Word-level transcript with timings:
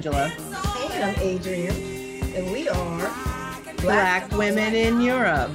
Angela. 0.00 0.32
And 0.92 1.04
I'm 1.04 1.14
Adrian, 1.20 1.76
and 2.34 2.50
we 2.50 2.70
are 2.70 2.98
Black, 3.82 4.30
Black 4.30 4.32
Women 4.32 4.74
in 4.74 4.98
Europe. 4.98 5.50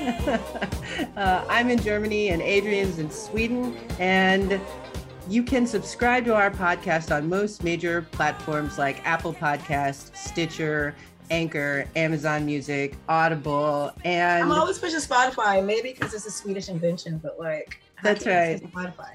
uh, 1.18 1.44
I'm 1.50 1.68
in 1.68 1.78
Germany, 1.82 2.30
and 2.30 2.40
Adrian's 2.40 2.98
in 2.98 3.10
Sweden. 3.10 3.76
And 3.98 4.58
you 5.28 5.42
can 5.42 5.66
subscribe 5.66 6.24
to 6.24 6.34
our 6.34 6.50
podcast 6.50 7.14
on 7.14 7.28
most 7.28 7.62
major 7.62 8.06
platforms 8.10 8.78
like 8.78 9.06
Apple 9.06 9.34
Podcast, 9.34 10.16
Stitcher, 10.16 10.94
Anchor, 11.30 11.84
Amazon 11.94 12.46
Music, 12.46 12.96
Audible, 13.06 13.92
and 14.06 14.44
I'm 14.44 14.50
always 14.50 14.78
pushing 14.78 14.98
Spotify. 14.98 15.62
Maybe 15.62 15.92
because 15.92 16.14
it's 16.14 16.24
a 16.24 16.30
Swedish 16.30 16.70
invention, 16.70 17.18
but 17.18 17.38
like 17.38 17.82
that's 18.02 18.24
right. 18.24 18.62
Spotify. 18.62 19.12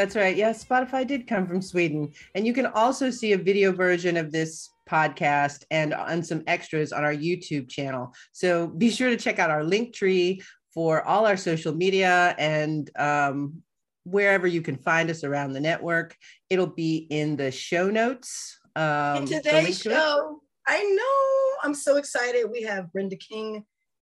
That's 0.00 0.16
right. 0.16 0.34
Yes, 0.34 0.64
Spotify 0.64 1.06
did 1.06 1.26
come 1.26 1.46
from 1.46 1.60
Sweden. 1.60 2.10
And 2.34 2.46
you 2.46 2.54
can 2.54 2.64
also 2.64 3.10
see 3.10 3.34
a 3.34 3.36
video 3.36 3.70
version 3.70 4.16
of 4.16 4.32
this 4.32 4.70
podcast 4.88 5.64
and 5.70 5.92
on 5.92 6.22
some 6.22 6.42
extras 6.46 6.90
on 6.90 7.04
our 7.04 7.12
YouTube 7.12 7.68
channel. 7.68 8.14
So 8.32 8.68
be 8.68 8.88
sure 8.88 9.10
to 9.10 9.18
check 9.18 9.38
out 9.38 9.50
our 9.50 9.62
link 9.62 9.94
tree 9.94 10.40
for 10.72 11.06
all 11.06 11.26
our 11.26 11.36
social 11.36 11.74
media 11.74 12.34
and 12.38 12.90
um, 12.98 13.62
wherever 14.04 14.46
you 14.46 14.62
can 14.62 14.78
find 14.78 15.10
us 15.10 15.22
around 15.22 15.52
the 15.52 15.60
network. 15.60 16.16
It'll 16.48 16.66
be 16.66 17.06
in 17.10 17.36
the 17.36 17.50
show 17.50 17.90
notes. 17.90 18.58
Um, 18.76 19.26
today's 19.26 19.82
show, 19.82 20.40
I 20.66 20.82
know 20.82 21.68
I'm 21.68 21.74
so 21.74 21.98
excited. 21.98 22.46
We 22.50 22.62
have 22.62 22.90
Brenda 22.90 23.16
King, 23.16 23.66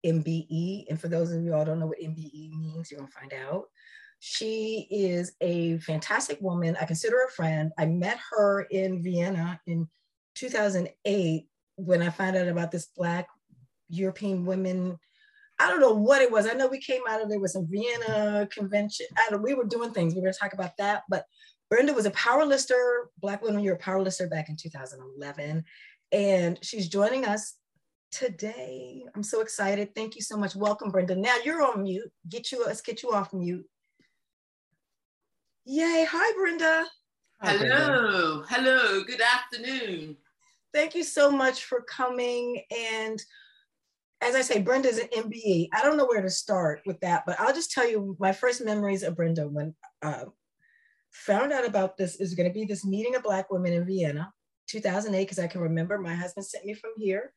MBE. 0.03 0.85
And 0.89 0.99
for 0.99 1.09
those 1.09 1.31
of 1.31 1.43
you 1.43 1.53
all 1.53 1.63
don't 1.63 1.79
know 1.79 1.85
what 1.85 2.01
MBE 2.01 2.57
means, 2.57 2.89
you're 2.89 3.01
going 3.01 3.11
to 3.11 3.19
find 3.19 3.33
out. 3.47 3.65
She 4.27 4.87
is 4.89 5.33
a 5.39 5.77
fantastic 5.77 6.41
woman. 6.41 6.75
I 6.81 6.85
consider 6.85 7.17
her 7.17 7.27
a 7.27 7.31
friend. 7.31 7.71
I 7.77 7.85
met 7.85 8.17
her 8.31 8.61
in 8.71 9.03
Vienna 9.03 9.61
in 9.67 9.87
2008 10.33 11.47
when 11.75 12.01
I 12.01 12.09
found 12.09 12.35
out 12.35 12.47
about 12.47 12.71
this 12.71 12.87
Black 12.97 13.27
European 13.87 14.43
women. 14.43 14.97
I 15.59 15.69
don't 15.69 15.79
know 15.79 15.93
what 15.93 16.23
it 16.23 16.31
was. 16.31 16.47
I 16.47 16.53
know 16.53 16.65
we 16.65 16.81
came 16.81 17.03
out 17.07 17.21
of 17.21 17.29
there 17.29 17.39
with 17.39 17.51
some 17.51 17.67
Vienna 17.69 18.47
convention. 18.51 19.05
I 19.15 19.29
don't, 19.29 19.43
we 19.43 19.53
were 19.53 19.63
doing 19.63 19.91
things. 19.91 20.15
We 20.15 20.21
are 20.21 20.23
going 20.23 20.33
to 20.33 20.39
talk 20.39 20.53
about 20.53 20.75
that. 20.79 21.03
But 21.07 21.25
Brenda 21.69 21.93
was 21.93 22.07
a 22.07 22.11
power 22.11 22.47
lister, 22.47 23.11
Black 23.19 23.43
Women 23.43 23.59
in 23.59 23.65
Europe 23.65 23.81
Power 23.81 24.01
Lister 24.01 24.27
back 24.27 24.49
in 24.49 24.57
2011. 24.57 25.63
And 26.11 26.57
she's 26.63 26.89
joining 26.89 27.25
us 27.25 27.57
today. 28.11 29.05
I'm 29.15 29.21
so 29.21 29.41
excited. 29.41 29.93
Thank 29.93 30.15
you 30.15 30.23
so 30.23 30.35
much. 30.35 30.55
Welcome, 30.55 30.89
Brenda. 30.89 31.15
Now 31.15 31.37
you're 31.45 31.61
on 31.61 31.83
mute. 31.83 32.11
Get 32.27 32.51
you, 32.51 32.65
let's 32.65 32.81
get 32.81 33.03
you 33.03 33.11
off 33.11 33.31
mute. 33.31 33.67
Yay. 35.67 36.05
Hi, 36.07 36.33
Brenda. 36.33 36.85
Hi, 37.41 37.57
Hello. 37.57 38.43
Brenda. 38.43 38.45
Hello. 38.49 39.03
Good 39.03 39.21
afternoon. 39.21 40.15
Thank 40.75 40.93
you 40.93 41.03
so 41.03 41.31
much 41.31 41.65
for 41.65 41.81
coming. 41.81 42.61
And 42.69 43.19
as 44.21 44.35
I 44.35 44.41
say, 44.41 44.61
Brenda's 44.61 44.99
an 44.99 45.07
MBE. 45.07 45.69
I 45.73 45.81
don't 45.81 45.97
know 45.97 46.05
where 46.05 46.21
to 46.21 46.29
start 46.29 46.81
with 46.85 46.99
that, 46.99 47.23
but 47.25 47.39
I'll 47.39 47.53
just 47.53 47.71
tell 47.71 47.89
you 47.89 48.15
my 48.19 48.31
first 48.31 48.63
memories 48.63 49.01
of 49.01 49.15
Brenda 49.15 49.47
when 49.47 49.73
uh, 50.03 50.25
found 51.11 51.51
out 51.51 51.65
about 51.65 51.97
this 51.97 52.17
is 52.17 52.35
going 52.35 52.47
to 52.47 52.53
be 52.53 52.65
this 52.65 52.85
meeting 52.85 53.15
of 53.15 53.23
Black 53.23 53.49
women 53.49 53.73
in 53.73 53.87
Vienna, 53.87 54.31
2008, 54.69 55.23
because 55.23 55.39
I 55.39 55.47
can 55.47 55.61
remember 55.61 55.97
my 55.97 56.13
husband 56.13 56.45
sent 56.45 56.65
me 56.65 56.75
from 56.75 56.91
here. 56.97 57.33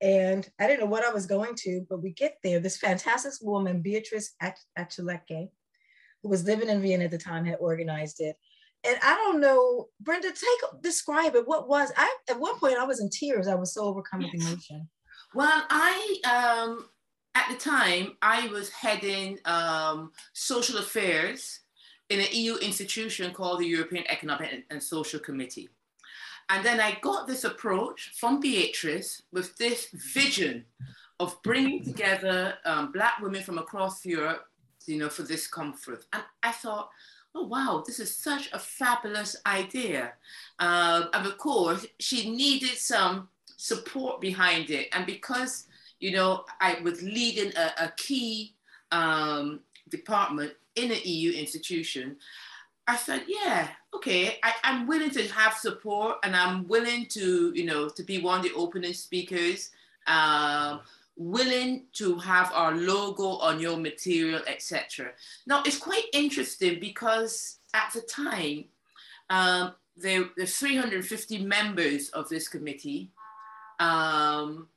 And 0.00 0.48
I 0.60 0.68
didn't 0.68 0.80
know 0.80 0.86
what 0.86 1.04
I 1.04 1.12
was 1.12 1.26
going 1.26 1.56
to, 1.56 1.84
but 1.90 2.00
we 2.00 2.12
get 2.12 2.36
there. 2.44 2.60
This 2.60 2.76
fantastic 2.76 3.32
woman, 3.40 3.82
Beatrice 3.82 4.34
Achaleke, 4.78 5.48
who 6.22 6.28
was 6.28 6.44
living 6.44 6.68
in 6.68 6.80
Vienna 6.82 7.04
at 7.04 7.10
the 7.10 7.18
time, 7.18 7.44
had 7.44 7.58
organized 7.60 8.20
it. 8.20 8.36
And 8.84 8.96
I 9.02 9.14
don't 9.14 9.40
know, 9.40 9.88
Brenda, 10.00 10.28
take 10.28 10.82
describe 10.82 11.34
it. 11.36 11.46
What 11.46 11.68
was 11.68 11.92
I 11.96 12.14
at 12.28 12.40
one 12.40 12.58
point 12.58 12.78
I 12.78 12.84
was 12.84 13.00
in 13.00 13.10
tears. 13.10 13.46
I 13.46 13.54
was 13.54 13.74
so 13.74 13.84
overcome 13.84 14.22
with 14.22 14.34
emotion. 14.34 14.88
Well, 15.34 15.62
I 15.70 16.64
um 16.66 16.88
at 17.34 17.48
the 17.48 17.56
time 17.56 18.16
I 18.20 18.48
was 18.48 18.70
heading 18.70 19.38
um, 19.44 20.12
social 20.32 20.78
affairs 20.78 21.60
in 22.10 22.20
an 22.20 22.26
EU 22.32 22.56
institution 22.56 23.32
called 23.32 23.60
the 23.60 23.66
European 23.66 24.04
Economic 24.08 24.64
and 24.70 24.82
Social 24.82 25.18
Committee. 25.18 25.70
And 26.50 26.64
then 26.64 26.80
I 26.80 26.98
got 27.00 27.26
this 27.26 27.44
approach 27.44 28.12
from 28.18 28.40
Beatrice 28.40 29.22
with 29.32 29.56
this 29.56 29.88
vision 30.12 30.66
of 31.20 31.40
bringing 31.42 31.84
together 31.84 32.54
um, 32.66 32.92
Black 32.92 33.14
women 33.22 33.42
from 33.42 33.58
across 33.58 34.04
Europe 34.04 34.44
you 34.86 34.98
know, 34.98 35.08
for 35.08 35.22
this 35.22 35.46
conference. 35.46 36.06
And 36.12 36.22
I 36.42 36.52
thought, 36.52 36.90
oh, 37.34 37.46
wow, 37.46 37.82
this 37.86 37.98
is 37.98 38.14
such 38.14 38.50
a 38.52 38.58
fabulous 38.58 39.36
idea. 39.46 40.12
Uh, 40.58 41.06
and 41.12 41.26
of 41.26 41.38
course, 41.38 41.86
she 41.98 42.30
needed 42.30 42.76
some 42.76 43.28
support 43.56 44.20
behind 44.20 44.70
it. 44.70 44.88
And 44.92 45.06
because, 45.06 45.66
you 46.00 46.12
know, 46.12 46.44
I 46.60 46.78
was 46.82 47.02
leading 47.02 47.52
a, 47.56 47.84
a 47.84 47.92
key 47.96 48.54
um, 48.90 49.60
department 49.88 50.52
in 50.76 50.90
an 50.90 50.98
EU 51.04 51.32
institution, 51.32 52.16
I 52.86 52.96
said, 52.96 53.24
yeah, 53.28 53.68
okay, 53.94 54.38
I, 54.42 54.54
am 54.64 54.86
willing 54.86 55.10
to 55.10 55.26
have 55.28 55.54
support 55.54 56.16
and 56.24 56.34
I'm 56.34 56.66
willing 56.66 57.06
to, 57.10 57.52
you 57.54 57.64
know, 57.64 57.88
to 57.88 58.02
be 58.02 58.20
one 58.20 58.40
of 58.40 58.44
the 58.44 58.52
opening 58.54 58.92
speakers. 58.92 59.70
Um, 60.06 60.80
willing 61.30 61.84
to 61.92 62.16
have 62.18 62.52
our 62.52 62.74
logo 62.74 63.36
on 63.38 63.60
your 63.60 63.76
material, 63.76 64.40
etc. 64.46 65.10
Now, 65.46 65.62
it's 65.64 65.78
quite 65.78 66.04
interesting 66.12 66.80
because 66.80 67.58
at 67.74 67.92
the 67.92 68.02
time, 68.02 68.64
um, 69.30 69.74
there 69.96 70.24
were 70.36 70.46
350 70.46 71.44
members 71.44 72.08
of 72.10 72.28
this 72.28 72.48
committee, 72.48 73.10
um, 73.78 74.68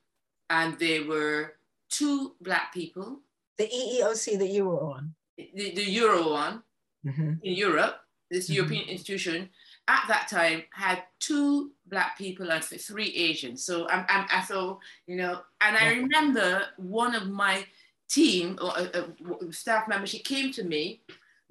and 0.50 0.78
there 0.80 1.06
were 1.06 1.54
two 1.90 2.34
Black 2.42 2.74
people. 2.74 3.20
The 3.58 3.68
EESC 3.68 4.38
that 4.40 4.50
you 4.50 4.66
were 4.66 4.82
on. 4.82 5.16
The, 5.38 5.74
the 5.76 5.90
Euro 5.92 6.32
one 6.32 6.64
mm-hmm. 7.06 7.34
in 7.44 7.54
Europe, 7.54 8.02
this 8.30 8.46
mm-hmm. 8.46 8.54
European 8.54 8.90
institution, 8.90 9.50
at 9.88 10.04
that 10.08 10.28
time 10.28 10.64
had 10.72 11.04
two 11.20 11.72
black 11.88 12.18
people 12.18 12.52
and 12.52 12.64
three 12.64 13.14
Asians. 13.16 13.64
So 13.64 13.88
I'm, 13.90 14.06
I'm 14.10 14.26
I 14.32 14.42
thought, 14.42 14.80
you 15.08 15.18
know, 15.18 15.42
and 15.62 15.78
I 15.78 15.94
remember 15.94 16.64
one 16.78 17.16
of 17.16 17.30
my 17.30 17.66
team 18.10 18.58
or 18.62 18.72
a, 18.78 19.46
a 19.48 19.54
staff 19.54 19.88
member, 19.88 20.08
she 20.08 20.20
came 20.20 20.52
to 20.54 20.64
me, 20.64 21.02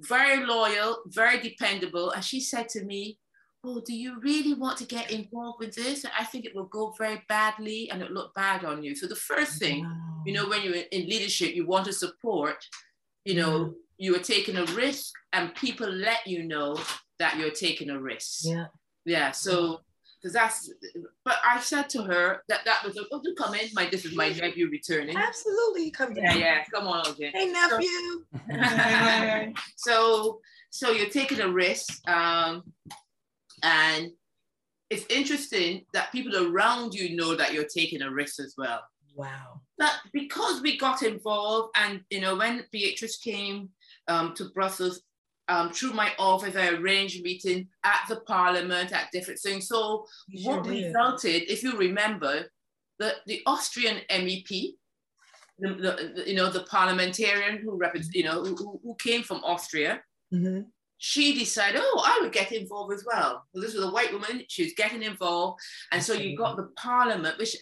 very 0.00 0.44
loyal, 0.44 0.98
very 1.06 1.40
dependable, 1.40 2.10
and 2.10 2.24
she 2.24 2.40
said 2.40 2.68
to 2.70 2.84
me, 2.84 3.18
"Oh, 3.62 3.80
do 3.80 3.94
you 3.94 4.20
really 4.20 4.54
want 4.54 4.78
to 4.78 4.86
get 4.86 5.10
involved 5.10 5.60
with 5.60 5.74
this? 5.74 6.04
I 6.18 6.24
think 6.24 6.44
it 6.44 6.54
will 6.54 6.64
go 6.66 6.94
very 6.98 7.22
badly 7.28 7.90
and 7.90 8.02
it 8.02 8.10
look 8.10 8.34
bad 8.34 8.64
on 8.64 8.82
you." 8.82 8.94
So 8.94 9.06
the 9.06 9.16
first 9.16 9.58
thing, 9.58 9.84
wow. 9.84 10.22
you 10.26 10.32
know, 10.32 10.48
when 10.48 10.62
you're 10.62 10.74
in 10.74 11.08
leadership, 11.08 11.54
you 11.54 11.66
want 11.66 11.86
to 11.86 11.92
support, 11.92 12.56
you 13.24 13.34
know. 13.34 13.58
Mm. 13.66 13.74
You 13.96 14.16
are 14.16 14.18
taking 14.18 14.56
a 14.56 14.64
risk, 14.72 15.12
and 15.32 15.54
people 15.54 15.88
let 15.88 16.26
you 16.26 16.42
know 16.42 16.76
that 17.20 17.36
you're 17.38 17.52
taking 17.52 17.90
a 17.90 18.00
risk. 18.00 18.40
Yeah. 18.44 18.66
Yeah. 19.04 19.30
So 19.30 19.82
because 20.24 20.32
that's 20.32 20.72
but 21.22 21.36
I 21.46 21.60
said 21.60 21.90
to 21.90 22.02
her 22.02 22.42
that 22.48 22.60
that 22.64 22.82
was 22.82 22.96
a 22.96 23.02
oh 23.12 23.20
do 23.22 23.34
come 23.36 23.54
in. 23.54 23.68
My 23.74 23.90
this 23.90 24.06
is 24.06 24.16
my 24.16 24.30
nephew 24.30 24.70
returning. 24.70 25.14
Absolutely 25.14 25.90
come 25.90 26.16
yeah 26.16 26.34
yeah 26.34 26.64
come 26.72 26.86
on 26.86 27.06
okay 27.08 27.30
hey 27.34 27.52
nephew. 27.52 28.24
So 29.76 30.40
so 30.70 30.92
you're 30.92 31.10
taking 31.10 31.40
a 31.40 31.48
risk 31.48 32.08
um 32.08 32.62
and 33.62 34.12
it's 34.88 35.04
interesting 35.10 35.84
that 35.92 36.10
people 36.10 36.34
around 36.50 36.94
you 36.94 37.16
know 37.16 37.34
that 37.36 37.52
you're 37.52 37.68
taking 37.68 38.00
a 38.00 38.10
risk 38.10 38.40
as 38.40 38.54
well. 38.56 38.80
Wow. 39.14 39.60
But 39.76 39.92
because 40.14 40.62
we 40.62 40.78
got 40.78 41.02
involved 41.02 41.76
and 41.76 42.00
you 42.08 42.22
know 42.22 42.34
when 42.34 42.64
Beatrice 42.72 43.18
came 43.18 43.68
um, 44.08 44.34
to 44.36 44.48
Brussels 44.54 45.02
um, 45.48 45.70
through 45.70 45.92
my 45.92 46.12
office, 46.18 46.56
I 46.56 46.68
arranged 46.70 47.22
meeting 47.22 47.68
at 47.84 48.00
the 48.08 48.16
parliament, 48.20 48.92
at 48.92 49.10
different 49.12 49.40
things. 49.40 49.68
So 49.68 50.06
what 50.42 50.66
resulted, 50.66 51.50
if 51.50 51.62
you 51.62 51.76
remember, 51.76 52.46
the, 52.98 53.14
the 53.26 53.42
Austrian 53.46 53.98
MEP, 54.10 54.74
the, 55.58 55.68
the, 55.68 56.12
the 56.14 56.24
you 56.26 56.36
know, 56.36 56.50
the 56.50 56.64
parliamentarian 56.64 57.58
who 57.58 57.76
represents, 57.76 58.14
you 58.14 58.24
know, 58.24 58.44
who, 58.44 58.80
who 58.82 58.94
came 58.98 59.22
from 59.22 59.38
Austria, 59.44 60.02
mm-hmm. 60.32 60.62
she 60.98 61.38
decided, 61.38 61.80
oh, 61.82 62.02
I 62.04 62.20
would 62.22 62.32
get 62.32 62.52
involved 62.52 62.94
as 62.94 63.04
well. 63.06 63.44
So 63.54 63.60
this 63.60 63.74
was 63.74 63.84
a 63.84 63.90
white 63.90 64.12
woman, 64.12 64.44
she 64.48 64.64
was 64.64 64.72
getting 64.74 65.02
involved. 65.02 65.60
And 65.92 66.02
so 66.02 66.14
you 66.14 66.36
got 66.36 66.56
the 66.56 66.70
parliament, 66.76 67.38
which 67.38 67.56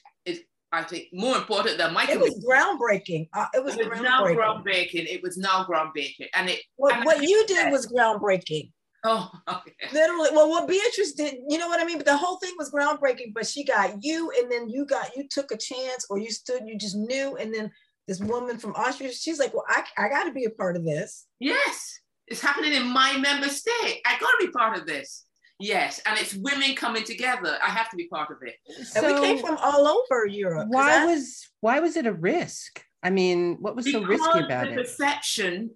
I 0.73 0.83
think 0.83 1.09
more 1.13 1.37
important 1.37 1.77
than 1.77 1.93
my. 1.93 2.07
It 2.09 2.19
was 2.19 2.43
groundbreaking. 2.45 3.29
Uh, 3.35 3.47
it 3.55 3.63
was, 3.63 3.77
it 3.77 3.91
was 3.91 4.01
now 4.01 4.25
groundbreaking. 4.25 5.07
It 5.07 5.23
was 5.23 5.37
now 5.37 5.65
groundbreaking, 5.65 6.29
and 6.35 6.49
it. 6.49 6.61
What, 6.77 6.95
and 6.95 7.05
what 7.05 7.23
you 7.23 7.45
did 7.47 7.71
was 7.71 7.87
groundbreaking. 7.87 8.73
Oh, 9.05 9.31
okay. 9.49 9.73
Literally, 9.93 10.31
well, 10.33 10.49
what 10.49 10.67
Beatrice 10.67 11.13
did, 11.13 11.35
you 11.49 11.59
know 11.59 11.69
what 11.69 11.81
I 11.81 11.85
mean? 11.85 11.99
But 11.99 12.07
the 12.07 12.17
whole 12.17 12.39
thing 12.39 12.55
was 12.57 12.71
groundbreaking. 12.71 13.35
But 13.35 13.47
she 13.47 13.65
got 13.65 14.03
you, 14.03 14.33
and 14.39 14.51
then 14.51 14.71
you 14.71 14.87
got 14.87 15.15
you 15.15 15.27
took 15.31 15.53
a 15.53 15.59
chance, 15.59 16.07
or 16.09 16.19
you 16.19 16.31
stood, 16.31 16.63
you 16.67 16.79
just 16.79 16.97
knew, 16.97 17.37
and 17.37 17.55
then 17.55 17.71
this 18.09 18.21
woman 18.21 18.59
from 18.59 18.75
Austria, 18.75 19.13
she's 19.13 19.39
like, 19.39 19.53
well, 19.53 19.65
I, 19.69 19.85
I 19.99 20.09
got 20.09 20.25
to 20.25 20.33
be 20.33 20.47
a 20.47 20.51
part 20.51 20.77
of 20.77 20.85
this. 20.85 21.27
Yes, 21.39 22.01
it's 22.29 22.41
happening 22.41 22.73
in 22.73 22.87
my 22.87 23.19
member 23.19 23.49
state. 23.49 24.01
I 24.07 24.19
got 24.19 24.31
to 24.31 24.47
be 24.47 24.51
part 24.51 24.79
of 24.79 24.87
this 24.87 25.27
Yes, 25.63 26.01
and 26.07 26.19
it's 26.19 26.35
women 26.35 26.75
coming 26.75 27.05
together. 27.05 27.57
I 27.63 27.71
have 27.71 27.89
to 27.91 27.97
be 27.97 28.09
part 28.09 28.31
of 28.33 28.39
it. 28.43 28.57
So 28.85 29.07
and 29.07 29.15
we 29.15 29.21
came 29.21 29.39
from 29.39 29.57
all 29.59 29.87
over 29.87 30.27
Europe. 30.27 30.67
Why 30.69 31.07
was 31.07 31.49
why 31.61 31.79
was 31.79 31.97
it 31.97 32.05
a 32.05 32.13
risk? 32.13 32.85
I 33.03 33.11
mean, 33.11 33.59
what 33.61 33.77
was 33.77 33.91
so 33.91 34.03
risky 34.03 34.41
about 34.41 34.67
it? 34.67 34.75
the 34.75 34.81
it? 34.81 34.85
Perception, 34.85 35.71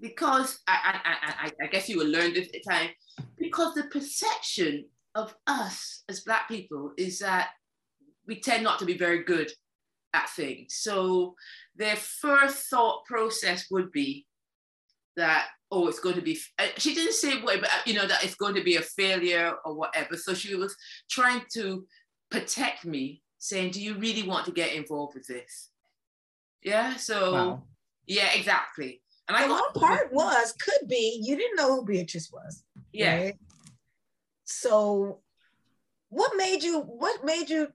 because 0.00 0.60
I, 0.66 1.00
I, 1.04 1.46
I, 1.46 1.64
I 1.64 1.66
guess 1.68 1.88
you 1.88 1.98
will 1.98 2.08
learn 2.08 2.32
this 2.32 2.48
at 2.54 2.64
time, 2.66 2.90
because 3.38 3.74
the 3.74 3.84
perception 3.84 4.86
of 5.14 5.34
us 5.46 6.02
as 6.08 6.20
Black 6.20 6.48
people 6.48 6.92
is 6.96 7.18
that 7.18 7.50
we 8.26 8.40
tend 8.40 8.64
not 8.64 8.78
to 8.78 8.86
be 8.86 8.96
very 8.96 9.22
good 9.22 9.50
at 10.14 10.30
things. 10.30 10.76
So 10.76 11.34
their 11.76 11.96
first 11.96 12.68
thought 12.70 13.04
process 13.04 13.66
would 13.70 13.92
be 13.92 14.26
that 15.16 15.48
oh 15.70 15.88
it's 15.88 16.00
going 16.00 16.14
to 16.14 16.22
be 16.22 16.38
uh, 16.58 16.66
she 16.76 16.94
didn't 16.94 17.14
say 17.14 17.40
what 17.40 17.60
but 17.60 17.68
uh, 17.68 17.82
you 17.84 17.94
know 17.94 18.06
that 18.06 18.22
it's 18.24 18.34
going 18.34 18.54
to 18.54 18.62
be 18.62 18.76
a 18.76 18.82
failure 18.82 19.54
or 19.64 19.74
whatever 19.74 20.16
so 20.16 20.34
she 20.34 20.54
was 20.54 20.76
trying 21.10 21.42
to 21.52 21.86
protect 22.30 22.84
me 22.84 23.22
saying 23.38 23.70
do 23.70 23.82
you 23.82 23.94
really 23.98 24.22
want 24.22 24.44
to 24.44 24.52
get 24.52 24.74
involved 24.74 25.14
with 25.14 25.26
this 25.26 25.70
yeah 26.62 26.96
so 26.96 27.32
wow. 27.32 27.62
yeah 28.06 28.28
exactly 28.34 29.02
and 29.28 29.36
I 29.36 29.48
one 29.48 29.72
part 29.74 30.12
was 30.12 30.52
could 30.52 30.88
be 30.88 31.20
you 31.22 31.36
didn't 31.36 31.56
know 31.56 31.76
who 31.76 31.84
Beatrice 31.84 32.30
was 32.32 32.62
yeah 32.92 33.16
right? 33.16 33.36
so 34.44 35.20
what 36.08 36.32
made 36.36 36.62
you 36.62 36.80
what 36.80 37.24
made 37.24 37.50
you 37.50 37.68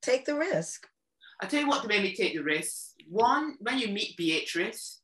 take 0.00 0.24
the 0.24 0.34
risk 0.34 0.86
I 1.40 1.46
tell 1.46 1.60
you 1.60 1.68
what 1.68 1.86
made 1.86 2.02
me 2.02 2.14
take 2.14 2.34
the 2.34 2.42
risk. 2.42 2.94
One, 3.08 3.56
when 3.60 3.78
you 3.78 3.88
meet 3.88 4.16
Beatrice, 4.16 5.00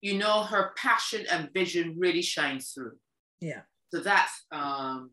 you 0.00 0.14
know 0.14 0.42
her 0.42 0.72
passion 0.76 1.26
and 1.30 1.52
vision 1.52 1.94
really 1.98 2.22
shines 2.22 2.72
through. 2.72 2.96
Yeah. 3.40 3.62
So 3.92 4.00
that's 4.00 4.32
um 4.52 5.10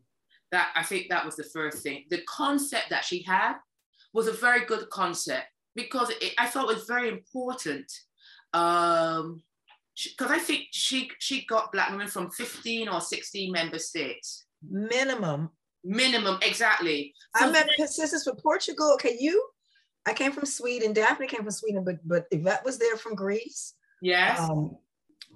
that 0.52 0.70
I 0.74 0.82
think 0.82 1.08
that 1.08 1.24
was 1.24 1.36
the 1.36 1.44
first 1.44 1.82
thing. 1.82 2.04
The 2.10 2.22
concept 2.28 2.90
that 2.90 3.04
she 3.04 3.22
had 3.22 3.54
was 4.12 4.28
a 4.28 4.32
very 4.32 4.64
good 4.64 4.88
concept 4.90 5.46
because 5.74 6.10
it, 6.20 6.32
I 6.38 6.46
thought 6.46 6.70
it 6.70 6.74
was 6.74 6.86
very 6.86 7.08
important. 7.08 7.90
Um 8.52 9.42
because 9.94 10.30
I 10.30 10.38
think 10.38 10.66
she 10.72 11.10
she 11.18 11.46
got 11.46 11.72
black 11.72 11.90
women 11.90 12.08
from 12.08 12.30
15 12.30 12.88
or 12.88 13.00
16 13.00 13.50
member 13.50 13.78
states. 13.78 14.46
Minimum. 14.68 15.50
Minimum, 15.84 16.38
exactly. 16.42 17.14
So 17.36 17.46
I 17.46 17.50
met 17.50 17.68
her 17.78 17.86
sisters 17.86 18.24
from 18.24 18.36
Portugal. 18.36 18.92
Okay, 18.94 19.16
you 19.18 19.42
I 20.06 20.12
came 20.12 20.32
from 20.32 20.46
Sweden. 20.46 20.92
Daphne 20.92 21.26
came 21.26 21.42
from 21.42 21.50
Sweden, 21.50 21.82
but 21.84 21.96
but 22.04 22.26
Yvette 22.30 22.64
was 22.64 22.78
there 22.78 22.96
from 22.96 23.14
Greece. 23.14 23.74
Yes. 24.06 24.38
Um, 24.38 24.76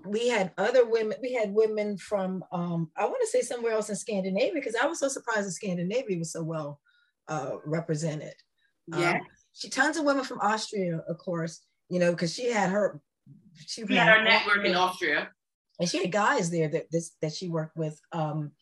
we 0.07 0.29
had 0.29 0.53
other 0.57 0.87
women. 0.89 1.19
We 1.21 1.33
had 1.35 1.53
women 1.53 1.97
from 1.99 2.45
um, 2.53 2.89
I 2.97 3.05
want 3.05 3.21
to 3.21 3.27
say 3.27 3.41
somewhere 3.41 3.73
else 3.73 3.91
in 3.91 3.97
Scandinavia 3.97 4.53
because 4.55 4.77
I 4.81 4.87
was 4.87 5.01
so 5.01 5.09
surprised 5.09 5.49
that 5.49 5.53
Scandinavia 5.53 6.19
was 6.19 6.33
so 6.33 6.45
well 6.45 6.81
uh, 7.29 7.57
represented. 7.65 8.35
Yeah. 8.87 9.15
Um, 9.15 9.21
she 9.53 9.69
tons 9.69 9.97
of 9.97 10.05
women 10.05 10.25
from 10.25 10.39
Austria, 10.41 11.03
of 11.09 11.19
course. 11.19 11.63
You 11.89 11.99
know, 11.99 12.13
because 12.13 12.33
she 12.33 12.53
had 12.53 12.71
her. 12.71 13.01
She 13.67 13.81
had 13.93 14.19
her 14.19 14.23
network 14.23 14.65
in 14.65 14.77
Austria. 14.77 15.31
And 15.81 15.89
she 15.89 15.99
had 15.99 16.13
guys 16.13 16.49
there 16.49 16.69
that 16.69 16.93
this 16.93 17.11
that 17.23 17.35
she 17.35 17.49
worked 17.49 17.77
with. 17.77 18.01
Um, 18.13 18.53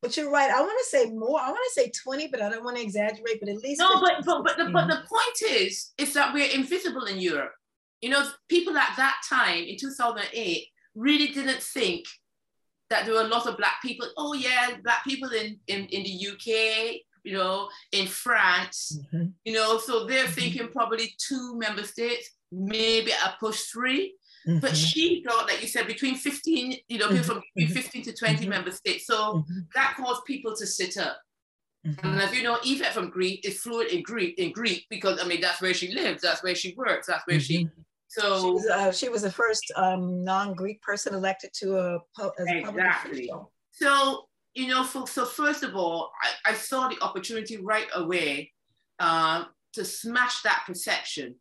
but 0.00 0.16
you're 0.16 0.30
right. 0.30 0.50
I 0.50 0.60
want 0.60 0.78
to 0.78 0.96
say 0.96 1.10
more. 1.10 1.40
I 1.40 1.50
want 1.50 1.72
to 1.74 1.82
say 1.82 1.90
20, 2.04 2.28
but 2.28 2.40
I 2.40 2.50
don't 2.50 2.64
want 2.64 2.76
to 2.76 2.82
exaggerate. 2.84 3.40
But 3.40 3.48
at 3.48 3.56
least 3.56 3.80
no. 3.80 4.00
But 4.00 4.24
but 4.24 4.44
but 4.44 4.56
the, 4.56 4.70
but 4.70 4.86
the 4.86 5.02
point 5.08 5.60
is, 5.60 5.90
is 5.98 6.14
that 6.14 6.32
we're 6.32 6.54
invisible 6.54 7.06
in 7.06 7.18
Europe. 7.18 7.52
You 8.00 8.10
know, 8.10 8.28
people 8.48 8.76
at 8.76 8.94
that 8.96 9.16
time 9.28 9.64
in 9.64 9.76
2008 9.76 10.66
really 10.94 11.28
didn't 11.28 11.62
think 11.62 12.04
that 12.90 13.04
there 13.04 13.14
were 13.14 13.22
a 13.22 13.28
lot 13.28 13.46
of 13.46 13.56
black 13.56 13.82
people. 13.82 14.06
Oh 14.16 14.34
yeah, 14.34 14.76
black 14.82 15.04
people 15.04 15.30
in 15.30 15.58
in, 15.66 15.86
in 15.86 16.02
the 16.02 16.28
UK. 16.28 17.00
You 17.24 17.32
know, 17.32 17.68
in 17.90 18.06
France. 18.06 18.96
Mm-hmm. 19.12 19.30
You 19.44 19.52
know, 19.52 19.78
so 19.78 20.06
they're 20.06 20.28
thinking 20.28 20.68
probably 20.68 21.16
two 21.18 21.58
member 21.58 21.82
states, 21.82 22.30
maybe 22.52 23.10
a 23.10 23.34
push 23.40 23.62
three. 23.62 24.14
Mm-hmm. 24.46 24.60
But 24.60 24.76
she 24.76 25.24
thought, 25.26 25.48
like 25.48 25.60
you 25.60 25.66
said, 25.66 25.88
between 25.88 26.14
15, 26.14 26.76
you 26.86 26.98
know, 26.98 27.08
people 27.08 27.24
from 27.24 27.42
between 27.56 27.74
mm-hmm. 27.74 27.82
15 27.82 28.02
to 28.04 28.12
20 28.12 28.34
mm-hmm. 28.34 28.48
member 28.48 28.70
states. 28.70 29.06
So 29.06 29.16
mm-hmm. 29.16 29.58
that 29.74 29.96
caused 29.96 30.24
people 30.24 30.54
to 30.54 30.66
sit 30.68 30.96
up. 30.98 31.18
And 32.02 32.20
as 32.20 32.34
you 32.34 32.42
know, 32.42 32.58
Yvette 32.64 32.92
from 32.92 33.10
Greek 33.10 33.46
is 33.46 33.60
fluent 33.60 33.90
in 33.90 34.02
Greek 34.02 34.38
in 34.38 34.50
Greek 34.50 34.86
because 34.90 35.22
I 35.22 35.26
mean 35.26 35.40
that's 35.40 35.62
where 35.62 35.74
she 35.74 35.92
lives, 35.92 36.22
that's 36.22 36.42
where 36.42 36.54
she 36.54 36.74
works, 36.76 37.06
that's 37.06 37.24
where 37.26 37.38
she. 37.38 37.68
So 38.08 38.40
she 38.40 38.50
was, 38.50 38.66
uh, 38.66 38.92
she 38.92 39.08
was 39.08 39.22
the 39.22 39.30
first 39.30 39.64
um, 39.76 40.24
non-Greek 40.24 40.80
person 40.82 41.14
elected 41.14 41.50
to 41.60 41.76
a, 41.78 41.98
exactly. 42.38 43.30
So 43.72 44.26
you 44.56 44.68
know, 44.68 44.84
for, 44.84 45.06
so 45.06 45.26
first 45.26 45.62
of 45.62 45.76
all, 45.76 46.10
I, 46.22 46.52
I 46.52 46.54
saw 46.54 46.88
the 46.88 47.00
opportunity 47.02 47.58
right 47.58 47.88
away 47.94 48.52
uh, 48.98 49.44
to 49.74 49.84
smash 49.84 50.40
that 50.42 50.64
perception 50.66 51.36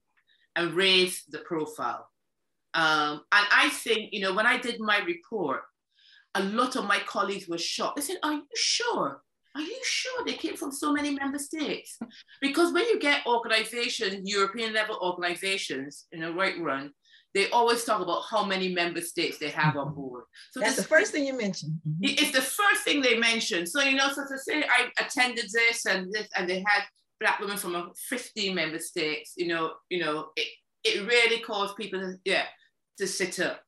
and 0.56 0.74
raise 0.74 1.24
the 1.30 1.40
profile. 1.40 2.08
Um, 2.74 3.22
and 3.32 3.48
I 3.54 3.70
think, 3.72 4.12
you 4.12 4.20
know, 4.20 4.34
when 4.34 4.46
I 4.46 4.58
did 4.58 4.82
my 4.82 5.00
report, 5.00 5.62
a 6.36 6.44
lot 6.44 6.76
of 6.76 6.86
my 6.86 7.00
colleagues 7.08 7.48
were 7.48 7.58
shocked. 7.58 7.96
They 7.96 8.02
said, 8.02 8.18
Are 8.22 8.34
you 8.34 8.44
sure? 8.54 9.22
Are 9.56 9.62
you 9.62 9.80
sure 9.84 10.26
they 10.26 10.34
came 10.34 10.56
from 10.56 10.72
so 10.72 10.92
many 10.92 11.12
member 11.12 11.40
states? 11.40 11.98
Because 12.42 12.74
when 12.74 12.86
you 12.86 13.00
get 13.00 13.26
organizations, 13.26 14.30
European 14.30 14.74
level 14.74 14.98
organizations 15.02 16.06
in 16.12 16.24
a 16.24 16.32
right 16.32 16.60
run, 16.60 16.92
they 17.34 17.50
always 17.50 17.84
talk 17.84 18.02
about 18.02 18.24
how 18.30 18.46
many 18.46 18.74
member 18.74 19.02
states 19.02 19.38
they 19.38 19.50
have 19.50 19.76
on 19.76 19.94
board. 19.94 20.24
So 20.52 20.62
that's 20.62 20.78
the 20.78 20.84
first 20.84 21.12
thing 21.12 21.26
you 21.26 21.38
mentioned. 21.38 21.80
Mm-hmm. 21.88 22.04
It's 22.04 22.32
the 22.32 22.42
first 22.42 22.84
thing 22.84 23.02
they 23.02 23.18
mentioned. 23.18 23.68
So 23.68 23.82
you 23.82 23.96
know, 23.96 24.10
so 24.10 24.24
to 24.24 24.38
say 24.38 24.64
I 24.64 24.88
attended 25.00 25.46
this 25.54 25.86
and 25.86 26.12
this, 26.14 26.28
and 26.38 26.50
they 26.50 26.64
had 26.66 26.84
black 27.20 27.40
women 27.40 27.58
from 27.58 27.92
15 28.10 28.56
member 28.56 28.80
states. 28.80 29.34
You 29.36 29.48
know, 29.48 29.74
you 29.90 30.00
know, 30.00 30.28
it, 30.36 30.48
it 30.84 31.08
really 31.08 31.42
caused 31.42 31.76
people 31.76 32.00
to 32.00 32.16
yeah 32.24 32.46
to 32.98 33.08
sit 33.08 33.40
up. 33.40 33.62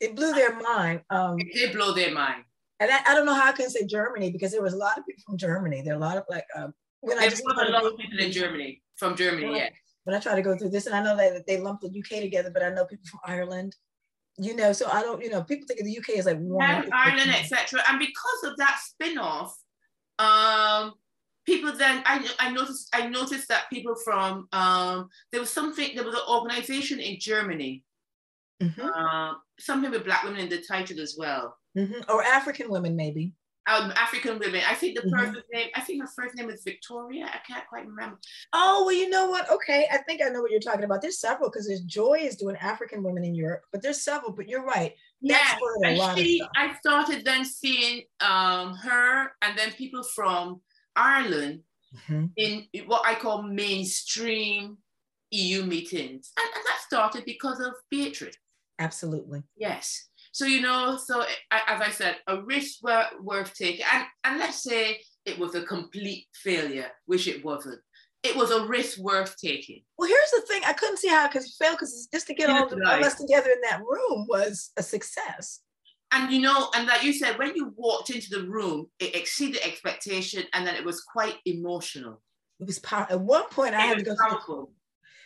It 0.00 0.16
blew 0.16 0.32
their 0.32 0.60
mind. 0.60 1.02
Um, 1.10 1.38
it 1.38 1.52
did 1.52 1.72
blow 1.72 1.92
their 1.92 2.12
mind. 2.12 2.44
And 2.80 2.90
I, 2.90 3.00
I, 3.06 3.14
don't 3.14 3.24
know 3.24 3.34
how 3.34 3.48
I 3.48 3.52
can 3.52 3.70
say 3.70 3.86
Germany 3.86 4.30
because 4.30 4.52
there 4.52 4.62
was 4.62 4.74
a 4.74 4.78
lot 4.78 4.98
of 4.98 5.06
people 5.06 5.22
from 5.26 5.38
Germany. 5.38 5.82
There 5.82 5.94
are 5.94 5.96
a 5.96 6.00
lot 6.00 6.16
of 6.16 6.24
like 6.28 6.46
um, 6.56 6.74
when 7.00 7.16
there 7.16 7.26
I 7.26 7.30
just 7.30 7.42
a 7.44 7.70
lot 7.70 7.84
of 7.84 7.96
people 7.96 8.18
in 8.18 8.32
Germany 8.32 8.82
from 8.96 9.16
Germany. 9.16 9.46
When, 9.46 9.56
yeah. 9.56 9.68
When 10.04 10.14
I 10.14 10.20
try 10.20 10.34
to 10.34 10.42
go 10.42 10.56
through 10.56 10.70
this, 10.70 10.86
and 10.86 10.94
I 10.94 11.02
know 11.02 11.16
that 11.16 11.46
they 11.46 11.60
lumped 11.60 11.82
the 11.82 11.88
UK 11.88 12.20
together, 12.20 12.50
but 12.52 12.62
I 12.62 12.70
know 12.70 12.84
people 12.84 13.06
from 13.10 13.20
Ireland. 13.24 13.74
You 14.36 14.56
know, 14.56 14.72
so 14.72 14.88
I 14.90 15.02
don't. 15.02 15.22
You 15.22 15.30
know, 15.30 15.42
people 15.42 15.66
think 15.66 15.80
of 15.80 15.86
the 15.86 15.96
UK 15.96 16.18
as 16.18 16.26
like 16.26 16.38
one. 16.38 16.68
And 16.68 16.92
Ireland, 16.92 17.30
etc. 17.30 17.80
And 17.88 17.98
because 17.98 18.42
of 18.44 18.56
that 18.58 18.80
spin-off, 18.82 19.56
um, 20.18 20.94
people 21.46 21.72
then 21.72 22.02
I, 22.04 22.28
I 22.38 22.50
noticed 22.50 22.88
I 22.92 23.08
noticed 23.08 23.48
that 23.48 23.70
people 23.70 23.94
from 24.04 24.48
um, 24.52 25.08
there 25.30 25.40
was 25.40 25.50
something 25.50 25.94
there 25.94 26.04
was 26.04 26.14
an 26.14 26.22
organization 26.28 27.00
in 27.00 27.18
Germany 27.20 27.82
Mm-hmm. 28.62 28.86
Uh, 28.86 29.34
something 29.58 29.90
with 29.90 30.04
black 30.04 30.24
women 30.24 30.40
in 30.40 30.48
the 30.48 30.62
title 30.62 31.00
as 31.00 31.16
well. 31.18 31.56
Mm-hmm. 31.76 32.02
Or 32.08 32.22
African 32.22 32.70
women, 32.70 32.96
maybe. 32.96 33.34
Um, 33.66 33.92
African 33.96 34.38
women. 34.38 34.60
I 34.68 34.74
think 34.74 35.00
the 35.00 35.08
mm-hmm. 35.08 35.36
name, 35.52 35.68
I 35.74 35.80
think 35.80 36.02
her 36.02 36.08
first 36.14 36.34
name 36.36 36.50
is 36.50 36.62
Victoria. 36.64 37.24
I 37.24 37.38
can't 37.50 37.66
quite 37.66 37.86
remember. 37.86 38.18
Oh, 38.52 38.84
well, 38.84 38.94
you 38.94 39.08
know 39.08 39.30
what? 39.30 39.50
Okay. 39.50 39.86
I 39.90 39.98
think 39.98 40.20
I 40.22 40.28
know 40.28 40.42
what 40.42 40.50
you're 40.50 40.60
talking 40.60 40.84
about. 40.84 41.00
There's 41.00 41.18
several 41.18 41.48
because 41.48 41.66
there's 41.66 41.80
Joy 41.80 42.18
is 42.20 42.36
doing 42.36 42.56
African 42.56 43.02
women 43.02 43.24
in 43.24 43.34
Europe, 43.34 43.62
but 43.72 43.82
there's 43.82 44.02
several, 44.02 44.32
but 44.32 44.48
you're 44.48 44.64
right. 44.64 44.92
That's 45.22 45.56
yeah. 45.82 46.14
She, 46.14 46.42
I 46.54 46.74
started 46.74 47.24
then 47.24 47.46
seeing 47.46 48.02
um, 48.20 48.74
her 48.74 49.32
and 49.40 49.58
then 49.58 49.72
people 49.72 50.02
from 50.02 50.60
Ireland 50.94 51.60
mm-hmm. 51.96 52.26
in 52.36 52.66
what 52.86 53.06
I 53.06 53.14
call 53.14 53.42
mainstream 53.42 54.76
EU 55.30 55.64
meetings. 55.64 56.32
And, 56.38 56.48
and 56.54 56.64
that 56.66 56.80
started 56.86 57.24
because 57.24 57.60
of 57.60 57.72
Beatrice. 57.90 58.36
Absolutely. 58.78 59.42
Yes. 59.56 60.08
So, 60.32 60.46
you 60.46 60.60
know, 60.60 60.96
so 60.96 61.20
eh, 61.20 61.58
as 61.68 61.80
I 61.80 61.90
said, 61.90 62.16
a 62.26 62.42
risk 62.42 62.80
worth 62.82 63.54
taking. 63.54 63.84
And, 63.92 64.04
and 64.24 64.38
let's 64.38 64.62
say 64.62 65.00
it 65.24 65.38
was 65.38 65.54
a 65.54 65.62
complete 65.62 66.26
failure, 66.34 66.88
which 67.06 67.28
it 67.28 67.44
wasn't. 67.44 67.80
It 68.22 68.34
was 68.34 68.50
a 68.50 68.66
risk 68.66 68.98
worth 68.98 69.36
taking. 69.36 69.82
Well, 69.98 70.08
here's 70.08 70.30
the 70.30 70.46
thing 70.48 70.62
I 70.66 70.72
couldn't 70.72 70.96
see 70.96 71.08
how 71.08 71.26
it 71.26 71.30
could 71.30 71.42
fail 71.58 71.72
because 71.72 72.08
just 72.12 72.26
to 72.28 72.34
get 72.34 72.50
all, 72.50 72.66
the, 72.66 72.76
all 72.84 72.98
of 72.98 73.02
us 73.02 73.16
together 73.16 73.50
in 73.50 73.60
that 73.62 73.80
room 73.80 74.26
was 74.28 74.72
a 74.76 74.82
success. 74.82 75.60
And 76.10 76.32
you 76.32 76.40
know, 76.40 76.70
and 76.74 76.86
like 76.86 77.02
you 77.02 77.12
said, 77.12 77.38
when 77.38 77.54
you 77.54 77.72
walked 77.76 78.10
into 78.10 78.30
the 78.30 78.48
room, 78.48 78.86
it 78.98 79.14
exceeded 79.14 79.60
expectation 79.62 80.44
and 80.52 80.66
then 80.66 80.74
it 80.74 80.84
was 80.84 81.02
quite 81.02 81.36
emotional. 81.44 82.22
It 82.60 82.66
was 82.66 82.78
powerful. 82.78 83.16
At 83.16 83.20
one 83.20 83.48
point, 83.50 83.74
it 83.74 83.78
I 83.78 83.82
had 83.82 83.98
to 83.98 84.04
go. 84.04 84.16
Powerful. 84.16 84.72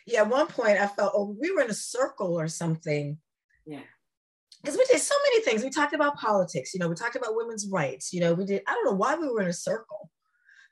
Yeah, 0.07 0.23
at 0.23 0.31
one 0.31 0.47
point, 0.47 0.79
I 0.79 0.87
felt, 0.87 1.13
oh, 1.15 1.37
we 1.41 1.51
were 1.51 1.63
in 1.63 1.71
a 1.71 1.75
circle 1.75 2.39
or 2.39 2.49
something 2.49 3.19
yeah. 3.69 3.81
Because 4.63 4.77
we 4.77 4.85
did 4.87 5.01
so 5.01 5.15
many 5.27 5.45
things. 5.45 5.63
We 5.63 5.71
talked 5.71 5.95
about 5.95 6.17
politics, 6.17 6.75
you 6.75 6.81
know, 6.81 6.89
we 6.89 6.95
talked 6.95 7.15
about 7.15 7.37
women's 7.37 7.69
rights, 7.69 8.13
you 8.13 8.21
know, 8.21 8.35
we 8.35 8.45
did, 8.45 8.63
I 8.67 8.73
don't 8.73 8.87
know 8.87 8.97
why 8.97 9.15
we 9.15 9.29
were 9.29 9.43
in 9.43 9.49
a 9.49 9.53
circle. 9.53 10.11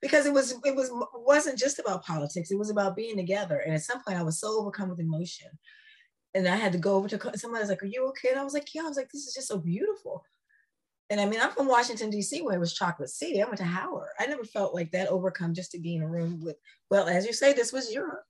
Because 0.02 0.26
it 0.26 0.32
was 0.32 0.52
it 0.64 0.76
was 0.76 0.90
wasn't 1.14 1.58
just 1.58 1.78
about 1.78 2.04
politics, 2.04 2.50
it 2.50 2.58
was 2.58 2.70
about 2.70 2.96
being 2.96 3.16
together. 3.16 3.58
And 3.58 3.74
at 3.74 3.82
some 3.82 4.02
point 4.02 4.18
I 4.18 4.22
was 4.22 4.38
so 4.38 4.60
overcome 4.60 4.90
with 4.90 5.00
emotion. 5.00 5.48
And 6.34 6.46
I 6.46 6.56
had 6.56 6.72
to 6.72 6.78
go 6.78 6.96
over 6.96 7.08
to 7.08 7.38
somebody 7.38 7.62
was 7.62 7.70
like, 7.70 7.82
Are 7.82 7.86
you 7.86 8.06
okay? 8.08 8.28
And 8.30 8.38
I 8.38 8.44
was 8.44 8.52
like, 8.52 8.74
Yeah, 8.74 8.82
I 8.82 8.88
was 8.88 8.96
like, 8.96 9.10
this 9.10 9.26
is 9.26 9.34
just 9.34 9.48
so 9.48 9.58
beautiful. 9.58 10.22
And 11.08 11.20
I 11.20 11.24
mean, 11.24 11.40
I'm 11.40 11.52
from 11.52 11.68
Washington, 11.68 12.10
D.C., 12.10 12.42
where 12.42 12.56
it 12.56 12.60
was 12.60 12.74
Chocolate 12.74 13.08
City. 13.08 13.40
I 13.40 13.46
went 13.46 13.58
to 13.58 13.64
Howard. 13.64 14.08
I 14.18 14.26
never 14.26 14.44
felt 14.44 14.74
like 14.74 14.90
that 14.90 15.08
overcome 15.08 15.54
just 15.54 15.70
to 15.72 15.78
be 15.78 15.94
in 15.94 16.02
a 16.02 16.08
room 16.08 16.40
with, 16.42 16.56
well, 16.90 17.08
as 17.08 17.24
you 17.24 17.32
say, 17.32 17.52
this 17.52 17.72
was 17.72 17.92
Europe. 17.92 18.24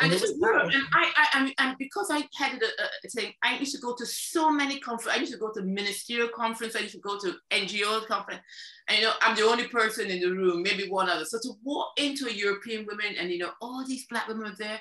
And, 0.00 0.10
and 0.10 0.12
this 0.12 0.28
is 0.28 0.38
Europe. 0.40 0.70
And 0.72 0.82
I, 0.92 1.12
I, 1.16 1.26
I, 1.32 1.54
and 1.58 1.78
because 1.78 2.08
I 2.10 2.26
had 2.36 2.60
a, 2.60 2.66
a 3.04 3.08
thing, 3.10 3.32
I 3.42 3.58
used 3.58 3.74
to 3.76 3.80
go 3.80 3.94
to 3.94 4.04
so 4.04 4.50
many 4.50 4.80
conferences. 4.80 5.16
I 5.16 5.20
used 5.20 5.32
to 5.32 5.38
go 5.38 5.52
to 5.52 5.62
ministerial 5.62 6.28
conference. 6.28 6.74
I 6.74 6.80
used 6.80 6.94
to 6.94 7.00
go 7.00 7.18
to 7.20 7.34
NGO 7.52 8.06
conference. 8.06 8.40
And, 8.88 8.98
you 8.98 9.04
know, 9.04 9.12
I'm 9.22 9.36
the 9.36 9.44
only 9.44 9.68
person 9.68 10.10
in 10.10 10.20
the 10.20 10.30
room, 10.30 10.62
maybe 10.62 10.88
one 10.88 11.08
other. 11.08 11.24
So 11.24 11.38
to 11.38 11.52
walk 11.62 11.92
into 11.96 12.26
a 12.26 12.32
European 12.32 12.86
women 12.86 13.14
and, 13.18 13.30
you 13.30 13.38
know, 13.38 13.52
all 13.60 13.84
these 13.86 14.06
black 14.06 14.26
women 14.26 14.44
were 14.44 14.56
there, 14.58 14.80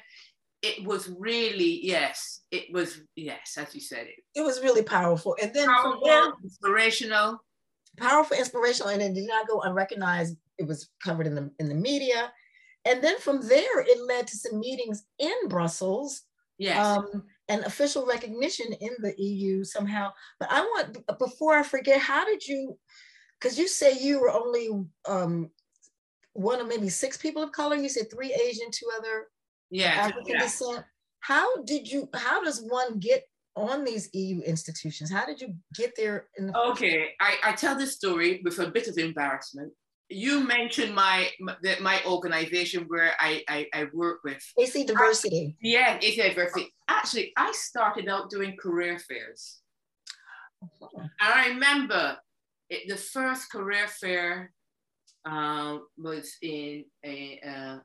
it 0.63 0.81
was 0.85 1.09
really 1.19 1.85
yes 1.85 2.39
it 2.49 2.71
was 2.71 3.01
yes 3.17 3.57
as 3.57 3.75
you 3.75 3.81
said 3.81 4.07
it 4.07 4.23
it 4.33 4.41
was 4.41 4.61
really 4.61 4.81
powerful 4.81 5.35
and 5.41 5.53
then 5.53 5.67
powerful, 5.67 6.01
there, 6.05 6.31
inspirational 6.41 7.37
powerful 7.97 8.37
inspirational 8.37 8.89
and 8.89 9.01
it 9.01 9.13
did 9.13 9.27
not 9.27 9.45
go 9.45 9.59
unrecognized 9.63 10.37
it 10.57 10.65
was 10.65 10.89
covered 11.03 11.27
in 11.27 11.35
the 11.35 11.51
in 11.59 11.67
the 11.67 11.75
media 11.75 12.31
and 12.85 13.03
then 13.03 13.17
from 13.19 13.41
there 13.47 13.81
it 13.81 14.01
led 14.07 14.27
to 14.27 14.37
some 14.37 14.59
meetings 14.59 15.03
in 15.19 15.33
brussels 15.47 16.23
yes 16.57 16.77
um, 16.77 17.23
and 17.49 17.63
official 17.63 18.05
recognition 18.05 18.67
in 18.79 18.91
the 18.99 19.13
eu 19.17 19.63
somehow 19.63 20.09
but 20.39 20.49
i 20.51 20.61
want 20.61 20.97
before 21.19 21.53
i 21.55 21.63
forget 21.63 21.99
how 21.99 22.25
did 22.25 22.45
you 22.45 22.77
because 23.39 23.57
you 23.57 23.67
say 23.67 23.97
you 23.99 24.21
were 24.21 24.31
only 24.31 24.69
um, 25.07 25.49
one 26.33 26.59
of 26.59 26.67
maybe 26.67 26.89
six 26.89 27.17
people 27.17 27.43
of 27.43 27.51
color 27.51 27.75
you 27.75 27.89
said 27.89 28.09
three 28.11 28.33
asian 28.33 28.69
two 28.71 28.87
other 28.97 29.27
yeah, 29.73 29.87
African 29.87 30.33
yeah. 30.35 30.39
descent. 30.39 30.85
How 31.19 31.63
did 31.63 31.89
you? 31.89 32.07
How 32.13 32.43
does 32.43 32.61
one 32.61 32.99
get 32.99 33.23
on 33.55 33.83
these 33.83 34.09
EU 34.13 34.41
institutions? 34.41 35.11
How 35.11 35.25
did 35.25 35.41
you 35.41 35.55
get 35.75 35.93
there? 35.97 36.27
In 36.37 36.47
the 36.47 36.57
okay, 36.71 37.09
I, 37.19 37.37
I 37.43 37.51
tell 37.53 37.75
this 37.75 37.95
story 37.95 38.41
with 38.43 38.59
a 38.59 38.67
bit 38.67 38.87
of 38.87 38.97
embarrassment. 38.97 39.73
You 40.13 40.45
mentioned 40.45 40.93
my 40.95 41.29
my, 41.39 41.55
my 41.81 42.01
organization 42.05 42.85
where 42.87 43.13
I, 43.19 43.43
I, 43.47 43.67
I 43.73 43.85
work 43.93 44.19
with. 44.23 44.43
AC 44.59 44.85
Diversity. 44.85 45.55
I, 45.55 45.57
yeah, 45.61 45.97
AC 46.01 46.21
Diversity. 46.21 46.73
Actually, 46.87 47.33
I 47.37 47.51
started 47.53 48.07
out 48.07 48.29
doing 48.29 48.55
career 48.61 48.99
fairs. 48.99 49.59
And 50.99 51.09
I 51.21 51.49
remember 51.49 52.17
it, 52.69 52.87
the 52.87 52.97
first 52.97 53.51
career 53.51 53.87
fair 53.87 54.51
um, 55.25 55.85
was 55.97 56.35
in 56.41 56.85
a, 57.05 57.39
uh, 57.45 57.77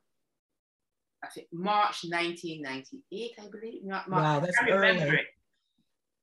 I 1.23 1.29
think 1.35 1.49
March 1.53 2.05
1998, 2.05 3.33
I 3.39 3.49
believe. 3.51 3.85
Not 3.85 4.09
March, 4.09 4.23
wow, 4.23 4.41
that's 4.41 4.57
I 4.61 4.69
remember 4.71 5.05
early. 5.05 5.17
it. 5.17 5.27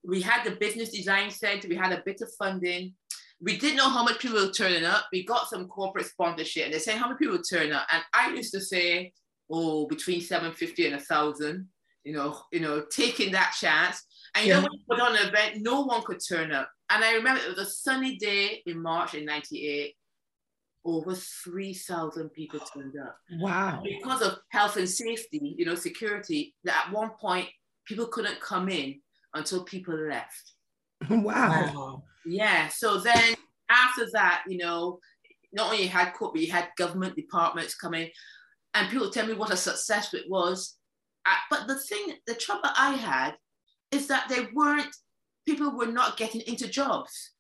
We 0.04 0.22
had 0.22 0.44
the 0.44 0.56
business 0.56 0.90
design 0.90 1.32
center, 1.32 1.68
we 1.68 1.76
had 1.76 1.92
a 1.92 2.04
bit 2.06 2.22
of 2.22 2.30
funding. 2.38 2.94
We 3.42 3.58
didn't 3.58 3.78
know 3.78 3.90
how 3.90 4.04
much 4.04 4.20
people 4.20 4.40
were 4.40 4.52
turning 4.52 4.86
up. 4.86 5.08
We 5.12 5.26
got 5.26 5.50
some 5.50 5.68
corporate 5.68 6.08
sponsorship 6.08 6.66
and 6.66 6.74
they 6.74 6.80
said 6.80 6.98
how 6.98 7.08
many 7.08 7.18
people 7.18 7.40
turn 7.40 7.72
up. 7.72 7.86
And 7.92 8.02
I 8.14 8.30
used 8.34 8.54
to 8.54 8.62
say, 8.62 9.12
oh, 9.52 9.88
between 9.88 10.22
750 10.22 10.86
and 10.88 10.96
a 10.96 11.00
thousand, 11.00 11.68
you 12.04 12.14
know, 12.14 12.40
you 12.52 12.60
know, 12.60 12.86
taking 12.90 13.32
that 13.34 13.56
chance. 13.60 14.02
And 14.36 14.46
you 14.46 14.54
yeah. 14.54 14.60
know, 14.60 14.64
when 14.64 14.74
you 14.74 14.80
put 14.90 15.02
on 15.02 15.16
an 15.16 15.28
event, 15.28 15.62
no 15.62 15.82
one 15.82 16.04
could 16.04 16.20
turn 16.28 16.52
up. 16.52 16.70
And 16.90 17.04
I 17.04 17.14
remember 17.14 17.42
it 17.42 17.50
was 17.50 17.68
a 17.68 17.70
sunny 17.70 18.18
day 18.18 18.62
in 18.66 18.82
March 18.82 19.16
in 19.16 19.26
98 19.26 19.96
over 20.86 21.16
3,000 21.16 22.30
people 22.30 22.60
turned 22.60 22.94
up. 23.04 23.18
Wow. 23.40 23.82
Because 23.84 24.22
of 24.22 24.38
health 24.50 24.78
and 24.78 24.88
safety, 24.88 25.56
you 25.58 25.66
know, 25.66 25.76
security, 25.76 26.54
that 26.64 26.86
at 26.88 26.94
one 26.94 27.10
point 27.20 27.48
people 27.86 28.06
couldn't 28.06 28.40
come 28.40 28.70
in 28.70 29.02
until 29.34 29.64
people 29.64 29.96
left. 29.96 30.54
Wow. 31.10 32.04
Yeah. 32.26 32.68
So 32.70 33.00
then 33.00 33.36
after 33.70 34.08
that, 34.14 34.44
you 34.48 34.58
know, 34.58 35.00
not 35.54 35.72
only 35.72 35.88
had 35.88 36.14
corporate, 36.14 36.44
you 36.44 36.52
had 36.52 36.70
government 36.78 37.16
departments 37.16 37.76
coming, 37.76 38.10
and 38.74 38.90
people 38.90 39.10
tell 39.10 39.28
me 39.28 39.34
what 39.34 39.54
a 39.54 39.58
success 39.58 40.14
it 40.14 40.26
was. 40.30 40.78
but 41.50 41.68
the 41.68 41.80
thing, 41.80 42.16
the 42.28 42.34
trouble 42.34 42.70
I 42.76 42.94
had 42.94 43.36
is 43.92 44.08
that 44.08 44.28
they 44.30 44.48
weren't, 44.54 44.94
people 45.48 45.78
were 45.78 45.86
not 45.86 46.18
getting 46.18 46.42
into 46.42 46.68
jobs. 46.68 47.32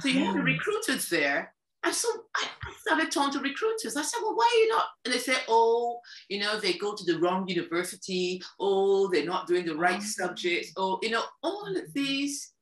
So 0.00 0.08
you 0.08 0.24
had 0.24 0.34
the 0.34 0.40
uh-huh. 0.40 0.44
recruiters 0.44 1.08
there 1.08 1.54
and 1.84 1.94
so 1.94 2.08
I, 2.34 2.46
I 2.64 2.72
started 2.80 3.12
talking 3.12 3.34
to 3.34 3.40
recruiters. 3.40 3.96
I 3.96 4.02
said, 4.02 4.20
well, 4.22 4.34
why 4.34 4.50
are 4.50 4.58
you 4.58 4.68
not? 4.70 4.84
And 5.04 5.12
they 5.12 5.18
said, 5.18 5.42
oh, 5.48 6.00
you 6.30 6.40
know, 6.40 6.58
they 6.58 6.72
go 6.74 6.94
to 6.94 7.04
the 7.04 7.18
wrong 7.18 7.46
university. 7.46 8.42
Oh, 8.58 9.10
they're 9.10 9.26
not 9.26 9.46
doing 9.46 9.66
the 9.66 9.76
right 9.76 10.00
mm. 10.00 10.02
subjects. 10.02 10.72
Oh, 10.78 10.98
you 11.02 11.10
know, 11.10 11.22
all 11.42 11.66
of 11.66 11.92
these. 11.92 12.53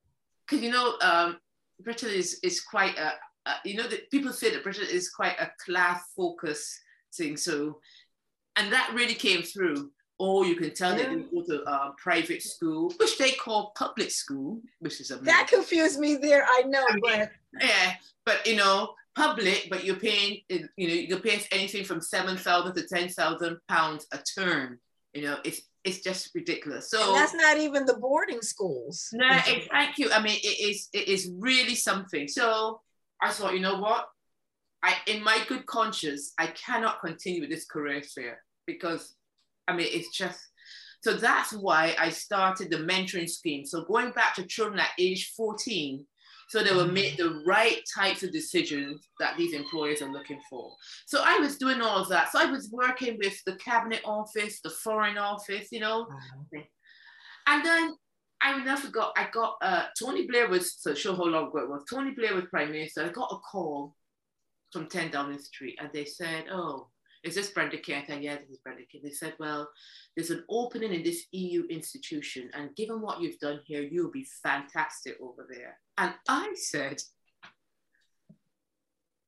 Because, 0.47 0.65
you 0.65 0.71
know, 0.71 0.95
um, 1.03 1.39
Britain 1.81 2.11
is, 2.11 2.39
is 2.43 2.61
quite 2.61 2.97
a, 2.99 3.13
a, 3.47 3.55
you 3.65 3.77
know, 3.77 3.89
that 3.89 4.11
people 4.11 4.33
say 4.33 4.51
that 4.51 4.63
Britain 4.63 4.87
is 4.91 5.11
quite 5.11 5.39
a 5.39 5.51
class 5.65 6.03
focus 6.17 6.79
thing. 7.15 7.37
So, 7.37 7.79
and 8.57 8.73
that 8.73 8.91
really 8.95 9.15
came 9.15 9.43
through. 9.43 9.91
Or 10.19 10.47
you 10.47 10.55
can 10.55 10.73
tell 10.73 10.97
yeah. 10.97 11.09
that 11.09 11.11
they 11.11 11.37
go 11.37 11.43
to 11.47 11.65
uh, 11.65 11.91
private 11.99 12.43
school, 12.43 12.93
which 12.99 13.19
they 13.19 13.33
call 13.33 13.73
public 13.77 14.11
school, 14.11 14.61
which 14.79 15.01
is 15.01 15.11
a 15.11 15.17
that 15.17 15.49
confused 15.49 15.99
me 15.99 16.15
there. 16.15 16.45
I 16.49 16.63
know, 16.63 16.85
I 16.89 16.93
mean, 16.93 17.01
but 17.03 17.31
yeah, 17.61 17.95
but 18.25 18.47
you 18.47 18.55
know, 18.55 18.95
public, 19.17 19.67
but 19.69 19.85
you're 19.85 19.97
paying, 19.97 20.41
you 20.49 20.69
know, 20.79 20.95
you 20.95 21.19
pay 21.19 21.43
anything 21.51 21.85
from 21.85 22.01
7,000 22.01 22.75
to 22.75 22.87
10,000 22.87 23.59
pounds 23.69 24.07
a 24.13 24.19
term. 24.19 24.79
You 25.13 25.23
know, 25.23 25.39
it's 25.45 25.63
it's 25.85 26.01
just 26.01 26.31
ridiculous. 26.35 26.91
So 26.91 27.09
and 27.09 27.17
that's 27.17 27.35
not 27.35 27.59
even 27.59 27.87
the 27.87 27.95
boarding 27.95 28.43
schools. 28.43 29.09
No, 29.13 29.29
thank 29.71 29.99
you. 29.99 30.11
I 30.13 30.23
mean, 30.23 30.39
it 30.43 30.71
is 30.71 30.89
it 30.93 31.09
is 31.09 31.31
really 31.39 31.75
something. 31.75 32.29
So 32.29 32.81
I 33.21 33.31
thought, 33.31 33.55
you 33.55 33.61
know 33.61 33.79
what? 33.79 34.07
I 34.83 34.95
in 35.07 35.23
my 35.23 35.39
good 35.49 35.67
conscience, 35.67 36.33
I 36.39 36.49
cannot 36.49 37.01
continue 37.01 37.41
with 37.41 37.51
this 37.51 37.67
career 37.67 38.03
fair 38.03 38.43
because 38.67 39.15
I 39.67 39.75
mean 39.75 39.89
it's 39.91 40.17
just 40.17 40.41
so 41.03 41.15
that's 41.15 41.53
why 41.53 41.97
I 41.99 42.11
started 42.11 42.71
the 42.71 42.77
mentoring 42.77 43.29
scheme. 43.29 43.65
So 43.67 43.85
going 43.85 44.13
back 44.13 44.37
to 44.37 44.47
children 44.47 44.79
at 44.79 44.91
age 44.99 45.33
14, 45.37 46.07
so 46.53 46.63
they 46.63 46.75
will 46.75 46.87
make 46.87 47.17
the 47.17 47.43
right 47.47 47.81
types 47.97 48.23
of 48.23 48.31
decisions 48.31 49.09
that 49.19 49.39
these 49.39 49.55
employers 49.55 50.03
are 50.03 50.13
looking 50.13 50.39
for. 50.51 50.71
So 51.07 51.23
I 51.25 51.39
was 51.39 51.57
doing 51.57 51.81
all 51.81 51.97
of 51.97 52.11
that. 52.11 52.31
So 52.31 52.39
I 52.39 52.45
was 52.45 52.69
working 52.71 53.17
with 53.19 53.43
the 53.47 53.57
cabinet 53.57 54.03
office, 54.05 54.61
the 54.61 54.69
foreign 54.69 55.17
office, 55.17 55.69
you 55.73 55.81
know. 55.81 56.07
And 57.47 57.65
then 57.65 57.95
I 58.43 58.63
never 58.63 58.83
forgot, 58.83 59.15
I 59.17 59.29
got 59.33 59.55
uh, 59.63 59.87
Tony 59.99 60.27
Blair 60.27 60.51
was, 60.51 60.75
so 60.79 60.93
show 60.93 61.17
how 61.17 61.25
long 61.25 61.49
ago 61.49 61.61
it 61.61 61.71
was. 61.71 61.85
Tony 61.89 62.11
Blair 62.11 62.35
was 62.35 62.45
prime 62.51 62.71
minister. 62.71 63.03
I 63.03 63.09
got 63.09 63.33
a 63.33 63.39
call 63.39 63.97
from 64.75 64.89
10 64.89 65.11
Downing 65.11 65.39
Street 65.39 65.79
and 65.81 65.89
they 65.95 66.05
said, 66.05 66.45
oh, 66.53 66.89
is 67.25 67.35
this 67.35 67.51
Brenda 67.51 67.77
King? 67.79 68.03
I 68.03 68.07
said, 68.07 68.23
yeah, 68.23 68.37
this 68.37 68.51
is 68.51 68.59
Brenda 68.59 68.83
King. 68.91 69.03
They 69.05 69.11
said, 69.11 69.35
well, 69.39 69.69
there's 70.17 70.31
an 70.31 70.45
opening 70.49 70.93
in 70.93 71.03
this 71.03 71.25
EU 71.33 71.67
institution, 71.69 72.51
and 72.55 72.75
given 72.75 73.01
what 73.01 73.21
you've 73.21 73.39
done 73.39 73.61
here, 73.65 73.83
you'll 73.83 74.11
be 74.11 74.27
fantastic 74.43 75.17
over 75.23 75.47
there. 75.49 75.79
And 75.99 76.15
I 76.29 76.53
said, 76.57 77.01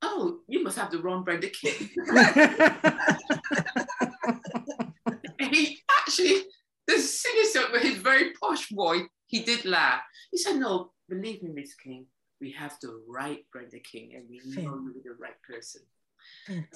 oh, 0.02 0.40
you 0.48 0.62
must 0.64 0.78
have 0.78 0.90
the 0.90 1.00
wrong 1.00 1.22
Brenda 1.24 1.48
King. 1.48 1.72
he 5.38 5.78
actually, 6.00 6.42
the 6.86 6.98
sinister, 6.98 7.60
but 7.72 7.82
his 7.82 7.96
very 7.96 8.32
posh 8.32 8.68
boy, 8.70 9.02
he 9.26 9.40
did 9.40 9.64
laugh. 9.64 10.00
He 10.32 10.38
said, 10.38 10.56
no, 10.56 10.90
believe 11.08 11.42
me, 11.42 11.50
Miss 11.54 11.74
King, 11.74 12.06
we 12.40 12.50
have 12.52 12.76
the 12.82 13.00
right 13.08 13.44
Brenda 13.52 13.78
King, 13.78 14.14
and 14.14 14.24
we 14.28 14.40
know 14.52 14.62
you're 14.62 15.14
the 15.14 15.16
right 15.18 15.40
person. 15.48 15.82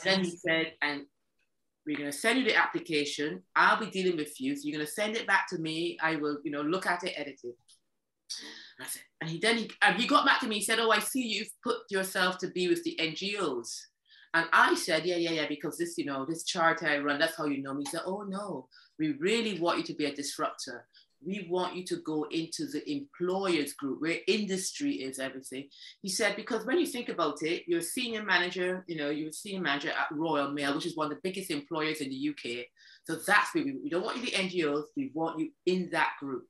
Then 0.04 0.24
he 0.24 0.30
said, 0.30 0.72
and 0.82 1.02
we're 1.86 1.96
going 1.96 2.10
to 2.10 2.16
send 2.16 2.38
you 2.38 2.44
the 2.44 2.56
application. 2.56 3.42
I'll 3.56 3.80
be 3.80 3.90
dealing 3.90 4.16
with 4.16 4.40
you. 4.40 4.54
So 4.54 4.62
you're 4.64 4.76
going 4.76 4.86
to 4.86 4.92
send 4.92 5.16
it 5.16 5.26
back 5.26 5.48
to 5.48 5.58
me. 5.58 5.98
I 6.02 6.16
will, 6.16 6.38
you 6.44 6.50
know, 6.50 6.62
look 6.62 6.86
at 6.86 7.04
it, 7.04 7.14
edit 7.16 7.40
it. 7.42 7.56
And, 8.78 8.86
I 8.86 8.88
said, 8.88 9.02
and 9.20 9.30
he 9.30 9.38
then 9.38 9.56
he, 9.56 9.70
and 9.80 9.96
he 9.96 10.06
got 10.06 10.26
back 10.26 10.40
to 10.40 10.46
me. 10.46 10.56
He 10.56 10.64
said, 10.64 10.78
"Oh, 10.78 10.90
I 10.90 10.98
see 10.98 11.26
you've 11.26 11.48
put 11.64 11.78
yourself 11.88 12.36
to 12.38 12.48
be 12.48 12.68
with 12.68 12.84
the 12.84 12.94
NGOs." 13.00 13.74
And 14.34 14.46
I 14.52 14.74
said, 14.74 15.06
"Yeah, 15.06 15.16
yeah, 15.16 15.30
yeah, 15.30 15.46
because 15.48 15.78
this, 15.78 15.96
you 15.96 16.04
know, 16.04 16.26
this 16.26 16.44
charity 16.44 16.84
I 16.84 16.98
run, 16.98 17.18
that's 17.18 17.36
how 17.36 17.46
you 17.46 17.62
know 17.62 17.72
me." 17.72 17.84
He 17.84 17.90
said, 17.90 18.02
"Oh 18.04 18.22
no, 18.28 18.68
we 18.98 19.12
really 19.12 19.58
want 19.58 19.78
you 19.78 19.84
to 19.84 19.94
be 19.94 20.04
a 20.04 20.14
disruptor 20.14 20.86
we 21.24 21.46
want 21.50 21.76
you 21.76 21.84
to 21.84 21.96
go 21.96 22.26
into 22.30 22.66
the 22.66 22.82
employers 22.90 23.72
group 23.72 24.00
where 24.00 24.18
industry 24.26 24.92
is 24.92 25.18
everything. 25.18 25.68
He 26.00 26.08
said, 26.08 26.36
because 26.36 26.64
when 26.64 26.78
you 26.78 26.86
think 26.86 27.08
about 27.08 27.42
it, 27.42 27.64
you're 27.66 27.80
a 27.80 27.82
senior 27.82 28.22
manager, 28.22 28.84
you 28.86 28.96
know, 28.96 29.10
you're 29.10 29.30
a 29.30 29.32
senior 29.32 29.60
manager 29.60 29.90
at 29.90 30.12
Royal 30.12 30.52
Mail, 30.52 30.74
which 30.74 30.86
is 30.86 30.96
one 30.96 31.10
of 31.10 31.16
the 31.16 31.20
biggest 31.22 31.50
employers 31.50 32.00
in 32.00 32.10
the 32.10 32.30
UK. 32.30 32.66
So 33.04 33.16
that's 33.16 33.54
where 33.54 33.64
we, 33.64 33.78
we 33.82 33.90
don't 33.90 34.04
want 34.04 34.18
you 34.18 34.26
the 34.26 34.32
NGOs, 34.32 34.84
we 34.96 35.10
want 35.14 35.38
you 35.38 35.50
in 35.66 35.88
that 35.92 36.12
group. 36.20 36.46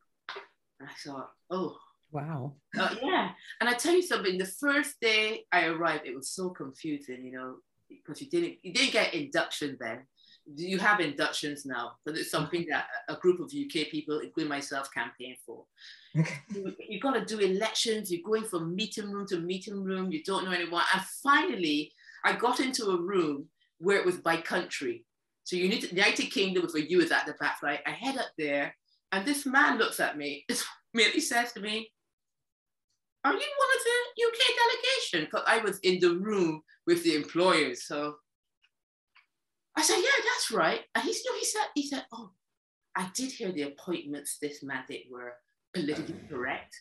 And 0.81 0.89
I 0.89 0.93
thought, 1.05 1.31
oh. 1.51 1.77
Wow. 2.11 2.55
Uh, 2.79 2.95
yeah. 3.03 3.31
And 3.61 3.69
I 3.69 3.75
tell 3.75 3.95
you 3.95 4.03
something, 4.03 4.39
the 4.39 4.47
first 4.47 4.97
day 5.01 5.45
I 5.53 5.67
arrived, 5.67 6.07
it 6.07 6.17
was 6.17 6.31
so 6.31 6.51
confusing, 6.51 7.25
you 7.25 7.33
know, 7.33 7.57
because 7.89 8.21
you 8.21 8.29
didn't 8.29 8.57
you 8.63 8.73
didn't 8.73 8.93
get 8.93 9.15
induction 9.15 9.77
then 9.81 10.07
you 10.57 10.79
have 10.79 11.01
inductions 11.01 11.67
now, 11.67 11.93
but 12.05 12.17
it's 12.17 12.31
something 12.31 12.67
that 12.71 12.87
a 13.09 13.17
group 13.17 13.41
of 13.41 13.47
UK 13.47 13.89
people, 13.91 14.21
including 14.21 14.49
myself, 14.49 14.93
campaign 14.93 15.37
for. 15.45 15.65
you, 16.15 16.75
you 16.89 17.01
got 17.01 17.13
to 17.13 17.25
do 17.25 17.39
elections. 17.39 18.11
You're 18.11 18.23
going 18.25 18.45
from 18.45 18.75
meeting 18.75 19.11
room 19.11 19.27
to 19.29 19.41
meeting 19.41 19.83
room. 19.83 20.11
You 20.11 20.23
don't 20.25 20.45
know 20.45 20.53
anyone. 20.53 20.85
And 20.95 21.03
finally, 21.23 21.93
I 22.25 22.35
got 22.35 22.61
into 22.61 22.87
a 22.87 23.01
room 23.01 23.47
where 23.79 23.99
it 23.99 24.07
was 24.07 24.17
by 24.17 24.39
country. 24.39 25.05
So 25.45 25.57
you 25.57 25.69
need 25.69 25.83
to, 25.83 25.95
United 25.95 26.31
Kingdom 26.31 26.69
for 26.69 26.79
you 26.79 27.01
is 27.01 27.13
at 27.13 27.27
the 27.27 27.35
back, 27.35 27.63
right? 27.63 27.81
I 27.87 27.91
head 27.91 28.19
up 28.19 28.31
there, 28.37 28.75
and 29.13 29.27
this 29.27 29.47
man 29.47 29.79
looks 29.79 30.01
at 30.01 30.17
me. 30.17 30.47
Merely 30.95 31.21
says 31.21 31.53
to 31.53 31.61
me, 31.61 31.91
"Are 33.25 33.33
you 33.33 33.39
one 33.39 33.41
of 33.41 33.85
the 33.85 34.27
UK 34.27 34.39
delegation?" 34.57 35.25
Because 35.25 35.47
I 35.47 35.59
was 35.59 35.79
in 35.81 36.01
the 36.01 36.17
room 36.17 36.63
with 36.87 37.05
the 37.05 37.15
employers. 37.15 37.85
So 37.87 38.17
I 39.79 39.83
said, 39.83 39.99
"Yeah, 39.99 40.25
that's 40.25 40.51
right." 40.51 40.81
And 40.95 41.05
he, 41.05 41.11
you 41.11 41.31
know, 41.31 41.39
he 41.39 41.45
said, 41.45 41.67
"He 41.75 41.87
said, 41.87 42.05
oh, 42.13 42.33
I 42.97 43.11
did 43.15 43.31
hear 43.31 43.53
the 43.53 43.63
appointments 43.63 44.39
this 44.43 44.61
mandate 44.63 45.07
were 45.09 45.35
politically 45.73 46.15
uh-huh. 46.15 46.35
correct." 46.35 46.75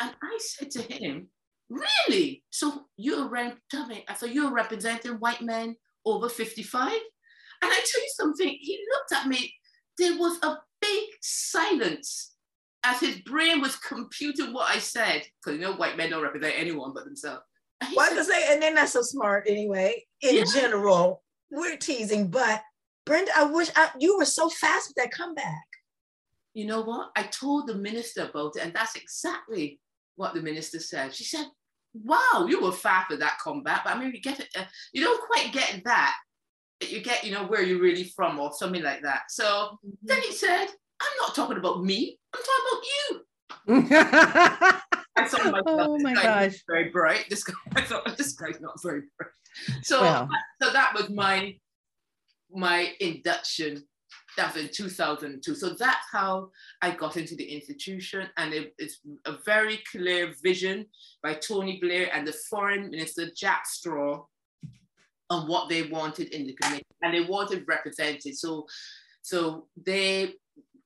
And 0.00 0.14
I 0.22 0.38
said 0.38 0.70
to 0.72 0.82
him, 0.82 1.28
"Really? 1.68 2.44
So 2.50 2.86
you're 2.96 3.28
rep- 3.28 3.58
me, 3.88 4.04
so 4.16 4.26
you're 4.26 4.52
representing 4.52 5.14
white 5.14 5.42
men 5.42 5.74
over 6.04 6.28
55?" 6.28 6.92
And 6.92 7.72
I 7.72 7.74
tell 7.74 8.02
you 8.02 8.12
something, 8.14 8.56
he 8.60 8.86
looked 8.92 9.12
at 9.12 9.26
me, 9.26 9.52
there 9.98 10.16
was 10.16 10.38
a 10.42 10.58
big 10.80 11.08
silence 11.22 12.34
as 12.84 13.00
his 13.00 13.16
brain 13.22 13.60
was 13.60 13.76
computing 13.76 14.52
what 14.52 14.70
I 14.70 14.78
said, 14.78 15.24
because 15.42 15.58
you 15.58 15.64
know 15.64 15.74
white 15.74 15.96
men 15.96 16.10
don't 16.10 16.22
represent 16.22 16.54
anyone 16.56 16.92
but 16.94 17.06
themselves. 17.06 17.42
Why 17.92 18.10
well, 18.12 18.24
say, 18.24 18.52
and 18.52 18.62
they're 18.62 18.72
not 18.72 18.88
so 18.88 19.02
smart 19.02 19.46
anyway, 19.48 20.04
in 20.20 20.36
yeah. 20.36 20.44
general. 20.44 21.24
We're 21.50 21.76
teasing, 21.76 22.28
but 22.28 22.62
Brenda, 23.04 23.30
I 23.36 23.44
wish 23.44 23.70
I, 23.76 23.90
you 23.98 24.18
were 24.18 24.24
so 24.24 24.48
fast 24.48 24.88
with 24.88 24.96
that 24.96 25.12
comeback. 25.12 25.66
You 26.54 26.66
know 26.66 26.82
what? 26.82 27.10
I 27.16 27.24
told 27.24 27.66
the 27.66 27.74
minister 27.74 28.28
about 28.28 28.56
it, 28.56 28.62
and 28.62 28.74
that's 28.74 28.96
exactly 28.96 29.78
what 30.16 30.34
the 30.34 30.42
minister 30.42 30.80
said. 30.80 31.14
She 31.14 31.24
said, 31.24 31.46
Wow, 31.94 32.46
you 32.48 32.60
were 32.60 32.72
fast 32.72 33.10
with 33.10 33.20
that 33.20 33.38
comeback. 33.42 33.84
But 33.84 33.96
I 33.96 33.98
mean, 33.98 34.12
you 34.14 34.20
get 34.20 34.40
it, 34.40 34.48
uh, 34.56 34.64
you 34.92 35.02
don't 35.02 35.20
quite 35.28 35.52
get 35.52 35.82
that 35.84 36.14
you 36.80 37.00
get, 37.00 37.24
you 37.24 37.32
know, 37.32 37.44
where 37.44 37.62
you're 37.62 37.80
really 37.80 38.04
from 38.04 38.38
or 38.38 38.52
something 38.52 38.82
like 38.82 39.02
that. 39.02 39.22
So 39.30 39.44
mm-hmm. 39.44 39.90
then 40.02 40.20
he 40.22 40.32
said, 40.32 40.66
I'm 41.00 41.16
not 41.20 41.34
talking 41.34 41.58
about 41.58 41.82
me, 41.82 42.18
I'm 42.34 42.42
talking 43.66 43.86
about 43.88 43.92
you. 44.00 44.80
I 45.16 45.26
thought 45.26 45.44
myself, 45.44 45.64
oh 45.66 45.98
my 46.00 46.14
gosh. 46.14 46.62
very 46.68 46.90
bright. 46.90 47.26
This 47.30 47.44
guy, 47.44 47.54
I 47.76 47.80
thought 47.82 48.16
this 48.16 48.32
guy's 48.32 48.60
not 48.60 48.80
very 48.82 49.02
bright. 49.18 49.30
So, 49.82 50.02
well. 50.02 50.28
so 50.62 50.72
that 50.72 50.92
was 50.94 51.08
my 51.10 51.56
my 52.52 52.92
induction. 53.00 53.84
That 54.36 54.54
was 54.54 54.62
in 54.62 54.70
2002. 54.70 55.54
So 55.54 55.70
that's 55.70 56.06
how 56.12 56.50
I 56.82 56.90
got 56.90 57.16
into 57.16 57.34
the 57.34 57.44
institution, 57.44 58.28
and 58.36 58.52
it, 58.52 58.74
it's 58.78 58.98
a 59.24 59.36
very 59.44 59.80
clear 59.90 60.34
vision 60.42 60.86
by 61.22 61.34
Tony 61.34 61.78
Blair 61.80 62.10
and 62.12 62.26
the 62.26 62.34
Foreign 62.50 62.90
Minister 62.90 63.28
Jack 63.34 63.66
Straw 63.66 64.24
on 65.30 65.48
what 65.48 65.68
they 65.68 65.84
wanted 65.84 66.28
in 66.28 66.46
the 66.46 66.54
committee, 66.54 66.84
and 67.02 67.14
they 67.14 67.22
wanted 67.22 67.64
represented. 67.66 68.36
So, 68.36 68.66
so 69.22 69.66
they 69.76 70.34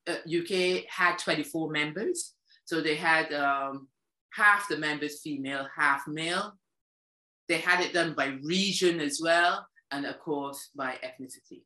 uh, 0.09 0.16
UK 0.27 0.85
had 0.88 1.19
24 1.19 1.71
members, 1.71 2.35
so 2.64 2.81
they 2.81 2.95
had 2.95 3.33
um, 3.33 3.88
half 4.33 4.69
the 4.69 4.77
members 4.77 5.21
female, 5.21 5.66
half 5.75 6.07
male. 6.07 6.55
They 7.49 7.59
had 7.59 7.81
it 7.81 7.93
done 7.93 8.14
by 8.14 8.38
region 8.45 9.01
as 9.01 9.21
well, 9.23 9.66
and 9.90 10.07
of 10.07 10.19
course 10.21 10.71
by 10.75 10.99
ethnicity. 11.05 11.62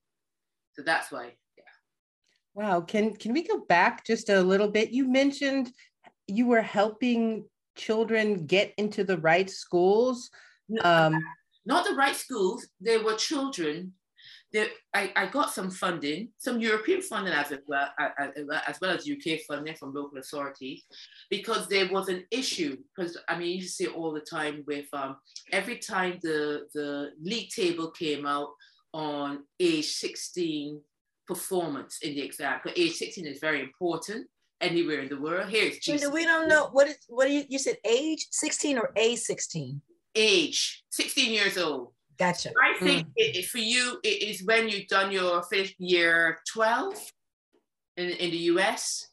So 0.73 0.83
that's 0.83 1.13
why, 1.13 1.35
yeah. 1.57 1.65
Wow. 2.55 2.81
Can 2.81 3.15
can 3.15 3.33
we 3.33 3.47
go 3.47 3.61
back 3.69 4.05
just 4.05 4.29
a 4.29 4.41
little 4.41 4.69
bit? 4.69 4.91
You 4.91 5.09
mentioned 5.09 5.71
you 6.27 6.47
were 6.47 6.63
helping 6.63 7.45
children 7.77 8.47
get 8.47 8.73
into 8.79 9.05
the 9.05 9.19
right 9.19 9.51
schools. 9.51 10.31
Um, 10.83 11.23
not 11.67 11.85
the 11.87 11.95
right 11.95 12.17
schools. 12.17 12.67
There 12.81 13.03
were 13.03 13.15
children. 13.15 13.93
There, 14.55 14.69
I, 14.95 15.13
I 15.17 15.27
got 15.27 15.51
some 15.51 15.69
funding, 15.69 16.29
some 16.39 16.61
European 16.61 17.03
funding 17.03 17.35
as 17.35 17.53
well, 17.67 17.89
as 17.99 18.81
well 18.81 18.93
as 18.93 19.11
UK 19.11 19.41
funding 19.49 19.75
from 19.75 19.93
local 19.93 20.19
authorities, 20.19 20.85
because 21.29 21.67
there 21.67 21.89
was 21.91 22.09
an 22.09 22.25
issue. 22.31 22.77
Because 22.97 23.19
I 23.29 23.37
mean, 23.37 23.59
you 23.59 23.67
see 23.67 23.85
it 23.85 23.97
all 23.97 24.13
the 24.13 24.21
time 24.21 24.63
with 24.69 24.87
um, 24.93 25.17
every 25.51 25.79
time 25.79 26.21
the 26.23 26.69
the 26.73 27.11
league 27.21 27.51
table 27.51 27.91
came 27.91 28.27
out 28.27 28.51
on 28.93 29.43
age 29.59 29.87
16 29.87 30.81
performance 31.27 31.99
in 32.03 32.15
the 32.15 32.23
exam. 32.23 32.61
Because 32.63 32.79
age 32.79 32.95
16 32.95 33.27
is 33.27 33.41
very 33.41 33.61
important 33.61 34.29
anywhere 34.61 35.01
in 35.01 35.09
the 35.09 35.21
world. 35.21 35.49
Here 35.49 35.65
it's 35.67 35.85
GCSE. 35.85 36.13
We 36.13 36.25
don't 36.25 36.47
know 36.47 36.69
what 36.71 36.87
is 36.87 36.99
what 37.09 37.29
you, 37.29 37.43
you 37.49 37.59
said 37.59 37.79
age 37.85 38.29
16 38.31 38.79
or 38.79 38.93
a 38.95 39.17
16 39.17 39.83
age, 40.15 40.85
16 40.91 41.33
years 41.33 41.59
old. 41.59 41.94
Gotcha. 42.19 42.51
I 42.63 42.79
think 42.79 43.07
mm. 43.09 43.13
it, 43.17 43.47
for 43.47 43.59
you, 43.59 43.99
it 44.03 44.23
is 44.23 44.45
when 44.45 44.69
you've 44.69 44.89
done 44.89 45.11
your 45.11 45.43
fifth 45.43 45.75
year 45.79 46.39
12 46.53 46.95
in, 47.97 48.11
in 48.11 48.31
the 48.31 48.37
US. 48.37 49.09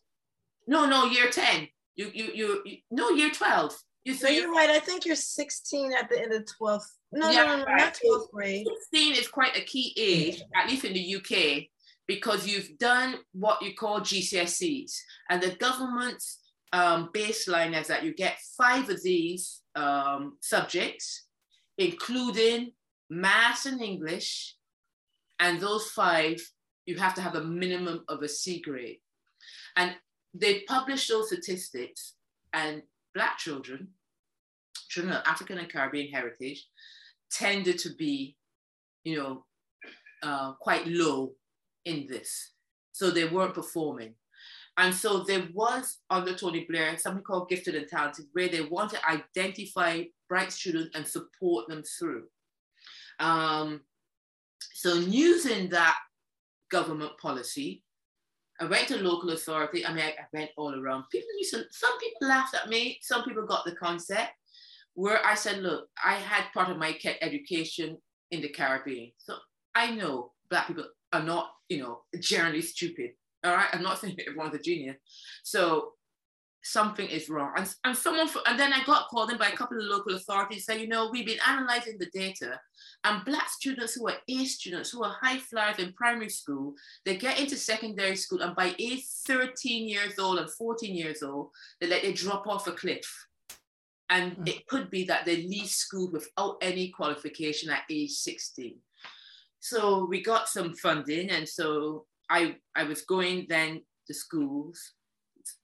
No, 0.67 0.85
no, 0.85 1.05
year 1.05 1.29
10. 1.29 1.67
You, 1.95 2.11
you, 2.13 2.31
you, 2.33 2.61
you 2.65 2.77
no, 2.91 3.09
year 3.09 3.31
12. 3.31 3.73
You, 4.03 4.13
so 4.13 4.29
you're 4.29 4.51
right. 4.51 4.69
I 4.69 4.79
think 4.79 5.05
you're 5.05 5.15
16 5.15 5.93
at 5.93 6.09
the 6.09 6.21
end 6.21 6.33
of 6.33 6.45
12th. 6.59 6.85
No, 7.11 7.29
yeah, 7.29 7.43
no, 7.43 7.57
no, 7.57 7.65
no, 7.65 7.75
not 7.75 7.99
12th 8.03 8.31
grade. 8.31 8.67
16 8.91 9.15
is 9.15 9.27
quite 9.27 9.57
a 9.57 9.61
key 9.61 9.93
age, 9.97 10.41
at 10.55 10.69
least 10.69 10.85
in 10.85 10.93
the 10.93 11.15
UK, 11.15 11.65
because 12.07 12.47
you've 12.47 12.77
done 12.77 13.15
what 13.33 13.61
you 13.61 13.75
call 13.75 14.01
GCSEs. 14.01 14.93
And 15.29 15.41
the 15.41 15.55
government's 15.55 16.39
um, 16.73 17.09
baseline 17.13 17.79
is 17.79 17.87
that 17.87 18.03
you 18.03 18.13
get 18.13 18.39
five 18.57 18.89
of 18.89 19.03
these 19.03 19.61
um, 19.75 20.37
subjects, 20.41 21.25
including 21.77 22.71
math 23.11 23.65
and 23.65 23.81
English, 23.81 24.55
and 25.39 25.59
those 25.59 25.89
five, 25.89 26.41
you 26.85 26.97
have 26.97 27.13
to 27.15 27.21
have 27.21 27.35
a 27.35 27.43
minimum 27.43 28.05
of 28.07 28.23
a 28.23 28.29
C 28.29 28.61
grade. 28.61 28.99
And 29.75 29.95
they 30.33 30.61
published 30.61 31.09
those 31.09 31.27
statistics, 31.27 32.15
and 32.53 32.83
Black 33.13 33.37
children, 33.37 33.89
children 34.87 35.13
of 35.13 35.23
African 35.25 35.57
and 35.57 35.71
Caribbean 35.71 36.11
heritage, 36.11 36.65
tended 37.29 37.77
to 37.79 37.89
be, 37.95 38.37
you 39.03 39.17
know, 39.17 39.45
uh, 40.23 40.53
quite 40.53 40.87
low 40.87 41.33
in 41.83 42.07
this. 42.07 42.53
So 42.93 43.11
they 43.11 43.27
weren't 43.27 43.53
performing. 43.53 44.15
And 44.77 44.95
so 44.95 45.23
there 45.23 45.49
was 45.53 45.97
under 46.09 46.33
Tony 46.33 46.65
Blair 46.69 46.97
something 46.97 47.23
called 47.23 47.49
Gifted 47.49 47.75
and 47.75 47.89
Talented, 47.89 48.27
where 48.31 48.47
they 48.47 48.61
want 48.61 48.91
to 48.91 49.05
identify 49.05 50.03
bright 50.29 50.53
students 50.53 50.95
and 50.95 51.05
support 51.05 51.67
them 51.67 51.83
through. 51.99 52.27
Um, 53.21 53.81
so 54.73 54.95
using 54.95 55.69
that 55.69 55.95
government 56.69 57.11
policy, 57.21 57.83
I 58.59 58.65
went 58.65 58.87
to 58.89 58.97
local 58.97 59.29
authority. 59.31 59.85
I 59.85 59.93
mean, 59.93 60.03
I, 60.03 60.09
I 60.09 60.25
went 60.33 60.51
all 60.57 60.77
around. 60.77 61.05
People 61.11 61.29
used 61.37 61.53
to, 61.53 61.63
some 61.71 61.97
people 61.99 62.27
laughed 62.27 62.55
at 62.55 62.69
me. 62.69 62.99
Some 63.01 63.23
people 63.23 63.45
got 63.45 63.63
the 63.65 63.75
concept. 63.75 64.31
Where 64.93 65.25
I 65.25 65.35
said, 65.35 65.59
look, 65.59 65.87
I 66.03 66.15
had 66.15 66.51
part 66.53 66.69
of 66.69 66.77
my 66.77 66.97
education 67.21 67.97
in 68.31 68.41
the 68.41 68.49
Caribbean, 68.49 69.11
so 69.17 69.35
I 69.73 69.91
know 69.91 70.33
Black 70.49 70.67
people 70.67 70.83
are 71.13 71.23
not, 71.23 71.51
you 71.69 71.79
know, 71.79 72.01
generally 72.19 72.61
stupid. 72.61 73.11
All 73.43 73.55
right, 73.55 73.69
I'm 73.71 73.83
not 73.83 73.99
saying 74.01 74.17
everyone's 74.27 74.55
a 74.55 74.59
genius. 74.59 74.97
So 75.43 75.93
something 76.63 77.07
is 77.07 77.29
wrong. 77.29 77.51
And, 77.57 77.73
and 77.83 77.95
someone, 77.95 78.29
and 78.45 78.59
then 78.59 78.73
I 78.73 78.83
got 78.83 79.07
called 79.07 79.31
in 79.31 79.37
by 79.37 79.49
a 79.49 79.55
couple 79.55 79.77
of 79.77 79.85
local 79.85 80.15
authorities 80.15 80.65
saying, 80.65 80.81
you 80.81 80.87
know, 80.87 81.09
we've 81.11 81.25
been 81.25 81.39
analyzing 81.47 81.97
the 81.97 82.09
data 82.13 82.59
and 83.03 83.25
black 83.25 83.49
students 83.49 83.93
who 83.93 84.07
are 84.07 84.17
A 84.27 84.45
students, 84.45 84.91
who 84.91 85.03
are 85.03 85.15
high 85.21 85.39
flyers 85.39 85.79
in 85.79 85.93
primary 85.93 86.29
school, 86.29 86.73
they 87.05 87.17
get 87.17 87.39
into 87.39 87.55
secondary 87.55 88.15
school 88.15 88.41
and 88.41 88.55
by 88.55 88.75
age 88.77 89.03
13 89.25 89.87
years 89.87 90.19
old 90.19 90.39
and 90.39 90.49
14 90.51 90.95
years 90.95 91.23
old, 91.23 91.49
they 91.79 91.87
let 91.87 92.03
they 92.03 92.13
drop 92.13 92.47
off 92.47 92.67
a 92.67 92.71
cliff. 92.71 93.27
And 94.09 94.37
mm. 94.37 94.47
it 94.47 94.67
could 94.67 94.89
be 94.91 95.03
that 95.05 95.25
they 95.25 95.37
leave 95.37 95.69
school 95.69 96.11
without 96.11 96.57
any 96.61 96.89
qualification 96.89 97.71
at 97.71 97.83
age 97.89 98.11
16. 98.11 98.75
So 99.59 100.05
we 100.05 100.21
got 100.21 100.47
some 100.47 100.73
funding 100.75 101.29
and 101.29 101.47
so 101.47 102.05
I, 102.29 102.57
I 102.75 102.83
was 102.83 103.01
going 103.01 103.47
then 103.49 103.81
to 104.07 104.13
schools. 104.13 104.93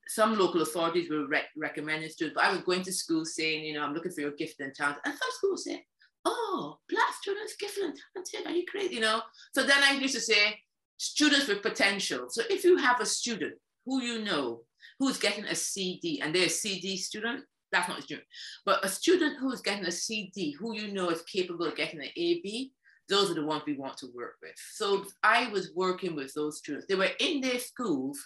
Some 0.08 0.38
local 0.38 0.62
authorities 0.62 1.10
were 1.10 1.28
rec- 1.28 1.50
recommending 1.58 2.10
students, 2.10 2.36
but 2.36 2.46
I 2.46 2.52
was 2.52 2.62
going 2.62 2.84
to 2.84 2.94
school 2.94 3.26
saying, 3.26 3.66
you 3.66 3.74
know, 3.74 3.84
I'm 3.84 3.94
looking 3.94 4.12
for 4.12 4.22
your 4.22 4.32
gift 4.32 4.60
and 4.60 4.74
talent. 4.74 5.00
And 5.06 5.14
some 5.14 5.30
schools 5.32 5.64
said, 5.66 5.82
oh, 6.26 6.78
black 6.90 7.14
students, 7.22 7.56
gifted 7.60 7.84
and 7.84 7.98
talented, 8.14 8.52
are 8.52 8.56
you 8.56 8.66
crazy? 8.70 8.96
You 8.96 9.02
know? 9.02 9.22
So 9.54 9.64
then 9.64 9.84
I 9.84 9.94
used 9.94 10.16
to 10.16 10.22
say, 10.22 10.60
students 10.98 11.48
with 11.48 11.62
potential. 11.62 12.28
So 12.30 12.44
if 12.50 12.64
you 12.64 12.78
have 12.78 13.00
a 13.00 13.06
student 13.06 13.54
who 13.86 14.02
you 14.02 14.24
know 14.24 14.62
who's 15.00 15.18
getting 15.18 15.46
a 15.46 15.56
CD 15.56 16.22
and 16.22 16.34
they're 16.34 16.46
a 16.46 16.50
CD 16.50 16.98
student, 16.98 17.44
that's 17.72 17.88
not 17.88 18.00
a 18.00 18.02
student, 18.02 18.28
but 18.66 18.84
a 18.84 18.90
student 18.90 19.38
who's 19.40 19.62
getting 19.62 19.86
a 19.86 19.92
CD 19.92 20.56
who 20.60 20.76
you 20.76 20.92
know 20.92 21.10
is 21.10 21.22
capable 21.24 21.66
of 21.66 21.76
getting 21.76 22.00
an 22.00 22.10
AB, 22.16 22.72
those 23.10 23.32
are 23.32 23.36
the 23.36 23.46
ones 23.46 23.64
we 23.66 23.78
want 23.78 23.98
to 23.98 24.08
work 24.14 24.36
with. 24.42 24.54
So 24.74 25.06
I 25.24 25.50
was 25.50 25.72
working 25.76 26.16
with 26.16 26.34
those 26.34 26.58
students. 26.58 26.88
They 26.88 26.96
were 26.96 27.10
in 27.20 27.42
their 27.42 27.60
schools, 27.60 28.20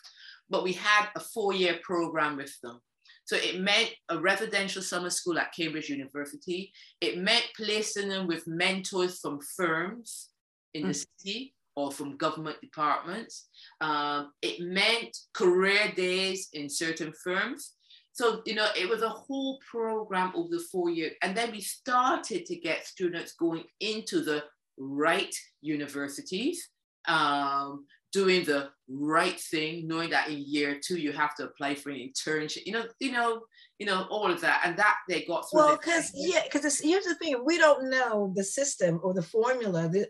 but 0.51 0.63
we 0.63 0.73
had 0.73 1.07
a 1.15 1.19
four-year 1.19 1.79
program 1.81 2.37
with 2.37 2.53
them. 2.61 2.79
So 3.25 3.37
it 3.37 3.61
meant 3.61 3.91
a 4.09 4.19
residential 4.19 4.81
summer 4.81 5.09
school 5.09 5.39
at 5.39 5.53
Cambridge 5.55 5.89
University. 5.89 6.71
It 6.99 7.17
meant 7.17 7.45
placing 7.55 8.09
them 8.09 8.27
with 8.27 8.45
mentors 8.45 9.19
from 9.19 9.39
firms 9.55 10.29
in 10.73 10.83
mm. 10.83 10.87
the 10.87 10.93
city 10.93 11.53
or 11.75 11.91
from 11.91 12.17
government 12.17 12.57
departments. 12.61 13.47
Um, 13.79 14.33
it 14.41 14.59
meant 14.59 15.15
career 15.33 15.93
days 15.95 16.49
in 16.51 16.69
certain 16.69 17.13
firms. 17.23 17.73
So, 18.11 18.41
you 18.45 18.55
know, 18.55 18.67
it 18.77 18.89
was 18.89 19.03
a 19.03 19.09
whole 19.09 19.59
program 19.69 20.33
over 20.35 20.49
the 20.49 20.63
four 20.71 20.89
years. 20.89 21.13
And 21.21 21.35
then 21.35 21.51
we 21.51 21.61
started 21.61 22.45
to 22.47 22.55
get 22.57 22.85
students 22.85 23.33
going 23.33 23.63
into 23.79 24.21
the 24.21 24.43
right 24.77 25.33
universities, 25.61 26.69
um, 27.07 27.85
doing 28.11 28.43
the 28.43 28.69
right 28.89 29.39
thing, 29.39 29.87
knowing 29.87 30.09
that 30.09 30.29
in 30.29 30.43
year 30.45 30.79
two 30.83 30.97
you 30.97 31.11
have 31.11 31.35
to 31.35 31.45
apply 31.45 31.75
for 31.75 31.89
an 31.89 31.97
internship, 31.97 32.65
you 32.65 32.73
know, 32.73 32.85
you 32.99 33.11
know, 33.11 33.41
you 33.79 33.85
know, 33.85 34.05
all 34.09 34.29
of 34.29 34.41
that. 34.41 34.61
And 34.65 34.77
that 34.77 34.97
they 35.07 35.23
got 35.23 35.49
through. 35.49 35.59
Well, 35.59 35.77
because 35.77 36.11
yeah, 36.13 36.41
because 36.43 36.79
here's 36.79 37.05
the 37.05 37.15
thing, 37.15 37.41
we 37.45 37.57
don't 37.57 37.89
know 37.89 38.33
the 38.35 38.43
system 38.43 38.99
or 39.03 39.13
the 39.13 39.21
formula. 39.21 39.89
That, 39.89 40.09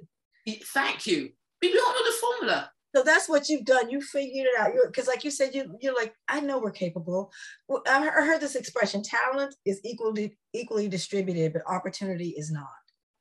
Thank 0.74 1.06
you. 1.08 1.30
We 1.62 1.72
don't 1.72 1.96
know 1.96 2.12
the 2.12 2.18
formula. 2.18 2.72
So 2.96 3.04
that's 3.04 3.30
what 3.30 3.48
you've 3.48 3.64
done. 3.64 3.90
You 3.90 4.02
figured 4.02 4.48
it 4.48 4.60
out. 4.60 4.72
Because, 4.86 5.08
like 5.08 5.24
you 5.24 5.32
said, 5.32 5.56
you 5.56 5.78
you're 5.80 5.96
like, 5.96 6.14
I 6.28 6.42
know 6.42 6.60
we're 6.60 6.72
capable. 6.72 7.32
Well, 7.68 7.82
I 7.88 8.06
heard 8.06 8.42
this 8.42 8.56
expression: 8.56 9.02
talent 9.02 9.56
is 9.66 9.80
equally 9.86 10.38
equally 10.54 10.90
distributed, 10.90 11.54
but 11.54 11.62
opportunity 11.68 12.34
is 12.38 12.52
not. 12.52 12.68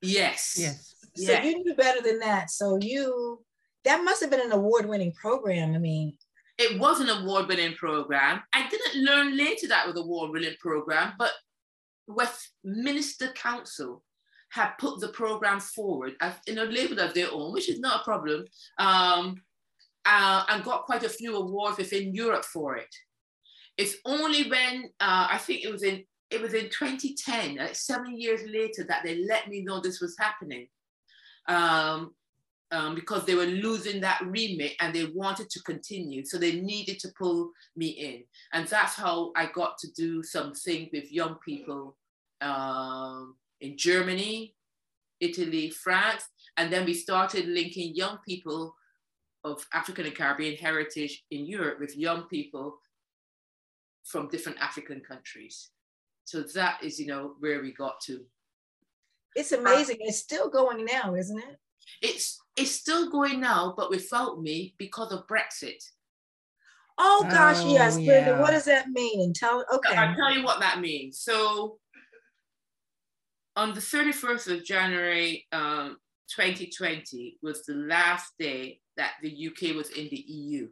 Yes. 0.02 0.56
Yes. 0.58 0.94
So 1.16 1.32
yes. 1.32 1.44
you 1.44 1.62
knew 1.62 1.74
better 1.74 2.00
than 2.02 2.18
that. 2.20 2.50
So 2.50 2.78
you 2.80 3.44
that 3.84 4.04
must 4.04 4.20
have 4.20 4.30
been 4.30 4.40
an 4.40 4.52
award-winning 4.52 5.12
program. 5.12 5.74
I 5.74 5.78
mean, 5.78 6.16
it 6.58 6.78
was 6.78 7.00
an 7.00 7.08
award-winning 7.08 7.74
program. 7.74 8.42
I 8.52 8.68
didn't 8.68 9.02
learn 9.04 9.36
later 9.36 9.68
that 9.68 9.86
was 9.86 9.96
an 9.96 10.02
award-winning 10.02 10.56
program, 10.60 11.14
but 11.18 11.32
Westminster 12.06 13.28
Council 13.28 14.02
had 14.50 14.72
put 14.78 15.00
the 15.00 15.08
program 15.08 15.60
forward 15.60 16.14
as 16.20 16.34
you 16.46 16.54
know 16.54 16.64
labeled 16.64 16.98
as 16.98 17.14
their 17.14 17.30
own, 17.32 17.52
which 17.52 17.68
is 17.68 17.78
not 17.78 18.00
a 18.00 18.04
problem. 18.04 18.44
Um, 18.78 19.42
uh, 20.04 20.44
and 20.48 20.64
got 20.64 20.84
quite 20.84 21.04
a 21.04 21.08
few 21.08 21.36
awards 21.36 21.78
within 21.78 22.14
Europe 22.14 22.44
for 22.44 22.76
it. 22.76 22.94
It's 23.76 23.96
only 24.04 24.48
when 24.48 24.84
uh, 24.98 25.28
I 25.30 25.38
think 25.38 25.64
it 25.64 25.70
was 25.70 25.82
in 25.82 26.04
it 26.30 26.40
was 26.40 26.54
in 26.54 26.68
2010, 26.70 27.56
like 27.56 27.74
seven 27.74 28.18
years 28.18 28.42
later, 28.46 28.84
that 28.88 29.02
they 29.02 29.24
let 29.24 29.48
me 29.48 29.62
know 29.62 29.80
this 29.80 30.00
was 30.00 30.16
happening. 30.18 30.68
Um, 31.48 32.14
um, 32.72 32.94
because 32.94 33.24
they 33.24 33.34
were 33.34 33.46
losing 33.46 34.00
that 34.00 34.20
remit 34.24 34.74
and 34.80 34.94
they 34.94 35.06
wanted 35.06 35.50
to 35.50 35.62
continue. 35.62 36.24
So 36.24 36.38
they 36.38 36.60
needed 36.60 36.98
to 37.00 37.08
pull 37.18 37.50
me 37.76 37.88
in. 37.88 38.24
And 38.52 38.66
that's 38.66 38.94
how 38.94 39.32
I 39.36 39.46
got 39.46 39.78
to 39.78 39.88
do 39.92 40.22
something 40.22 40.88
with 40.92 41.12
young 41.12 41.36
people 41.44 41.96
um, 42.40 43.36
in 43.60 43.76
Germany, 43.76 44.54
Italy, 45.20 45.70
France. 45.70 46.24
And 46.56 46.72
then 46.72 46.84
we 46.84 46.94
started 46.94 47.46
linking 47.46 47.94
young 47.94 48.18
people 48.26 48.74
of 49.42 49.66
African 49.72 50.06
and 50.06 50.14
Caribbean 50.14 50.56
heritage 50.56 51.24
in 51.30 51.46
Europe 51.46 51.80
with 51.80 51.96
young 51.96 52.24
people 52.24 52.78
from 54.04 54.28
different 54.28 54.58
African 54.60 55.00
countries. 55.00 55.70
So 56.24 56.42
that 56.54 56.82
is, 56.82 57.00
you 57.00 57.06
know, 57.06 57.34
where 57.40 57.60
we 57.60 57.72
got 57.72 58.00
to. 58.02 58.20
It's 59.34 59.52
amazing. 59.52 59.98
It's 60.00 60.18
still 60.18 60.48
going 60.48 60.84
now, 60.84 61.14
isn't 61.14 61.38
it? 61.38 61.58
It's 62.02 62.38
it's 62.56 62.72
still 62.72 63.10
going 63.10 63.40
now, 63.40 63.74
but 63.76 63.90
without 63.90 64.40
me 64.40 64.74
because 64.78 65.12
of 65.12 65.26
Brexit. 65.26 65.82
Oh 66.98 67.26
gosh, 67.30 67.58
oh, 67.60 67.72
yes, 67.72 67.98
yeah. 67.98 68.40
What 68.40 68.50
does 68.50 68.66
that 68.66 68.88
mean? 68.88 69.22
And 69.22 69.34
tell 69.34 69.64
okay. 69.72 69.96
I'll 69.96 70.14
tell 70.14 70.32
you 70.32 70.44
what 70.44 70.60
that 70.60 70.80
means. 70.80 71.20
So 71.20 71.78
on 73.56 73.74
the 73.74 73.80
31st 73.80 74.58
of 74.58 74.64
January 74.64 75.46
um, 75.52 75.96
2020 76.34 77.38
was 77.42 77.64
the 77.64 77.74
last 77.74 78.32
day 78.38 78.80
that 78.96 79.12
the 79.22 79.48
UK 79.48 79.74
was 79.74 79.90
in 79.90 80.08
the 80.10 80.24
EU. 80.26 80.68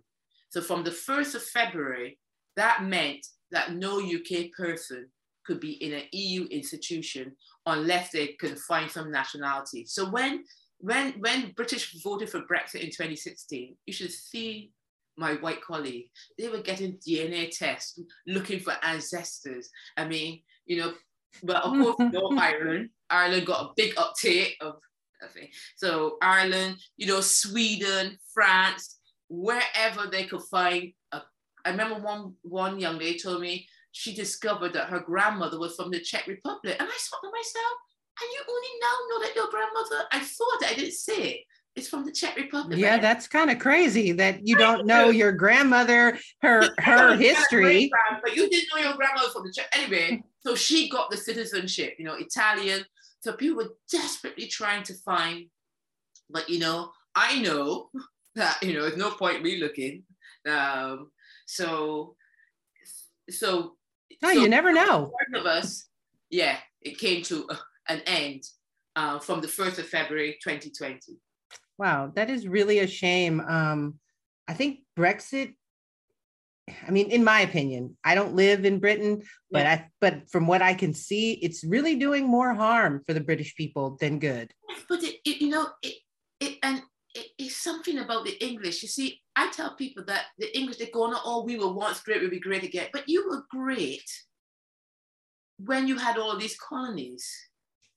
So 0.51 0.61
from 0.61 0.85
the 0.85 0.91
1st 0.91 1.35
of 1.35 1.43
February, 1.43 2.19
that 2.57 2.85
meant 2.85 3.27
that 3.51 3.75
no 3.75 3.99
UK 4.01 4.51
person 4.57 5.09
could 5.45 5.61
be 5.61 5.73
in 5.73 5.95
an 5.95 6.05
EU 6.13 6.45
institution 6.51 7.35
unless 7.67 8.11
they 8.11 8.29
could 8.39 8.59
find 8.59 8.91
some 8.91 9.11
nationality. 9.11 9.85
So 9.87 10.11
when 10.11 10.45
when 10.79 11.15
when 11.21 11.53
British 11.57 12.01
voted 12.03 12.31
for 12.31 12.41
Brexit 12.41 12.81
in 12.81 12.91
2016, 12.91 13.77
you 13.87 13.93
should 13.93 14.13
see 14.13 14.73
my 15.17 15.35
white 15.35 15.63
colleague. 15.63 16.11
They 16.39 16.49
were 16.49 16.63
getting 16.63 16.99
DNA 17.07 17.51
tests, 17.51 17.99
looking 18.27 18.61
for 18.61 18.75
ancestors. 18.83 19.69
I 19.97 20.07
mean, 20.07 20.43
you 20.67 20.79
know, 20.79 20.93
but 21.43 21.57
of 21.57 21.73
course, 21.73 22.13
no 22.13 22.31
Ireland. 22.39 22.91
Ireland 23.11 23.47
got 23.47 23.65
a 23.65 23.73
big 23.77 23.95
uptake 23.99 24.57
of 24.61 24.77
Okay. 25.25 25.51
So 25.77 26.17
Ireland, 26.23 26.77
you 26.97 27.07
know, 27.07 27.21
Sweden, 27.21 28.19
France, 28.33 28.99
wherever 29.29 30.07
they 30.11 30.25
could 30.25 30.43
find. 30.51 30.93
A, 31.13 31.23
I 31.65 31.71
remember 31.71 31.97
one 31.97 32.35
one 32.43 32.79
young 32.79 32.99
lady 32.99 33.19
told 33.19 33.41
me 33.41 33.67
she 33.93 34.15
discovered 34.15 34.73
that 34.75 34.89
her 34.89 35.01
grandmother 35.01 35.59
was 35.59 35.75
from 35.75 35.91
the 35.91 36.01
Czech 36.01 36.27
Republic, 36.27 36.77
and 36.79 36.89
I 36.89 36.93
thought 36.93 37.21
to 37.23 37.31
myself, 37.31 37.73
and 38.21 38.31
you 38.33 38.41
only 38.49 38.69
now 38.81 38.95
know 39.09 39.27
that 39.27 39.35
your 39.35 39.51
grandmother. 39.51 40.05
I 40.13 40.21
thought 40.21 40.71
I 40.71 40.75
didn't 40.75 40.95
say 40.95 41.23
it. 41.23 41.41
It's 41.77 41.89
from 41.89 42.05
the 42.05 42.11
Czech 42.11 42.37
Republic. 42.37 42.77
Yeah, 42.79 42.99
that's 42.99 43.29
kind 43.29 43.51
of 43.51 43.61
crazy 43.61 44.11
that 44.13 44.45
you 44.45 44.57
don't 44.57 44.85
know 44.85 45.11
your 45.11 45.31
grandmother, 45.31 46.19
her 46.43 46.69
her 46.79 47.15
history. 47.17 47.91
But 48.23 48.35
you 48.35 48.49
didn't 48.49 48.69
know 48.75 48.83
your 48.83 48.95
grandmother 48.95 49.29
from 49.31 49.45
the 49.45 49.53
Czech. 49.53 49.69
Anyway, 49.73 50.25
so 50.41 50.57
she 50.57 50.89
got 50.89 51.11
the 51.11 51.17
citizenship, 51.17 51.95
you 51.99 52.05
know, 52.05 52.15
Italian, 52.15 52.85
so 53.21 53.33
people 53.33 53.59
were 53.59 53.75
desperately 53.91 54.47
trying 54.47 54.83
to 54.85 54.95
find, 54.95 55.47
but 56.31 56.49
you 56.49 56.59
know, 56.59 56.93
I 57.15 57.41
know 57.41 57.91
that 58.35 58.63
you 58.63 58.75
know, 58.75 58.83
there's 58.83 58.97
no 58.97 59.11
point 59.11 59.43
me 59.43 59.61
looking. 59.61 60.05
Um, 60.49 61.11
so, 61.47 62.17
so. 63.31 63.75
No, 64.23 64.33
so 64.33 64.41
you 64.41 64.49
never 64.49 64.73
know. 64.73 65.13
Of 65.35 65.47
us, 65.47 65.87
yeah, 66.31 66.57
it 66.81 66.99
came 66.99 67.23
to 67.25 67.49
an 67.89 68.01
end 68.07 68.45
uh, 68.97 69.19
from 69.19 69.41
the 69.41 69.49
first 69.49 69.79
of 69.79 69.87
February, 69.87 70.39
2020. 70.43 71.19
Wow, 71.79 72.13
that 72.15 72.31
is 72.31 72.49
really 72.49 72.81
a 72.81 72.87
shame. 72.87 73.41
Um, 73.41 73.99
I 74.49 74.55
think 74.55 74.81
Brexit 74.99 75.55
I 76.87 76.91
mean, 76.91 77.11
in 77.11 77.25
my 77.25 77.41
opinion, 77.41 77.97
I 78.05 78.15
don't 78.15 78.35
live 78.35 78.65
in 78.65 78.79
Britain, 78.79 79.23
but 79.51 79.63
yeah. 79.63 79.73
I 79.73 79.89
but 80.01 80.31
from 80.31 80.47
what 80.47 80.63
I 80.63 80.75
can 80.75 80.93
see, 80.93 81.33
it's 81.33 81.65
really 81.65 81.97
doing 81.97 82.27
more 82.27 82.55
harm 82.55 83.03
for 83.07 83.15
the 83.15 83.21
British 83.21 83.55
people 83.55 83.97
than 84.01 84.19
good. 84.19 84.53
But 84.89 85.03
it, 85.03 85.17
it 85.25 85.41
you 85.41 85.49
know, 85.49 85.69
it, 85.83 85.95
it 86.41 86.59
and 86.63 86.83
it, 87.15 87.27
it's 87.39 87.57
something 87.57 87.99
about 87.99 88.25
the 88.25 88.43
English. 88.45 88.83
You 88.83 88.89
see, 88.89 89.21
I 89.37 89.51
tell 89.51 89.75
people 89.77 90.05
that 90.07 90.27
the 90.39 90.57
English 90.57 90.79
they 90.79 90.87
go 90.87 91.05
on, 91.05 91.15
oh, 91.25 91.45
we 91.45 91.59
were 91.59 91.73
once 91.73 92.01
great, 92.01 92.21
we'll 92.21 92.31
be 92.31 92.41
great 92.41 92.65
again. 92.65 92.89
But 92.93 93.09
you 93.09 93.29
were 93.29 93.45
great 93.51 94.09
when 95.59 95.89
you 95.89 95.97
had 95.97 96.19
all 96.19 96.37
these 96.37 96.59
colonies. 96.59 97.27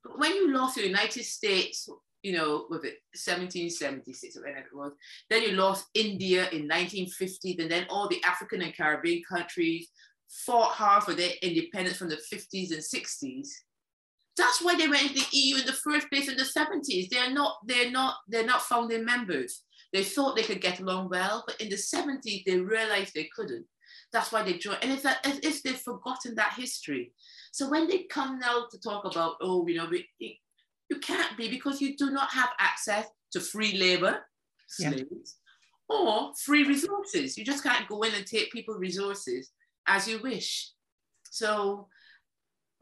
But 0.03 0.19
when 0.19 0.33
you 0.35 0.53
lost 0.53 0.75
the 0.75 0.87
United 0.87 1.23
States 1.23 1.87
you 2.23 2.33
know, 2.33 2.65
with 2.69 2.85
it 2.85 2.99
1776 3.13 4.37
or 4.37 4.41
whatever 4.41 4.59
it 4.59 4.75
was. 4.75 4.91
Then 5.29 5.41
you 5.43 5.53
lost 5.53 5.87
India 5.93 6.41
in 6.51 6.67
1950, 6.67 7.57
and 7.59 7.71
then 7.71 7.87
all 7.89 8.07
the 8.07 8.23
African 8.23 8.61
and 8.61 8.75
Caribbean 8.75 9.23
countries 9.27 9.87
fought 10.45 10.71
hard 10.71 11.03
for 11.03 11.13
their 11.13 11.31
independence 11.41 11.97
from 11.97 12.09
the 12.09 12.21
50s 12.31 12.71
and 12.71 12.81
60s. 12.81 13.47
That's 14.37 14.61
why 14.61 14.77
they 14.77 14.87
went 14.87 15.03
into 15.03 15.15
the 15.15 15.37
EU 15.37 15.57
in 15.57 15.65
the 15.65 15.73
first 15.73 16.09
place 16.09 16.29
in 16.29 16.37
the 16.37 16.43
70s. 16.43 17.09
They're 17.09 17.33
not, 17.33 17.57
they're 17.65 17.91
not, 17.91 18.15
they're 18.27 18.45
not 18.45 18.61
founding 18.61 19.03
members. 19.03 19.63
They 19.91 20.03
thought 20.03 20.35
they 20.35 20.43
could 20.43 20.61
get 20.61 20.79
along 20.79 21.09
well, 21.09 21.43
but 21.45 21.59
in 21.59 21.69
the 21.69 21.75
70s 21.75 22.45
they 22.45 22.57
realized 22.57 23.13
they 23.13 23.29
couldn't. 23.35 23.65
That's 24.13 24.31
why 24.31 24.43
they 24.43 24.53
joined. 24.53 24.79
And 24.83 24.91
it's 24.91 25.05
as 25.05 25.39
if 25.43 25.63
they've 25.63 25.77
forgotten 25.77 26.35
that 26.35 26.53
history. 26.53 27.13
So 27.51 27.69
when 27.69 27.87
they 27.87 28.03
come 28.03 28.39
now 28.39 28.65
to 28.71 28.79
talk 28.79 29.05
about, 29.05 29.35
oh, 29.41 29.67
you 29.67 29.75
know, 29.75 29.87
we, 29.89 30.07
you 30.19 30.99
can't 30.99 31.37
be 31.37 31.49
because 31.49 31.81
you 31.81 31.95
do 31.97 32.11
not 32.11 32.31
have 32.31 32.49
access 32.59 33.07
to 33.33 33.39
free 33.39 33.77
labor, 33.77 34.19
slaves, 34.67 35.37
yeah. 35.89 35.95
or 35.95 36.31
free 36.43 36.63
resources. 36.63 37.37
You 37.37 37.45
just 37.45 37.63
can't 37.63 37.87
go 37.87 38.01
in 38.03 38.13
and 38.15 38.25
take 38.25 38.51
people's 38.51 38.79
resources 38.79 39.51
as 39.87 40.07
you 40.07 40.21
wish. 40.21 40.71
So, 41.29 41.87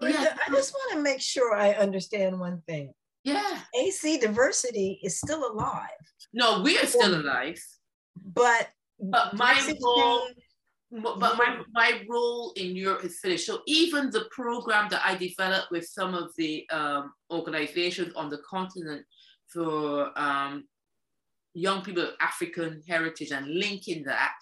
yeah. 0.02 0.36
I 0.48 0.52
just 0.52 0.74
want 0.74 0.94
to 0.94 1.02
make 1.02 1.22
sure 1.22 1.56
I 1.56 1.72
understand 1.72 2.40
one 2.40 2.62
thing. 2.68 2.94
Yeah. 3.24 3.60
AC 3.80 4.20
diversity 4.20 5.00
is 5.04 5.18
still 5.18 5.52
alive. 5.52 5.90
No, 6.34 6.62
we 6.62 6.78
are 6.78 6.86
still 6.86 7.16
alive. 7.16 7.62
But 8.24 8.70
but 9.00 9.34
my 9.34 9.76
role 9.82 10.28
but 10.92 11.20
my, 11.20 11.62
my 11.72 12.02
role 12.10 12.52
in 12.56 12.76
Europe 12.76 13.04
is 13.04 13.20
finished. 13.20 13.46
So 13.46 13.62
even 13.68 14.10
the 14.10 14.26
program 14.32 14.88
that 14.90 15.02
I 15.06 15.16
developed 15.16 15.72
with 15.72 15.86
some 15.86 16.16
of 16.16 16.32
the 16.36 16.68
um, 16.72 17.14
organizations 17.32 18.14
on 18.16 18.30
the 18.30 18.40
continent 18.40 19.06
for 19.48 20.12
um, 20.20 20.66
young 21.54 21.82
people 21.84 22.04
of 22.04 22.14
African 22.20 22.82
heritage 22.88 23.32
and 23.32 23.48
linking 23.48 24.04
that, 24.06 24.34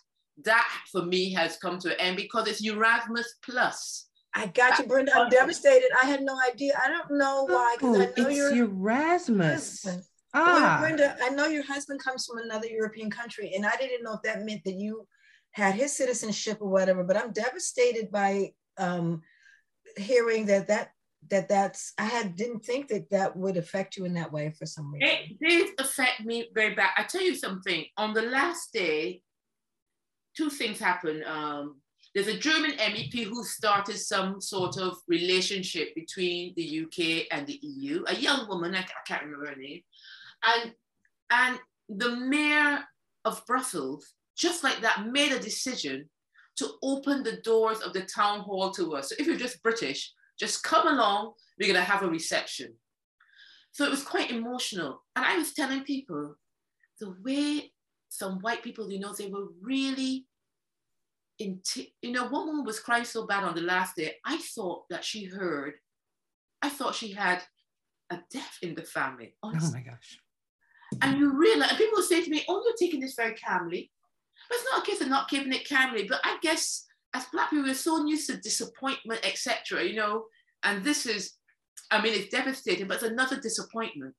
that 0.45 0.67
for 0.91 1.01
me 1.03 1.33
has 1.33 1.57
come 1.57 1.79
to 1.79 1.89
an 1.89 1.99
end 1.99 2.17
because 2.17 2.47
it's 2.47 2.63
Erasmus 2.63 3.35
Plus. 3.43 4.05
I 4.33 4.47
got 4.47 4.77
you, 4.79 4.85
Brenda. 4.85 5.13
I'm 5.15 5.29
devastated. 5.29 5.89
I 6.01 6.05
had 6.05 6.21
no 6.21 6.37
idea. 6.47 6.79
I 6.81 6.89
don't 6.89 7.17
know 7.17 7.45
why. 7.45 7.75
Because 7.77 7.95
I 7.95 8.21
know 8.21 8.29
it's 8.29 8.37
you're 8.37 8.55
Erasmus. 8.55 9.85
Ah. 10.33 10.77
Well, 10.79 10.79
Brenda, 10.79 11.15
I 11.23 11.29
know 11.29 11.47
your 11.47 11.63
husband 11.63 12.01
comes 12.01 12.25
from 12.25 12.37
another 12.37 12.67
European 12.67 13.09
country, 13.09 13.53
and 13.55 13.65
I 13.65 13.75
didn't 13.79 14.03
know 14.03 14.13
if 14.13 14.21
that 14.23 14.45
meant 14.45 14.63
that 14.65 14.75
you 14.75 15.07
had 15.57 15.73
his 15.73 15.97
citizenship 15.97 16.59
or 16.61 16.69
whatever. 16.69 17.03
But 17.03 17.17
I'm 17.17 17.31
devastated 17.31 18.11
by 18.11 18.53
um, 18.77 19.23
hearing 19.97 20.45
that 20.45 20.67
that 20.67 20.91
that 21.29 21.49
that's 21.49 21.93
I 21.97 22.03
had 22.05 22.35
didn't 22.35 22.63
think 22.63 22.89
that 22.89 23.09
that 23.09 23.35
would 23.35 23.57
affect 23.57 23.97
you 23.97 24.05
in 24.05 24.13
that 24.13 24.31
way 24.31 24.53
for 24.57 24.67
some 24.67 24.93
reason. 24.93 25.09
It 25.09 25.39
did 25.39 25.69
affect 25.79 26.23
me 26.23 26.49
very 26.53 26.75
bad. 26.75 26.91
I 26.95 27.03
tell 27.03 27.23
you 27.23 27.35
something. 27.35 27.85
On 27.97 28.13
the 28.13 28.21
last 28.21 28.71
day, 28.71 29.23
two 30.35 30.51
things 30.51 30.79
happened. 30.79 31.23
Um, 31.25 31.81
there's 32.13 32.27
a 32.27 32.37
German 32.37 32.71
MEP 32.71 33.25
who 33.25 33.43
started 33.43 33.97
some 33.97 34.39
sort 34.39 34.77
of 34.77 34.97
relationship 35.07 35.93
between 35.95 36.53
the 36.55 36.83
UK 36.83 37.27
and 37.31 37.45
the 37.47 37.59
EU. 37.61 38.03
A 38.07 38.15
young 38.15 38.47
woman, 38.47 38.75
I, 38.75 38.79
I 38.79 38.85
can't 39.07 39.23
remember 39.23 39.47
her 39.47 39.55
name, 39.55 39.81
and 40.43 40.73
and 41.31 41.59
the 41.89 42.15
mayor 42.15 42.83
of 43.25 43.45
Brussels, 43.47 44.13
just 44.37 44.63
like 44.63 44.81
that, 44.81 45.07
made 45.07 45.31
a 45.31 45.39
decision 45.39 46.09
to 46.57 46.69
open 46.81 47.23
the 47.23 47.37
doors 47.43 47.79
of 47.81 47.93
the 47.93 48.01
town 48.01 48.41
hall 48.41 48.71
to 48.71 48.95
us. 48.95 49.09
So 49.09 49.15
if 49.19 49.27
you're 49.27 49.37
just 49.37 49.61
British, 49.61 50.11
just 50.39 50.63
come 50.63 50.87
along, 50.87 51.33
we're 51.59 51.71
going 51.71 51.83
to 51.83 51.91
have 51.91 52.03
a 52.03 52.09
reception. 52.09 52.73
So 53.71 53.85
it 53.85 53.91
was 53.91 54.03
quite 54.03 54.31
emotional. 54.31 55.03
And 55.15 55.25
I 55.25 55.37
was 55.37 55.53
telling 55.53 55.83
people 55.83 56.35
the 56.99 57.15
way 57.23 57.71
some 58.09 58.39
white 58.39 58.63
people, 58.63 58.91
you 58.91 58.99
know, 58.99 59.13
they 59.13 59.27
were 59.27 59.47
really, 59.61 60.25
in 61.39 61.61
you 62.01 62.11
know, 62.11 62.27
one 62.27 62.47
woman 62.47 62.65
was 62.65 62.79
crying 62.79 63.05
so 63.05 63.27
bad 63.27 63.43
on 63.43 63.53
the 63.53 63.61
last 63.61 63.95
day. 63.95 64.15
I 64.25 64.37
thought 64.37 64.89
that 64.89 65.03
she 65.03 65.25
heard, 65.25 65.73
I 66.61 66.69
thought 66.69 66.95
she 66.95 67.11
had 67.11 67.43
a 68.09 68.19
death 68.31 68.57
in 68.63 68.73
the 68.73 68.83
family. 68.83 69.35
Honestly. 69.43 69.69
Oh 69.69 69.85
my 69.85 69.91
gosh. 69.91 70.19
And 71.01 71.19
you 71.19 71.37
realize, 71.37 71.69
and 71.69 71.77
people 71.77 72.01
say 72.01 72.23
to 72.23 72.29
me, 72.29 72.43
oh, 72.47 72.63
you're 72.65 72.75
taking 72.79 73.01
this 73.01 73.15
very 73.15 73.35
calmly. 73.35 73.91
But 74.49 74.55
it's 74.55 74.67
not 74.71 74.83
a 74.83 74.89
case 74.89 75.01
of 75.01 75.09
not 75.09 75.29
keeping 75.29 75.53
it 75.53 75.67
calmly, 75.67 76.05
but 76.07 76.19
I 76.23 76.37
guess 76.41 76.85
as 77.13 77.25
black 77.31 77.49
people, 77.49 77.65
we're 77.65 77.73
so 77.73 78.05
used 78.05 78.29
to 78.29 78.37
disappointment, 78.37 79.25
etc. 79.25 79.83
You 79.83 79.95
know, 79.95 80.25
and 80.63 80.83
this 80.83 81.05
is, 81.05 81.33
I 81.91 82.01
mean, 82.01 82.13
it's 82.13 82.29
devastating, 82.29 82.87
but 82.87 82.95
it's 82.95 83.03
another 83.03 83.39
disappointment. 83.39 84.13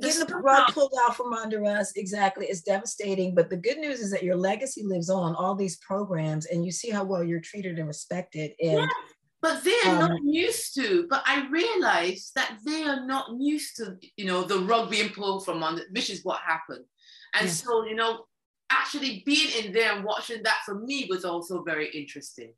Getting 0.00 0.26
the 0.26 0.36
rug 0.36 0.72
pulled 0.72 0.94
out 1.04 1.16
from 1.16 1.34
under 1.34 1.64
us, 1.66 1.92
exactly, 1.96 2.46
is 2.46 2.62
devastating. 2.62 3.34
But 3.34 3.50
the 3.50 3.58
good 3.58 3.76
news 3.76 4.00
is 4.00 4.10
that 4.10 4.22
your 4.22 4.36
legacy 4.36 4.82
lives 4.82 5.10
on, 5.10 5.34
all 5.34 5.54
these 5.54 5.76
programs, 5.78 6.46
and 6.46 6.64
you 6.64 6.72
see 6.72 6.90
how 6.90 7.04
well 7.04 7.22
you're 7.22 7.40
treated 7.40 7.78
and 7.78 7.86
respected. 7.86 8.52
And 8.58 8.78
yeah, 8.78 8.86
but 9.42 9.62
they're 9.64 9.92
um, 9.92 9.98
not 9.98 10.20
used 10.24 10.74
to. 10.76 11.06
But 11.10 11.22
I 11.26 11.46
realize 11.50 12.30
that 12.36 12.56
they 12.64 12.84
are 12.84 13.04
not 13.04 13.26
used 13.38 13.76
to, 13.76 13.96
you 14.16 14.24
know, 14.24 14.44
the 14.44 14.60
rug 14.60 14.90
being 14.90 15.10
pulled 15.10 15.44
from 15.44 15.62
under, 15.62 15.82
which 15.90 16.08
is 16.08 16.24
what 16.24 16.40
happened. 16.40 16.84
And 17.34 17.46
yeah. 17.46 17.52
so, 17.52 17.84
you 17.84 17.94
know, 17.94 18.24
actually 18.72 19.22
being 19.24 19.64
in 19.64 19.72
there 19.72 19.92
and 19.94 20.04
watching 20.04 20.42
that 20.42 20.58
for 20.64 20.74
me 20.80 21.06
was 21.08 21.24
also 21.24 21.62
very 21.62 21.88
interesting. 21.90 22.52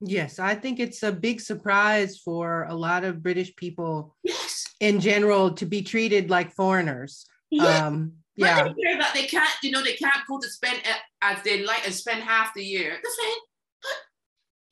Yes, 0.00 0.38
I 0.38 0.54
think 0.54 0.80
it's 0.80 1.02
a 1.02 1.12
big 1.12 1.40
surprise 1.40 2.18
for 2.18 2.64
a 2.64 2.74
lot 2.74 3.04
of 3.04 3.22
British 3.22 3.54
people 3.54 4.16
yes. 4.24 4.64
in 4.80 4.98
general 4.98 5.52
to 5.54 5.66
be 5.66 5.82
treated 5.82 6.30
like 6.30 6.52
foreigners. 6.52 7.26
Yeah. 7.50 7.86
Um, 7.86 8.12
yeah. 8.36 8.64
They 8.64 8.74
hear 8.78 8.98
that 8.98 9.12
they 9.12 9.26
can't, 9.26 9.50
you 9.62 9.70
know, 9.70 9.82
they 9.82 9.96
can't 9.96 10.26
go 10.26 10.40
to 10.40 10.48
spend 10.48 10.80
as 11.20 11.42
they 11.42 11.64
like 11.64 11.84
and 11.84 11.94
spend 11.94 12.22
half 12.22 12.54
the 12.54 12.64
year. 12.64 12.90
They're 12.90 13.12
saying, 13.20 13.40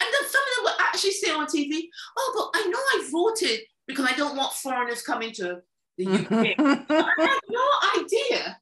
and 0.01 0.09
then 0.11 0.31
some 0.31 0.43
of 0.43 0.57
them 0.57 0.65
will 0.65 0.87
actually 0.87 1.11
say 1.11 1.31
on 1.31 1.47
TV, 1.47 1.89
oh, 2.17 2.51
but 2.53 2.61
I 2.61 2.67
know 2.69 2.79
I 2.79 3.09
voted 3.11 3.61
because 3.87 4.07
I 4.11 4.17
don't 4.17 4.37
want 4.37 4.55
foreigners 4.55 5.03
coming 5.03 5.33
to 5.33 5.61
the 5.99 6.07
UK. 6.07 6.55
I 6.89 7.13
have 7.19 7.41
no 7.49 8.03
idea 8.03 8.59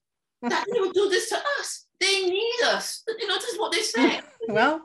that 0.49 0.67
they 0.73 0.81
would 0.81 0.93
do 0.93 1.09
this 1.09 1.29
to 1.31 1.39
us. 1.59 1.87
They 2.01 2.27
need 2.27 2.61
us. 2.65 3.03
You 3.07 3.27
know, 3.27 3.37
this 3.37 3.49
is 3.49 3.59
what 3.59 3.73
they 3.73 3.81
say. 3.81 4.21
well, 4.49 4.83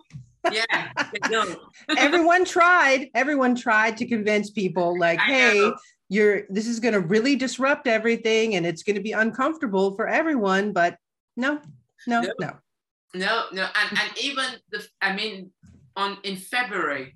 yeah, 0.52 0.92
everyone 1.98 2.46
tried. 2.46 3.10
Everyone 3.14 3.56
tried 3.56 3.98
to 3.98 4.08
convince 4.08 4.50
people, 4.50 4.98
like, 4.98 5.20
I 5.20 5.24
hey, 5.24 5.60
know. 5.60 5.76
you're 6.10 6.44
this 6.50 6.68
is 6.68 6.80
going 6.80 6.94
to 6.94 7.02
really 7.02 7.36
disrupt 7.36 7.88
everything, 7.88 8.56
and 8.56 8.66
it's 8.66 8.84
going 8.84 8.96
to 8.96 9.02
be 9.02 9.12
uncomfortable 9.12 9.96
for 9.96 10.08
everyone. 10.08 10.74
But 10.74 10.98
no, 11.38 11.60
no, 12.08 12.22
no, 12.22 12.32
no, 12.40 12.54
no, 13.14 13.44
no. 13.52 13.68
And 13.76 14.00
and 14.00 14.18
even 14.22 14.46
the, 14.72 14.88
I 15.02 15.14
mean, 15.14 15.52
on 15.96 16.18
in 16.24 16.38
February, 16.38 17.16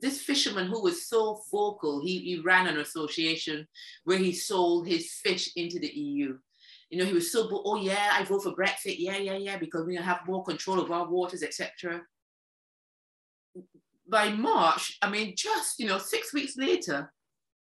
this 0.00 0.22
fisherman 0.22 0.66
who 0.66 0.82
was 0.82 1.08
so 1.08 1.40
vocal, 1.50 2.00
he, 2.00 2.18
he 2.20 2.40
ran 2.40 2.66
an 2.66 2.78
association 2.78 3.66
where 4.04 4.18
he 4.18 4.32
sold 4.32 4.86
his 4.86 5.12
fish 5.12 5.50
into 5.56 5.78
the 5.78 5.88
EU 5.88 6.38
you 6.90 6.98
know, 6.98 7.04
he 7.04 7.12
was 7.12 7.32
so, 7.32 7.48
oh 7.64 7.76
yeah, 7.76 8.10
I 8.12 8.24
vote 8.24 8.44
for 8.44 8.52
Brexit, 8.52 8.96
yeah, 8.98 9.16
yeah, 9.16 9.36
yeah, 9.36 9.56
because 9.58 9.84
we're 9.84 10.00
have 10.00 10.26
more 10.26 10.44
control 10.44 10.80
of 10.80 10.90
our 10.90 11.08
waters, 11.08 11.42
etc. 11.42 12.02
By 14.08 14.28
March, 14.30 14.96
I 15.02 15.10
mean, 15.10 15.34
just 15.36 15.78
you 15.78 15.86
know, 15.86 15.98
six 15.98 16.32
weeks 16.32 16.56
later, 16.56 17.12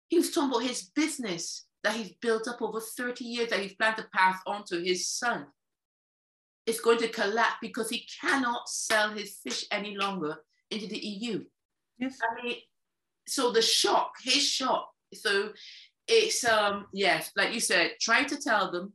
he 0.07 0.17
was 0.17 0.31
talking 0.31 0.49
about 0.51 0.63
his 0.63 0.83
business 0.95 1.65
that 1.83 1.95
he's 1.95 2.13
built 2.21 2.47
up 2.47 2.61
over 2.61 2.79
30 2.79 3.23
years 3.23 3.49
that 3.49 3.59
he's 3.59 3.75
planned 3.75 3.97
to 3.97 4.07
pass 4.13 4.39
on 4.45 4.63
to 4.65 4.79
his 4.83 5.07
son. 5.07 5.47
It's 6.65 6.81
going 6.81 6.97
to 6.99 7.07
collapse 7.07 7.57
because 7.61 7.89
he 7.89 8.05
cannot 8.21 8.67
sell 8.67 9.11
his 9.11 9.37
fish 9.43 9.65
any 9.71 9.95
longer 9.95 10.37
into 10.69 10.87
the 10.87 10.97
EU. 10.97 11.43
Yes. 11.97 12.17
I 12.21 12.43
mean, 12.43 12.55
so 13.27 13.51
the 13.51 13.61
shock, 13.61 14.13
his 14.21 14.43
shock. 14.43 14.89
So 15.13 15.51
it's 16.07 16.43
um 16.45 16.87
yes, 16.93 17.31
like 17.35 17.53
you 17.53 17.59
said, 17.59 17.91
try 17.99 18.23
to 18.23 18.37
tell 18.37 18.71
them 18.71 18.93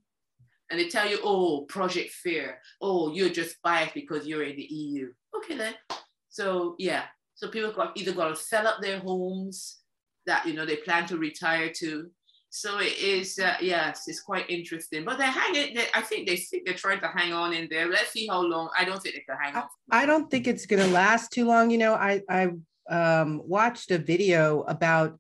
and 0.72 0.80
they 0.80 0.88
tell 0.88 1.08
you, 1.08 1.18
oh, 1.22 1.66
Project 1.68 2.10
Fear, 2.10 2.58
oh, 2.80 3.12
you're 3.12 3.28
just 3.28 3.56
biased 3.62 3.92
because 3.92 4.26
you're 4.26 4.42
in 4.42 4.56
the 4.56 4.62
EU. 4.62 5.12
Okay 5.36 5.56
then. 5.56 5.74
So 6.30 6.76
yeah, 6.78 7.04
so 7.34 7.48
people 7.48 7.72
got 7.72 7.92
either 7.94 8.12
got 8.12 8.28
to 8.28 8.36
sell 8.36 8.66
up 8.66 8.80
their 8.80 8.98
homes 8.98 9.80
that 10.26 10.46
you 10.46 10.54
know 10.54 10.64
they 10.64 10.76
plan 10.76 11.06
to 11.08 11.18
retire 11.18 11.70
to. 11.76 12.10
So 12.48 12.80
it 12.80 12.98
is, 12.98 13.38
uh, 13.38 13.56
yes, 13.60 14.04
it's 14.06 14.20
quite 14.20 14.48
interesting. 14.50 15.04
But 15.04 15.18
they're 15.18 15.26
hanging. 15.26 15.74
They, 15.74 15.86
I 15.94 16.00
think 16.00 16.26
they 16.26 16.36
think 16.36 16.64
they're 16.64 16.74
trying 16.74 17.00
to 17.00 17.08
hang 17.08 17.32
on 17.32 17.52
in 17.52 17.68
there. 17.70 17.88
Let's 17.90 18.12
see 18.12 18.26
how 18.26 18.42
long. 18.42 18.70
I 18.78 18.84
don't 18.84 19.02
think 19.02 19.14
they 19.14 19.22
can 19.22 19.38
hang 19.42 19.56
on. 19.56 19.64
I, 19.90 20.06
don't 20.06 20.30
think 20.30 20.46
it's 20.46 20.66
going 20.66 20.82
to 20.82 20.88
last 20.88 21.32
too 21.32 21.46
long. 21.46 21.70
You 21.70 21.78
know, 21.78 21.94
I 21.94 22.22
I 22.28 22.50
um, 22.90 23.42
watched 23.44 23.90
a 23.90 23.98
video 23.98 24.62
about 24.62 25.18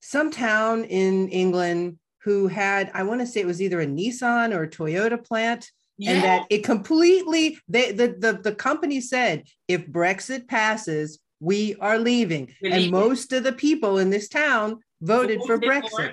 some 0.00 0.30
town 0.30 0.84
in 0.84 1.28
England 1.28 1.98
who 2.26 2.48
had, 2.48 2.90
I 2.92 3.04
want 3.04 3.20
to 3.20 3.26
say 3.26 3.40
it 3.40 3.46
was 3.46 3.62
either 3.62 3.80
a 3.80 3.86
Nissan 3.86 4.52
or 4.52 4.64
a 4.64 4.68
Toyota 4.68 5.24
plant. 5.24 5.70
Yeah. 5.96 6.10
And 6.10 6.24
that 6.24 6.46
it 6.50 6.64
completely 6.64 7.58
they 7.68 7.90
the, 7.92 8.08
the 8.08 8.32
the 8.42 8.54
company 8.54 9.00
said 9.00 9.44
if 9.66 9.86
Brexit 9.86 10.46
passes, 10.46 11.20
we 11.40 11.76
are 11.76 11.98
leaving. 11.98 12.52
We're 12.60 12.72
and 12.72 12.82
leaving. 12.82 12.90
most 12.90 13.32
of 13.32 13.44
the 13.44 13.52
people 13.52 13.96
in 13.96 14.10
this 14.10 14.28
town 14.28 14.80
voted 15.00 15.40
for 15.46 15.56
Brexit. 15.58 16.12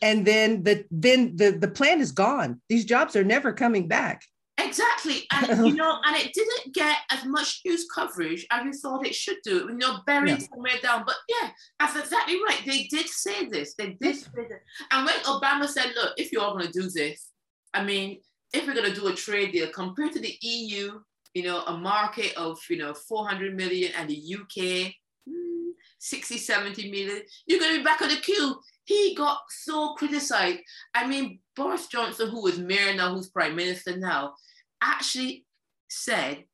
And 0.00 0.24
then 0.24 0.62
the 0.62 0.86
then 0.90 1.36
the, 1.36 1.50
the 1.50 1.68
plant 1.68 2.00
is 2.00 2.12
gone. 2.12 2.62
These 2.70 2.86
jobs 2.86 3.14
are 3.14 3.24
never 3.24 3.52
coming 3.52 3.88
back. 3.88 4.22
Exactly. 4.70 5.26
And 5.32 5.66
you 5.66 5.74
know, 5.74 5.98
and 6.04 6.16
it 6.16 6.32
didn't 6.32 6.74
get 6.74 6.98
as 7.10 7.24
much 7.24 7.60
news 7.64 7.86
coverage 7.92 8.46
as 8.50 8.64
we 8.64 8.72
thought 8.72 9.06
it 9.06 9.14
should 9.14 9.38
do. 9.44 9.68
You 9.68 9.76
know, 9.76 9.98
buried 10.06 10.30
yeah. 10.30 10.46
somewhere 10.48 10.80
down. 10.82 11.02
But 11.04 11.16
yeah, 11.28 11.50
that's 11.78 11.96
exactly 11.96 12.36
right. 12.36 12.60
They 12.64 12.84
did 12.84 13.08
say 13.08 13.46
this. 13.46 13.74
They 13.74 13.96
did 14.00 14.16
say 14.16 14.30
this. 14.48 14.62
And 14.92 15.06
when 15.06 15.14
Obama 15.24 15.68
said, 15.68 15.92
look, 15.96 16.14
if 16.16 16.32
you're 16.32 16.52
going 16.52 16.66
to 16.66 16.72
do 16.72 16.88
this, 16.88 17.30
I 17.74 17.84
mean, 17.84 18.20
if 18.52 18.66
we're 18.66 18.74
going 18.74 18.92
to 18.92 19.00
do 19.00 19.08
a 19.08 19.14
trade 19.14 19.52
deal 19.52 19.68
compared 19.68 20.12
to 20.12 20.20
the 20.20 20.36
EU, 20.40 21.00
you 21.34 21.42
know, 21.42 21.62
a 21.62 21.76
market 21.76 22.36
of, 22.36 22.58
you 22.68 22.78
know, 22.78 22.94
400 22.94 23.54
million 23.54 23.92
and 23.96 24.08
the 24.08 24.36
UK, 24.36 24.92
hmm, 25.28 25.70
60, 25.98 26.38
70 26.38 26.90
million, 26.90 27.22
you're 27.46 27.60
going 27.60 27.72
to 27.72 27.78
be 27.78 27.84
back 27.84 28.02
on 28.02 28.08
the 28.08 28.16
queue. 28.16 28.56
He 28.84 29.14
got 29.14 29.38
so 29.48 29.94
criticized. 29.94 30.58
I 30.94 31.06
mean, 31.06 31.38
Boris 31.54 31.86
Johnson, 31.86 32.30
who 32.30 32.46
is 32.48 32.58
mayor 32.58 32.94
now, 32.94 33.14
who's 33.14 33.28
prime 33.28 33.54
minister 33.54 33.96
now, 33.96 34.34
actually 34.82 35.46
said 35.88 36.44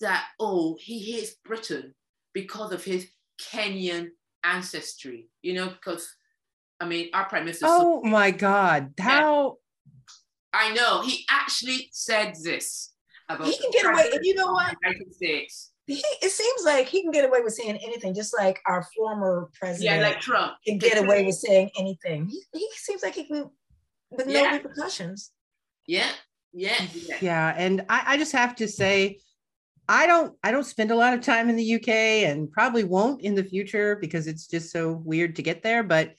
that, 0.00 0.26
oh, 0.40 0.76
he 0.80 1.12
hates 1.12 1.34
Britain 1.44 1.94
because 2.32 2.72
of 2.72 2.84
his 2.84 3.08
Kenyan 3.40 4.08
ancestry, 4.44 5.28
you 5.42 5.54
know, 5.54 5.68
because 5.68 6.08
I 6.80 6.86
mean, 6.86 7.10
our 7.14 7.28
prime 7.28 7.44
minister. 7.44 7.66
Oh 7.68 8.02
so, 8.02 8.08
my 8.08 8.30
God. 8.30 8.92
How? 8.98 9.56
I 10.52 10.72
know. 10.74 11.02
He 11.02 11.24
actually 11.30 11.88
said 11.92 12.34
this 12.42 12.92
about. 13.28 13.46
He 13.46 13.56
can 13.56 13.70
get 13.70 13.86
away. 13.86 14.10
You 14.22 14.34
know 14.34 14.52
what? 14.52 14.74
United 14.82 15.14
States. 15.14 15.72
He, 15.86 16.02
it 16.20 16.30
seems 16.30 16.64
like 16.64 16.88
he 16.88 17.02
can 17.02 17.12
get 17.12 17.24
away 17.24 17.40
with 17.42 17.54
saying 17.54 17.78
anything, 17.82 18.12
just 18.12 18.36
like 18.36 18.58
our 18.66 18.84
former 18.96 19.50
president. 19.58 20.00
Yeah, 20.00 20.02
like 20.02 20.20
Trump 20.20 20.54
can 20.66 20.78
get 20.78 20.98
away 20.98 21.24
with 21.24 21.36
saying 21.36 21.70
anything. 21.78 22.26
He, 22.26 22.42
he 22.52 22.68
seems 22.74 23.02
like 23.04 23.14
he 23.14 23.24
can 23.24 23.50
with 24.10 24.26
no 24.26 24.50
repercussions. 24.50 25.30
Yeah, 25.86 26.10
yeah, 26.56 26.86
yeah. 27.20 27.54
And 27.56 27.84
I, 27.90 28.02
I 28.06 28.16
just 28.16 28.32
have 28.32 28.56
to 28.56 28.66
say, 28.66 29.18
I 29.88 30.06
don't 30.06 30.34
I 30.42 30.50
don't 30.50 30.64
spend 30.64 30.90
a 30.90 30.96
lot 30.96 31.12
of 31.12 31.20
time 31.20 31.50
in 31.50 31.56
the 31.56 31.74
UK 31.74 31.88
and 31.88 32.50
probably 32.50 32.82
won't 32.82 33.20
in 33.20 33.34
the 33.34 33.44
future 33.44 33.96
because 33.96 34.26
it's 34.26 34.46
just 34.46 34.72
so 34.72 34.92
weird 35.04 35.36
to 35.36 35.42
get 35.42 35.62
there. 35.62 35.82
But 35.82 36.14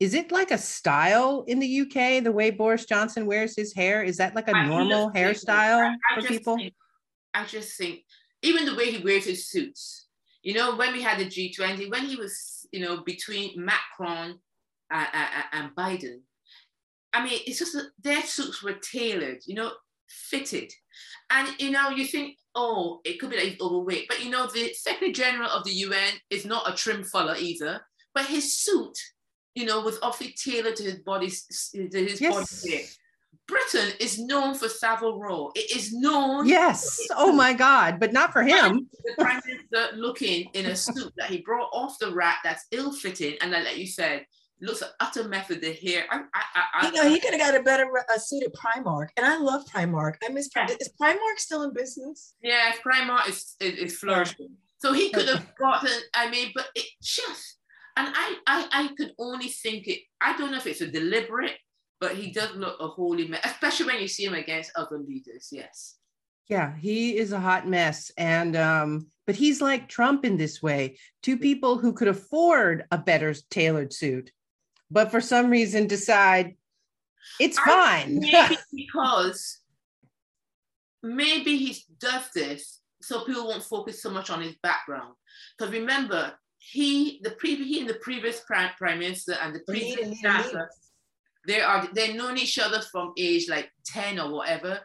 is 0.00 0.14
it 0.14 0.32
like 0.32 0.50
a 0.50 0.58
style 0.58 1.44
in 1.46 1.58
the 1.58 1.80
UK 1.82 2.24
the 2.24 2.32
way 2.32 2.50
Boris 2.50 2.86
Johnson 2.86 3.26
wears 3.26 3.54
his 3.54 3.74
hair? 3.74 4.02
Is 4.02 4.16
that 4.16 4.34
like 4.34 4.48
a 4.48 4.56
I 4.56 4.66
normal 4.66 5.10
hairstyle 5.10 5.92
I, 5.92 5.96
I 6.16 6.20
for 6.20 6.26
people? 6.26 6.56
Think, 6.56 6.74
I 7.34 7.44
just 7.44 7.76
think 7.76 8.00
even 8.40 8.64
the 8.64 8.74
way 8.74 8.90
he 8.90 9.04
wears 9.04 9.26
his 9.26 9.48
suits. 9.48 10.06
You 10.42 10.54
know, 10.54 10.76
when 10.76 10.92
we 10.92 11.02
had 11.02 11.18
the 11.18 11.26
G20, 11.26 11.90
when 11.90 12.04
he 12.06 12.16
was, 12.16 12.66
you 12.72 12.80
know, 12.80 13.02
between 13.02 13.52
Macron 13.56 14.38
and, 14.90 15.08
and 15.52 15.74
Biden, 15.74 16.20
I 17.14 17.24
mean, 17.24 17.40
it's 17.46 17.60
just 17.60 17.72
that 17.74 17.90
their 18.02 18.22
suits 18.22 18.62
were 18.62 18.74
tailored, 18.74 19.38
you 19.46 19.54
know, 19.54 19.70
fitted. 20.08 20.70
And, 21.30 21.48
you 21.58 21.70
know, 21.70 21.90
you 21.90 22.04
think, 22.04 22.36
oh, 22.54 23.00
it 23.04 23.18
could 23.18 23.30
be 23.30 23.36
that 23.36 23.44
he's 23.44 23.60
overweight. 23.60 24.06
But, 24.08 24.22
you 24.22 24.30
know, 24.30 24.46
the 24.46 24.74
Secretary 24.74 25.12
General 25.12 25.48
of 25.50 25.64
the 25.64 25.72
UN 25.72 26.14
is 26.30 26.44
not 26.44 26.68
a 26.68 26.74
trim 26.74 27.04
fella 27.04 27.36
either. 27.38 27.80
But 28.14 28.26
his 28.26 28.58
suit, 28.58 28.98
you 29.54 29.64
know, 29.64 29.80
was 29.80 29.98
obviously 30.02 30.34
tailored 30.34 30.76
to 30.76 30.82
his 30.82 30.96
body, 30.96 31.28
to 31.28 31.88
his 31.90 32.20
yes. 32.20 32.34
body 32.34 32.46
shape. 32.70 32.86
Britain 33.46 33.92
is 34.00 34.18
known 34.18 34.54
for 34.54 34.68
Savile 34.68 35.20
Row. 35.20 35.50
It 35.54 35.76
is 35.76 35.92
known. 35.92 36.46
Yes. 36.46 36.98
Oh 37.16 37.32
my 37.32 37.52
God, 37.52 38.00
but 38.00 38.12
not 38.12 38.32
for 38.32 38.42
him. 38.42 38.88
The 39.04 39.22
prime 39.22 39.42
minister 39.46 39.96
looking 39.96 40.48
in 40.54 40.66
a 40.66 40.76
suit 40.76 41.12
that 41.16 41.30
he 41.30 41.38
brought 41.38 41.68
off 41.72 41.98
the 41.98 42.14
rack 42.14 42.38
that's 42.42 42.66
ill-fitting, 42.70 43.36
and 43.40 43.50
like 43.50 43.76
you 43.76 43.86
said, 43.86 44.24
looks 44.60 44.82
an 44.82 44.88
utter 45.00 45.28
method 45.28 45.62
to 45.62 45.72
hair. 45.74 46.04
I, 46.10 46.22
I, 46.34 46.62
I, 46.74 46.86
you 46.86 46.92
know, 46.92 47.08
he 47.08 47.20
could 47.20 47.32
have 47.32 47.40
got 47.40 47.58
a 47.58 47.62
better 47.62 47.86
a 48.14 48.20
suit 48.20 48.44
at 48.44 48.52
Primark, 48.54 49.08
and 49.16 49.26
I 49.26 49.38
love 49.38 49.64
Primark. 49.66 50.14
I 50.24 50.30
miss. 50.30 50.48
Yeah. 50.54 50.66
Is 50.80 50.90
Primark 51.00 51.38
still 51.38 51.62
in 51.62 51.72
business? 51.72 52.34
Yeah, 52.42 52.72
Primark 52.84 53.28
is 53.28 53.56
is, 53.60 53.78
is 53.78 53.98
flourishing. 53.98 54.50
So 54.78 54.92
he 54.92 55.10
could 55.10 55.28
have 55.28 55.54
gotten. 55.58 55.90
I 56.14 56.30
mean, 56.30 56.52
but 56.54 56.66
it 56.74 56.86
just, 57.02 57.58
and 57.96 58.08
I, 58.08 58.36
I, 58.46 58.68
I 58.72 58.88
could 58.96 59.12
only 59.18 59.48
think 59.48 59.88
it. 59.88 60.00
I 60.20 60.36
don't 60.36 60.50
know 60.50 60.58
if 60.58 60.66
it's 60.66 60.80
a 60.80 60.88
deliberate 60.88 61.56
but 62.04 62.16
he 62.16 62.30
does 62.30 62.54
look 62.54 62.76
a 62.80 62.86
holy 62.86 63.26
mess, 63.28 63.40
especially 63.44 63.86
when 63.86 63.98
you 63.98 64.08
see 64.08 64.26
him 64.26 64.34
against 64.34 64.70
other 64.76 64.98
leaders. 64.98 65.48
Yes. 65.50 65.96
Yeah, 66.48 66.76
he 66.76 67.16
is 67.16 67.32
a 67.32 67.40
hot 67.40 67.66
mess. 67.66 68.12
And, 68.18 68.56
um, 68.56 69.06
but 69.26 69.36
he's 69.36 69.62
like 69.62 69.88
Trump 69.88 70.26
in 70.26 70.36
this 70.36 70.62
way 70.62 70.98
two 71.22 71.38
people 71.38 71.78
who 71.78 71.94
could 71.94 72.08
afford 72.08 72.84
a 72.90 72.98
better 72.98 73.34
tailored 73.48 73.94
suit, 73.94 74.30
but 74.90 75.10
for 75.10 75.20
some 75.20 75.50
reason 75.50 75.86
decide 75.86 76.56
it's 77.40 77.58
fine. 77.58 78.18
maybe 78.20 78.56
because 78.74 79.60
maybe 81.02 81.56
he 81.56 81.76
does 81.98 82.28
this 82.34 82.80
so 83.02 83.24
people 83.24 83.46
won't 83.46 83.62
focus 83.62 84.02
so 84.02 84.10
much 84.10 84.30
on 84.30 84.40
his 84.40 84.54
background. 84.62 85.14
Because 85.58 85.74
remember, 85.74 86.32
he, 86.58 87.20
the 87.22 87.32
previous, 87.32 87.68
he 87.68 87.80
and 87.80 87.88
the 87.88 87.98
previous 88.00 88.40
prime, 88.40 88.70
prime 88.78 88.98
minister 88.98 89.36
and 89.42 89.54
the 89.54 89.60
previous 89.66 90.18
chancellor 90.22 90.70
they 91.46 91.60
are 91.60 91.88
they've 91.92 92.14
known 92.14 92.38
each 92.38 92.58
other 92.58 92.80
from 92.80 93.12
age 93.18 93.48
like 93.48 93.70
10 93.86 94.18
or 94.18 94.32
whatever. 94.32 94.80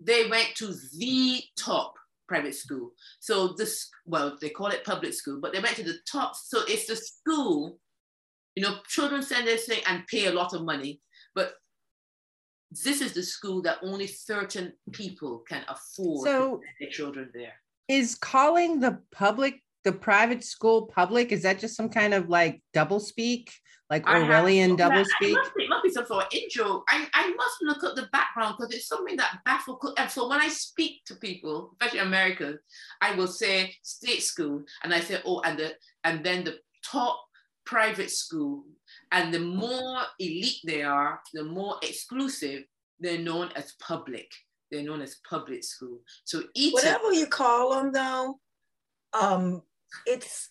They 0.00 0.28
went 0.28 0.54
to 0.56 0.74
the 0.98 1.42
top 1.58 1.94
private 2.28 2.54
school. 2.54 2.92
So 3.20 3.54
this, 3.56 3.88
well, 4.04 4.36
they 4.40 4.50
call 4.50 4.68
it 4.68 4.84
public 4.84 5.14
school, 5.14 5.38
but 5.40 5.52
they 5.52 5.60
went 5.60 5.76
to 5.76 5.84
the 5.84 5.98
top. 6.10 6.34
So 6.36 6.60
it's 6.68 6.86
the 6.86 6.96
school, 6.96 7.78
you 8.56 8.62
know, 8.62 8.78
children 8.88 9.22
send 9.22 9.46
their 9.46 9.58
thing 9.58 9.82
and 9.86 10.06
pay 10.06 10.26
a 10.26 10.32
lot 10.32 10.54
of 10.54 10.64
money, 10.64 11.00
but 11.34 11.52
this 12.70 13.00
is 13.00 13.12
the 13.12 13.22
school 13.22 13.62
that 13.62 13.78
only 13.82 14.06
certain 14.06 14.72
people 14.92 15.44
can 15.48 15.62
afford 15.68 16.26
so 16.26 16.60
their 16.80 16.90
children 16.90 17.30
there. 17.32 17.52
Is 17.88 18.16
calling 18.16 18.80
the 18.80 18.98
public 19.12 19.62
the 19.84 19.92
private 19.92 20.42
school 20.42 20.86
public 20.86 21.30
is 21.30 21.42
that 21.42 21.60
just 21.60 21.76
some 21.76 21.88
kind 21.88 22.12
of 22.12 22.28
like 22.28 22.60
double 22.74 22.98
speak 22.98 23.52
like 23.88 24.04
Orwellian 24.04 24.70
have, 24.70 24.78
double 24.78 25.04
speak? 25.04 25.36
It 25.56 25.68
must, 25.68 25.84
be 25.84 25.90
some 25.90 26.06
sort 26.06 26.24
of 26.24 26.30
intro. 26.32 26.82
I, 26.88 27.06
I 27.14 27.32
must 27.36 27.56
look 27.62 27.84
at 27.84 27.94
the 27.94 28.08
background 28.12 28.56
because 28.58 28.74
it's 28.74 28.88
something 28.88 29.16
that 29.18 29.38
baffles. 29.44 29.94
And 29.96 30.10
so 30.10 30.28
when 30.28 30.40
I 30.40 30.48
speak 30.48 31.04
to 31.04 31.14
people, 31.14 31.76
especially 31.80 32.00
Americans, 32.00 32.58
I 33.00 33.14
will 33.14 33.28
say 33.28 33.76
state 33.82 34.24
school, 34.24 34.64
and 34.82 34.92
I 34.92 34.98
say, 34.98 35.20
oh, 35.24 35.40
and 35.44 35.56
the 35.56 35.74
and 36.02 36.26
then 36.26 36.42
the 36.42 36.56
top 36.84 37.25
private 37.66 38.10
school, 38.10 38.64
and 39.12 39.34
the 39.34 39.40
more 39.40 40.02
elite 40.18 40.60
they 40.64 40.82
are, 40.82 41.20
the 41.34 41.44
more 41.44 41.76
exclusive 41.82 42.64
they're 43.00 43.18
known 43.18 43.50
as 43.56 43.74
public. 43.80 44.30
They're 44.70 44.82
known 44.82 45.02
as 45.02 45.16
public 45.28 45.62
school. 45.62 46.00
So 46.24 46.42
each 46.54 46.72
whatever 46.72 47.12
you 47.12 47.26
call 47.26 47.74
them, 47.74 47.92
though, 47.92 48.40
um, 49.12 49.62
it's 50.06 50.50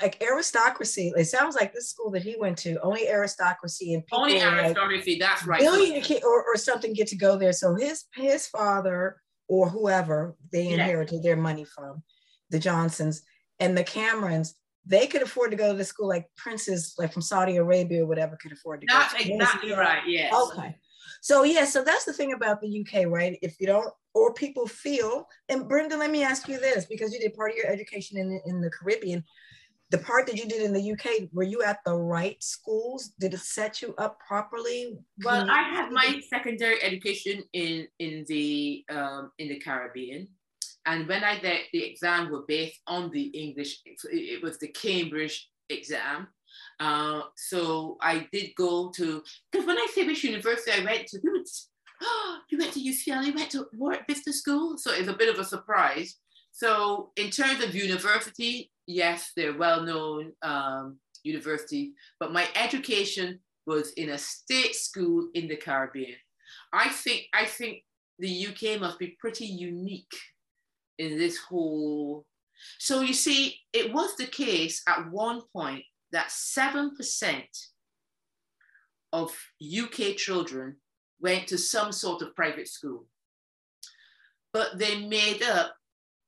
like 0.00 0.20
aristocracy. 0.22 1.12
It 1.16 1.26
sounds 1.26 1.54
like 1.54 1.72
this 1.72 1.90
school 1.90 2.10
that 2.12 2.22
he 2.22 2.36
went 2.36 2.58
to, 2.58 2.80
only 2.80 3.08
aristocracy 3.08 3.94
and 3.94 4.04
people 4.04 4.20
only 4.20 4.40
aristocracy. 4.40 5.12
Like 5.12 5.20
that's 5.20 5.46
right. 5.46 5.60
Billion 5.60 6.02
or, 6.24 6.44
or 6.44 6.56
something 6.56 6.94
get 6.94 7.08
to 7.08 7.16
go 7.16 7.36
there. 7.36 7.52
So 7.52 7.74
his 7.74 8.04
his 8.14 8.46
father 8.48 9.20
or 9.46 9.68
whoever 9.68 10.36
they 10.52 10.68
inherited 10.68 11.22
their 11.22 11.36
money 11.36 11.64
from, 11.64 12.02
the 12.50 12.58
Johnsons 12.58 13.22
and 13.60 13.76
the 13.76 13.84
Camerons, 13.84 14.54
they 14.86 15.06
could 15.06 15.22
afford 15.22 15.50
to 15.50 15.56
go 15.56 15.72
to 15.72 15.78
the 15.78 15.84
school 15.84 16.08
like 16.08 16.26
princes, 16.36 16.94
like 16.98 17.12
from 17.12 17.22
Saudi 17.22 17.56
Arabia 17.56 18.02
or 18.02 18.06
whatever, 18.06 18.36
could 18.36 18.52
afford 18.52 18.80
to 18.82 18.86
that's 18.90 19.12
go. 19.12 19.18
That's 19.18 19.30
exactly 19.30 19.72
right. 19.72 20.02
Yes. 20.06 20.34
Okay. 20.34 20.76
So 21.22 21.42
yeah, 21.44 21.64
so 21.64 21.82
that's 21.82 22.04
the 22.04 22.12
thing 22.12 22.32
about 22.32 22.60
the 22.60 22.80
UK, 22.80 23.06
right? 23.06 23.38
If 23.40 23.56
you 23.58 23.66
don't, 23.66 23.88
or 24.12 24.34
people 24.34 24.66
feel, 24.66 25.26
and 25.48 25.68
Brenda, 25.68 25.96
let 25.96 26.10
me 26.10 26.22
ask 26.22 26.48
you 26.48 26.60
this, 26.60 26.84
because 26.84 27.12
you 27.12 27.20
did 27.20 27.34
part 27.34 27.52
of 27.52 27.56
your 27.56 27.66
education 27.66 28.18
in, 28.18 28.40
in 28.46 28.60
the 28.60 28.70
Caribbean 28.70 29.24
the 29.94 29.98
part 29.98 30.26
that 30.26 30.36
you 30.36 30.46
did 30.46 30.62
in 30.62 30.72
the 30.72 30.92
UK, 30.92 31.28
were 31.32 31.44
you 31.44 31.62
at 31.62 31.78
the 31.84 31.94
right 31.94 32.42
schools? 32.42 33.12
Did 33.20 33.34
it 33.34 33.40
set 33.40 33.80
you 33.80 33.94
up 33.96 34.18
properly? 34.18 34.98
Well, 35.24 35.48
I 35.48 35.62
had 35.62 35.92
my 35.92 36.20
secondary 36.28 36.82
education 36.82 37.44
in 37.52 37.86
in 37.98 38.24
the 38.26 38.84
um, 38.90 39.30
in 39.38 39.48
the 39.48 39.60
Caribbean, 39.60 40.26
and 40.86 41.08
when 41.08 41.24
I 41.24 41.38
did 41.38 41.62
the 41.72 41.84
exam 41.84 42.30
were 42.30 42.44
based 42.46 42.80
on 42.86 43.10
the 43.10 43.22
English. 43.22 43.80
It 43.84 44.42
was 44.42 44.58
the 44.58 44.68
Cambridge 44.68 45.48
exam. 45.68 46.28
Uh, 46.78 47.22
so 47.36 47.96
I 48.00 48.28
did 48.32 48.54
go 48.56 48.90
to 48.90 49.22
because 49.50 49.66
when 49.66 49.78
I 49.78 49.86
say 49.92 50.06
which 50.06 50.24
university 50.24 50.72
I 50.72 50.84
went 50.84 51.06
to, 51.08 51.18
people, 51.18 51.42
oh, 52.02 52.38
you 52.50 52.58
went 52.58 52.72
to 52.74 52.80
UCL, 52.80 53.24
you 53.24 53.34
went 53.34 53.50
to 53.50 53.66
Warwick 53.74 54.06
Business 54.06 54.40
School. 54.40 54.76
So 54.78 54.92
it's 54.92 55.08
a 55.08 55.14
bit 55.14 55.32
of 55.32 55.40
a 55.40 55.44
surprise. 55.44 56.16
So 56.52 57.10
in 57.16 57.30
terms 57.30 57.62
of 57.64 57.74
university, 57.74 58.70
yes, 58.86 59.32
they're 59.36 59.58
well-known 59.58 60.32
um, 60.42 60.98
but 62.20 62.32
my 62.32 62.46
education 62.54 63.40
was 63.66 63.92
in 63.92 64.10
a 64.10 64.18
state 64.18 64.74
school 64.74 65.28
in 65.34 65.48
the 65.48 65.56
Caribbean. 65.56 66.16
I 66.72 66.90
think 66.90 67.24
I 67.32 67.46
think 67.46 67.82
the 68.18 68.48
UK 68.48 68.78
must 68.78 68.98
be 68.98 69.16
pretty 69.18 69.46
unique 69.46 70.12
in 70.98 71.18
this 71.18 71.38
whole. 71.38 72.24
So 72.78 73.00
you 73.00 73.14
see, 73.14 73.58
it 73.72 73.92
was 73.92 74.16
the 74.16 74.26
case 74.26 74.82
at 74.88 75.10
one 75.10 75.42
point 75.52 75.84
that 76.12 76.30
seven 76.30 76.94
percent 76.96 77.48
of 79.12 79.36
UK 79.62 80.16
children 80.16 80.76
went 81.20 81.46
to 81.48 81.58
some 81.58 81.92
sort 81.92 82.22
of 82.22 82.34
private 82.34 82.68
school, 82.68 83.06
but 84.52 84.78
they 84.78 85.06
made 85.06 85.42
up 85.42 85.74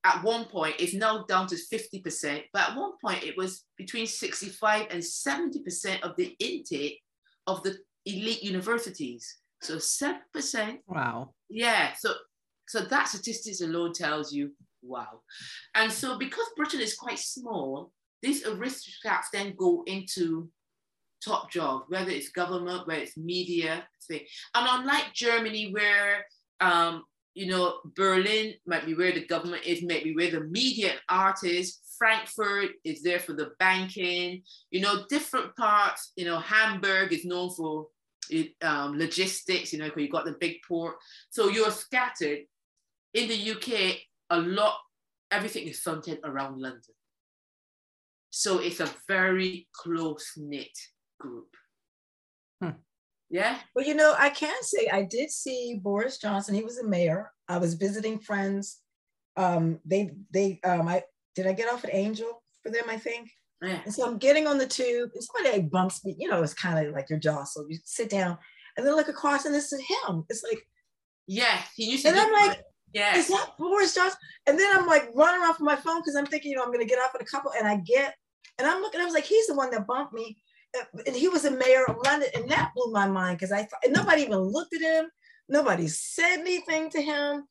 at 0.07 0.23
one 0.23 0.45
point, 0.45 0.77
it's 0.79 0.95
now 0.95 1.25
down 1.25 1.49
to 1.49 1.57
50%, 1.57 2.45
but 2.53 2.71
at 2.71 2.77
one 2.77 2.93
point 3.05 3.25
it 3.25 3.37
was 3.37 3.65
between 3.77 4.07
65 4.07 4.87
and 4.91 5.03
70% 5.03 6.01
of 6.03 6.15
the 6.17 6.37
intake 6.39 7.01
of 7.49 7.65
the 7.65 7.77
elite 8.05 8.43
universities. 8.45 9.39
So 9.63 9.77
7%. 9.77 10.79
Wow. 10.87 11.35
Yeah. 11.51 11.93
So 11.99 12.15
so 12.69 12.81
that 12.81 13.09
statistics 13.09 13.61
alone 13.61 13.93
tells 13.93 14.33
you, 14.33 14.53
wow. 14.83 15.21
And 15.75 15.91
so 15.91 16.19
because 16.19 16.47
Britain 16.57 16.81
is 16.81 16.97
quite 16.97 17.19
small, 17.19 17.93
these 18.23 18.47
aristocrats 18.47 19.29
then 19.33 19.55
go 19.57 19.85
into 19.87 20.49
top 21.25 21.51
jobs, 21.51 21.85
whether 21.89 22.11
it's 22.11 22.31
government, 22.31 22.87
whether 22.87 23.03
it's 23.03 23.17
media, 23.17 23.85
thing. 24.09 24.21
And 24.55 24.67
unlike 24.69 25.13
Germany, 25.15 25.73
where 25.73 26.25
um, 26.61 27.05
you 27.37 27.47
know, 27.47 27.75
Berlin 27.95 28.55
might 28.67 28.87
be 28.87 28.95
where 28.95 29.13
the 29.13 29.27
government 29.27 29.67
is, 29.67 29.83
maybe 29.83 30.15
where 30.15 30.31
the 30.31 30.41
media 30.41 30.93
and 30.93 31.01
art 31.11 31.45
is. 31.45 31.79
Frankfurt 31.99 32.71
is 32.83 33.03
there 33.03 33.21
for 33.21 33.35
the 33.35 33.51
banking, 33.59 34.43
you 34.71 34.81
know, 34.81 35.05
different 35.11 35.55
parts. 35.55 36.13
You 36.17 36.25
know, 36.25 36.39
Hamburg 36.39 37.13
is 37.13 37.27
known 37.27 37.51
for 37.51 37.89
um, 38.63 38.99
logistics, 38.99 39.73
you 39.73 39.79
know, 39.79 39.85
because 39.85 40.03
you 40.03 40.09
got 40.09 40.25
the 40.25 40.37
big 40.41 40.57
port. 40.67 40.97
So 41.29 41.49
you're 41.49 41.71
scattered. 41.71 42.41
In 43.17 43.29
the 43.29 43.51
UK, 43.53 43.97
a 44.29 44.39
lot, 44.39 44.77
everything 45.31 45.67
is 45.67 45.83
centered 45.83 46.19
around 46.23 46.61
London. 46.61 46.83
So 48.29 48.59
it's 48.59 48.81
a 48.81 48.91
very 49.09 49.67
close 49.73 50.33
knit 50.37 50.77
group. 51.19 51.49
Hmm. 52.63 52.77
Yeah. 53.31 53.59
Well, 53.75 53.87
you 53.87 53.95
know, 53.95 54.15
I 54.19 54.29
can 54.29 54.63
say 54.63 54.89
I 54.93 55.03
did 55.03 55.31
see 55.31 55.81
Boris 55.83 56.19
Johnson. 56.19 56.55
He 56.55 56.63
was 56.63 56.79
a 56.79 56.87
mayor. 56.87 57.33
I 57.49 57.57
was 57.57 57.73
visiting 57.73 58.19
friends. 58.19 58.83
Um, 59.39 59.81
they 59.87 60.11
they 60.31 60.61
um 60.63 60.87
I 60.87 61.03
did 61.35 61.47
I 61.47 61.55
get 61.55 61.73
off 61.73 61.85
at 61.85 61.95
Angel 61.95 62.43
for 62.63 62.71
them, 62.71 62.85
I 62.91 62.99
think. 62.99 63.31
Yeah. 63.63 63.81
And 63.87 63.95
so 63.95 64.07
I'm 64.07 64.19
getting 64.19 64.47
on 64.47 64.59
the 64.59 64.67
tube, 64.67 65.11
and 65.15 65.25
somebody 65.25 65.57
like 65.57 65.71
bumps 65.71 66.05
me, 66.05 66.15
you 66.19 66.29
know, 66.29 66.43
it's 66.43 66.53
kind 66.53 66.87
of 66.87 66.93
like 66.93 67.09
your 67.09 67.19
jaw. 67.19 67.45
So 67.45 67.65
you 67.67 67.79
sit 67.85 68.11
down 68.11 68.37
and 68.77 68.87
then 68.87 68.95
look 68.95 69.09
across, 69.09 69.47
and 69.47 69.55
this 69.55 69.73
is 69.73 69.81
him. 69.81 70.25
It's 70.29 70.43
like, 70.43 70.61
yeah, 71.27 71.63
he 71.75 71.91
used 71.91 72.05
to. 72.05 72.11
And 72.11 72.21
I'm 72.21 72.33
like, 72.33 72.61
yeah, 72.97 73.17
is 73.17 73.29
that 73.29 73.51
Boris 73.59 73.95
Johnson? 73.95 74.19
And 74.47 74.59
then 74.59 74.75
I'm 74.75 74.87
like 74.87 75.11
running 75.15 75.43
off 75.43 75.61
my 75.61 75.77
phone 75.77 76.01
because 76.01 76.17
I'm 76.17 76.27
thinking, 76.27 76.51
you 76.51 76.57
know, 76.57 76.65
I'm 76.65 76.73
gonna 76.73 76.87
get 76.87 76.99
off 76.99 77.15
at 77.15 77.21
a 77.21 77.27
couple, 77.27 77.53
and 77.59 77.69
I 77.69 77.77
get, 77.77 78.15
and 78.59 78.67
I'm 78.67 78.81
looking, 78.81 79.01
I 79.01 79.05
was 79.05 79.13
like, 79.13 79.25
he's 79.25 79.47
the 79.49 79.55
one 79.55 79.71
that 79.73 79.87
bumped 79.87 80.15
me. 80.15 80.39
And 81.07 81.15
he 81.15 81.29
was 81.29 81.45
a 81.45 81.51
mayor 81.51 81.85
of 81.87 81.97
London, 82.05 82.29
and 82.35 82.51
that 82.51 82.73
blew 82.75 82.93
my 82.93 83.07
mind 83.07 83.39
because 83.39 83.53
I 83.53 83.65
thought 83.65 83.81
nobody 83.89 84.23
even 84.23 84.39
looked 84.39 84.75
at 84.75 84.81
him, 84.81 85.11
nobody 85.49 85.89
said 85.89 86.41
anything 86.41 86.89
to 86.91 87.03
him. 87.03 87.45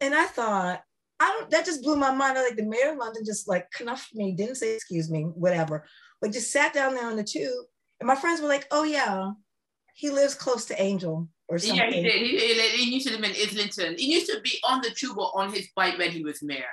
And 0.00 0.14
I 0.14 0.26
thought, 0.26 0.82
I 1.20 1.28
don't, 1.28 1.50
that 1.50 1.64
just 1.64 1.82
blew 1.82 1.96
my 1.96 2.12
mind. 2.12 2.36
I 2.36 2.42
like 2.42 2.56
the 2.56 2.64
mayor 2.64 2.92
of 2.92 2.98
London 2.98 3.24
just 3.24 3.48
like 3.48 3.66
knuffed 3.80 4.14
me, 4.14 4.32
didn't 4.32 4.56
say 4.56 4.74
excuse 4.74 5.10
me, 5.10 5.22
whatever, 5.22 5.86
but 6.20 6.32
just 6.32 6.50
sat 6.50 6.74
down 6.74 6.94
there 6.94 7.06
on 7.06 7.16
the 7.16 7.24
tube. 7.24 7.64
And 8.00 8.06
my 8.06 8.16
friends 8.16 8.40
were 8.40 8.48
like, 8.48 8.66
oh 8.70 8.84
yeah, 8.84 9.30
he 9.92 10.10
lives 10.10 10.34
close 10.34 10.64
to 10.66 10.80
Angel 10.80 11.28
or 11.48 11.58
something. 11.58 11.76
Yeah, 11.76 11.90
he 11.90 12.02
did. 12.02 12.22
He, 12.22 12.38
he, 12.38 12.84
he 12.84 12.94
used 12.94 13.06
to 13.08 13.12
live 13.12 13.24
in 13.24 13.30
Islington. 13.30 13.96
He 13.98 14.12
used 14.14 14.30
to 14.30 14.40
be 14.40 14.58
on 14.64 14.80
the 14.80 14.90
tube 14.90 15.18
or 15.18 15.30
on 15.38 15.52
his 15.52 15.68
bike 15.76 15.98
when 15.98 16.10
he 16.10 16.24
was 16.24 16.42
mayor. 16.42 16.64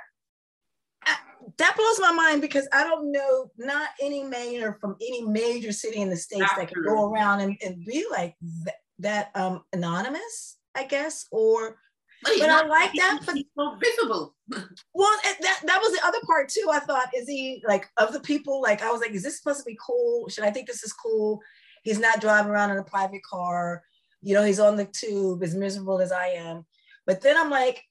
I, 1.04 1.16
that 1.58 1.76
blows 1.76 2.00
my 2.00 2.12
mind 2.12 2.40
because 2.40 2.68
I 2.72 2.84
don't 2.84 3.12
know 3.12 3.50
not 3.58 3.90
any 4.00 4.22
mayor 4.24 4.78
from 4.80 4.96
any 5.00 5.22
major 5.22 5.72
city 5.72 6.00
in 6.00 6.10
the 6.10 6.16
states 6.16 6.42
After. 6.42 6.60
that 6.62 6.72
can 6.72 6.84
go 6.84 7.10
around 7.10 7.40
and, 7.40 7.56
and 7.64 7.84
be 7.84 8.06
like 8.10 8.34
th- 8.64 8.76
that 9.00 9.30
um 9.34 9.64
anonymous, 9.72 10.58
I 10.74 10.84
guess, 10.84 11.26
or 11.30 11.76
but, 12.22 12.32
but 12.38 12.50
I 12.50 12.66
like 12.66 12.92
that. 12.94 13.20
But 13.24 13.36
so 13.56 13.76
visible. 13.82 14.34
well, 14.94 15.18
that 15.24 15.60
that 15.64 15.80
was 15.80 15.92
the 15.92 16.06
other 16.06 16.18
part 16.26 16.48
too. 16.48 16.68
I 16.70 16.80
thought, 16.80 17.08
is 17.16 17.26
he 17.26 17.62
like 17.66 17.88
of 17.96 18.12
the 18.12 18.20
people? 18.20 18.60
Like 18.60 18.82
I 18.82 18.90
was 18.90 19.00
like, 19.00 19.12
is 19.12 19.22
this 19.22 19.38
supposed 19.38 19.60
to 19.60 19.64
be 19.64 19.78
cool? 19.84 20.28
Should 20.28 20.44
I 20.44 20.50
think 20.50 20.66
this 20.66 20.82
is 20.82 20.92
cool? 20.92 21.40
He's 21.82 21.98
not 21.98 22.20
driving 22.20 22.50
around 22.50 22.70
in 22.70 22.78
a 22.78 22.84
private 22.84 23.22
car. 23.22 23.82
You 24.22 24.34
know, 24.34 24.42
he's 24.42 24.60
on 24.60 24.76
the 24.76 24.84
tube, 24.84 25.42
as 25.42 25.54
miserable 25.54 26.00
as 26.00 26.12
I 26.12 26.28
am. 26.28 26.66
But 27.06 27.22
then 27.22 27.36
I'm 27.36 27.50
like, 27.50 27.82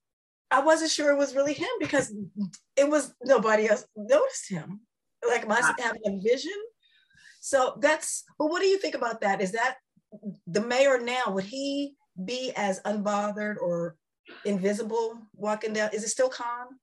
I 0.52 0.62
wasn't 0.62 0.92
sure 0.92 1.12
it 1.12 1.18
was 1.18 1.36
really 1.36 1.54
him 1.54 1.70
because 1.80 2.14
it 2.76 2.90
was 2.90 3.14
nobody 3.24 3.68
else 3.68 3.86
noticed 3.96 4.50
him. 4.50 4.82
Like, 5.28 5.44
am 5.44 5.52
I 5.52 5.60
ah. 5.62 5.76
having 5.80 6.02
a 6.06 6.22
vision? 6.22 6.52
So 7.42 7.78
that's. 7.80 8.24
But 8.38 8.48
what 8.48 8.62
do 8.62 8.68
you 8.68 8.80
think 8.80 8.96
about 8.96 9.22
that? 9.22 9.42
Is 9.42 9.52
that 9.54 9.78
the 10.48 10.62
mayor 10.62 11.00
now? 11.00 11.24
Would 11.28 11.46
he 11.46 11.96
be 12.26 12.52
as 12.56 12.82
unbothered 12.82 13.58
or 13.62 13.96
invisible 14.46 15.20
walking 15.34 15.74
down? 15.74 15.90
Is 15.94 16.04
it 16.04 16.10
still 16.10 16.30
calm? 16.30 16.80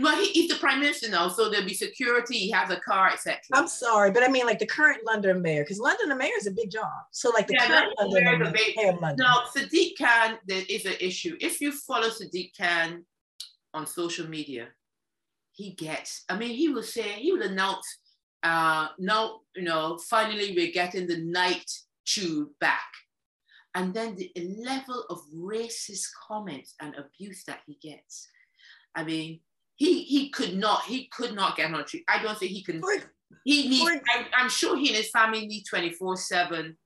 Well, 0.00 0.16
he, 0.16 0.28
he's 0.30 0.50
the 0.50 0.56
prime 0.56 0.80
minister 0.80 1.08
now, 1.10 1.28
so 1.28 1.48
there'll 1.48 1.66
be 1.66 1.74
security. 1.74 2.38
He 2.38 2.50
has 2.50 2.70
a 2.70 2.76
car, 2.76 3.10
etc. 3.10 3.40
I'm 3.52 3.68
sorry, 3.68 4.10
but 4.10 4.22
I 4.22 4.28
mean 4.28 4.46
like 4.46 4.58
the 4.58 4.66
current 4.66 5.04
London 5.04 5.42
mayor, 5.42 5.62
because 5.62 5.78
London 5.78 6.16
mayor 6.16 6.32
is 6.38 6.46
a 6.46 6.50
big 6.50 6.70
job. 6.70 6.90
So 7.10 7.30
like 7.30 7.46
the 7.46 7.54
yeah, 7.58 7.66
current 7.66 7.92
London 7.98 8.24
mayor, 8.24 8.38
mayor, 8.38 8.52
mayor 8.76 8.92
of 8.92 9.00
London. 9.00 9.26
Now, 9.26 9.44
Sadiq 9.54 9.98
Khan, 9.98 10.38
there 10.46 10.62
is 10.68 10.84
an 10.86 10.94
issue. 11.00 11.36
If 11.40 11.60
you 11.60 11.72
follow 11.72 12.08
Sadiq 12.08 12.52
Khan 12.58 13.04
on 13.74 13.86
social 13.86 14.28
media, 14.28 14.68
he 15.52 15.72
gets. 15.72 16.24
I 16.28 16.36
mean, 16.36 16.50
he 16.50 16.68
will 16.68 16.82
say 16.82 17.02
he 17.14 17.32
will 17.32 17.42
announce, 17.42 17.86
uh, 18.42 18.88
now 18.98 19.40
you 19.54 19.62
know, 19.62 19.98
finally 20.08 20.54
we're 20.56 20.72
getting 20.72 21.06
the 21.06 21.18
night 21.18 21.70
tube 22.04 22.48
back 22.60 22.88
and 23.74 23.94
then 23.94 24.16
the 24.16 24.30
level 24.58 25.04
of 25.08 25.20
racist 25.34 26.08
comments 26.26 26.74
and 26.80 26.94
abuse 26.96 27.44
that 27.44 27.60
he 27.66 27.78
gets. 27.82 28.28
I 28.94 29.04
mean, 29.04 29.40
he 29.82 30.04
he 30.04 30.28
could 30.28 30.56
not 30.56 30.84
he 30.84 31.08
could 31.08 31.34
not 31.34 31.56
get 31.56 31.66
on 31.66 31.80
a 31.80 31.84
tree. 31.84 32.04
I 32.08 32.22
don't 32.22 32.38
think 32.38 32.52
he 32.52 32.62
can. 32.62 32.80
He 33.44 33.68
needs. 33.68 33.90
I, 34.08 34.42
am 34.42 34.48
sure 34.48 34.76
he 34.76 34.88
and 34.88 34.96
his 34.96 35.10
family 35.10 35.44
need 35.46 35.64
24 35.64 36.16
seven. 36.16 36.76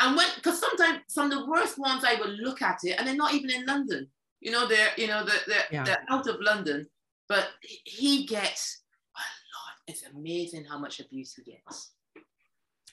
And 0.00 0.16
when 0.16 0.26
because 0.34 0.58
sometimes 0.58 1.00
some 1.08 1.30
of 1.30 1.38
the 1.38 1.46
worst 1.46 1.78
ones 1.78 2.04
I 2.04 2.16
would 2.16 2.38
look 2.40 2.60
at 2.60 2.80
it 2.82 2.98
and 2.98 3.06
they're 3.06 3.14
not 3.14 3.34
even 3.34 3.50
in 3.50 3.66
London. 3.66 4.08
You 4.40 4.50
know 4.50 4.66
they're 4.66 4.90
you 4.96 5.06
know 5.06 5.24
they're 5.24 5.44
they're, 5.46 5.68
yeah. 5.70 5.84
they're 5.84 6.04
out 6.10 6.26
of 6.26 6.40
London, 6.40 6.88
but 7.28 7.48
he 7.84 8.26
gets 8.26 8.82
a 9.16 9.20
lot. 9.20 9.74
It's 9.86 10.04
amazing 10.12 10.64
how 10.64 10.78
much 10.78 10.98
abuse 10.98 11.34
he 11.34 11.52
gets. 11.52 11.92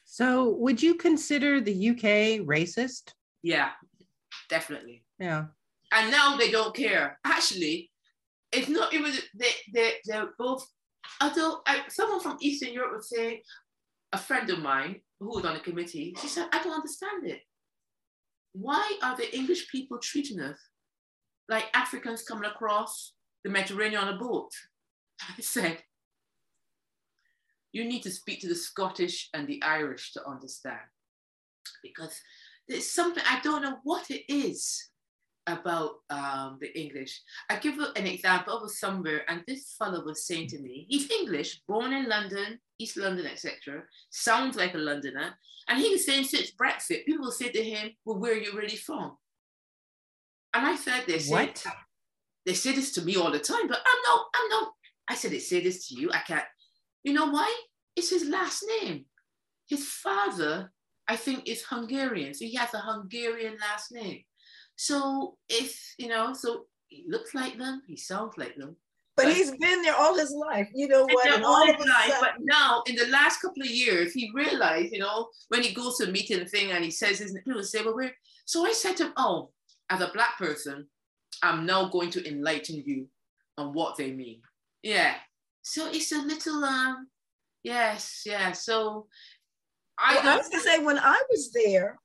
So, 0.06 0.50
would 0.50 0.82
you 0.82 0.96
consider 0.96 1.62
the 1.62 1.90
UK 1.90 2.46
racist? 2.46 3.14
Yeah, 3.44 3.70
definitely. 4.50 5.04
Yeah. 5.20 5.46
And 5.92 6.12
now 6.12 6.38
they 6.38 6.52
don't 6.52 6.76
care. 6.76 7.20
Actually, 7.24 7.92
it's 8.52 8.70
not 8.70 8.94
even 8.94 9.12
they 9.36 9.52
they 9.74 9.94
they're 10.06 10.30
both. 10.38 10.68
Although 11.22 11.62
I, 11.66 11.84
someone 11.90 12.20
from 12.20 12.38
Eastern 12.42 12.74
Europe 12.74 12.92
would 12.94 13.04
say, 13.04 13.44
a 14.14 14.18
friend 14.18 14.50
of 14.50 14.60
mine 14.60 15.02
who 15.20 15.30
was 15.30 15.46
on 15.46 15.54
the 15.54 15.60
committee, 15.60 16.16
she 16.22 16.28
said, 16.28 16.48
I 16.52 16.62
don't 16.62 16.74
understand 16.74 17.26
it. 17.26 17.42
Why 18.54 18.98
are 19.04 19.16
the 19.16 19.36
English 19.36 19.70
people 19.72 20.00
treating 20.00 20.40
us 20.40 20.58
like 21.50 21.66
Africans 21.74 22.24
coming 22.24 22.50
across 22.50 23.14
the 23.44 23.50
Mediterranean 23.50 24.02
on 24.02 24.14
a 24.16 24.18
boat? 24.18 24.52
I 25.22 25.42
said, 25.42 25.80
you 27.72 27.86
need 27.86 28.04
to 28.04 28.12
speak 28.12 28.42
to 28.42 28.48
the 28.48 28.56
Scottish 28.56 29.30
and 29.34 29.48
the 29.48 29.62
Irish 29.64 30.14
to 30.14 30.28
understand. 30.28 30.80
Because 31.84 32.20
there's 32.68 32.92
something, 32.92 33.24
I 33.28 33.40
don't 33.42 33.62
know 33.62 33.78
what 33.84 34.10
it 34.10 34.24
is 34.28 34.90
about 35.48 36.02
um, 36.10 36.58
the 36.62 36.78
English. 36.80 37.22
I 37.50 37.58
give 37.58 37.80
an 37.80 38.06
example. 38.06 38.58
of 38.58 38.72
somewhere 38.72 39.22
and 39.28 39.44
this 39.48 39.76
fellow 39.78 40.04
was 40.06 40.26
saying 40.26 40.48
to 40.50 40.60
me, 40.60 40.86
he's 40.90 41.10
English, 41.10 41.62
born 41.68 41.94
in 41.94 42.08
London, 42.08 42.60
East 42.80 42.98
London, 42.98 43.26
etc. 43.26 43.84
Sounds 44.10 44.56
like 44.56 44.76
a 44.76 44.78
Londoner. 44.78 45.38
And 45.68 45.80
he 45.80 45.90
was 45.90 46.06
saying 46.06 46.26
since 46.26 46.52
Brexit, 46.52 47.06
people 47.06 47.32
say 47.32 47.50
to 47.50 47.64
him, 47.64 47.92
well, 48.06 48.20
where 48.20 48.34
are 48.34 48.38
you 48.38 48.54
really 48.54 48.76
from? 48.76 49.18
And 50.54 50.66
I 50.66 50.76
said, 50.76 51.04
they 51.08 51.20
say, 51.20 51.32
what? 51.32 51.66
they 52.46 52.54
say 52.54 52.74
this 52.74 52.92
to 52.94 53.02
me 53.02 53.16
all 53.16 53.32
the 53.32 53.40
time, 53.40 53.68
but 53.68 53.80
I'm 53.80 54.02
no, 54.08 54.24
I'm 54.34 54.50
no. 54.50 54.72
I 55.10 55.16
said, 55.16 55.32
they 55.32 55.40
say 55.40 55.62
this 55.62 55.88
to 55.88 55.96
you. 55.96 56.10
I 56.12 56.20
can't. 56.20 56.46
You 57.04 57.14
know 57.14 57.30
why? 57.30 57.54
It's 57.96 58.10
his 58.10 58.26
last 58.26 58.64
name. 58.82 59.06
His 59.68 59.86
father 59.86 60.72
I 61.08 61.16
think 61.16 61.48
is 61.48 61.64
Hungarian. 61.70 62.34
So 62.34 62.46
he 62.46 62.56
has 62.56 62.74
a 62.74 62.80
Hungarian 62.80 63.58
last 63.62 63.92
name. 63.92 64.24
So 64.78 65.38
if, 65.50 65.96
you 65.98 66.08
know, 66.08 66.34
so 66.34 66.66
he 66.88 67.04
looks 67.08 67.36
like 67.36 67.58
them, 67.58 67.82
he 67.86 67.98
sounds 67.98 68.38
like 68.38 68.56
them. 68.56 68.78
But, 69.16 69.26
but 69.26 69.34
he's 69.34 69.50
been 69.58 69.82
there 69.82 69.96
all 69.96 70.16
his 70.16 70.32
life. 70.32 70.70
You 70.76 70.88
know 70.88 71.04
what? 71.04 71.28
And 71.28 71.44
all 71.44 71.66
his 71.66 71.86
life, 71.86 72.14
but 72.22 72.36
now 72.40 72.84
in 72.86 72.96
the 72.96 73.08
last 73.08 73.42
couple 73.42 73.64
of 73.64 73.70
years, 73.70 74.14
he 74.14 74.32
realized, 74.34 74.94
you 74.94 75.00
know, 75.00 75.30
when 75.50 75.64
he 75.64 75.74
goes 75.74 75.98
to 75.98 76.08
a 76.08 76.12
meeting 76.12 76.46
thing 76.46 76.72
and 76.72 76.86
he 76.86 76.92
says 76.92 77.18
his 77.18 77.34
people 77.34 77.64
say, 77.64 77.84
well, 77.84 77.96
we're 77.96 78.14
so 78.46 78.66
I 78.66 78.72
said 78.72 78.96
to 78.98 79.08
him, 79.08 79.14
Oh, 79.18 79.50
as 79.90 80.02
a 80.02 80.12
black 80.14 80.38
person, 80.38 80.88
I'm 81.42 81.66
now 81.66 81.90
going 81.90 82.12
to 82.12 82.30
enlighten 82.30 82.84
you 82.86 83.08
on 83.58 83.74
what 83.74 83.98
they 83.98 84.12
mean. 84.12 84.42
Yeah. 84.84 85.16
So 85.64 85.90
it's 85.90 86.12
a 86.12 86.20
little 86.22 86.64
um 86.64 87.08
yes, 87.64 88.22
yeah. 88.24 88.52
So 88.52 89.08
I, 89.98 90.16
well, 90.16 90.36
I 90.36 90.38
was 90.38 90.50
gonna 90.50 90.64
say 90.64 90.84
when 90.84 91.00
I 91.00 91.20
was 91.30 91.52
there, 91.52 92.00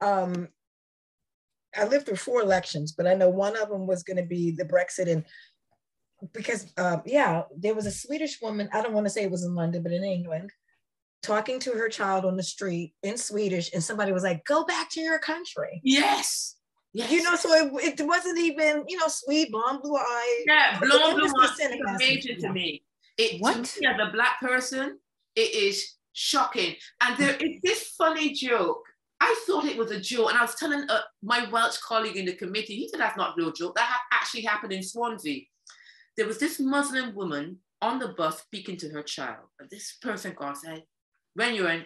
um, 0.00 0.48
I 1.78 1.84
lived 1.84 2.06
through 2.06 2.16
four 2.16 2.40
elections, 2.40 2.92
but 2.92 3.06
I 3.06 3.14
know 3.14 3.28
one 3.28 3.56
of 3.56 3.68
them 3.68 3.86
was 3.86 4.02
going 4.02 4.16
to 4.16 4.22
be 4.22 4.50
the 4.50 4.64
Brexit, 4.64 5.10
and 5.10 5.24
because 6.32 6.72
um, 6.78 7.02
yeah, 7.04 7.42
there 7.56 7.74
was 7.74 7.86
a 7.86 7.90
Swedish 7.90 8.40
woman. 8.40 8.68
I 8.72 8.82
don't 8.82 8.94
want 8.94 9.06
to 9.06 9.10
say 9.10 9.24
it 9.24 9.30
was 9.30 9.44
in 9.44 9.54
London, 9.54 9.82
but 9.82 9.92
in 9.92 10.04
England, 10.04 10.50
talking 11.22 11.58
to 11.60 11.72
her 11.72 11.88
child 11.88 12.24
on 12.24 12.36
the 12.36 12.42
street 12.42 12.94
in 13.02 13.16
Swedish, 13.16 13.70
and 13.72 13.82
somebody 13.82 14.12
was 14.12 14.22
like, 14.22 14.44
"Go 14.44 14.64
back 14.64 14.90
to 14.90 15.00
your 15.00 15.18
country." 15.18 15.80
Yes. 15.82 16.56
Yes. 16.92 17.10
You 17.10 17.22
know, 17.22 17.36
so 17.36 17.52
it, 17.52 18.00
it 18.00 18.06
wasn't 18.06 18.38
even, 18.38 18.84
you 18.88 18.96
know, 18.96 19.08
sweet, 19.08 19.52
blonde, 19.52 19.80
blue 19.82 19.96
eyes. 19.96 20.44
Yeah, 20.46 20.78
blonde, 20.80 21.20
blue 21.20 21.30
eyes. 21.42 21.60
Amazing 21.96 22.38
to 22.40 22.50
me. 22.50 22.84
It, 23.18 23.38
what? 23.38 23.62
To 23.62 23.80
me, 23.80 23.86
as 23.86 24.00
a 24.00 24.10
black 24.12 24.40
person, 24.40 24.98
it 25.34 25.54
is 25.54 25.96
shocking. 26.14 26.74
And 27.02 27.18
there 27.18 27.36
is 27.36 27.60
this 27.62 27.88
funny 27.98 28.32
joke. 28.32 28.82
I 29.20 29.34
thought 29.46 29.64
it 29.64 29.78
was 29.78 29.90
a 29.90 30.00
joke, 30.00 30.30
and 30.30 30.38
I 30.38 30.42
was 30.42 30.54
telling 30.56 30.84
uh, 30.88 31.00
my 31.22 31.48
Welsh 31.50 31.78
colleague 31.78 32.16
in 32.16 32.26
the 32.26 32.34
committee, 32.34 32.76
he 32.76 32.88
said 32.88 33.00
that's 33.00 33.16
not 33.16 33.30
a 33.30 33.34
real 33.36 33.52
joke. 33.52 33.74
That 33.74 33.88
ha- 33.88 34.02
actually 34.12 34.42
happened 34.42 34.72
in 34.72 34.82
Swansea. 34.82 35.42
There 36.16 36.26
was 36.26 36.38
this 36.38 36.60
Muslim 36.60 37.14
woman 37.14 37.58
on 37.82 37.98
the 37.98 38.08
bus 38.08 38.40
speaking 38.40 38.76
to 38.78 38.88
her 38.90 39.02
child. 39.02 39.46
And 39.58 39.68
this 39.70 39.96
person 40.00 40.34
God 40.36 40.56
said, 40.56 40.82
when 41.34 41.54
you're 41.54 41.70
in 41.70 41.84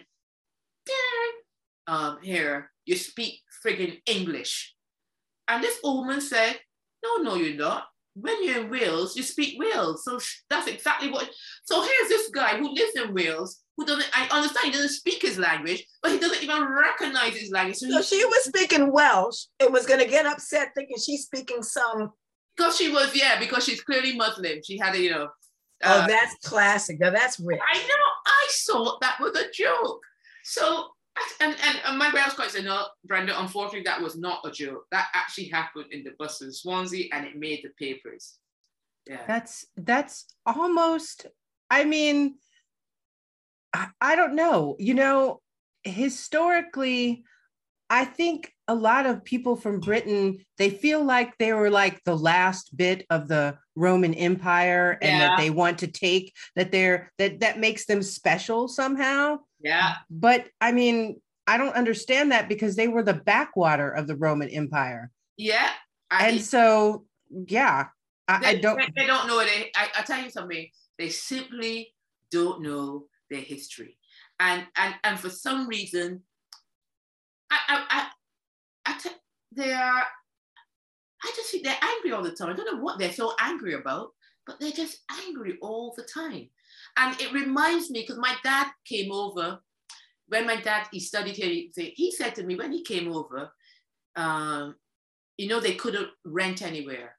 um, 1.87 2.19
here, 2.21 2.71
you 2.85 2.95
speak 2.95 3.41
friggin' 3.65 4.01
English. 4.05 4.75
And 5.47 5.63
this 5.63 5.79
woman 5.83 6.21
said, 6.21 6.59
no, 7.03 7.17
no, 7.17 7.35
you're 7.35 7.57
not. 7.57 7.85
When 8.13 8.43
you're 8.43 8.63
in 8.63 8.69
Wales, 8.69 9.15
you 9.15 9.23
speak 9.23 9.59
Wales. 9.59 10.03
So 10.03 10.19
that's 10.49 10.67
exactly 10.67 11.09
what. 11.09 11.29
So 11.65 11.81
here's 11.81 12.09
this 12.09 12.29
guy 12.29 12.57
who 12.57 12.73
lives 12.73 12.95
in 12.95 13.13
Wales 13.13 13.61
who 13.77 13.85
doesn't. 13.85 14.09
I 14.13 14.27
understand 14.35 14.65
he 14.65 14.71
doesn't 14.71 14.89
speak 14.89 15.21
his 15.21 15.37
language, 15.37 15.85
but 16.01 16.11
he 16.11 16.19
doesn't 16.19 16.43
even 16.43 16.63
recognize 16.63 17.35
his 17.35 17.51
language. 17.51 17.77
So, 17.77 17.89
so 17.89 18.01
she 18.01 18.23
was 18.25 18.43
speaking 18.45 18.91
Welsh 18.91 19.45
and 19.59 19.73
was 19.73 19.85
going 19.85 20.01
to 20.01 20.09
get 20.09 20.25
upset 20.25 20.69
thinking 20.75 20.97
she's 20.97 21.23
speaking 21.23 21.63
some. 21.63 22.11
Because 22.55 22.77
she 22.77 22.91
was, 22.91 23.15
yeah, 23.15 23.39
because 23.39 23.63
she's 23.63 23.81
clearly 23.81 24.15
Muslim. 24.15 24.59
She 24.63 24.77
had 24.77 24.95
a, 24.95 24.99
you 24.99 25.11
know. 25.11 25.29
Oh, 25.83 25.99
uh, 26.01 26.07
that's 26.07 26.35
classic. 26.47 26.99
Now 26.99 27.09
that's 27.09 27.39
rich. 27.39 27.59
I 27.73 27.77
know. 27.77 28.05
I 28.25 28.47
thought 28.67 29.01
that 29.01 29.19
was 29.19 29.35
a 29.35 29.49
joke. 29.51 30.01
So 30.43 30.89
and, 31.41 31.55
and, 31.85 31.97
my 31.97 32.09
Welsh 32.13 32.33
quite 32.33 32.51
said, 32.51 32.65
no, 32.65 32.85
Brenda, 33.05 33.39
unfortunately, 33.39 33.83
that 33.83 34.01
was 34.01 34.17
not 34.17 34.45
a 34.45 34.51
joke. 34.51 34.85
That 34.91 35.07
actually 35.13 35.47
happened 35.47 35.87
in 35.91 36.03
the 36.03 36.11
bus 36.17 36.41
in 36.41 36.51
Swansea 36.51 37.07
and 37.11 37.25
it 37.25 37.35
made 37.35 37.61
the 37.63 37.69
papers. 37.83 38.37
Yeah. 39.07 39.21
That's 39.27 39.65
that's 39.75 40.25
almost, 40.45 41.25
I 41.69 41.83
mean, 41.83 42.35
I, 43.73 43.87
I 43.99 44.15
don't 44.15 44.35
know. 44.35 44.75
You 44.79 44.93
know, 44.93 45.41
historically, 45.83 47.23
I 47.89 48.05
think 48.05 48.53
a 48.67 48.75
lot 48.75 49.05
of 49.05 49.25
people 49.25 49.55
from 49.55 49.81
Britain, 49.81 50.45
they 50.57 50.69
feel 50.69 51.03
like 51.03 51.37
they 51.37 51.51
were 51.51 51.69
like 51.69 52.01
the 52.05 52.15
last 52.15 52.77
bit 52.77 53.05
of 53.09 53.27
the 53.27 53.57
Roman 53.75 54.13
Empire 54.13 54.97
and 55.01 55.11
yeah. 55.11 55.27
that 55.27 55.37
they 55.37 55.49
want 55.49 55.79
to 55.79 55.87
take 55.87 56.33
that 56.55 56.71
they're 56.71 57.11
that 57.17 57.41
that 57.41 57.59
makes 57.59 57.85
them 57.85 58.01
special 58.01 58.67
somehow. 58.67 59.39
Yeah. 59.63 59.95
But 60.09 60.47
I 60.59 60.71
mean, 60.71 61.21
I 61.47 61.57
don't 61.57 61.75
understand 61.75 62.31
that 62.31 62.49
because 62.49 62.75
they 62.75 62.87
were 62.87 63.03
the 63.03 63.13
backwater 63.13 63.89
of 63.91 64.07
the 64.07 64.15
Roman 64.15 64.49
Empire. 64.49 65.11
Yeah. 65.37 65.69
I, 66.09 66.29
and 66.29 66.41
so 66.41 67.05
yeah, 67.29 67.87
I, 68.27 68.39
they, 68.39 68.47
I 68.47 68.55
don't 68.55 68.81
they, 68.95 69.05
don't 69.05 69.27
know 69.27 69.39
it. 69.39 69.49
I, 69.75 69.87
I 69.97 70.01
tell 70.03 70.21
you 70.21 70.29
something, 70.29 70.67
they 70.97 71.09
simply 71.09 71.93
don't 72.29 72.61
know 72.61 73.05
their 73.29 73.41
history. 73.41 73.97
And 74.39 74.65
and 74.75 74.95
and 75.03 75.19
for 75.19 75.29
some 75.29 75.67
reason 75.67 76.23
I, 77.51 77.57
I, 77.67 77.85
I, 77.89 78.91
I 78.93 78.97
t- 78.97 79.09
they 79.51 79.73
are, 79.73 80.03
I 81.23 81.31
just 81.35 81.51
think 81.51 81.63
they're 81.65 81.75
angry 81.81 82.13
all 82.13 82.23
the 82.23 82.31
time. 82.31 82.49
I 82.49 82.53
don't 82.53 82.73
know 82.73 82.81
what 82.81 82.97
they're 82.97 83.11
so 83.11 83.33
angry 83.39 83.73
about, 83.73 84.11
but 84.47 84.59
they're 84.59 84.71
just 84.71 84.99
angry 85.25 85.57
all 85.61 85.93
the 85.95 86.03
time. 86.03 86.49
And 87.01 87.19
it 87.19 87.33
reminds 87.33 87.89
me, 87.89 88.01
because 88.01 88.19
my 88.19 88.35
dad 88.43 88.67
came 88.85 89.11
over, 89.11 89.59
when 90.27 90.45
my 90.45 90.57
dad, 90.57 90.87
he 90.91 90.99
studied 90.99 91.35
here, 91.35 91.49
he, 91.75 92.11
said 92.11 92.35
to 92.35 92.43
me, 92.43 92.55
when 92.55 92.71
he 92.71 92.83
came 92.83 93.11
over, 93.11 93.51
um, 94.15 94.75
you 95.35 95.47
know, 95.47 95.59
they 95.59 95.73
couldn't 95.73 96.09
rent 96.23 96.61
anywhere 96.61 97.15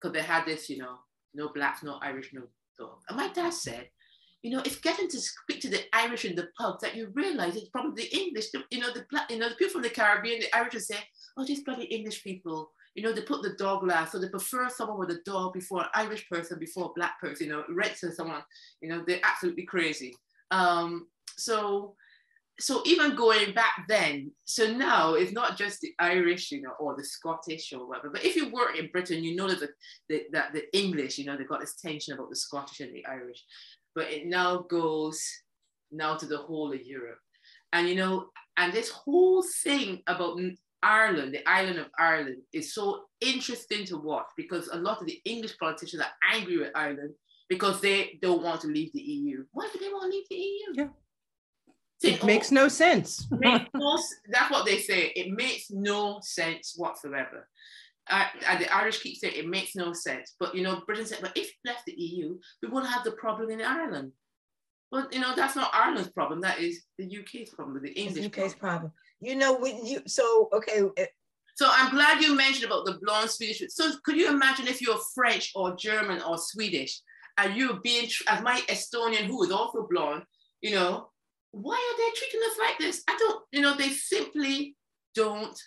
because 0.00 0.14
they 0.14 0.22
had 0.22 0.46
this, 0.46 0.70
you 0.70 0.78
know, 0.78 0.96
no 1.34 1.50
blacks, 1.50 1.82
no 1.82 1.98
Irish, 2.00 2.30
no 2.32 2.44
dog. 2.78 3.00
And 3.08 3.18
my 3.18 3.28
dad 3.28 3.52
said, 3.52 3.90
you 4.42 4.52
know, 4.52 4.62
it's 4.64 4.80
getting 4.80 5.08
to 5.08 5.20
speak 5.20 5.60
to 5.60 5.68
the 5.68 5.82
Irish 5.92 6.24
in 6.24 6.34
the 6.34 6.48
pub 6.58 6.80
that 6.80 6.96
you 6.96 7.10
realize 7.12 7.56
it's 7.56 7.68
probably 7.68 8.04
the 8.04 8.16
English, 8.16 8.46
you 8.70 8.80
know, 8.80 8.90
the 8.94 9.04
you 9.28 9.38
know, 9.38 9.50
the 9.50 9.54
people 9.56 9.74
from 9.74 9.82
the 9.82 9.90
Caribbean, 9.90 10.40
the 10.40 10.56
Irish 10.56 10.72
will 10.72 10.80
say, 10.80 10.96
oh, 11.36 11.44
these 11.44 11.62
bloody 11.62 11.84
English 11.84 12.24
people, 12.24 12.70
you 12.96 13.02
know, 13.02 13.12
they 13.12 13.22
put 13.22 13.42
the 13.42 13.54
dog 13.54 13.86
last, 13.86 14.12
so 14.12 14.18
they 14.18 14.28
prefer 14.28 14.68
someone 14.68 14.98
with 14.98 15.10
a 15.10 15.20
dog 15.24 15.52
before 15.52 15.82
an 15.82 15.88
Irish 15.94 16.28
person 16.28 16.58
before 16.58 16.86
a 16.86 16.94
black 16.96 17.20
person, 17.20 17.46
you 17.46 17.52
know, 17.52 17.64
red 17.68 17.94
to 18.00 18.12
someone, 18.12 18.42
you 18.80 18.88
know, 18.88 19.04
they're 19.06 19.20
absolutely 19.22 19.64
crazy. 19.64 20.14
Um, 20.50 21.06
so, 21.36 21.94
so 22.58 22.82
even 22.86 23.14
going 23.14 23.52
back 23.52 23.84
then, 23.86 24.32
so 24.46 24.72
now 24.72 25.14
it's 25.14 25.32
not 25.32 25.58
just 25.58 25.82
the 25.82 25.92
Irish, 25.98 26.50
you 26.50 26.62
know, 26.62 26.72
or 26.80 26.96
the 26.96 27.04
Scottish 27.04 27.72
or 27.72 27.86
whatever. 27.86 28.10
But 28.10 28.24
if 28.24 28.34
you 28.34 28.50
work 28.50 28.78
in 28.78 28.88
Britain, 28.90 29.22
you 29.22 29.36
know 29.36 29.48
that 29.48 29.60
the, 29.60 29.68
the, 30.08 30.22
that 30.32 30.54
the 30.54 30.64
English, 30.76 31.18
you 31.18 31.26
know, 31.26 31.36
they've 31.36 31.48
got 31.48 31.60
this 31.60 31.76
tension 31.76 32.14
about 32.14 32.30
the 32.30 32.36
Scottish 32.36 32.80
and 32.80 32.94
the 32.94 33.04
Irish 33.06 33.44
but 33.96 34.12
it 34.12 34.26
now 34.26 34.58
goes 34.58 35.18
now 35.90 36.14
to 36.16 36.26
the 36.26 36.36
whole 36.36 36.72
of 36.72 36.86
Europe. 36.86 37.18
And 37.72 37.88
you 37.88 37.96
know, 37.96 38.26
and 38.58 38.72
this 38.72 38.90
whole 38.90 39.42
thing 39.64 40.02
about 40.06 40.38
Ireland, 40.82 41.34
the 41.34 41.48
island 41.48 41.78
of 41.78 41.86
Ireland, 41.98 42.42
is 42.52 42.74
so 42.74 43.04
interesting 43.20 43.84
to 43.86 43.96
watch 43.96 44.26
because 44.36 44.68
a 44.68 44.76
lot 44.76 45.00
of 45.00 45.06
the 45.06 45.20
English 45.24 45.58
politicians 45.58 46.02
are 46.02 46.34
angry 46.34 46.58
with 46.58 46.70
Ireland 46.74 47.14
because 47.48 47.80
they 47.80 48.18
don't 48.20 48.42
want 48.42 48.60
to 48.62 48.68
leave 48.68 48.92
the 48.92 49.00
EU. 49.00 49.44
Why 49.52 49.68
do 49.72 49.78
they 49.78 49.88
want 49.88 50.10
to 50.10 50.16
leave 50.16 50.28
the 50.28 50.36
EU? 50.36 50.72
Yeah. 50.74 50.88
It 52.02 52.20
oh, 52.22 52.26
makes 52.26 52.50
no 52.50 52.68
sense. 52.68 53.26
makes 53.30 53.70
no, 53.74 53.98
that's 54.28 54.50
what 54.50 54.66
they 54.66 54.78
say. 54.78 55.12
It 55.16 55.32
makes 55.32 55.70
no 55.70 56.20
sense 56.22 56.74
whatsoever. 56.76 57.48
Uh, 58.08 58.26
and 58.48 58.60
the 58.60 58.72
Irish 58.72 59.02
keep 59.02 59.16
saying 59.16 59.34
it 59.36 59.48
makes 59.48 59.74
no 59.74 59.92
sense. 59.92 60.34
But 60.38 60.54
you 60.54 60.62
know, 60.62 60.82
Britain 60.86 61.06
said, 61.06 61.18
but 61.22 61.36
if 61.36 61.46
you 61.46 61.70
left 61.70 61.86
the 61.86 61.94
EU, 61.94 62.38
we 62.62 62.68
won't 62.68 62.86
have 62.86 63.02
the 63.02 63.12
problem 63.12 63.50
in 63.50 63.62
Ireland. 63.62 64.12
But 64.90 65.12
you 65.12 65.20
know, 65.20 65.34
that's 65.34 65.56
not 65.56 65.70
Ireland's 65.74 66.10
problem. 66.10 66.40
That 66.40 66.60
is 66.60 66.84
the 66.98 67.04
UK's 67.04 67.50
problem, 67.50 67.82
the 67.82 67.92
English 67.92 68.26
UK's 68.26 68.54
problem. 68.54 68.58
problem. 68.58 68.92
You 69.20 69.34
know, 69.36 69.58
when 69.58 69.84
you 69.84 70.02
so 70.06 70.48
okay. 70.52 70.82
It, 70.96 71.10
so 71.56 71.68
I'm 71.72 71.90
glad 71.90 72.22
you 72.22 72.36
mentioned 72.36 72.66
about 72.66 72.84
the 72.84 72.98
blonde 73.02 73.30
Swedish. 73.30 73.62
So 73.70 73.90
could 74.04 74.16
you 74.16 74.28
imagine 74.28 74.66
if 74.66 74.82
you're 74.82 74.98
French 75.14 75.52
or 75.54 75.74
German 75.74 76.20
or 76.20 76.36
Swedish, 76.36 77.00
and 77.38 77.56
you're 77.56 77.80
being 77.82 78.08
as 78.28 78.42
my 78.42 78.60
Estonian 78.68 79.24
who 79.24 79.42
is 79.42 79.50
also 79.50 79.86
blonde, 79.88 80.22
you 80.60 80.72
know, 80.72 81.08
why 81.52 81.74
are 81.74 81.96
they 81.96 82.14
treating 82.14 82.40
us 82.50 82.58
like 82.58 82.78
this? 82.78 83.02
I 83.08 83.16
don't, 83.18 83.42
you 83.52 83.62
know, 83.62 83.74
they 83.74 83.88
simply 83.88 84.76
don't 85.14 85.58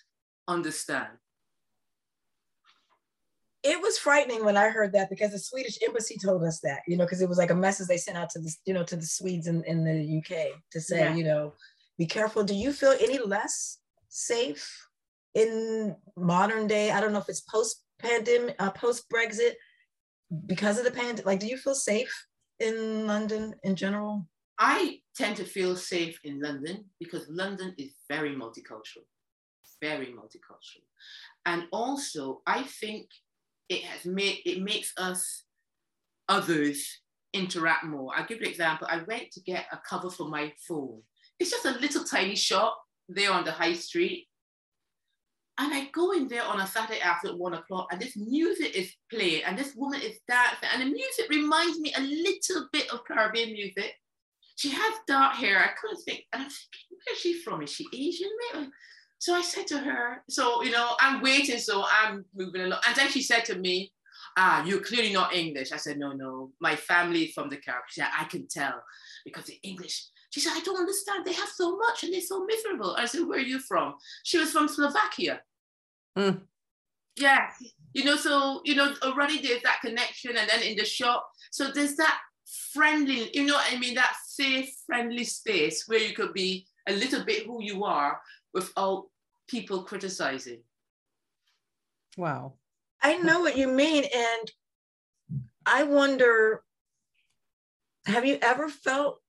understand 0.48 1.10
it 3.70 3.80
was 3.80 4.00
frightening 4.00 4.44
when 4.44 4.58
I 4.58 4.70
heard 4.70 4.94
that 4.94 5.12
because 5.12 5.32
the 5.32 5.40
Swedish 5.40 5.78
embassy 5.86 6.18
told 6.18 6.44
us 6.44 6.60
that, 6.62 6.82
you 6.88 6.98
know, 6.98 7.06
because 7.06 7.22
it 7.22 7.30
was 7.30 7.38
like 7.38 7.52
a 7.52 7.56
message 7.56 7.88
they 7.88 7.98
sent 7.98 8.18
out 8.18 8.32
to 8.32 8.40
the, 8.40 8.52
you 8.66 8.74
know, 8.74 8.84
to 8.84 8.96
the 8.96 9.06
Swedes 9.06 9.46
in, 9.46 9.64
in 9.66 9.84
the 9.84 10.18
UK 10.18 10.60
to 10.72 10.82
say, 10.82 11.02
yeah. 11.02 11.16
you 11.16 11.24
know, 11.24 11.54
be 12.00 12.08
careful. 12.08 12.44
Do 12.44 12.56
you 12.56 12.74
feel 12.74 12.96
any 13.00 13.20
less 13.20 13.78
safe 14.08 14.88
in 15.36 15.96
modern 16.18 16.66
day? 16.66 16.90
I 16.90 17.00
don't 17.00 17.14
know 17.14 17.20
if 17.20 17.30
it's 17.30 17.42
post 17.42 17.84
pandemic, 18.00 18.56
uh, 18.58 18.72
post 18.72 19.06
Brexit, 19.14 19.54
because 20.48 20.80
of 20.80 20.86
the 20.86 20.92
pandemic. 20.92 21.28
Like, 21.28 21.40
do 21.40 21.48
you 21.48 21.58
feel 21.58 21.76
safe 21.76 22.14
in 22.60 23.06
London 23.06 23.54
in 23.64 23.76
general? 23.76 24.26
I 24.58 25.02
tend 25.16 25.38
to 25.38 25.46
feel 25.46 25.76
safe 25.76 26.20
in 26.24 26.42
London 26.42 26.86
because 27.00 27.28
London 27.30 27.76
is 27.78 27.92
very 28.10 28.36
multicultural, 28.36 29.06
very 29.80 30.08
multicultural. 30.08 30.88
And 31.46 31.66
also, 31.72 32.42
I 32.48 32.64
think 32.64 33.10
it 33.70 33.84
has 33.84 34.06
made 34.06 34.40
it 34.46 34.62
makes 34.62 34.92
us 34.98 35.44
others 36.28 37.02
interact 37.34 37.86
more. 37.86 38.12
I'll 38.16 38.26
give 38.26 38.40
you 38.40 38.46
an 38.46 38.52
example. 38.52 38.88
I 38.90 39.04
went 39.08 39.32
to 39.32 39.42
get 39.42 39.66
a 39.72 39.78
cover 39.78 40.10
for 40.10 40.28
my 40.28 40.52
phone. 40.68 41.02
It's 41.40 41.52
just 41.52 41.66
a 41.66 41.80
little 41.80 42.04
tiny 42.04 42.36
shop 42.36 42.78
there 43.08 43.32
on 43.32 43.46
the 43.46 43.52
high 43.52 43.74
street. 43.74 44.28
And 45.58 45.74
I 45.74 45.90
go 45.92 46.14
in 46.14 46.30
there 46.30 46.44
on 46.44 46.62
a 46.62 46.68
Saturday 46.68 47.02
after 47.02 47.36
one 47.36 47.54
o'clock, 47.54 47.90
and 47.92 48.02
this 48.02 48.16
music 48.16 48.76
is 48.76 48.94
playing, 49.12 49.44
and 49.44 49.58
this 49.58 49.76
woman 49.76 50.00
is 50.02 50.18
dancing, 50.26 50.70
and 50.74 50.82
the 50.82 50.86
music 50.86 51.30
reminds 51.30 51.78
me 51.80 51.94
a 51.98 52.02
little 52.02 52.70
bit 52.72 52.90
of 52.94 53.04
Caribbean 53.04 53.52
music. 53.52 53.94
She 54.56 54.70
has 54.70 54.94
dark 55.06 55.36
hair. 55.36 55.58
I 55.58 55.72
couldn't 55.80 56.02
think, 56.04 56.24
and 56.32 56.44
I'm 56.44 56.50
thinking, 56.50 56.98
where's 57.06 57.20
she 57.20 57.42
from? 57.42 57.62
Is 57.62 57.72
she 57.72 57.86
Asian? 57.94 58.30
Maybe? 58.54 58.70
So 59.20 59.36
I 59.36 59.42
said 59.42 59.68
to 59.68 59.78
her, 59.80 60.24
so, 60.30 60.64
you 60.64 60.72
know, 60.72 60.96
I'm 61.00 61.22
waiting, 61.22 61.60
so 61.60 61.84
I'm 62.02 62.26
moving 62.34 62.62
along. 62.62 62.80
And 62.88 62.96
then 62.96 63.10
she 63.10 63.22
said 63.22 63.44
to 63.46 63.56
me, 63.56 63.92
ah, 64.38 64.64
you're 64.64 64.80
clearly 64.80 65.12
not 65.12 65.36
English. 65.36 65.74
I 65.74 65.78
said, 65.78 66.00
no, 66.00 66.14
no, 66.14 66.52
my 66.62 66.76
family 66.76 67.32
from 67.36 67.50
the 67.50 67.58
Caribbean. 67.58 67.84
She 67.90 68.02
said, 68.02 68.10
I 68.18 68.24
can 68.24 68.48
tell 68.48 68.82
because 69.26 69.46
the 69.46 69.60
English. 69.62 70.08
She 70.30 70.40
said, 70.40 70.54
I 70.56 70.62
don't 70.62 70.80
understand. 70.80 71.26
They 71.26 71.34
have 71.34 71.50
so 71.50 71.76
much 71.76 72.04
and 72.04 72.14
they're 72.14 72.22
so 72.22 72.46
miserable. 72.46 72.96
I 72.98 73.06
said, 73.06 73.28
where 73.28 73.40
are 73.40 73.42
you 73.42 73.60
from? 73.60 73.96
She 74.24 74.38
was 74.38 74.52
from 74.52 74.68
Slovakia. 74.68 75.42
Mm. 76.18 76.42
Yeah. 77.18 77.50
You 77.94 78.06
know, 78.06 78.16
so, 78.16 78.62
you 78.64 78.76
know, 78.76 78.94
already 79.04 79.42
there's 79.42 79.64
that 79.64 79.82
connection. 79.82 80.38
And 80.38 80.50
then 80.50 80.62
in 80.62 80.78
the 80.78 80.86
shop, 80.86 81.30
so 81.52 81.72
there's 81.72 81.96
that 81.98 82.20
friendly, 82.72 83.30
you 83.34 83.46
know 83.46 83.56
what 83.56 83.74
I 83.74 83.78
mean? 83.78 83.96
That 83.96 84.16
safe, 84.26 84.70
friendly 84.86 85.24
space 85.26 85.88
where 85.88 86.00
you 86.00 86.14
could 86.14 86.34
be 86.34 86.68
a 86.88 86.94
little 86.94 87.24
bit 87.24 87.46
who 87.46 87.62
you 87.62 87.84
are 87.84 88.22
without 88.54 89.06
people 89.48 89.84
criticizing. 89.84 90.62
Wow. 92.18 92.54
I 93.02 93.18
know 93.18 93.42
what 93.42 93.58
you 93.58 93.68
mean. 93.68 94.06
And 94.14 94.52
I 95.66 95.84
wonder 95.84 96.64
have 98.06 98.26
you 98.26 98.40
ever 98.42 98.70
felt 98.70 99.20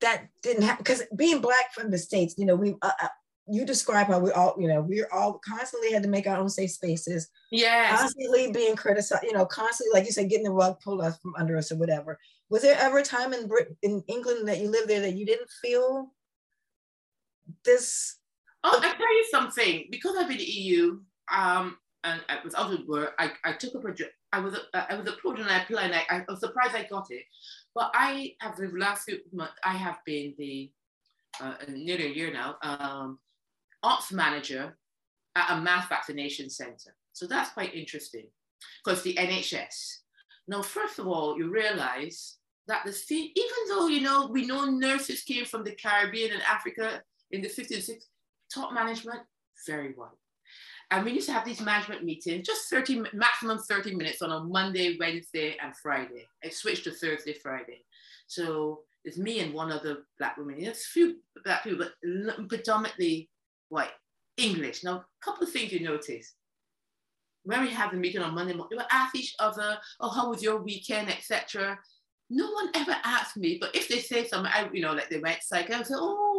that 0.00 0.28
didn't 0.42 0.62
happen? 0.62 0.82
Because 0.82 1.02
being 1.16 1.40
Black 1.40 1.72
from 1.72 1.90
the 1.90 1.98
States, 1.98 2.34
you 2.36 2.44
know, 2.44 2.56
we, 2.56 2.74
uh, 2.82 2.90
uh, 3.02 3.08
you 3.48 3.64
describe 3.64 4.08
how 4.08 4.18
we 4.18 4.30
all, 4.30 4.54
you 4.58 4.68
know, 4.68 4.80
we're 4.80 5.08
all 5.12 5.40
constantly 5.44 5.92
had 5.92 6.02
to 6.02 6.08
make 6.08 6.26
our 6.26 6.38
own 6.38 6.48
safe 6.48 6.70
spaces. 6.70 7.28
Yeah. 7.50 7.96
Constantly 7.96 8.52
being 8.52 8.76
criticized, 8.76 9.24
you 9.24 9.32
know, 9.32 9.46
constantly, 9.46 9.98
like 9.98 10.06
you 10.06 10.12
said, 10.12 10.28
getting 10.28 10.44
the 10.44 10.52
rug 10.52 10.80
pulled 10.80 11.02
out 11.02 11.20
from 11.20 11.34
under 11.36 11.56
us 11.56 11.72
or 11.72 11.76
whatever. 11.76 12.18
Was 12.50 12.62
there 12.62 12.78
ever 12.78 12.98
a 12.98 13.02
time 13.02 13.32
in 13.32 13.48
Brit- 13.48 13.76
in 13.82 14.04
England 14.08 14.46
that 14.48 14.60
you 14.60 14.70
lived 14.70 14.88
there 14.88 15.00
that 15.00 15.14
you 15.14 15.26
didn't 15.26 15.50
feel 15.62 16.12
this. 17.64 18.18
Oh, 18.64 18.78
I 18.78 18.92
tell 18.94 19.16
you 19.16 19.26
something. 19.30 19.88
Because 19.90 20.16
I've 20.16 20.28
been 20.28 20.38
in 20.38 20.44
the 20.44 20.50
EU, 20.50 21.00
um, 21.32 21.76
and 22.04 22.20
was 22.44 22.54
out 22.54 22.72
of 22.72 22.86
work. 22.86 23.14
I, 23.18 23.32
I 23.44 23.52
took 23.52 23.74
a 23.74 23.78
project. 23.78 24.12
I 24.32 24.40
was 24.40 24.54
uh, 24.54 24.84
I 24.88 24.94
was 24.94 25.06
approached 25.08 25.40
and 25.40 25.50
I 25.50 25.62
applied. 25.62 25.90
And 25.90 25.94
I, 25.94 26.04
I 26.10 26.24
was 26.28 26.40
surprised 26.40 26.74
I 26.74 26.86
got 26.88 27.06
it. 27.10 27.24
But 27.74 27.90
I 27.94 28.34
have 28.40 28.56
the 28.56 28.70
last 28.76 29.04
few 29.04 29.18
months. 29.32 29.54
I 29.64 29.74
have 29.74 29.98
been 30.04 30.34
the 30.38 30.70
uh, 31.40 31.54
nearly 31.68 32.06
a 32.06 32.14
year 32.14 32.32
now 32.32 32.56
um, 32.62 33.18
ops 33.82 34.12
manager 34.12 34.76
at 35.36 35.56
a 35.56 35.60
mass 35.60 35.88
vaccination 35.88 36.50
center. 36.50 36.94
So 37.12 37.26
that's 37.26 37.50
quite 37.50 37.74
interesting 37.74 38.26
because 38.84 39.02
the 39.02 39.14
NHS. 39.14 39.98
Now, 40.48 40.62
first 40.62 40.98
of 40.98 41.06
all, 41.06 41.38
you 41.38 41.50
realize 41.50 42.36
that 42.66 42.84
the 42.84 43.14
even 43.14 43.68
though 43.68 43.86
you 43.86 44.00
know 44.00 44.26
we 44.26 44.46
know 44.46 44.64
nurses 44.64 45.22
came 45.22 45.44
from 45.44 45.64
the 45.64 45.72
Caribbean 45.72 46.32
and 46.32 46.42
Africa 46.42 47.02
in 47.32 47.42
the 47.42 47.48
50s, 47.48 47.90
60s, 47.90 48.04
top 48.52 48.72
management 48.72 49.20
very 49.66 49.92
white. 49.92 50.10
And 50.90 51.04
we 51.04 51.12
used 51.12 51.26
to 51.26 51.32
have 51.32 51.44
these 51.44 51.60
management 51.60 52.04
meetings, 52.04 52.46
just 52.46 52.68
30, 52.68 53.04
maximum 53.14 53.58
30 53.58 53.94
minutes 53.94 54.20
on 54.20 54.30
a 54.30 54.44
Monday, 54.44 54.96
Wednesday, 55.00 55.56
and 55.62 55.74
Friday. 55.76 56.26
I 56.44 56.50
switched 56.50 56.84
to 56.84 56.90
Thursday, 56.90 57.32
Friday. 57.32 57.84
So 58.26 58.80
it's 59.04 59.16
me 59.16 59.40
and 59.40 59.54
one 59.54 59.72
other 59.72 59.98
black 60.18 60.36
woman. 60.36 60.60
There's 60.60 60.76
a 60.76 60.80
few 60.80 61.16
black 61.44 61.64
people, 61.64 61.86
but 61.86 62.48
predominantly 62.48 63.30
white. 63.70 63.92
English. 64.36 64.84
Now, 64.84 64.96
a 64.96 65.04
couple 65.24 65.44
of 65.44 65.52
things 65.52 65.72
you 65.72 65.80
notice. 65.80 66.34
When 67.44 67.62
we 67.62 67.70
have 67.70 67.90
the 67.90 67.96
meeting 67.96 68.22
on 68.22 68.34
Monday, 68.34 68.54
morning, 68.54 68.68
we 68.70 68.76
will 68.76 68.86
ask 68.90 69.14
each 69.16 69.34
other, 69.38 69.78
oh, 70.00 70.10
how 70.10 70.30
was 70.30 70.42
your 70.42 70.62
weekend, 70.62 71.10
etc. 71.10 71.78
No 72.30 72.50
one 72.52 72.70
ever 72.74 72.96
asked 73.04 73.36
me, 73.36 73.58
but 73.60 73.74
if 73.74 73.88
they 73.88 73.98
say 73.98 74.26
something, 74.26 74.52
I, 74.54 74.68
you 74.72 74.80
know, 74.80 74.92
like 74.92 75.10
they 75.10 75.18
went 75.18 75.42
cycling, 75.42 75.80
I 75.80 75.82
say, 75.82 75.94
oh, 75.96 76.31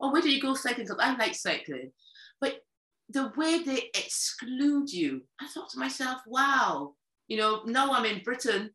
oh, 0.00 0.12
where 0.12 0.22
do 0.22 0.30
you 0.30 0.40
go 0.40 0.54
cycling? 0.54 0.86
Because 0.86 1.02
I 1.02 1.16
like 1.16 1.34
cycling. 1.34 1.92
But 2.40 2.60
the 3.08 3.32
way 3.36 3.62
they 3.62 3.90
exclude 3.94 4.92
you, 4.92 5.22
I 5.40 5.46
thought 5.48 5.70
to 5.70 5.78
myself, 5.78 6.20
wow, 6.26 6.94
you 7.26 7.36
know, 7.36 7.62
now 7.64 7.92
I'm 7.92 8.04
in 8.04 8.22
Britain 8.22 8.70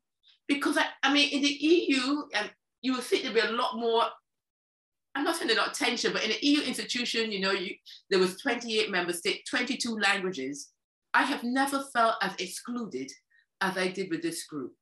because 0.47 0.77
I, 0.77 0.85
I 1.01 1.13
mean, 1.13 1.29
in 1.31 1.41
the 1.41 1.49
EU, 1.49 2.23
um, 2.35 2.49
you 2.81 2.93
would 2.93 3.03
think 3.03 3.23
there'd 3.23 3.35
be 3.35 3.41
a 3.41 3.51
lot 3.51 3.77
more. 3.77 4.03
I'm 5.15 5.23
not 5.23 5.35
saying 5.35 5.47
they're 5.47 5.55
not 5.55 5.75
tension, 5.75 6.11
but 6.11 6.23
in 6.23 6.31
an 6.31 6.37
EU 6.41 6.61
institution, 6.61 7.31
you 7.31 7.39
know, 7.39 7.51
you, 7.51 7.75
there 8.09 8.19
was 8.19 8.37
28 8.41 8.89
member 8.89 9.13
states, 9.13 9.49
22 9.49 9.97
languages. 9.99 10.71
I 11.13 11.23
have 11.23 11.43
never 11.43 11.83
felt 11.93 12.15
as 12.21 12.33
excluded 12.39 13.11
as 13.61 13.77
I 13.77 13.89
did 13.89 14.09
with 14.09 14.23
this 14.23 14.45
group. 14.45 14.73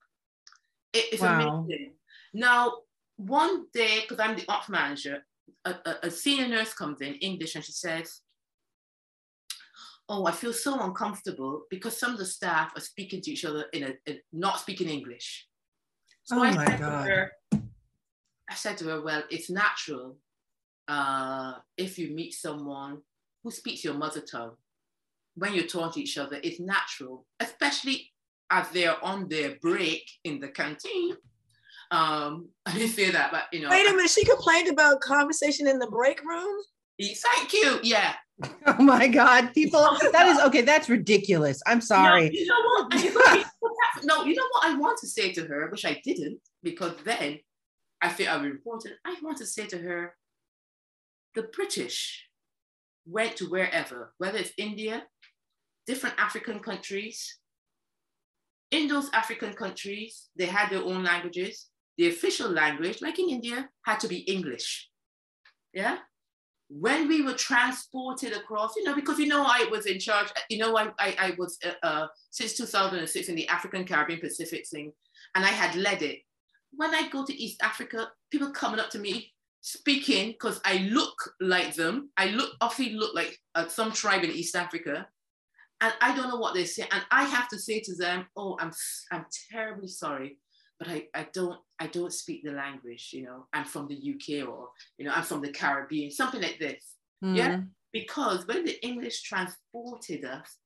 It, 0.93 1.05
it's 1.11 1.21
wow. 1.21 1.65
amazing. 1.65 1.93
Now, 2.33 2.73
one 3.17 3.65
day, 3.73 3.99
because 4.01 4.19
I'm 4.19 4.37
the 4.37 4.45
ops 4.47 4.69
manager, 4.69 5.25
a, 5.65 5.75
a, 5.85 5.95
a 6.03 6.11
senior 6.11 6.47
nurse 6.47 6.73
comes 6.73 7.01
in 7.01 7.15
English 7.15 7.55
and 7.55 7.63
she 7.63 7.71
says, 7.71 8.21
oh, 10.09 10.25
I 10.25 10.31
feel 10.31 10.53
so 10.53 10.79
uncomfortable 10.79 11.63
because 11.69 11.97
some 11.97 12.11
of 12.11 12.17
the 12.17 12.25
staff 12.25 12.71
are 12.75 12.81
speaking 12.81 13.21
to 13.21 13.31
each 13.31 13.45
other 13.45 13.65
in 13.73 13.83
a, 13.83 13.93
in 14.05 14.19
not 14.33 14.59
speaking 14.59 14.89
English. 14.89 15.47
So 16.23 16.37
oh 16.37 16.43
I 16.43 16.53
my 16.53 16.65
God. 16.77 17.07
Her, 17.07 17.31
I 17.53 18.55
said 18.55 18.77
to 18.79 18.85
her, 18.85 19.01
well, 19.01 19.23
it's 19.29 19.49
natural 19.49 20.17
uh, 20.87 21.53
if 21.77 21.97
you 21.97 22.13
meet 22.13 22.33
someone 22.33 23.01
who 23.43 23.51
speaks 23.51 23.83
your 23.83 23.93
mother 23.93 24.21
tongue, 24.21 24.55
when 25.35 25.53
you're 25.53 25.65
talking 25.65 25.93
to 25.93 26.01
each 26.01 26.17
other, 26.17 26.39
it's 26.43 26.59
natural, 26.59 27.25
especially 27.39 28.11
as 28.51 28.69
they're 28.69 29.03
on 29.03 29.29
their 29.29 29.55
break 29.61 30.03
in 30.25 30.39
the 30.39 30.49
canteen. 30.49 31.15
Um, 31.91 32.49
I 32.65 32.73
didn't 32.73 32.93
say 32.93 33.11
that, 33.11 33.31
but 33.31 33.43
you 33.51 33.61
know. 33.61 33.69
Wait 33.69 33.87
a 33.87 33.91
minute, 33.91 34.09
she 34.09 34.25
complained 34.25 34.69
about 34.69 35.01
conversation 35.01 35.67
in 35.67 35.79
the 35.79 35.87
break 35.87 36.23
room. 36.23 36.63
Thank 36.99 37.53
you. 37.53 37.79
Yeah. 37.83 38.13
Oh 38.65 38.81
my 38.81 39.07
God, 39.07 39.53
people, 39.53 39.81
that 40.13 40.27
is 40.27 40.39
okay. 40.45 40.61
That's 40.63 40.89
ridiculous. 40.89 41.61
I'm 41.67 41.79
sorry. 41.79 42.23
No, 42.23 42.31
you 42.31 42.47
know 42.47 43.19
what? 43.21 43.45
no, 44.03 44.23
you 44.23 44.33
know 44.33 44.47
what 44.53 44.65
I 44.65 44.75
want 44.79 44.97
to 45.01 45.07
say 45.07 45.31
to 45.33 45.45
her, 45.45 45.69
which 45.69 45.85
I 45.85 46.01
didn't, 46.03 46.39
because 46.63 46.95
then 47.05 47.37
I 48.01 48.09
feel 48.09 48.31
I 48.31 48.41
reported. 48.41 48.93
I 49.05 49.15
want 49.21 49.37
to 49.37 49.45
say 49.45 49.67
to 49.67 49.77
her, 49.77 50.15
the 51.35 51.43
British 51.43 52.29
went 53.05 53.35
to 53.37 53.45
wherever, 53.45 54.13
whether 54.17 54.39
it's 54.39 54.53
India, 54.57 55.03
different 55.85 56.15
African 56.17 56.59
countries. 56.59 57.37
In 58.71 58.87
those 58.87 59.09
African 59.13 59.53
countries, 59.53 60.29
they 60.35 60.45
had 60.45 60.69
their 60.69 60.83
own 60.83 61.03
languages. 61.03 61.67
The 61.97 62.07
official 62.07 62.49
language, 62.49 63.01
like 63.01 63.19
in 63.19 63.29
India, 63.29 63.69
had 63.85 63.99
to 64.01 64.07
be 64.07 64.19
English. 64.19 64.89
Yeah 65.73 65.97
when 66.73 67.09
we 67.09 67.21
were 67.21 67.33
transported 67.33 68.31
across, 68.31 68.75
you 68.77 68.83
know, 68.83 68.95
because 68.95 69.19
you 69.19 69.27
know 69.27 69.43
I 69.43 69.67
was 69.69 69.85
in 69.85 69.99
charge, 69.99 70.29
you 70.49 70.57
know, 70.57 70.77
I, 70.77 70.91
I, 70.99 71.15
I 71.19 71.35
was 71.37 71.57
uh, 71.65 71.85
uh, 71.85 72.07
since 72.29 72.53
2006 72.53 73.27
in 73.27 73.35
the 73.35 73.47
African 73.49 73.83
Caribbean 73.83 74.21
Pacific 74.21 74.65
thing, 74.67 74.93
and 75.35 75.43
I 75.43 75.49
had 75.49 75.75
led 75.75 76.01
it. 76.01 76.19
When 76.71 76.95
I 76.95 77.09
go 77.09 77.25
to 77.25 77.35
East 77.35 77.61
Africa, 77.61 78.09
people 78.31 78.51
coming 78.51 78.79
up 78.79 78.89
to 78.91 78.99
me 78.99 79.33
speaking 79.59 80.29
because 80.29 80.61
I 80.63 80.89
look 80.91 81.15
like 81.41 81.75
them. 81.75 82.09
I 82.15 82.27
look 82.27 82.51
obviously 82.61 82.95
look 82.95 83.13
like 83.13 83.37
uh, 83.53 83.67
some 83.67 83.91
tribe 83.91 84.23
in 84.23 84.31
East 84.31 84.55
Africa, 84.55 85.07
and 85.81 85.93
I 85.99 86.15
don't 86.15 86.29
know 86.29 86.37
what 86.37 86.53
they 86.53 86.63
say, 86.63 86.87
and 86.89 87.03
I 87.11 87.25
have 87.25 87.49
to 87.49 87.59
say 87.59 87.81
to 87.81 87.95
them, 87.95 88.27
"Oh, 88.37 88.57
I'm 88.61 88.71
I'm 89.11 89.25
terribly 89.51 89.89
sorry 89.89 90.37
but 90.81 90.89
I, 90.89 91.03
I 91.13 91.27
don't 91.31 91.59
I 91.79 91.87
don't 91.87 92.11
speak 92.11 92.43
the 92.43 92.53
language, 92.53 93.11
you 93.13 93.23
know, 93.23 93.45
I'm 93.53 93.65
from 93.65 93.87
the 93.87 93.95
UK 93.95 94.47
or, 94.47 94.69
you 94.97 95.05
know, 95.05 95.11
I'm 95.13 95.23
from 95.23 95.41
the 95.41 95.51
Caribbean, 95.51 96.09
something 96.09 96.41
like 96.41 96.57
this. 96.59 96.95
Mm. 97.23 97.37
Yeah. 97.37 97.61
Because 97.93 98.47
when 98.47 98.65
the 98.65 98.83
English 98.83 99.21
transported 99.21 100.25
us, 100.25 100.57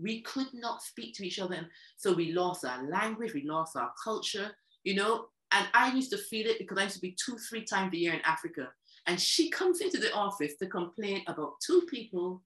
we 0.00 0.22
could 0.22 0.46
not 0.54 0.82
speak 0.82 1.16
to 1.16 1.26
each 1.26 1.40
other. 1.40 1.56
And 1.56 1.66
So 1.96 2.12
we 2.12 2.32
lost 2.32 2.64
our 2.64 2.88
language, 2.88 3.34
we 3.34 3.42
lost 3.44 3.74
our 3.76 3.90
culture, 4.02 4.52
you 4.84 4.94
know. 4.94 5.26
And 5.50 5.66
I 5.74 5.92
used 5.92 6.10
to 6.12 6.18
feel 6.18 6.46
it 6.46 6.58
because 6.58 6.78
I 6.78 6.84
used 6.84 6.96
to 6.96 7.00
be 7.00 7.16
two, 7.24 7.36
three 7.38 7.64
times 7.64 7.92
a 7.94 7.98
year 7.98 8.14
in 8.14 8.20
Africa. 8.20 8.68
And 9.06 9.20
she 9.20 9.50
comes 9.50 9.80
into 9.80 9.98
the 9.98 10.12
office 10.12 10.54
to 10.58 10.66
complain 10.66 11.22
about 11.26 11.54
two 11.64 11.82
people 11.90 12.42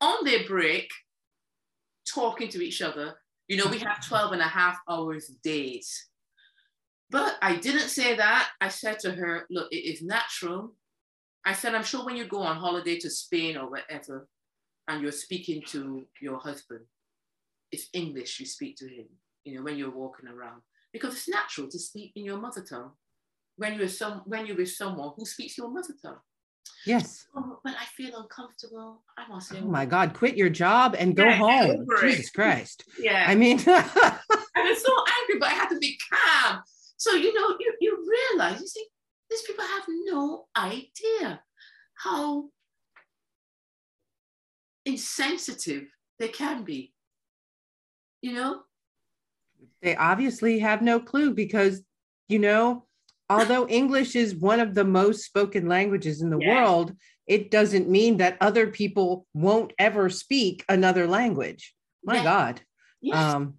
on 0.00 0.24
their 0.24 0.44
break 0.46 0.88
talking 2.06 2.48
to 2.50 2.64
each 2.64 2.80
other. 2.80 3.16
You 3.48 3.56
know, 3.56 3.66
we 3.66 3.78
have 3.80 4.06
12 4.06 4.32
and 4.32 4.42
a 4.42 4.46
half 4.46 4.78
hours 4.88 5.26
days. 5.42 6.08
But 7.12 7.36
I 7.42 7.56
didn't 7.56 7.90
say 7.90 8.16
that. 8.16 8.48
I 8.60 8.68
said 8.68 8.98
to 9.00 9.12
her, 9.12 9.46
look, 9.50 9.68
it 9.70 9.84
is 9.84 10.02
natural. 10.02 10.74
I 11.44 11.52
said, 11.52 11.74
I'm 11.74 11.84
sure 11.84 12.04
when 12.06 12.16
you 12.16 12.26
go 12.26 12.40
on 12.40 12.56
holiday 12.56 12.98
to 13.00 13.10
Spain 13.10 13.56
or 13.56 13.70
wherever, 13.70 14.26
and 14.88 15.02
you're 15.02 15.12
speaking 15.12 15.62
to 15.68 16.06
your 16.20 16.38
husband, 16.38 16.80
it's 17.70 17.88
English 17.92 18.40
you 18.40 18.46
speak 18.46 18.76
to 18.78 18.88
him, 18.88 19.06
you 19.44 19.56
know, 19.56 19.62
when 19.62 19.76
you're 19.76 19.90
walking 19.90 20.28
around. 20.28 20.62
Because 20.92 21.14
it's 21.14 21.28
natural 21.28 21.68
to 21.68 21.78
speak 21.78 22.12
in 22.16 22.24
your 22.24 22.38
mother 22.38 22.64
tongue 22.68 22.92
when 23.56 23.78
you're 23.78 23.88
some 23.88 24.22
when 24.24 24.46
you're 24.46 24.56
with 24.56 24.70
someone 24.70 25.12
who 25.16 25.24
speaks 25.24 25.56
your 25.58 25.70
mother 25.70 25.94
tongue. 26.02 26.20
Yes. 26.86 27.26
Oh, 27.34 27.58
but 27.62 27.74
I 27.80 27.84
feel 27.96 28.16
uncomfortable. 28.16 29.02
I 29.16 29.24
to 29.32 29.40
say, 29.40 29.58
Oh 29.60 29.66
my 29.66 29.86
God, 29.86 30.14
quit 30.14 30.36
your 30.36 30.50
job 30.50 30.96
and 30.98 31.16
go 31.16 31.24
yeah, 31.24 31.36
home. 31.36 31.86
Jesus 32.00 32.30
Christ. 32.30 32.84
Yeah. 32.98 33.24
I 33.26 33.34
mean, 33.34 33.58
I 33.66 34.18
was 34.56 34.82
so 34.82 34.92
angry, 35.20 35.38
but 35.38 35.48
I 35.48 35.54
had 35.54 35.68
to 35.68 35.78
be 35.78 35.98
calm. 36.10 36.62
So, 37.02 37.16
you 37.16 37.34
know, 37.34 37.56
you, 37.58 37.74
you 37.80 38.08
realize, 38.30 38.60
you 38.60 38.66
see, 38.68 38.86
these 39.28 39.42
people 39.42 39.64
have 39.64 39.82
no 40.04 40.46
idea 40.56 41.42
how 41.94 42.44
insensitive 44.86 45.88
they 46.20 46.28
can 46.28 46.62
be. 46.62 46.94
You 48.20 48.34
know? 48.34 48.60
They 49.82 49.96
obviously 49.96 50.60
have 50.60 50.80
no 50.80 51.00
clue 51.00 51.34
because, 51.34 51.82
you 52.28 52.38
know, 52.38 52.86
although 53.28 53.66
English 53.66 54.14
is 54.14 54.36
one 54.36 54.60
of 54.60 54.72
the 54.72 54.84
most 54.84 55.24
spoken 55.24 55.66
languages 55.66 56.22
in 56.22 56.30
the 56.30 56.38
yeah. 56.38 56.62
world, 56.62 56.94
it 57.26 57.50
doesn't 57.50 57.88
mean 57.88 58.18
that 58.18 58.36
other 58.40 58.68
people 58.68 59.26
won't 59.34 59.72
ever 59.76 60.08
speak 60.08 60.64
another 60.68 61.08
language. 61.08 61.74
My 62.04 62.18
yeah. 62.18 62.22
God. 62.22 62.60
Yes. 63.00 63.16
Um, 63.16 63.54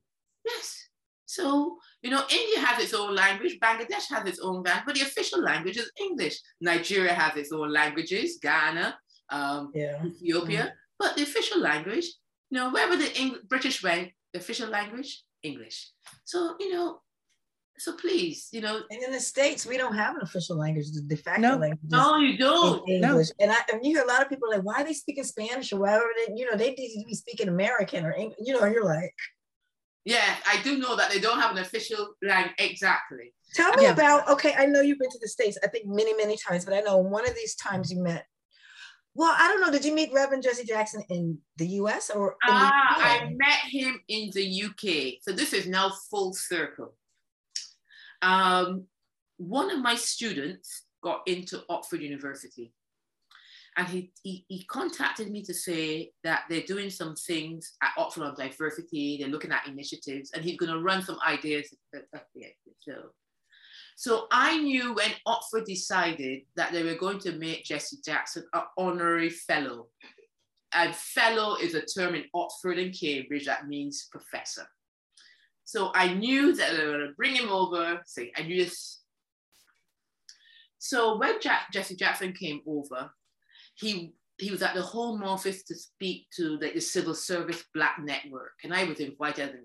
yes. 0.46 0.88
So 1.26 1.80
you 2.04 2.12
know, 2.12 2.22
India 2.30 2.60
has 2.60 2.84
its 2.84 2.94
own 2.94 3.16
language, 3.16 3.58
Bangladesh 3.60 4.08
has 4.10 4.28
its 4.28 4.40
own 4.40 4.62
language, 4.62 4.84
but 4.86 4.96
the 4.96 5.02
official 5.02 5.42
language 5.42 5.78
is 5.78 5.90
English. 6.00 6.38
Nigeria 6.60 7.14
has 7.14 7.36
its 7.38 7.52
own 7.52 7.72
languages, 7.72 8.40
Ghana, 8.42 8.98
um, 9.30 9.72
yeah. 9.74 10.04
Ethiopia, 10.06 10.64
mm 10.66 10.72
but 11.00 11.18
the 11.18 11.24
official 11.24 11.60
language, 11.60 12.06
you 12.50 12.58
know, 12.58 12.70
wherever 12.70 12.96
the 12.96 13.12
Eng- 13.18 13.42
British 13.50 13.84
went, 13.84 14.12
the 14.32 14.40
official 14.40 14.70
language, 14.70 15.24
English. 15.42 15.90
So, 16.24 16.56
you 16.60 16.72
know, 16.72 17.00
so 17.78 17.94
please, 17.94 18.48
you 18.52 18.62
know. 18.62 18.80
And 18.90 19.04
in 19.04 19.12
the 19.12 19.20
States, 19.20 19.66
we 19.66 19.78
don't 19.78 19.96
have 19.96 20.16
an 20.16 20.22
official 20.22 20.58
language, 20.58 20.92
the 20.92 21.02
de 21.02 21.18
facto 21.18 21.42
no. 21.42 21.58
language. 21.58 21.80
No, 21.90 22.18
you 22.18 22.38
don't. 22.38 22.88
English. 22.88 23.30
No. 23.40 23.44
And, 23.44 23.52
I, 23.52 23.58
and 23.74 23.84
you 23.84 23.96
hear 23.96 24.04
a 24.04 24.08
lot 24.08 24.22
of 24.22 24.30
people 24.30 24.50
like, 24.50 24.62
why 24.62 24.76
are 24.82 24.86
they 24.86 24.94
speaking 24.94 25.24
Spanish 25.24 25.74
or 25.74 25.80
whatever? 25.80 26.06
They, 26.16 26.34
you 26.36 26.50
know, 26.50 26.56
they 26.56 26.72
need 26.72 27.02
to 27.02 27.06
be 27.06 27.16
speaking 27.16 27.50
American 27.50 28.06
or, 28.06 28.16
you 28.18 28.54
know, 28.54 28.66
you're 28.66 28.86
like, 28.86 29.14
yeah, 30.06 30.36
I 30.48 30.62
do 30.62 30.78
know 30.78 30.96
that 30.96 31.12
they 31.12 31.20
don't 31.20 31.40
have 31.40 31.52
an 31.52 31.60
official 31.60 32.16
language 32.22 32.56
exactly. 32.58 33.34
Tell 33.54 33.74
me 33.76 33.84
yeah. 33.84 33.92
about 33.92 34.28
okay. 34.30 34.54
I 34.58 34.66
know 34.66 34.82
you've 34.82 35.00
been 35.00 35.10
to 35.10 35.20
the 35.22 35.28
states. 35.28 35.58
I 35.64 35.68
think 35.68 35.86
many, 35.88 36.14
many 36.16 36.38
times, 36.38 36.66
but 36.66 36.74
I 36.74 36.82
know 36.82 36.98
one 36.98 37.28
of 37.28 37.36
these 37.36 37.56
times 37.56 37.92
you 37.92 38.02
met 38.02 38.26
Well, 39.14 39.34
I 39.38 39.48
don't 39.48 39.62
know. 39.62 39.72
Did 39.72 39.86
you 39.86 39.94
meet 39.94 40.12
Reverend 40.12 40.44
Jesse 40.44 40.66
Jackson 40.66 41.04
in 41.10 41.38
the 41.58 41.68
US 41.80 42.10
or? 42.10 42.36
Ah, 42.44 42.96
I 42.98 43.30
met 43.36 43.60
him 43.70 44.02
in 44.08 44.32
the 44.34 44.64
UK. 44.64 45.22
So 45.22 45.32
this 45.32 45.54
is 45.54 45.68
now 45.68 45.92
full 46.10 46.34
circle. 46.34 46.96
Um, 48.22 48.86
one 49.38 49.72
of 49.72 49.80
my 49.80 49.96
students 49.96 50.84
got 51.04 51.22
into 51.28 51.64
Oxford 51.70 52.02
University. 52.02 52.74
And 53.78 53.88
he, 53.88 54.12
he, 54.22 54.46
he, 54.48 54.64
contacted 54.66 55.32
me 55.32 55.42
to 55.44 55.54
say 55.54 56.12
that 56.24 56.44
they're 56.50 56.62
doing 56.62 56.90
some 56.90 57.16
things 57.16 57.74
at 57.82 57.92
Oxford 57.98 58.24
on 58.24 58.36
diversity, 58.36 59.18
they're 59.20 59.30
looking 59.30 59.52
at 59.52 59.68
initiatives, 59.68 60.32
and 60.32 60.44
he's 60.44 60.58
going 60.58 60.72
to 60.72 60.80
run 60.80 61.02
some 61.02 61.18
ideas 61.28 61.74
show. 62.88 63.10
So 63.96 64.28
I 64.32 64.58
knew 64.58 64.94
when 64.94 65.12
Oxford 65.26 65.66
decided 65.66 66.42
that 66.56 66.72
they 66.72 66.84
were 66.84 66.96
going 66.96 67.20
to 67.20 67.34
make 67.34 67.66
Jesse 67.66 67.98
Jackson 68.04 68.44
an 68.54 68.64
honorary 68.78 69.30
fellow. 69.30 69.88
And 70.74 70.96
fellow 70.96 71.58
is 71.58 71.76
a 71.76 71.82
term 71.82 72.16
in 72.16 72.26
Oxford 72.34 72.80
and 72.80 72.98
Cambridge 72.98 73.46
that 73.46 73.68
means 73.68 74.08
professor. 74.12 74.68
So 75.66 75.92
I 75.94 76.14
knew 76.14 76.54
that 76.56 76.76
they 76.76 76.86
were 76.86 76.98
going 76.98 77.08
to 77.08 77.14
bring 77.16 77.36
him 77.36 77.50
over. 77.50 78.02
Say, 78.06 78.32
I 78.36 78.44
knew 78.44 78.64
this. 78.64 79.02
So 80.80 81.18
when 81.18 81.40
Jack, 81.40 81.72
Jesse 81.72 81.96
Jackson 81.96 82.34
came 82.34 82.62
over, 82.68 83.12
he 83.76 84.14
he 84.38 84.52
was 84.52 84.62
at 84.62 84.74
the 84.74 84.82
Home 84.82 85.24
Office 85.24 85.64
to 85.64 85.76
speak 85.76 86.28
to 86.36 86.58
the, 86.58 86.72
the 86.74 86.82
Civil 86.82 87.14
Service 87.14 87.64
Black 87.74 87.98
Network, 88.00 88.54
and 88.64 88.74
I 88.74 88.86
was 88.86 89.00
invited. 89.00 89.56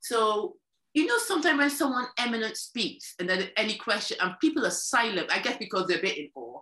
So 0.00 0.56
you 0.94 1.06
know, 1.06 1.18
sometimes 1.18 1.58
when 1.58 1.70
someone 1.70 2.06
eminent 2.18 2.56
speaks 2.56 3.14
and 3.18 3.28
then 3.28 3.48
any 3.56 3.74
question 3.74 4.16
and 4.20 4.38
people 4.40 4.64
are 4.64 4.70
silent, 4.70 5.30
I 5.30 5.40
guess 5.40 5.56
because 5.58 5.88
they're 5.88 5.98
a 5.98 6.02
bit 6.02 6.16
in 6.16 6.30
awe. 6.36 6.60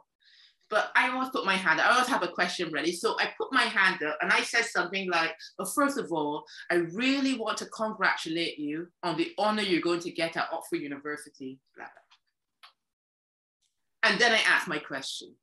But 0.71 0.91
I 0.97 1.11
always 1.11 1.29
put 1.29 1.45
my 1.45 1.55
hand, 1.55 1.83
I 1.83 1.93
always 1.93 2.09
have 2.09 2.23
a 2.23 2.29
question 2.29 2.73
ready. 2.73 2.93
So 2.93 3.15
I 3.21 3.29
put 3.37 3.53
my 3.53 3.65
hand 3.65 4.03
up 4.03 4.17
and 4.23 4.33
I 4.33 4.41
said 4.41 4.65
something 4.65 5.11
like, 5.11 5.35
well, 5.59 5.69
first 5.69 5.99
of 5.99 6.11
all, 6.11 6.45
I 6.71 6.77
really 6.77 7.39
want 7.39 7.59
to 7.59 7.67
congratulate 7.67 8.59
you 8.59 8.89
on 9.03 9.19
the 9.19 9.33
honor 9.37 9.61
you're 9.61 9.83
going 9.83 10.01
to 10.01 10.11
get 10.11 10.39
at 10.39 10.49
Oxford 10.51 10.77
University. 10.77 11.59
Blah, 11.77 11.85
blah. 11.85 14.11
And 14.11 14.19
then 14.19 14.33
I 14.33 14.41
asked 14.49 14.67
my 14.67 14.79
question. 14.79 15.35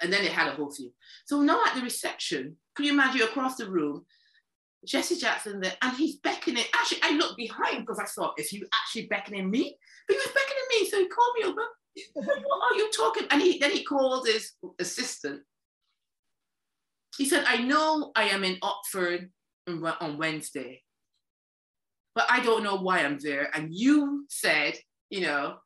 And 0.00 0.12
then 0.12 0.22
they 0.22 0.30
had 0.30 0.48
a 0.48 0.52
whole 0.52 0.70
few. 0.70 0.92
So 1.26 1.42
now 1.42 1.60
at 1.66 1.74
the 1.74 1.82
reception, 1.82 2.56
can 2.76 2.84
you 2.84 2.92
imagine 2.92 3.22
across 3.22 3.56
the 3.56 3.68
room, 3.68 4.04
Jesse 4.86 5.16
Jackson 5.16 5.60
there, 5.60 5.74
and 5.82 5.96
he's 5.96 6.16
beckoning. 6.16 6.64
Actually, 6.74 7.00
I 7.02 7.12
looked 7.12 7.36
behind 7.36 7.80
because 7.80 7.98
I 7.98 8.04
thought, 8.04 8.38
is 8.38 8.48
he 8.48 8.62
actually 8.72 9.06
beckoning 9.06 9.50
me? 9.50 9.76
But 10.06 10.14
he 10.14 10.18
was 10.18 10.28
beckoning 10.28 10.64
me, 10.70 10.88
so 10.88 10.98
he 10.98 11.08
called 11.08 11.34
me 11.38 11.44
over. 11.44 11.60
what 12.44 12.72
are 12.72 12.76
you 12.76 12.90
talking? 12.92 13.24
And 13.30 13.42
he 13.42 13.58
then 13.58 13.72
he 13.72 13.82
called 13.82 14.26
his 14.26 14.52
assistant. 14.78 15.42
He 17.16 17.24
said, 17.24 17.44
I 17.46 17.58
know 17.58 18.12
I 18.14 18.24
am 18.24 18.44
in 18.44 18.58
Oxford 18.62 19.30
on 19.66 20.18
Wednesday, 20.18 20.82
but 22.14 22.26
I 22.30 22.40
don't 22.40 22.62
know 22.62 22.76
why 22.76 23.00
I'm 23.00 23.18
there. 23.18 23.50
And 23.54 23.74
you 23.74 24.26
said, 24.28 24.74
you 25.10 25.22
know, 25.22 25.56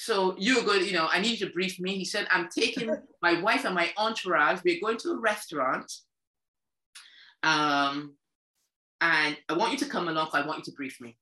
so 0.00 0.34
you're 0.38 0.62
good, 0.62 0.86
you 0.86 0.94
know, 0.94 1.08
I 1.12 1.20
need 1.20 1.38
you 1.38 1.46
to 1.46 1.52
brief 1.52 1.78
me. 1.78 1.94
He 1.94 2.06
said, 2.06 2.26
I'm 2.30 2.48
taking 2.48 2.90
my 3.22 3.38
wife 3.42 3.66
and 3.66 3.74
my 3.74 3.90
entourage. 3.98 4.60
We're 4.64 4.80
going 4.80 4.96
to 4.96 5.10
a 5.10 5.20
restaurant. 5.20 5.92
Um, 7.42 8.14
and 9.02 9.36
I 9.50 9.52
want 9.52 9.72
you 9.72 9.78
to 9.78 9.84
come 9.84 10.08
along. 10.08 10.30
I 10.32 10.46
want 10.46 10.60
you 10.60 10.64
to 10.64 10.72
brief 10.72 11.02
me. 11.02 11.18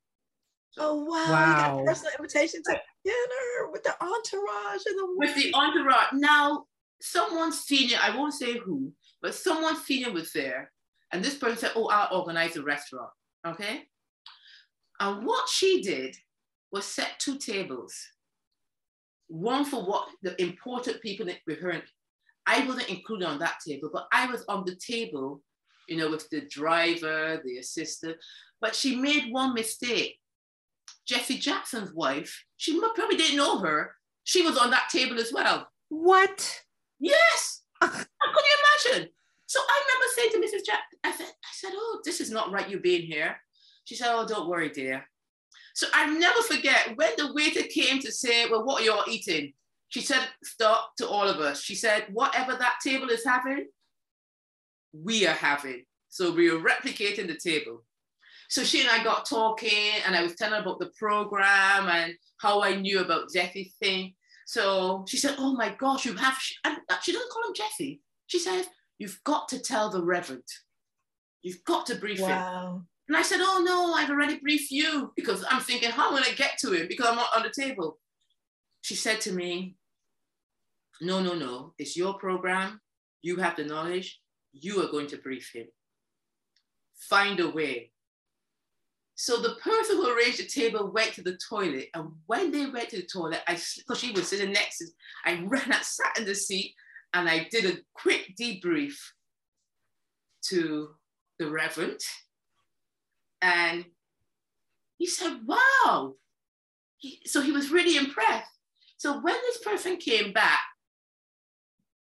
Oh 0.76 0.94
wow! 0.94 1.08
wow. 1.08 1.84
personal 1.84 2.12
invitation 2.20 2.62
to 2.66 2.80
dinner 3.04 3.70
with 3.72 3.82
the 3.82 3.94
entourage 4.00 4.86
and 4.86 4.96
the 4.96 5.14
with 5.16 5.34
the 5.34 5.52
entourage. 5.54 6.12
Now, 6.12 6.66
someone 7.00 7.50
senior, 7.50 7.98
I 8.00 8.16
won't 8.16 8.34
say 8.34 8.58
who, 8.58 8.92
but 9.20 9.34
someone 9.34 9.76
senior 9.76 10.12
was 10.12 10.32
there, 10.32 10.70
and 11.12 11.24
this 11.24 11.36
person 11.36 11.58
said, 11.58 11.72
"Oh, 11.74 11.88
I'll 11.88 12.20
organize 12.20 12.54
a 12.56 12.62
restaurant." 12.62 13.10
Okay, 13.44 13.88
and 15.00 15.26
what 15.26 15.48
she 15.48 15.82
did 15.82 16.14
was 16.70 16.84
set 16.84 17.18
two 17.18 17.38
tables, 17.38 17.92
one 19.28 19.64
for 19.64 19.84
what 19.84 20.08
the 20.22 20.40
important 20.42 21.00
people 21.00 21.26
with 21.46 21.60
her. 21.60 21.82
I 22.46 22.66
wasn't 22.66 22.88
included 22.88 23.26
on 23.26 23.38
that 23.40 23.58
table, 23.66 23.90
but 23.92 24.08
I 24.12 24.26
was 24.26 24.44
on 24.48 24.64
the 24.64 24.74
table 24.74 25.42
you 25.88 25.96
know, 25.96 26.10
with 26.10 26.28
the 26.30 26.42
driver, 26.42 27.40
the 27.44 27.58
assistant. 27.58 28.16
But 28.60 28.76
she 28.76 28.96
made 28.96 29.32
one 29.32 29.54
mistake. 29.54 30.18
Jesse 31.06 31.38
Jackson's 31.38 31.92
wife, 31.92 32.44
she 32.56 32.78
probably 32.94 33.16
didn't 33.16 33.38
know 33.38 33.58
her. 33.60 33.94
She 34.24 34.42
was 34.42 34.58
on 34.58 34.70
that 34.70 34.90
table 34.90 35.18
as 35.18 35.32
well. 35.32 35.66
What? 35.88 36.60
Yes. 37.00 37.62
How 37.80 37.88
could 37.88 38.04
you 38.04 38.92
imagine? 38.92 39.08
So 39.46 39.60
I 39.60 39.82
remember 39.86 40.06
saying 40.14 40.30
to 40.32 40.56
Mrs. 40.58 40.66
Jack, 40.66 40.80
I 41.02 41.12
said, 41.12 41.26
I 41.26 41.52
said, 41.52 41.70
oh, 41.72 42.00
this 42.04 42.20
is 42.20 42.30
not 42.30 42.52
right 42.52 42.68
you 42.68 42.78
being 42.78 43.06
here. 43.06 43.36
She 43.84 43.96
said, 43.96 44.08
oh, 44.10 44.26
don't 44.26 44.48
worry, 44.48 44.68
dear. 44.68 45.06
So 45.78 45.86
I 45.94 46.06
never 46.06 46.42
forget 46.42 46.96
when 46.96 47.10
the 47.16 47.32
waiter 47.32 47.62
came 47.62 48.00
to 48.00 48.10
say, 48.10 48.50
well, 48.50 48.64
what 48.64 48.82
are 48.82 48.84
you 48.84 48.98
eating? 49.08 49.52
She 49.90 50.00
said, 50.00 50.26
stop 50.42 50.96
to 50.96 51.06
all 51.06 51.28
of 51.28 51.38
us. 51.38 51.62
She 51.62 51.76
said, 51.76 52.06
whatever 52.12 52.56
that 52.56 52.78
table 52.82 53.10
is 53.10 53.24
having, 53.24 53.68
we 54.92 55.24
are 55.28 55.34
having. 55.34 55.84
So 56.08 56.32
we 56.32 56.50
are 56.50 56.58
replicating 56.58 57.28
the 57.28 57.38
table. 57.38 57.84
So 58.48 58.64
she 58.64 58.80
and 58.80 58.90
I 58.90 59.04
got 59.04 59.24
talking, 59.24 60.02
and 60.04 60.16
I 60.16 60.22
was 60.24 60.34
telling 60.34 60.54
her 60.54 60.62
about 60.62 60.80
the 60.80 60.90
program 60.98 61.88
and 61.88 62.14
how 62.38 62.60
I 62.60 62.74
knew 62.74 62.98
about 62.98 63.30
Jesse's 63.32 63.72
thing. 63.80 64.14
So 64.46 65.04
she 65.06 65.16
said, 65.16 65.36
"Oh 65.38 65.54
my 65.54 65.76
gosh, 65.78 66.06
you 66.06 66.14
have." 66.14 66.36
She 66.40 67.12
doesn't 67.12 67.30
call 67.30 67.46
him 67.46 67.54
Jesse. 67.54 68.00
She 68.26 68.40
said, 68.40 68.64
"You've 68.98 69.22
got 69.22 69.48
to 69.50 69.60
tell 69.60 69.90
the 69.90 70.02
Reverend. 70.02 70.42
You've 71.42 71.62
got 71.62 71.86
to 71.86 71.94
brief 71.94 72.18
wow. 72.18 72.78
him." 72.78 72.88
And 73.08 73.16
I 73.16 73.22
said, 73.22 73.40
"Oh 73.40 73.62
no, 73.64 73.94
I've 73.94 74.10
already 74.10 74.38
briefed 74.38 74.70
you 74.70 75.12
because 75.16 75.44
I'm 75.50 75.62
thinking, 75.62 75.90
how 75.90 76.08
am 76.08 76.14
I 76.14 76.20
going 76.20 76.30
to 76.30 76.36
get 76.36 76.58
to 76.58 76.72
him 76.72 76.86
because 76.88 77.06
I'm 77.06 77.16
not 77.16 77.36
on 77.36 77.42
the 77.42 77.62
table." 77.62 77.98
She 78.82 78.94
said 78.94 79.20
to 79.22 79.32
me, 79.32 79.76
"No, 81.00 81.22
no, 81.22 81.34
no. 81.34 81.74
It's 81.78 81.96
your 81.96 82.14
program. 82.14 82.80
You 83.22 83.36
have 83.36 83.56
the 83.56 83.64
knowledge 83.64 84.20
you 84.52 84.82
are 84.82 84.90
going 84.90 85.06
to 85.08 85.18
brief 85.18 85.50
him. 85.54 85.66
Find 87.08 87.40
a 87.40 87.50
way. 87.50 87.92
So 89.14 89.40
the 89.40 89.56
person 89.62 89.96
who 89.96 90.14
arranged 90.14 90.38
the 90.38 90.46
table 90.46 90.92
went 90.92 91.14
to 91.14 91.22
the 91.22 91.38
toilet. 91.48 91.88
And 91.94 92.12
when 92.26 92.52
they 92.52 92.66
went 92.66 92.90
to 92.90 92.96
the 92.96 93.06
toilet, 93.06 93.40
I, 93.48 93.58
because 93.76 93.98
she 93.98 94.12
was 94.12 94.28
sitting 94.28 94.52
next 94.52 94.78
to, 94.78 94.86
I 95.24 95.42
ran 95.44 95.72
out, 95.72 95.84
sat 95.84 96.18
in 96.18 96.24
the 96.24 96.34
seat, 96.34 96.74
and 97.14 97.28
I 97.28 97.48
did 97.50 97.64
a 97.64 97.78
quick 97.94 98.34
debrief 98.40 98.94
to 100.46 100.90
the 101.38 101.50
Reverend. 101.50 102.00
And 103.42 103.84
he 104.98 105.06
said, 105.06 105.40
wow. 105.44 106.14
He, 106.96 107.20
so 107.26 107.40
he 107.40 107.52
was 107.52 107.70
really 107.70 107.96
impressed. 107.96 108.50
So 108.96 109.20
when 109.20 109.34
this 109.34 109.58
person 109.58 109.96
came 109.96 110.32
back, 110.32 110.60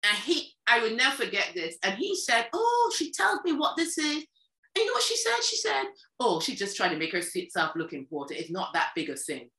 and 0.04 0.18
he, 0.20 0.54
I 0.68 0.82
would 0.82 0.96
never 0.96 1.16
forget 1.16 1.50
this. 1.54 1.78
And 1.84 1.96
he 1.96 2.16
said, 2.16 2.48
Oh, 2.54 2.94
she 2.96 3.12
tells 3.12 3.40
me 3.44 3.54
what 3.54 3.76
this 3.76 3.98
is. 3.98 4.16
And 4.16 4.26
you 4.76 4.86
know 4.86 4.94
what 4.94 5.04
she 5.04 5.18
said? 5.18 5.44
She 5.44 5.58
said, 5.58 5.84
Oh, 6.20 6.40
she's 6.40 6.60
just 6.60 6.78
trying 6.78 6.92
to 6.92 6.98
make 6.98 7.12
herself 7.12 7.72
look 7.76 7.94
important. 7.94 8.40
It's 8.40 8.52
not 8.52 8.74
that 8.74 8.92
big 8.96 9.10
a 9.10 9.16
thing. 9.16 9.50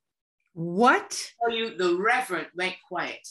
What? 0.55 1.11
tell 1.41 1.57
you, 1.57 1.77
the 1.77 1.97
Reverend 1.97 2.49
went 2.57 2.77
quiet. 2.89 3.27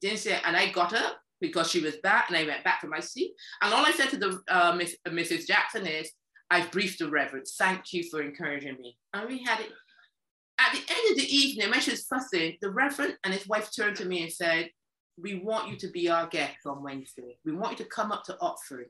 Didn't 0.00 0.18
say, 0.18 0.38
and 0.44 0.56
I 0.56 0.70
got 0.70 0.92
up 0.92 1.18
because 1.40 1.70
she 1.70 1.80
was 1.80 1.96
back, 1.96 2.28
and 2.28 2.36
I 2.36 2.44
went 2.44 2.64
back 2.64 2.80
to 2.82 2.88
my 2.88 3.00
seat. 3.00 3.32
And 3.62 3.72
all 3.72 3.84
I 3.84 3.92
said 3.92 4.10
to 4.10 4.16
the 4.16 4.40
uh, 4.48 4.74
Miss, 4.76 4.96
uh, 5.06 5.10
Mrs. 5.10 5.46
Jackson 5.46 5.86
is, 5.86 6.10
I've 6.50 6.70
briefed 6.70 6.98
the 6.98 7.08
Reverend. 7.08 7.46
Thank 7.58 7.92
you 7.92 8.04
for 8.10 8.22
encouraging 8.22 8.76
me. 8.80 8.96
And 9.14 9.28
we 9.28 9.42
had 9.44 9.60
it. 9.60 9.70
At 10.58 10.72
the 10.72 10.78
end 10.78 11.10
of 11.12 11.16
the 11.16 11.34
evening, 11.34 11.70
when 11.70 11.80
she 11.80 11.92
was 11.92 12.04
fussing, 12.04 12.56
the 12.60 12.70
Reverend 12.70 13.16
and 13.24 13.32
his 13.32 13.48
wife 13.48 13.70
turned 13.74 13.96
to 13.96 14.04
me 14.04 14.22
and 14.22 14.32
said, 14.32 14.70
we 15.20 15.36
want 15.36 15.68
you 15.68 15.76
to 15.76 15.88
be 15.88 16.08
our 16.08 16.26
guest 16.26 16.58
on 16.66 16.82
Wednesday. 16.82 17.38
We 17.44 17.52
want 17.52 17.78
you 17.78 17.84
to 17.84 17.90
come 17.90 18.12
up 18.12 18.24
to 18.24 18.36
Oxford. 18.40 18.86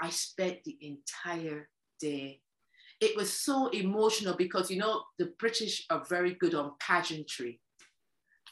I 0.00 0.10
spent 0.10 0.58
the 0.64 0.76
entire 0.80 1.68
day. 2.00 2.40
It 3.00 3.16
was 3.16 3.32
so 3.32 3.68
emotional 3.68 4.36
because, 4.36 4.70
you 4.70 4.78
know, 4.78 5.02
the 5.18 5.32
British 5.38 5.84
are 5.90 6.04
very 6.08 6.34
good 6.34 6.54
on 6.54 6.72
pageantry. 6.80 7.60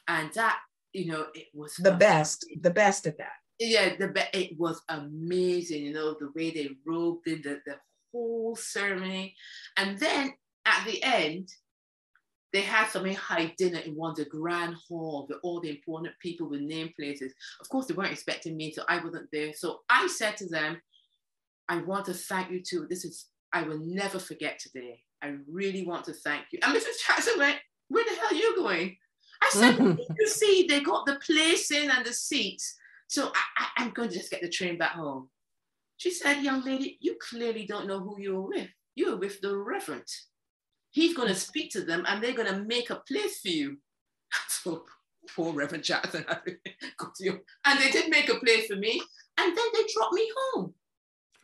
And 0.09 0.33
that, 0.35 0.59
you 0.93 1.07
know, 1.07 1.27
it 1.35 1.47
was 1.55 1.75
the 1.77 1.93
best, 1.93 2.45
the 2.61 2.71
best 2.71 3.07
at 3.07 3.19
that. 3.19 3.33
Yeah, 3.59 3.95
the 3.97 4.27
it 4.33 4.59
was 4.59 4.81
amazing, 4.89 5.85
you 5.85 5.93
know, 5.93 6.17
the 6.19 6.31
way 6.35 6.51
they 6.51 6.71
robed 6.87 7.29
in 7.29 7.43
the, 7.43 7.61
the 7.67 7.77
whole 8.13 8.57
ceremony. 8.57 9.35
And 9.77 9.99
then 9.99 10.33
at 10.67 10.85
the 10.85 11.03
end, 11.03 11.49
they 12.53 12.63
had 12.63 12.89
something 12.89 13.15
high 13.15 13.55
dinner 13.59 13.79
in 13.79 13.95
one 13.95 14.11
of 14.11 14.17
the 14.17 14.25
grand 14.25 14.75
hall 14.89 15.27
with 15.29 15.39
all 15.43 15.61
the 15.61 15.71
important 15.71 16.15
people 16.21 16.49
with 16.49 16.61
name 16.61 16.93
places. 16.99 17.33
Of 17.61 17.69
course, 17.69 17.87
they 17.87 17.95
weren't 17.95 18.13
expecting 18.13 18.57
me, 18.57 18.73
so 18.73 18.83
I 18.89 19.03
wasn't 19.03 19.29
there. 19.33 19.53
So 19.55 19.81
I 19.89 20.09
said 20.09 20.37
to 20.39 20.49
them, 20.49 20.81
I 21.69 21.79
want 21.79 22.07
to 22.07 22.15
thank 22.15 22.51
you 22.51 22.61
too. 22.61 22.87
This 22.91 23.05
is, 23.05 23.27
I 23.53 23.63
will 23.63 23.79
never 23.79 24.19
forget 24.19 24.59
today. 24.59 25.03
I 25.23 25.35
really 25.49 25.87
want 25.87 26.05
to 26.07 26.13
thank 26.13 26.47
you. 26.51 26.59
And 26.63 26.75
Mrs. 26.75 27.07
Jackson 27.07 27.39
went, 27.39 27.57
Where 27.89 28.05
the 28.05 28.17
hell 28.17 28.31
are 28.31 28.35
you 28.35 28.57
going? 28.57 28.97
I 29.43 29.51
said, 29.53 29.79
You 30.19 30.27
see, 30.27 30.67
they 30.69 30.81
got 30.81 31.07
the 31.07 31.21
place 31.25 31.71
in 31.71 31.91
and 31.91 32.05
the 32.05 32.13
seats 32.13 32.77
So 33.07 33.31
I, 33.59 33.67
I, 33.77 33.85
am 33.85 33.91
going 33.91 34.09
to 34.09 34.15
just 34.15 34.31
get 34.31 34.43
the 34.43 34.49
train 34.49 34.79
back 34.79 34.93
home. 34.93 35.29
She 36.01 36.11
said, 36.11 36.43
young 36.43 36.65
lady, 36.65 36.97
you 37.03 37.17
clearly 37.21 37.67
don't 37.67 37.87
know 37.87 38.01
who 38.01 38.19
you're 38.19 38.41
with. 38.41 38.71
You're 38.95 39.19
with 39.19 39.43
the 39.43 39.55
Reverend. 39.55 40.09
He's 40.93 41.15
going 41.15 41.29
to 41.29 41.35
mm. 41.35 41.47
speak 41.47 41.71
to 41.73 41.83
them 41.83 42.07
and 42.09 42.25
they're 42.25 42.33
going 42.33 42.49
to 42.49 42.65
make 42.65 42.89
a 42.89 43.03
place 43.07 43.41
for 43.41 43.49
you. 43.49 43.77
So 44.49 44.87
poor 45.37 45.53
Reverend 45.53 45.85
Jackson 45.85 46.25
And 46.27 47.79
they 47.79 47.91
did 47.91 48.09
make 48.09 48.31
a 48.31 48.39
place 48.39 48.67
for 48.69 48.77
me. 48.77 49.03
And 49.37 49.55
then 49.55 49.67
they 49.75 49.83
dropped 49.95 50.15
me 50.15 50.31
home. 50.39 50.73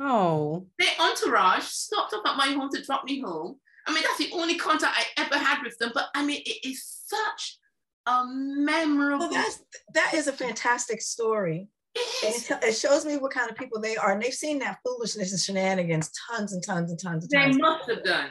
Oh. 0.01 0.67
Their 0.79 0.89
entourage 1.01 1.65
stopped 1.65 2.15
up 2.15 2.25
at 2.27 2.39
my 2.39 2.47
home 2.47 2.71
to 2.73 2.83
drop 2.83 3.05
me 3.05 3.21
home. 3.21 3.57
I 3.87 3.93
mean, 3.93 4.05
that's 4.05 4.19
the 4.19 4.33
only 4.33 4.57
contact 4.57 4.97
I 4.97 5.23
ever 5.23 5.37
had 5.37 5.63
with 5.63 5.77
them. 5.77 5.91
But 5.93 6.07
I 6.15 6.25
mean, 6.25 6.41
it 6.47 6.67
is 6.67 6.83
such 7.05 7.59
a 8.07 8.25
memorable. 8.27 9.29
Well, 9.29 9.35
that's, 9.35 9.63
that 9.93 10.15
is 10.15 10.29
a 10.29 10.33
fantastic 10.33 11.03
story. 11.03 11.69
It, 11.97 12.51
it, 12.63 12.77
shows 12.77 13.07
me 13.07 13.17
what 13.17 13.33
kind 13.33 13.51
of 13.51 13.57
people 13.57 13.81
they 13.81 13.97
are. 13.97 14.13
And 14.13 14.23
they've 14.23 14.35
seen 14.35 14.59
that 14.61 14.79
foolishness 14.85 15.33
and 15.33 15.41
shenanigans 15.41 16.11
tons 16.29 16.53
and 16.53 16.63
tons 16.63 16.91
and 16.91 17.01
tons 17.01 17.25
of 17.25 17.31
times. 17.33 17.57
They 17.57 17.61
must 17.61 17.89
have 17.91 18.05
done. 18.05 18.31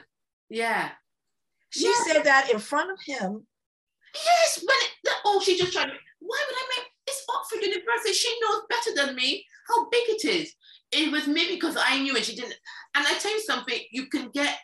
Yeah. 0.50 0.90
She 1.70 1.92
said 1.94 2.24
that 2.24 2.52
in 2.52 2.60
front 2.60 2.92
of 2.92 3.00
him. 3.06 3.46
Yes, 4.14 4.64
when 4.66 4.78
it, 4.78 5.20
oh, 5.26 5.42
she 5.44 5.58
just 5.58 5.74
tried. 5.74 5.88
Why 5.88 6.46
would 6.48 6.58
I 6.58 6.68
make 6.78 6.92
it's 7.08 7.26
Oxford 7.30 7.62
University? 7.62 8.14
She 8.14 8.34
knows 8.42 8.62
better 8.70 8.96
than 8.96 9.16
me 9.16 9.46
how 9.68 9.90
big 9.90 10.04
it 10.08 10.26
is. 10.26 10.54
It 10.92 11.12
was 11.12 11.28
me 11.28 11.48
because 11.50 11.76
I 11.78 12.02
knew 12.02 12.16
and 12.16 12.24
she 12.24 12.36
didn't. 12.36 12.56
And 12.96 13.06
I 13.06 13.14
tell 13.16 13.32
you 13.32 13.42
something, 13.42 13.80
you 13.92 14.08
can 14.08 14.30
get 14.34 14.58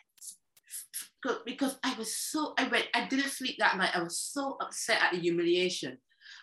because 1.44 1.78
I 1.84 1.94
was 1.94 2.16
so 2.16 2.54
I 2.58 2.66
went, 2.68 2.86
I 2.94 3.06
didn't 3.06 3.30
sleep 3.30 3.56
that 3.58 3.76
night. 3.76 3.94
I 3.94 4.02
was 4.02 4.18
so 4.18 4.56
upset 4.60 5.02
at 5.02 5.12
the 5.12 5.20
humiliation. 5.20 5.98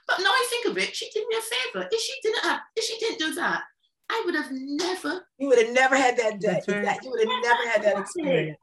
But 0.10 0.20
now 0.20 0.32
I 0.32 0.48
think 0.50 0.66
of 0.66 0.78
it, 0.78 0.96
she 0.96 1.08
did 1.12 1.28
me 1.28 1.36
a 1.38 1.42
favor. 1.42 1.88
If 1.92 2.02
she 2.02 2.14
didn't 2.24 2.44
have, 2.44 2.62
if 2.76 2.84
she 2.84 2.98
didn't 2.98 3.20
do 3.20 3.36
that, 3.36 3.62
I 4.10 4.24
would 4.26 4.34
have 4.34 4.50
never. 4.52 5.24
You 5.38 5.50
would 5.50 5.60
have 5.60 5.72
never 5.72 5.96
had 5.96 6.18
that 6.18 6.40
day. 6.40 6.62
Right. 6.68 7.00
You 7.04 7.12
would 7.12 7.20
have 7.20 7.44
never 7.44 7.70
had 7.70 7.84
that 7.84 8.00
experience. 8.00 8.58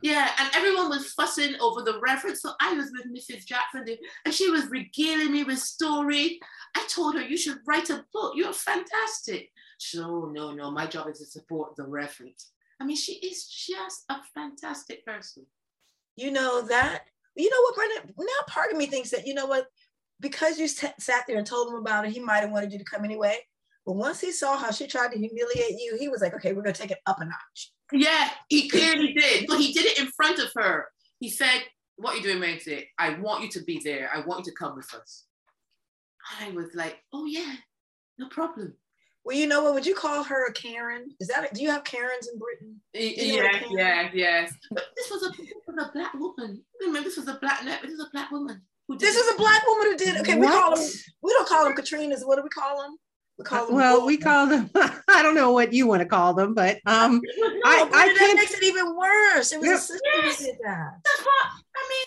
Yeah, 0.00 0.28
and 0.38 0.50
everyone 0.54 0.88
was 0.88 1.12
fussing 1.12 1.54
over 1.60 1.82
the 1.82 2.00
Reverend. 2.00 2.36
So 2.38 2.52
I 2.60 2.74
was 2.74 2.92
with 2.92 3.12
Mrs. 3.12 3.46
Jackson, 3.46 3.84
and 4.24 4.34
she 4.34 4.50
was 4.50 4.66
regaling 4.66 5.32
me 5.32 5.44
with 5.44 5.58
story. 5.58 6.40
I 6.76 6.86
told 6.88 7.16
her, 7.16 7.22
you 7.22 7.36
should 7.36 7.58
write 7.66 7.90
a 7.90 8.04
book. 8.12 8.34
You're 8.36 8.52
fantastic. 8.52 9.50
So 9.78 10.04
oh, 10.04 10.30
no, 10.32 10.52
no, 10.52 10.70
my 10.70 10.86
job 10.86 11.08
is 11.08 11.18
to 11.18 11.26
support 11.26 11.74
the 11.76 11.86
Reverend. 11.86 12.38
I 12.80 12.84
mean, 12.84 12.96
she 12.96 13.14
is 13.14 13.46
just 13.46 14.04
a 14.08 14.16
fantastic 14.34 15.04
person. 15.04 15.46
You 16.16 16.30
know 16.30 16.62
that. 16.62 17.02
You 17.34 17.48
know 17.48 17.62
what, 17.62 17.74
Brenda? 17.74 18.12
Now 18.18 18.26
part 18.46 18.72
of 18.72 18.78
me 18.78 18.86
thinks 18.86 19.10
that 19.10 19.26
you 19.26 19.34
know 19.34 19.46
what, 19.46 19.66
because 20.22 20.58
you 20.58 20.68
sat 20.68 20.94
there 21.26 21.36
and 21.36 21.46
told 21.46 21.68
him 21.68 21.74
about 21.74 22.06
it, 22.06 22.12
he 22.12 22.20
might 22.20 22.38
have 22.38 22.50
wanted 22.50 22.72
you 22.72 22.78
to 22.78 22.84
come 22.84 23.04
anyway. 23.04 23.36
But 23.84 23.94
once 23.94 24.20
he 24.20 24.30
saw 24.30 24.56
how 24.56 24.70
she 24.70 24.86
tried 24.86 25.10
to 25.10 25.18
humiliate 25.18 25.78
you, 25.78 25.96
he 25.98 26.08
was 26.08 26.22
like, 26.22 26.34
okay, 26.34 26.52
we're 26.52 26.62
gonna 26.62 26.72
take 26.72 26.92
it 26.92 27.00
up 27.06 27.20
a 27.20 27.24
notch. 27.24 27.72
Yeah, 27.92 28.30
he 28.48 28.68
clearly 28.68 29.12
did. 29.12 29.46
But 29.48 29.58
he 29.58 29.72
did 29.72 29.84
it 29.84 29.98
in 29.98 30.06
front 30.06 30.38
of 30.38 30.50
her. 30.54 30.86
He 31.18 31.28
said, 31.28 31.62
What 31.96 32.14
are 32.14 32.16
you 32.18 32.22
doing 32.22 32.40
Wednesday? 32.40 32.88
I 32.98 33.18
want 33.18 33.42
you 33.42 33.50
to 33.50 33.64
be 33.64 33.80
there. 33.84 34.08
I 34.14 34.24
want 34.24 34.46
you 34.46 34.52
to 34.52 34.58
come 34.58 34.76
with 34.76 34.94
us. 34.94 35.24
I 36.40 36.50
was 36.52 36.68
like, 36.74 36.98
Oh 37.12 37.26
yeah, 37.26 37.54
no 38.18 38.28
problem. 38.28 38.74
Well, 39.24 39.36
you 39.36 39.46
know 39.46 39.62
what? 39.62 39.74
Would 39.74 39.86
you 39.86 39.94
call 39.94 40.24
her 40.24 40.46
a 40.46 40.52
Karen? 40.52 41.10
Is 41.20 41.28
that 41.28 41.50
a, 41.50 41.54
do 41.54 41.62
you 41.62 41.70
have 41.70 41.84
Karens 41.84 42.28
in 42.28 42.38
Britain? 42.38 42.80
Yes, 42.92 43.62
yes, 43.70 44.10
yes. 44.14 44.52
But 44.70 44.84
this 44.96 45.10
was 45.10 45.22
a, 45.24 45.42
this 45.42 45.52
was 45.66 45.76
a 45.78 45.92
black 45.92 46.14
woman. 46.14 46.62
Remember, 46.80 47.08
this 47.08 47.16
was 47.16 47.28
a 47.28 47.34
black 47.34 47.62
this 47.64 47.90
was 47.90 48.06
a 48.06 48.10
black 48.12 48.30
woman. 48.30 48.62
This 48.88 49.16
is 49.16 49.34
a 49.34 49.38
black 49.38 49.66
woman 49.66 49.92
who 49.92 49.96
did. 49.96 50.20
Okay, 50.20 50.36
what? 50.36 50.40
we 50.40 50.46
call 50.46 50.76
them. 50.76 50.88
We 51.22 51.32
don't 51.32 51.48
call 51.48 51.64
them 51.64 51.74
Katrinas. 51.74 52.26
What 52.26 52.36
do 52.36 52.42
we 52.42 52.48
call 52.48 52.82
them? 52.82 52.96
We 53.38 53.44
call 53.44 53.66
them 53.66 53.76
well, 53.76 54.06
we 54.06 54.16
call 54.16 54.46
them. 54.46 54.70
I 55.08 55.22
don't 55.22 55.34
know 55.34 55.52
what 55.52 55.72
you 55.72 55.86
want 55.86 56.00
to 56.00 56.06
call 56.06 56.34
them, 56.34 56.54
but 56.54 56.78
um, 56.86 57.20
no, 57.36 57.46
I, 57.64 57.88
I 57.92 58.06
that 58.08 58.16
can't. 58.18 58.36
makes 58.36 58.54
it 58.54 58.62
even 58.62 58.96
worse. 58.96 59.52
It 59.52 59.60
was 59.60 59.70
a 59.70 59.78
sister 59.78 60.00
yes. 60.16 60.38
who 60.38 60.46
did 60.46 60.56
that. 60.64 60.92
That's 61.04 61.24
what 61.24 61.46
I 61.76 61.88
mean. 61.88 62.06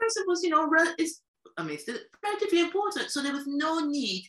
This 0.00 0.14
person 0.14 0.24
was, 0.26 0.42
you 0.42 0.50
know, 0.50 0.68
is 0.98 1.20
I 1.56 1.62
mean, 1.62 1.78
it's 1.78 1.88
relatively 2.24 2.60
important. 2.60 3.10
So 3.10 3.22
there 3.22 3.32
was 3.32 3.46
no 3.46 3.86
need. 3.86 4.24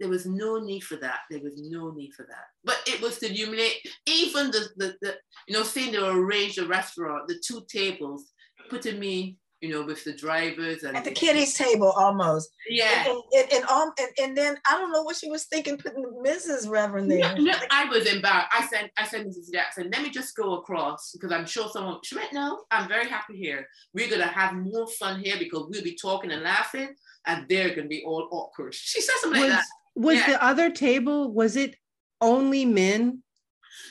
There 0.00 0.08
was 0.08 0.26
no 0.26 0.58
need 0.58 0.80
for 0.80 0.96
that. 0.96 1.20
There 1.30 1.40
was 1.40 1.52
no 1.56 1.92
need 1.92 2.12
for 2.14 2.24
that. 2.24 2.46
But 2.64 2.80
it 2.86 3.00
was 3.00 3.18
to 3.18 3.28
humiliate 3.28 3.76
even 4.06 4.50
the, 4.50 4.68
the, 4.76 4.96
the 5.00 5.14
you 5.46 5.54
know, 5.54 5.62
saying 5.62 5.92
they 5.92 5.98
arranged 5.98 6.58
a 6.58 6.66
restaurant, 6.66 7.28
the 7.28 7.40
two 7.44 7.64
tables, 7.70 8.32
putting 8.68 8.98
me 8.98 9.36
you 9.62 9.70
know, 9.70 9.82
with 9.82 10.02
the 10.02 10.12
drivers 10.12 10.82
and 10.82 10.96
at 10.96 11.04
the 11.04 11.12
kiddies 11.12 11.54
table 11.54 11.92
almost. 11.96 12.50
Yeah. 12.68 13.06
And 13.06 13.22
and, 13.32 13.52
and, 13.52 13.64
um, 13.66 13.92
and, 13.98 14.08
and 14.20 14.36
then 14.36 14.56
I 14.66 14.76
don't 14.76 14.92
know 14.92 15.02
what 15.02 15.16
she 15.16 15.30
was 15.30 15.44
thinking 15.44 15.78
putting 15.78 16.04
Mrs. 16.26 16.68
Reverend 16.68 17.08
there. 17.08 17.34
No, 17.36 17.42
no, 17.42 17.54
I 17.70 17.84
was 17.84 18.12
embarrassed. 18.12 18.48
I 18.52 18.66
said, 18.66 18.90
I 18.98 19.06
said, 19.06 19.24
Mrs. 19.24 19.52
Jackson, 19.52 19.88
let 19.92 20.02
me 20.02 20.10
just 20.10 20.34
go 20.34 20.54
across 20.54 21.12
because 21.12 21.30
I'm 21.30 21.46
sure 21.46 21.68
someone 21.68 21.98
she 22.02 22.16
went, 22.16 22.32
No, 22.32 22.64
I'm 22.72 22.88
very 22.88 23.08
happy 23.08 23.36
here. 23.36 23.68
We're 23.94 24.10
gonna 24.10 24.26
have 24.26 24.54
more 24.54 24.88
fun 24.88 25.20
here 25.20 25.36
because 25.38 25.68
we'll 25.70 25.84
be 25.84 25.94
talking 25.94 26.32
and 26.32 26.42
laughing 26.42 26.88
and 27.26 27.46
they're 27.48 27.74
gonna 27.74 27.86
be 27.86 28.02
all 28.04 28.28
awkward. 28.32 28.74
She 28.74 29.00
said 29.00 29.14
something 29.20 29.42
was, 29.42 29.50
like 29.50 29.60
that. 29.60 29.66
Was 29.94 30.16
yeah. 30.16 30.30
the 30.30 30.44
other 30.44 30.70
table, 30.70 31.32
was 31.32 31.54
it 31.54 31.76
only 32.20 32.64
men? 32.64 33.21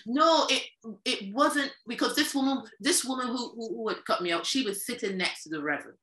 No, 0.05 0.47
it 0.49 0.63
it 1.05 1.33
wasn't 1.33 1.71
because 1.87 2.15
this 2.15 2.33
woman, 2.33 2.63
this 2.79 3.03
woman 3.05 3.27
who, 3.27 3.51
who, 3.55 3.75
who 3.75 3.87
had 3.89 4.05
cut 4.05 4.21
me 4.21 4.31
out, 4.31 4.45
she 4.45 4.63
was 4.63 4.85
sitting 4.85 5.17
next 5.17 5.43
to 5.43 5.49
the 5.49 5.61
reverend, 5.61 5.97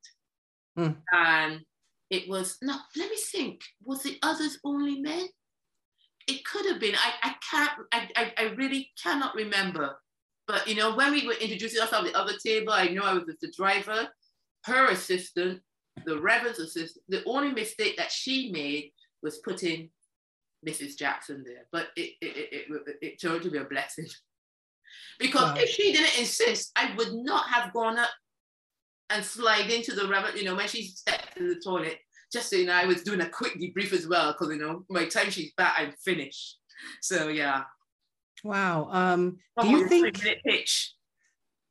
mm. 0.77 0.95
and 1.13 1.61
it 2.09 2.27
was 2.29 2.57
no. 2.61 2.75
Let 2.97 3.09
me 3.09 3.17
think. 3.17 3.61
Was 3.83 4.03
the 4.03 4.17
others 4.21 4.59
only 4.63 4.99
men? 4.99 5.27
It 6.27 6.45
could 6.45 6.65
have 6.67 6.79
been. 6.79 6.95
I 6.95 7.29
I 7.29 7.35
can't. 7.49 7.71
I 7.91 8.09
I, 8.15 8.33
I 8.37 8.43
really 8.55 8.91
cannot 9.01 9.35
remember. 9.35 9.97
But 10.47 10.67
you 10.67 10.75
know, 10.75 10.95
when 10.95 11.11
we 11.11 11.27
were 11.27 11.33
introducing 11.33 11.81
ourselves 11.81 12.07
at 12.07 12.13
the 12.13 12.19
other 12.19 12.33
table, 12.43 12.73
I 12.73 12.87
know 12.87 13.03
I 13.03 13.13
was 13.13 13.25
with 13.25 13.39
the 13.39 13.51
driver, 13.55 14.07
her 14.65 14.87
assistant, 14.87 15.61
the 16.05 16.19
reverend's 16.19 16.59
assistant. 16.59 17.05
The 17.07 17.23
only 17.25 17.51
mistake 17.51 17.97
that 17.97 18.11
she 18.11 18.51
made 18.51 18.91
was 19.21 19.37
putting 19.39 19.89
Mrs. 20.67 20.97
Jackson 20.97 21.43
there, 21.45 21.65
but 21.71 21.87
it 21.95 22.13
it, 22.21 22.67
it, 22.69 22.97
it, 23.01 23.21
turned 23.21 23.43
to 23.43 23.51
be 23.51 23.57
a 23.57 23.63
blessing. 23.63 24.07
because 25.19 25.53
wow. 25.53 25.55
if 25.57 25.69
she 25.69 25.93
didn't 25.93 26.19
insist, 26.19 26.71
I 26.75 26.93
would 26.97 27.13
not 27.13 27.47
have 27.49 27.73
gone 27.73 27.97
up 27.97 28.09
and 29.09 29.23
slide 29.23 29.69
into 29.69 29.93
the 29.93 30.07
rabbit, 30.07 30.37
you 30.37 30.43
know, 30.43 30.55
when 30.55 30.67
she 30.67 30.83
stepped 30.83 31.37
in 31.37 31.47
the 31.47 31.55
toilet, 31.55 31.97
just 32.31 32.49
so 32.49 32.57
you 32.57 32.65
know, 32.65 32.73
I 32.73 32.85
was 32.85 33.03
doing 33.03 33.21
a 33.21 33.29
quick 33.29 33.59
debrief 33.59 33.93
as 33.93 34.07
well, 34.07 34.33
because 34.33 34.53
you 34.53 34.59
know, 34.59 34.85
by 34.89 35.05
the 35.05 35.09
time 35.09 35.29
she's 35.29 35.53
back, 35.53 35.75
I'm 35.77 35.93
finished. 36.03 36.57
So 37.01 37.27
yeah. 37.29 37.63
Wow. 38.43 38.89
Um 38.91 39.37
do 39.61 39.67
you 39.67 39.87
think 39.87 40.21
pitch. 40.45 40.93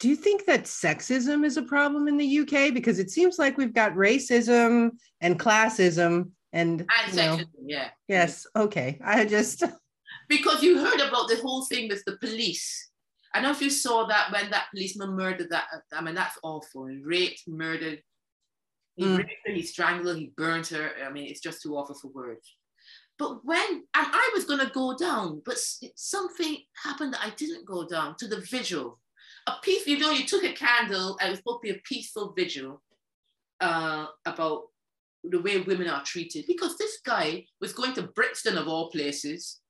Do 0.00 0.08
you 0.08 0.16
think 0.16 0.44
that 0.46 0.64
sexism 0.64 1.44
is 1.44 1.56
a 1.56 1.62
problem 1.62 2.06
in 2.06 2.16
the 2.16 2.38
UK? 2.40 2.72
Because 2.72 3.00
it 3.00 3.10
seems 3.10 3.38
like 3.38 3.56
we've 3.58 3.74
got 3.74 3.94
racism 3.94 4.90
and 5.20 5.40
classism 5.40 6.30
and, 6.52 6.86
and 7.06 7.16
know, 7.16 7.40
yeah. 7.64 7.88
Yes. 8.06 8.46
Okay. 8.56 8.98
I 9.04 9.24
just 9.24 9.64
because 10.28 10.62
you 10.62 10.78
heard 10.78 11.00
about 11.00 11.28
the 11.28 11.36
whole 11.42 11.64
thing 11.64 11.88
with 11.88 12.04
the 12.04 12.16
police. 12.18 12.90
I 13.34 13.38
don't 13.38 13.44
know 13.44 13.56
if 13.56 13.62
you 13.62 13.70
saw 13.70 14.06
that 14.06 14.32
when 14.32 14.50
that 14.50 14.68
policeman 14.70 15.10
murdered 15.10 15.50
that. 15.50 15.66
I 15.92 16.00
mean, 16.00 16.14
that's 16.14 16.38
awful. 16.42 16.86
He 16.86 17.02
raped, 17.02 17.42
murdered. 17.46 18.02
He 18.96 19.04
mm. 19.04 19.18
raped 19.18 19.46
her, 19.46 19.52
he 19.52 19.62
strangled 19.62 20.08
her, 20.08 20.14
he 20.14 20.32
burned 20.36 20.66
her. 20.68 20.90
I 21.06 21.12
mean, 21.12 21.28
it's 21.28 21.40
just 21.40 21.62
too 21.62 21.76
awful 21.76 21.94
for 21.94 22.08
words. 22.08 22.56
But 23.18 23.44
when, 23.44 23.68
and 23.68 23.84
I 23.94 24.30
was 24.34 24.44
going 24.44 24.60
to 24.60 24.72
go 24.72 24.96
down, 24.96 25.42
but 25.44 25.58
something 25.96 26.58
happened 26.82 27.14
that 27.14 27.24
I 27.24 27.30
didn't 27.30 27.66
go 27.66 27.86
down 27.86 28.16
to 28.18 28.28
the 28.28 28.40
vigil. 28.40 28.98
A 29.46 29.54
peace, 29.62 29.86
you 29.86 29.98
know, 29.98 30.10
you 30.10 30.24
took 30.24 30.44
a 30.44 30.52
candle, 30.52 31.16
and 31.20 31.28
it 31.28 31.30
was 31.30 31.38
supposed 31.38 31.62
to 31.64 31.72
be 31.72 31.78
a 31.78 31.82
peaceful 31.84 32.32
vigil 32.36 32.80
uh, 33.60 34.06
about 34.24 34.62
the 35.24 35.40
way 35.40 35.60
women 35.60 35.88
are 35.88 36.04
treated. 36.04 36.46
Because 36.46 36.76
this 36.76 36.98
guy 37.04 37.44
was 37.60 37.72
going 37.72 37.94
to 37.94 38.02
Brixton 38.02 38.56
of 38.56 38.68
all 38.68 38.90
places 38.90 39.60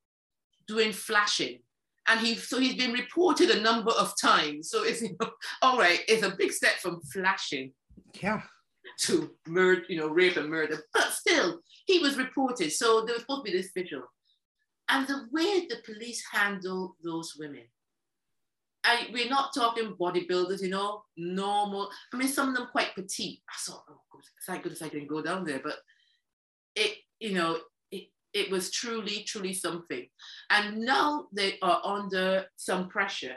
doing 0.66 0.92
flashing. 0.92 1.60
And 2.06 2.20
he 2.20 2.36
so 2.36 2.58
he's 2.58 2.76
been 2.76 2.92
reported 2.92 3.50
a 3.50 3.60
number 3.60 3.90
of 3.92 4.14
times. 4.20 4.70
So 4.70 4.84
it's 4.84 5.02
you 5.02 5.16
know, 5.20 5.30
all 5.62 5.78
right 5.78 6.00
it's 6.08 6.22
a 6.22 6.36
big 6.36 6.52
step 6.52 6.74
from 6.74 7.00
flashing 7.12 7.72
yeah. 8.20 8.42
to 9.00 9.30
murder 9.46 9.82
you 9.88 9.98
know 9.98 10.08
rape 10.08 10.36
and 10.36 10.48
murder. 10.48 10.84
But 10.94 11.10
still 11.12 11.60
he 11.86 11.98
was 11.98 12.16
reported. 12.16 12.72
So 12.72 13.04
there 13.04 13.14
was 13.14 13.22
supposed 13.22 13.44
to 13.44 13.52
be 13.52 13.56
this 13.56 13.72
vigil. 13.74 14.02
And 14.90 15.06
the 15.06 15.26
way 15.32 15.66
the 15.68 15.82
police 15.84 16.22
handle 16.32 16.96
those 17.04 17.34
women 17.38 17.64
I, 18.88 19.10
we're 19.12 19.28
not 19.28 19.54
talking 19.54 19.94
bodybuilders, 20.00 20.62
you 20.62 20.70
know, 20.70 21.02
normal. 21.18 21.90
I 22.12 22.16
mean, 22.16 22.28
some 22.28 22.48
of 22.48 22.54
them 22.54 22.68
quite 22.72 22.94
petite. 22.94 23.40
I 23.48 23.56
thought, 23.60 23.84
oh, 23.90 24.00
thank 24.46 24.62
goodness 24.62 24.80
I 24.80 24.88
didn't 24.88 25.08
go 25.08 25.20
down 25.20 25.44
there. 25.44 25.60
But 25.62 25.76
it, 26.74 26.96
you 27.20 27.34
know, 27.34 27.58
it, 27.90 28.04
it 28.32 28.50
was 28.50 28.70
truly, 28.70 29.24
truly 29.24 29.52
something. 29.52 30.06
And 30.48 30.78
now 30.78 31.26
they 31.34 31.58
are 31.60 31.82
under 31.84 32.46
some 32.56 32.88
pressure. 32.88 33.36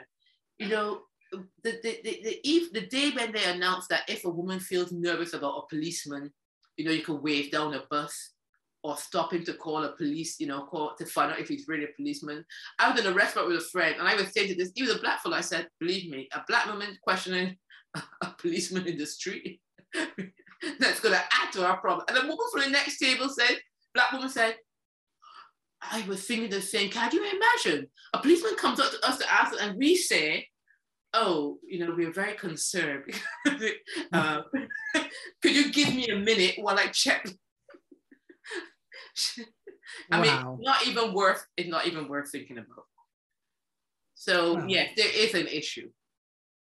You 0.58 0.68
know, 0.68 1.00
the, 1.32 1.78
the, 1.82 2.00
the, 2.02 2.20
the, 2.24 2.40
if, 2.44 2.72
the 2.72 2.86
day 2.86 3.10
when 3.10 3.32
they 3.32 3.44
announced 3.44 3.90
that 3.90 4.08
if 4.08 4.24
a 4.24 4.30
woman 4.30 4.58
feels 4.58 4.90
nervous 4.90 5.34
about 5.34 5.58
a 5.58 5.68
policeman, 5.68 6.32
you 6.78 6.86
know, 6.86 6.92
you 6.92 7.02
can 7.02 7.20
wave 7.20 7.50
down 7.50 7.74
a 7.74 7.82
bus. 7.90 8.30
Or 8.82 8.96
stop 8.96 9.32
him 9.32 9.44
to 9.44 9.54
call 9.54 9.84
a 9.84 9.92
police, 9.92 10.40
you 10.40 10.46
know, 10.46 10.64
call 10.64 10.94
to 10.98 11.06
find 11.06 11.32
out 11.32 11.38
if 11.38 11.48
he's 11.48 11.68
really 11.68 11.84
a 11.84 11.96
policeman. 11.96 12.44
I 12.78 12.90
was 12.90 13.00
in 13.00 13.06
a 13.06 13.14
restaurant 13.14 13.48
with 13.48 13.58
a 13.58 13.64
friend 13.64 13.96
and 13.98 14.08
I 14.08 14.16
was 14.16 14.32
saying 14.32 14.48
to 14.48 14.54
this, 14.56 14.72
he 14.74 14.82
was 14.82 14.96
a 14.96 14.98
black 14.98 15.22
fellow. 15.22 15.36
I 15.36 15.40
said, 15.40 15.68
believe 15.78 16.10
me, 16.10 16.28
a 16.32 16.42
black 16.48 16.66
woman 16.66 16.98
questioning 17.02 17.56
a 17.94 18.26
policeman 18.38 18.86
in 18.86 18.98
the 18.98 19.06
street, 19.06 19.60
that's 20.80 21.00
to 21.00 21.14
add 21.14 21.52
to 21.52 21.66
our 21.66 21.76
problem. 21.76 22.04
And 22.08 22.16
the 22.16 22.22
woman 22.22 22.46
from 22.52 22.62
the 22.62 22.70
next 22.70 22.98
table 22.98 23.28
said, 23.28 23.58
black 23.94 24.12
woman 24.12 24.28
said, 24.28 24.56
I 25.80 26.04
was 26.06 26.24
thinking 26.24 26.50
the 26.50 26.62
same. 26.62 26.90
Can 26.90 27.10
you 27.12 27.24
imagine? 27.24 27.88
A 28.14 28.18
policeman 28.18 28.54
comes 28.54 28.78
up 28.78 28.92
to 28.92 29.06
us 29.06 29.18
to 29.18 29.32
ask, 29.32 29.52
and 29.60 29.76
we 29.76 29.96
say, 29.96 30.46
oh, 31.12 31.58
you 31.66 31.84
know, 31.84 31.92
we're 31.96 32.12
very 32.12 32.34
concerned. 32.34 33.04
uh, 34.12 34.42
could 35.42 35.54
you 35.54 35.72
give 35.72 35.94
me 35.94 36.06
a 36.08 36.16
minute 36.16 36.54
while 36.58 36.78
I 36.78 36.86
check? 36.86 37.26
I 40.10 40.20
wow. 40.20 40.54
mean, 40.56 40.64
not 40.64 40.86
even 40.86 41.12
worth, 41.12 41.44
it's 41.56 41.68
not 41.68 41.86
even 41.86 42.08
worth 42.08 42.30
thinking 42.30 42.58
about. 42.58 42.86
So 44.14 44.54
wow. 44.54 44.66
yes, 44.68 44.90
there 44.96 45.10
is 45.12 45.34
an 45.34 45.48
issue. 45.48 45.90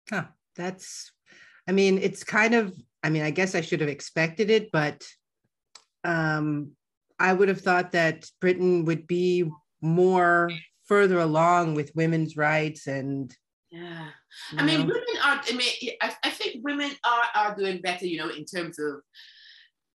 Huh, 0.09 0.25
that's, 0.55 1.11
I 1.67 1.71
mean, 1.71 1.97
it's 1.97 2.23
kind 2.23 2.55
of, 2.55 2.73
I 3.03 3.09
mean, 3.09 3.23
I 3.23 3.31
guess 3.31 3.55
I 3.55 3.61
should 3.61 3.81
have 3.81 3.89
expected 3.89 4.49
it, 4.49 4.71
but 4.71 5.05
um, 6.03 6.71
I 7.19 7.33
would 7.33 7.49
have 7.49 7.61
thought 7.61 7.91
that 7.91 8.25
Britain 8.39 8.85
would 8.85 9.07
be 9.07 9.49
more 9.81 10.51
further 10.87 11.19
along 11.19 11.73
with 11.75 11.95
women's 11.95 12.35
rights 12.35 12.87
and 12.87 13.33
yeah 13.71 14.09
i 14.57 14.63
mean 14.63 14.81
women 14.81 15.15
are 15.23 15.41
i 15.47 15.51
mean 15.53 15.93
I, 16.01 16.13
I 16.23 16.29
think 16.29 16.63
women 16.65 16.91
are 17.05 17.23
are 17.33 17.55
doing 17.55 17.79
better 17.81 18.05
you 18.05 18.17
know 18.17 18.29
in 18.29 18.45
terms 18.45 18.77
of 18.77 19.01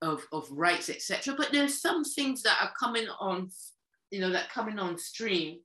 of, 0.03 0.23
of 0.33 0.49
rights 0.51 0.89
etc 0.89 1.35
but 1.37 1.51
there's 1.53 1.81
some 1.81 2.05
things 2.05 2.43
that 2.43 2.57
are 2.63 2.73
coming 2.79 3.07
on 3.21 3.49
you 4.11 4.21
know 4.21 4.31
that 4.31 4.51
coming 4.51 4.79
on 4.79 4.99
stream 4.99 5.59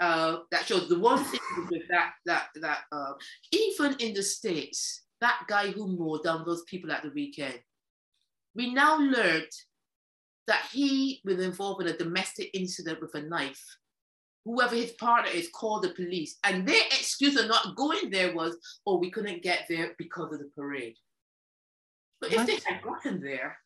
uh 0.00 0.38
that 0.50 0.66
shows 0.66 0.88
the 0.88 0.98
one 0.98 1.22
thing 1.24 1.40
with 1.70 1.82
that 1.88 2.12
that 2.26 2.48
that 2.60 2.80
uh 2.92 3.12
even 3.52 3.94
in 4.00 4.14
the 4.14 4.22
states 4.22 5.02
that 5.20 5.42
guy 5.48 5.70
who 5.70 5.86
mowed 5.86 6.24
down 6.24 6.44
those 6.44 6.64
people 6.64 6.90
at 6.90 7.02
the 7.02 7.10
weekend 7.10 7.58
we 8.54 8.72
now 8.72 8.98
learned 8.98 9.50
that 10.46 10.62
he 10.72 11.20
was 11.24 11.38
involved 11.38 11.82
in 11.82 11.88
a 11.88 11.96
domestic 11.96 12.50
incident 12.54 13.00
with 13.00 13.14
a 13.14 13.22
knife 13.22 13.64
whoever 14.44 14.74
his 14.74 14.92
partner 14.92 15.30
is 15.30 15.48
called 15.48 15.82
the 15.82 15.90
police. 15.90 16.38
And 16.44 16.66
their 16.66 16.82
excuse 16.86 17.38
of 17.38 17.48
not 17.48 17.76
going 17.76 18.10
there 18.10 18.34
was, 18.34 18.56
oh, 18.86 18.98
we 18.98 19.10
couldn't 19.10 19.42
get 19.42 19.66
there 19.68 19.92
because 19.98 20.32
of 20.32 20.38
the 20.38 20.50
parade. 20.56 20.96
But 22.20 22.32
what? 22.32 22.48
if 22.48 22.64
they 22.64 22.72
had 22.72 22.82
gotten 22.82 23.20
there, 23.20 23.58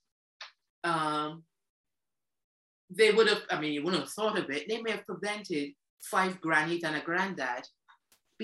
um, 0.85 1.43
they 2.91 3.11
would 3.11 3.29
have, 3.29 3.43
I 3.51 3.61
mean, 3.61 3.73
you 3.73 3.83
wouldn't 3.83 4.03
have 4.03 4.13
thought 4.13 4.39
of 4.39 4.51
it, 4.51 4.69
they 4.69 4.81
may 4.81 4.93
have 4.93 5.07
prevented 5.07 5.73
five 6.01 6.41
grannies 6.41 6.85
and 6.85 6.97
a 6.97 7.01
granddad. 7.01 7.67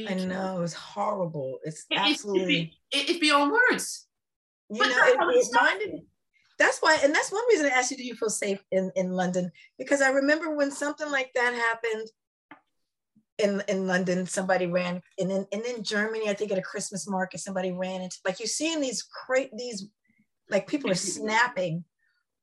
I 0.09 0.15
know, 0.15 0.63
it's 0.63 0.75
horrible. 0.75 1.61
It's 1.63 1.87
it, 1.89 1.99
absolutely. 1.99 2.73
It's, 2.91 3.11
it's 3.11 3.21
beyond 3.21 3.53
words. 3.53 4.07
You 4.69 4.79
but 4.79 4.89
know, 4.89 5.05
it, 5.05 5.37
it 5.37 5.49
reminded 5.53 6.01
that's 6.59 6.79
why, 6.79 6.99
and 7.03 7.15
that's 7.15 7.33
one 7.33 7.43
reason 7.49 7.67
I 7.67 7.71
asked 7.71 7.91
you, 7.91 7.97
do 7.97 8.05
you 8.05 8.15
feel 8.15 8.31
safe 8.31 8.63
in, 8.71 8.93
in 8.95 9.11
London? 9.11 9.51
Because 9.77 10.01
I 10.01 10.11
remember 10.11 10.55
when 10.55 10.71
something 10.71 11.11
like 11.11 11.33
that 11.35 11.53
happened, 11.53 12.09
in 13.39 13.63
in 13.67 13.87
London, 13.87 14.27
somebody 14.27 14.67
ran, 14.67 15.03
and 15.19 15.31
then 15.31 15.47
and 15.51 15.63
in 15.65 15.83
Germany, 15.83 16.29
I 16.29 16.35
think 16.35 16.53
at 16.53 16.59
a 16.59 16.63
Christmas 16.63 17.09
market, 17.09 17.41
somebody 17.41 17.73
ran 17.73 18.01
into 18.01 18.19
like 18.25 18.39
you 18.39 18.47
see 18.47 18.73
in 18.73 18.81
these 18.81 19.03
crate 19.03 19.51
these 19.57 19.89
like 20.49 20.69
people 20.69 20.91
are 20.91 20.95
snapping 20.95 21.85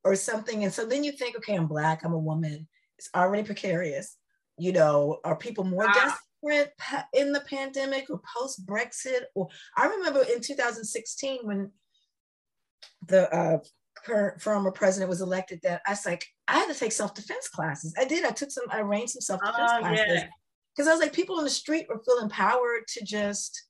or 0.03 0.15
something, 0.15 0.63
and 0.63 0.73
so 0.73 0.85
then 0.85 1.03
you 1.03 1.11
think, 1.11 1.35
okay, 1.37 1.55
I'm 1.55 1.67
black, 1.67 2.03
I'm 2.03 2.13
a 2.13 2.17
woman, 2.17 2.67
it's 2.97 3.09
already 3.15 3.43
precarious. 3.43 4.17
You 4.57 4.73
know, 4.73 5.19
are 5.23 5.35
people 5.35 5.63
more 5.63 5.87
desperate 5.87 6.73
in 7.13 7.31
the 7.31 7.41
pandemic 7.41 8.09
or 8.09 8.21
post 8.37 8.65
Brexit? 8.65 9.21
Or 9.33 9.47
I 9.75 9.87
remember 9.87 10.23
in 10.33 10.41
2016 10.41 11.39
when 11.43 11.71
the 13.07 13.33
uh, 13.33 13.59
current 14.05 14.41
former 14.41 14.71
president 14.71 15.09
was 15.09 15.21
elected, 15.21 15.61
that 15.63 15.81
I 15.87 15.91
was 15.91 16.05
like, 16.05 16.25
I 16.47 16.59
had 16.59 16.71
to 16.71 16.79
take 16.79 16.91
self 16.91 17.15
defense 17.15 17.47
classes. 17.47 17.95
I 17.97 18.05
did. 18.05 18.25
I 18.25 18.31
took 18.31 18.51
some. 18.51 18.65
I 18.69 18.81
arranged 18.81 19.13
some 19.13 19.21
self 19.21 19.41
defense 19.41 19.71
oh, 19.73 19.79
classes. 19.79 20.05
Yeah 20.07 20.27
because 20.75 20.87
I 20.87 20.91
was 20.91 21.01
like, 21.01 21.13
people 21.13 21.37
on 21.37 21.43
the 21.43 21.49
street 21.49 21.87
were 21.89 22.01
feeling 22.05 22.23
empowered 22.23 22.87
to 22.89 23.03
just, 23.03 23.67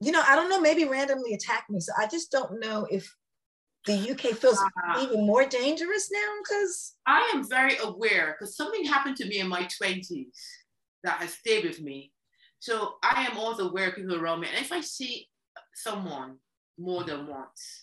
you 0.00 0.12
know, 0.12 0.22
I 0.26 0.36
don't 0.36 0.50
know, 0.50 0.60
maybe 0.60 0.84
randomly 0.84 1.34
attack 1.34 1.64
me. 1.70 1.80
So 1.80 1.92
I 1.98 2.06
just 2.06 2.30
don't 2.30 2.60
know 2.60 2.86
if 2.90 3.12
the 3.86 4.10
UK 4.10 4.36
feels 4.36 4.58
uh, 4.60 5.00
even 5.02 5.26
more 5.26 5.46
dangerous 5.46 6.10
now 6.12 6.32
because 6.42 6.94
I 7.06 7.30
am 7.34 7.48
very 7.48 7.76
aware 7.82 8.36
because 8.38 8.56
something 8.56 8.84
happened 8.84 9.16
to 9.16 9.26
me 9.26 9.38
in 9.38 9.48
my 9.48 9.62
20s 9.82 10.26
that 11.04 11.18
has 11.18 11.32
stayed 11.32 11.64
with 11.64 11.80
me. 11.80 12.12
So 12.58 12.94
I 13.02 13.26
am 13.30 13.38
also 13.38 13.70
aware 13.70 13.88
of 13.88 13.96
people 13.96 14.16
around 14.16 14.40
me. 14.40 14.48
And 14.54 14.64
if 14.64 14.70
I 14.70 14.82
see 14.82 15.28
someone 15.74 16.36
more 16.78 17.04
than 17.04 17.26
once, 17.26 17.79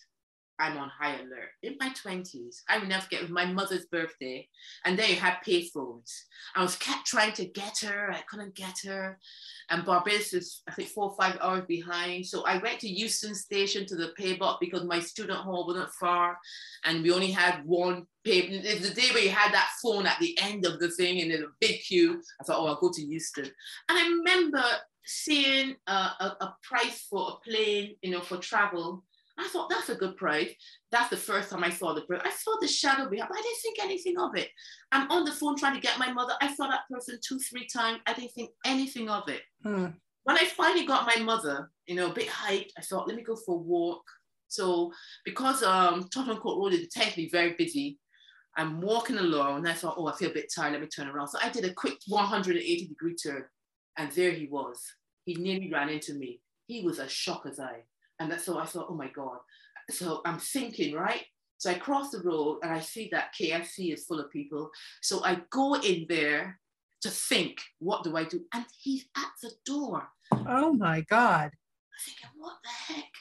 I'm 0.60 0.76
on 0.76 0.90
high 0.90 1.16
alert. 1.16 1.50
In 1.62 1.76
my 1.78 1.90
20s, 1.90 2.62
I 2.68 2.78
will 2.78 2.86
never 2.86 3.02
forget 3.02 3.30
my 3.30 3.44
mother's 3.44 3.86
birthday, 3.86 4.48
and 4.84 4.98
they 4.98 5.14
had 5.14 5.36
payphones. 5.46 6.12
I 6.54 6.62
was 6.62 6.76
kept 6.76 7.06
trying 7.06 7.32
to 7.34 7.44
get 7.44 7.78
her, 7.84 8.10
I 8.10 8.22
couldn't 8.28 8.54
get 8.54 8.78
her. 8.86 9.18
And 9.70 9.84
Barbados 9.84 10.32
is, 10.32 10.62
I 10.68 10.72
think, 10.72 10.88
four 10.88 11.10
or 11.10 11.16
five 11.16 11.38
hours 11.40 11.64
behind. 11.68 12.26
So 12.26 12.44
I 12.44 12.58
went 12.58 12.80
to 12.80 12.88
Euston 12.88 13.34
Station 13.34 13.86
to 13.86 13.96
the 13.96 14.12
pay 14.16 14.34
box 14.34 14.58
because 14.60 14.84
my 14.84 15.00
student 15.00 15.38
hall 15.38 15.66
wasn't 15.66 15.90
far, 16.00 16.38
and 16.84 17.02
we 17.02 17.12
only 17.12 17.30
had 17.30 17.64
one 17.64 18.06
pay. 18.24 18.38
It's 18.38 18.88
the 18.88 18.94
day 18.94 19.08
where 19.12 19.22
you 19.22 19.30
had 19.30 19.52
that 19.52 19.70
phone 19.82 20.06
at 20.06 20.18
the 20.18 20.36
end 20.40 20.66
of 20.66 20.80
the 20.80 20.90
thing, 20.90 21.20
and 21.20 21.30
there's 21.30 21.42
a 21.42 21.52
big 21.60 21.80
queue. 21.82 22.20
I 22.40 22.44
thought, 22.44 22.58
oh, 22.58 22.66
I'll 22.66 22.80
go 22.80 22.90
to 22.92 23.02
Euston. 23.02 23.44
And 23.88 23.98
I 23.98 24.08
remember 24.08 24.64
seeing 25.04 25.74
a, 25.86 25.92
a, 25.92 26.36
a 26.40 26.56
price 26.62 27.06
for 27.08 27.30
a 27.30 27.48
plane, 27.48 27.96
you 28.02 28.10
know, 28.10 28.20
for 28.20 28.36
travel 28.36 29.04
I 29.38 29.48
thought 29.48 29.70
that's 29.70 29.88
a 29.88 29.94
good 29.94 30.16
price. 30.16 30.50
That's 30.90 31.10
the 31.10 31.16
first 31.16 31.50
time 31.50 31.62
I 31.62 31.70
saw 31.70 31.94
the 31.94 32.02
bird. 32.02 32.22
I 32.24 32.30
saw 32.30 32.56
the 32.60 32.66
shadow 32.66 33.08
behind, 33.08 33.28
but 33.30 33.38
I 33.38 33.42
didn't 33.42 33.60
think 33.62 33.78
anything 33.80 34.18
of 34.18 34.36
it. 34.36 34.48
I'm 34.90 35.10
on 35.10 35.24
the 35.24 35.32
phone 35.32 35.56
trying 35.56 35.74
to 35.74 35.80
get 35.80 35.98
my 35.98 36.12
mother. 36.12 36.34
I 36.40 36.52
saw 36.54 36.68
that 36.68 36.88
person 36.90 37.18
two, 37.26 37.38
three 37.38 37.66
times. 37.66 38.00
I 38.06 38.14
didn't 38.14 38.32
think 38.32 38.50
anything 38.66 39.08
of 39.08 39.28
it. 39.28 39.42
Hmm. 39.62 39.86
When 40.24 40.36
I 40.36 40.44
finally 40.44 40.84
got 40.84 41.06
my 41.06 41.22
mother, 41.22 41.70
you 41.86 41.94
know, 41.94 42.10
a 42.10 42.14
bit 42.14 42.28
hyped, 42.28 42.72
I 42.76 42.82
thought, 42.82 43.06
let 43.06 43.16
me 43.16 43.22
go 43.22 43.36
for 43.36 43.54
a 43.54 43.58
walk. 43.58 44.02
So 44.48 44.92
because 45.24 45.62
um, 45.62 46.08
Tottenham 46.12 46.38
Court 46.38 46.58
Road 46.58 46.78
is 46.78 46.88
technically 46.88 47.28
very 47.30 47.54
busy, 47.56 47.98
I'm 48.56 48.80
walking 48.80 49.18
along 49.18 49.58
and 49.58 49.68
I 49.68 49.72
thought, 49.72 49.94
oh, 49.96 50.08
I 50.08 50.16
feel 50.16 50.30
a 50.30 50.34
bit 50.34 50.52
tired. 50.54 50.72
Let 50.72 50.80
me 50.80 50.88
turn 50.88 51.06
around. 51.06 51.28
So 51.28 51.38
I 51.40 51.48
did 51.48 51.64
a 51.64 51.72
quick 51.72 51.98
180 52.08 52.88
degree 52.88 53.14
turn 53.14 53.44
and 53.96 54.10
there 54.12 54.32
he 54.32 54.46
was. 54.46 54.82
He 55.24 55.34
nearly 55.34 55.70
ran 55.70 55.90
into 55.90 56.14
me. 56.14 56.40
He 56.66 56.82
was 56.82 56.98
as 56.98 57.12
shocked 57.12 57.46
as 57.46 57.60
I. 57.60 57.84
And 58.20 58.30
that's 58.30 58.44
so 58.44 58.58
I 58.58 58.66
thought, 58.66 58.88
oh 58.88 58.94
my 58.94 59.08
God. 59.08 59.38
So 59.90 60.20
I'm 60.24 60.38
thinking, 60.38 60.94
right? 60.94 61.24
So 61.58 61.70
I 61.70 61.74
cross 61.74 62.10
the 62.10 62.20
road 62.20 62.60
and 62.62 62.72
I 62.72 62.80
see 62.80 63.08
that 63.12 63.34
KFC 63.38 63.92
is 63.92 64.04
full 64.04 64.20
of 64.20 64.30
people. 64.30 64.70
So 65.02 65.24
I 65.24 65.40
go 65.50 65.74
in 65.74 66.06
there 66.08 66.60
to 67.02 67.10
think, 67.10 67.60
what 67.78 68.04
do 68.04 68.16
I 68.16 68.24
do? 68.24 68.40
And 68.54 68.64
he's 68.80 69.06
at 69.16 69.30
the 69.42 69.50
door. 69.66 70.08
Oh 70.32 70.72
my 70.72 71.00
God. 71.02 71.50
I'm 71.50 72.04
thinking, 72.04 72.30
what 72.36 72.56
the 72.62 72.94
heck? 72.94 73.12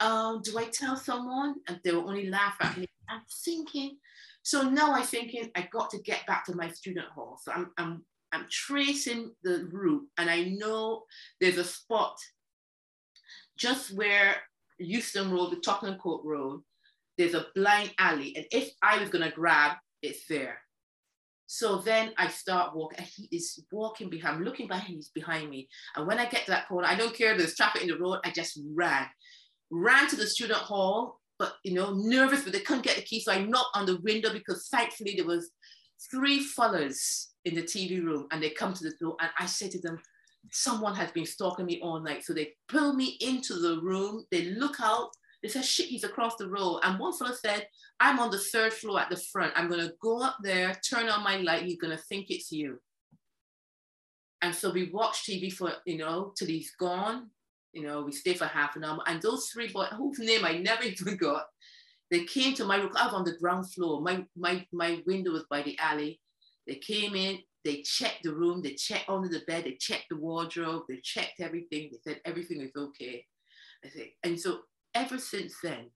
Um, 0.00 0.42
do 0.42 0.58
I 0.58 0.64
tell 0.64 0.96
someone? 0.96 1.56
And 1.66 1.80
they 1.82 1.92
will 1.92 2.08
only 2.08 2.28
laugh 2.28 2.56
at 2.60 2.76
me. 2.76 2.86
I'm 3.08 3.22
thinking, 3.44 3.96
so 4.42 4.68
now 4.68 4.92
I'm 4.92 5.04
thinking 5.04 5.50
I 5.56 5.68
got 5.72 5.90
to 5.90 5.98
get 6.02 6.26
back 6.26 6.44
to 6.46 6.56
my 6.56 6.68
student 6.70 7.08
hall. 7.08 7.38
So 7.42 7.52
I'm, 7.52 7.70
I'm, 7.78 8.04
I'm 8.32 8.46
tracing 8.50 9.32
the 9.42 9.68
route 9.72 10.06
and 10.18 10.28
I 10.28 10.44
know 10.44 11.04
there's 11.40 11.56
a 11.56 11.64
spot 11.64 12.18
just 13.58 13.94
where 13.94 14.36
Euston 14.78 15.30
Road, 15.30 15.50
the 15.50 15.56
Tottenham 15.56 15.98
Court 15.98 16.24
Road, 16.24 16.62
there's 17.18 17.34
a 17.34 17.46
blind 17.54 17.92
alley. 17.98 18.34
And 18.36 18.46
if 18.52 18.70
I 18.82 18.98
was 18.98 19.10
gonna 19.10 19.30
grab, 19.30 19.76
it's 20.02 20.26
there. 20.28 20.58
So 21.46 21.78
then 21.78 22.12
I 22.18 22.28
start 22.28 22.76
walking, 22.76 22.98
and 22.98 23.06
he 23.06 23.28
is 23.32 23.64
walking 23.72 24.10
behind, 24.10 24.36
I'm 24.36 24.44
looking 24.44 24.68
behind, 24.68 24.86
he's 24.86 25.08
behind 25.08 25.48
me. 25.48 25.68
And 25.96 26.06
when 26.06 26.18
I 26.18 26.26
get 26.26 26.44
to 26.44 26.50
that 26.50 26.68
corner, 26.68 26.86
I 26.86 26.94
don't 26.94 27.16
care 27.16 27.36
there's 27.36 27.56
traffic 27.56 27.82
in 27.82 27.88
the 27.88 27.98
road, 27.98 28.18
I 28.24 28.30
just 28.30 28.60
ran. 28.74 29.06
Ran 29.70 30.08
to 30.08 30.16
the 30.16 30.26
student 30.26 30.58
hall, 30.58 31.20
but 31.38 31.54
you 31.64 31.72
know, 31.72 31.94
nervous, 31.94 32.44
but 32.44 32.52
they 32.52 32.60
couldn't 32.60 32.84
get 32.84 32.96
the 32.96 33.02
key. 33.02 33.20
So 33.20 33.32
I 33.32 33.44
knocked 33.44 33.74
on 33.76 33.86
the 33.86 33.98
window 34.02 34.32
because 34.32 34.68
thankfully 34.70 35.14
there 35.16 35.26
was 35.26 35.50
three 36.10 36.40
fellas 36.40 37.32
in 37.44 37.54
the 37.54 37.62
TV 37.62 38.02
room 38.04 38.26
and 38.30 38.42
they 38.42 38.50
come 38.50 38.74
to 38.74 38.84
the 38.84 38.94
door 39.00 39.16
and 39.20 39.30
I 39.38 39.46
said 39.46 39.70
to 39.72 39.80
them, 39.80 39.98
someone 40.50 40.94
has 40.94 41.10
been 41.12 41.26
stalking 41.26 41.66
me 41.66 41.80
all 41.82 42.00
night. 42.00 42.24
So 42.24 42.32
they 42.32 42.54
pull 42.68 42.94
me 42.94 43.16
into 43.20 43.54
the 43.54 43.80
room, 43.82 44.24
they 44.30 44.46
look 44.46 44.76
out, 44.82 45.10
they 45.42 45.48
say, 45.48 45.62
shit, 45.62 45.86
he's 45.86 46.04
across 46.04 46.36
the 46.36 46.48
road. 46.48 46.80
And 46.82 46.98
one 46.98 47.12
fellow 47.12 47.34
said, 47.34 47.66
I'm 48.00 48.18
on 48.18 48.30
the 48.30 48.38
third 48.38 48.72
floor 48.72 49.00
at 49.00 49.10
the 49.10 49.16
front. 49.16 49.52
I'm 49.56 49.68
gonna 49.68 49.92
go 50.00 50.22
up 50.22 50.36
there, 50.42 50.74
turn 50.88 51.08
on 51.08 51.22
my 51.22 51.36
light, 51.38 51.62
he's 51.62 51.78
gonna 51.78 51.98
think 51.98 52.26
it's 52.30 52.50
you. 52.50 52.80
And 54.42 54.54
so 54.54 54.70
we 54.70 54.90
watch 54.90 55.24
TV 55.24 55.52
for, 55.52 55.72
you 55.84 55.98
know, 55.98 56.32
till 56.36 56.48
he's 56.48 56.72
gone. 56.78 57.30
You 57.72 57.82
know, 57.82 58.02
we 58.02 58.12
stay 58.12 58.34
for 58.34 58.46
half 58.46 58.76
an 58.76 58.84
hour. 58.84 59.00
And 59.06 59.20
those 59.20 59.48
three 59.48 59.68
boys, 59.68 59.88
whose 59.96 60.18
name 60.18 60.44
I 60.44 60.58
never 60.58 60.82
even 60.84 61.16
got, 61.16 61.46
They 62.10 62.24
came 62.24 62.54
to 62.54 62.64
my 62.64 62.76
room. 62.76 62.92
I 62.96 63.06
was 63.06 63.14
on 63.14 63.24
the 63.24 63.36
ground 63.36 63.70
floor. 63.72 64.00
My 64.00 64.24
my 64.36 64.66
my 64.72 65.02
window 65.06 65.32
was 65.32 65.44
by 65.50 65.62
the 65.62 65.78
alley. 65.78 66.20
They 66.66 66.76
came 66.76 67.14
in. 67.14 67.38
They 67.68 67.82
checked 67.82 68.22
the 68.22 68.32
room. 68.32 68.62
They 68.62 68.72
checked 68.72 69.10
under 69.10 69.28
the 69.28 69.42
bed. 69.46 69.64
They 69.64 69.74
checked 69.74 70.06
the 70.08 70.16
wardrobe. 70.16 70.84
They 70.88 71.00
checked 71.04 71.38
everything. 71.38 71.90
They 71.92 71.98
said 72.02 72.22
everything 72.24 72.62
is 72.62 72.70
okay. 72.74 73.26
I 73.84 73.88
say, 73.90 74.14
and 74.24 74.40
so 74.40 74.60
ever 74.94 75.18
since 75.18 75.54
then, 75.62 75.90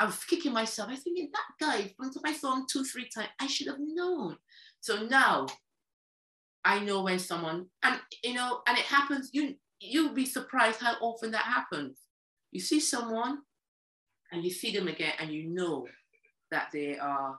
I 0.00 0.06
was 0.06 0.24
kicking 0.24 0.52
myself. 0.52 0.88
I 0.88 0.94
was 0.94 1.04
thinking 1.04 1.30
that 1.32 1.64
guy. 1.64 1.94
Once 1.96 2.18
I 2.24 2.32
saw 2.32 2.56
him 2.56 2.66
two, 2.68 2.82
three 2.82 3.08
times, 3.08 3.28
I 3.40 3.46
should 3.46 3.68
have 3.68 3.78
known. 3.78 4.36
So 4.80 5.06
now, 5.06 5.46
I 6.64 6.80
know 6.80 7.02
when 7.04 7.20
someone 7.20 7.66
and 7.84 8.00
you 8.24 8.34
know, 8.34 8.62
and 8.66 8.76
it 8.76 8.86
happens. 8.86 9.30
You 9.32 9.54
you'll 9.78 10.12
be 10.12 10.26
surprised 10.26 10.80
how 10.80 10.94
often 11.00 11.30
that 11.30 11.44
happens. 11.44 11.98
You 12.50 12.60
see 12.60 12.80
someone 12.80 13.42
and 14.32 14.42
you 14.42 14.50
see 14.50 14.76
them 14.76 14.88
again 14.88 15.12
and 15.20 15.30
you 15.30 15.54
know 15.54 15.86
that 16.50 16.70
they 16.72 16.98
are 16.98 17.38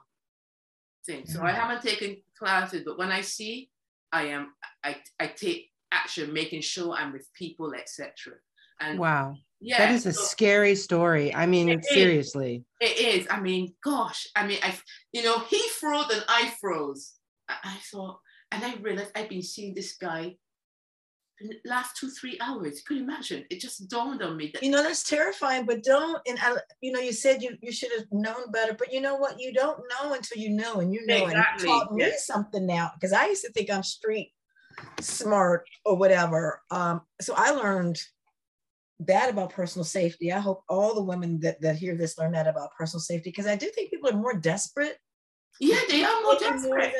things. 1.04 1.34
So 1.34 1.42
I 1.42 1.50
mm-hmm. 1.50 1.60
haven't 1.60 1.82
taken 1.82 2.16
but 2.40 2.98
when 2.98 3.10
I 3.10 3.20
see, 3.20 3.70
I 4.12 4.24
am 4.24 4.52
I, 4.84 4.96
I 5.20 5.26
take 5.28 5.70
action, 5.92 6.32
making 6.32 6.62
sure 6.62 6.94
I'm 6.94 7.12
with 7.12 7.28
people, 7.34 7.74
etc. 7.74 8.34
And 8.80 8.98
wow. 8.98 9.36
Yeah, 9.60 9.78
that 9.78 9.92
is 9.92 10.06
a 10.06 10.12
so, 10.12 10.22
scary 10.22 10.76
story. 10.76 11.34
I 11.34 11.46
mean, 11.46 11.68
it 11.68 11.84
seriously. 11.84 12.64
Is. 12.80 12.90
It 12.90 13.00
is. 13.00 13.26
I 13.28 13.40
mean, 13.40 13.74
gosh. 13.82 14.28
I 14.36 14.46
mean, 14.46 14.58
I, 14.62 14.72
you 15.12 15.24
know, 15.24 15.40
he 15.40 15.60
froze 15.80 16.10
and 16.12 16.24
I 16.28 16.54
froze. 16.60 17.14
I, 17.48 17.54
I 17.64 17.76
thought, 17.90 18.20
and 18.52 18.64
I 18.64 18.76
realized 18.76 19.10
I've 19.16 19.28
been 19.28 19.42
seeing 19.42 19.74
this 19.74 19.96
guy 19.96 20.36
last 21.64 21.96
two 21.96 22.10
three 22.10 22.38
hours. 22.40 22.76
You 22.76 22.82
could 22.86 22.98
imagine. 22.98 23.44
It 23.50 23.60
just 23.60 23.88
dawned 23.88 24.22
on 24.22 24.36
me 24.36 24.50
that 24.52 24.62
you 24.62 24.70
know 24.70 24.82
that's 24.82 25.02
terrifying 25.02 25.66
but 25.66 25.82
don't 25.82 26.20
and 26.26 26.38
I, 26.40 26.56
you 26.80 26.92
know 26.92 27.00
you 27.00 27.12
said 27.12 27.42
you, 27.42 27.56
you 27.60 27.72
should 27.72 27.90
have 27.96 28.06
known 28.10 28.50
better 28.50 28.74
but 28.74 28.92
you 28.92 29.00
know 29.00 29.16
what? 29.16 29.40
You 29.40 29.52
don't 29.52 29.80
know 29.88 30.14
until 30.14 30.38
you 30.38 30.50
know 30.50 30.80
and 30.80 30.92
you 30.92 31.06
know 31.06 31.26
exactly. 31.26 31.34
and 31.34 31.60
you 31.60 31.66
taught 31.66 31.94
me 31.94 32.12
something 32.18 32.66
now 32.66 32.90
because 32.94 33.12
i 33.12 33.26
used 33.26 33.44
to 33.44 33.52
think 33.52 33.70
i'm 33.70 33.82
street 33.82 34.32
smart 35.00 35.66
or 35.84 35.96
whatever. 35.96 36.62
Um, 36.70 37.02
so 37.20 37.34
i 37.36 37.50
learned 37.50 38.00
that 39.00 39.30
about 39.30 39.50
personal 39.50 39.84
safety. 39.84 40.32
I 40.32 40.40
hope 40.40 40.64
all 40.68 40.92
the 40.92 41.02
women 41.02 41.38
that, 41.40 41.60
that 41.60 41.76
hear 41.76 41.96
this 41.96 42.18
learn 42.18 42.32
that 42.32 42.48
about 42.48 42.74
personal 42.76 43.00
safety 43.00 43.30
because 43.30 43.46
i 43.46 43.54
do 43.56 43.68
think 43.70 43.90
people 43.90 44.10
are 44.10 44.16
more 44.16 44.34
desperate. 44.34 44.98
Yeah 45.60 45.80
they 45.88 46.04
are 46.04 46.22
more 46.22 46.38
desperate 46.38 46.94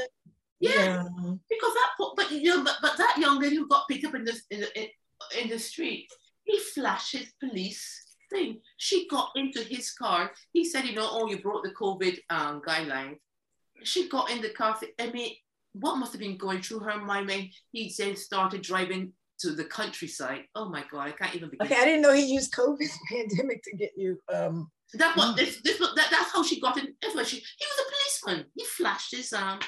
yeah, 0.60 0.72
yeah, 0.72 1.02
because 1.48 1.74
that, 1.74 1.90
but 2.16 2.30
you 2.32 2.56
know, 2.56 2.64
but, 2.64 2.76
but 2.82 2.96
that 2.96 3.16
young 3.18 3.40
lady 3.40 3.56
who 3.56 3.68
got 3.68 3.88
picked 3.88 4.04
up 4.04 4.14
in 4.14 4.24
the 4.24 4.40
in 4.50 4.60
the, 4.60 4.88
in 5.40 5.48
the 5.48 5.58
street, 5.58 6.08
he 6.44 6.58
flashed 6.58 7.12
his 7.12 7.32
police 7.40 8.16
thing. 8.30 8.60
She 8.76 9.06
got 9.08 9.30
into 9.36 9.62
his 9.62 9.92
car. 9.92 10.32
He 10.52 10.64
said, 10.64 10.84
you 10.84 10.94
know, 10.94 11.08
oh, 11.10 11.28
you 11.28 11.40
brought 11.40 11.62
the 11.62 11.70
COVID 11.70 12.18
um, 12.30 12.60
guidelines. 12.66 13.18
She 13.84 14.08
got 14.08 14.30
in 14.30 14.42
the 14.42 14.50
car. 14.50 14.76
I 14.98 15.10
mean, 15.10 15.34
what 15.72 15.96
must 15.96 16.12
have 16.12 16.20
been 16.20 16.36
going 16.36 16.62
through 16.62 16.80
her 16.80 17.00
mind 17.00 17.28
when 17.28 17.50
he 17.72 17.92
then 17.96 18.16
started 18.16 18.62
driving 18.62 19.12
to 19.40 19.52
the 19.52 19.64
countryside? 19.64 20.44
Oh 20.54 20.68
my 20.68 20.84
God, 20.90 21.08
I 21.08 21.12
can't 21.12 21.34
even 21.34 21.50
begin. 21.50 21.66
Okay, 21.66 21.80
I 21.80 21.84
didn't 21.84 22.02
know 22.02 22.12
he 22.12 22.26
used 22.26 22.52
COVID 22.52 22.88
pandemic 23.10 23.62
to 23.64 23.76
get 23.76 23.92
you. 23.96 24.18
Um, 24.32 24.70
that 24.94 25.16
what 25.16 25.36
this, 25.36 25.60
this 25.62 25.78
that, 25.78 26.08
that's 26.10 26.32
how 26.32 26.42
she 26.42 26.60
got 26.60 26.78
in. 26.78 26.86
She, 26.86 27.10
he 27.10 27.12
was 27.12 27.86
a 27.86 27.90
policeman. 27.90 28.46
He 28.56 28.64
flashed 28.64 29.14
his 29.14 29.32
um 29.34 29.60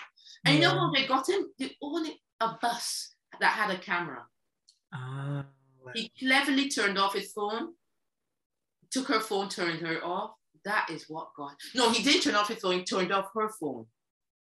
and 0.45 0.59
yeah. 0.59 0.61
you 0.61 0.61
know 0.61 0.81
how 0.81 0.91
they 0.93 1.07
got 1.07 1.29
him? 1.29 1.47
They 1.59 1.77
owned 1.83 2.09
a 2.41 2.57
bus 2.61 3.15
that 3.41 3.53
had 3.53 3.71
a 3.71 3.79
camera. 3.79 4.25
Oh, 4.95 5.45
He 5.95 6.11
cleverly 6.19 6.69
turned 6.69 6.99
off 6.99 7.15
his 7.15 7.33
phone, 7.33 7.75
took 8.91 9.09
her 9.09 9.21
phone, 9.21 9.49
turned 9.49 9.81
her 9.81 10.05
off. 10.05 10.33
That 10.65 10.89
is 10.91 11.07
what 11.09 11.29
got. 11.37 11.55
No, 11.75 11.91
he 11.91 12.03
didn't 12.03 12.23
turn 12.23 12.35
off 12.35 12.49
his 12.49 12.59
phone, 12.59 12.79
he 12.79 12.85
turned 12.85 13.13
off 13.13 13.31
her 13.35 13.51
phone. 13.61 13.87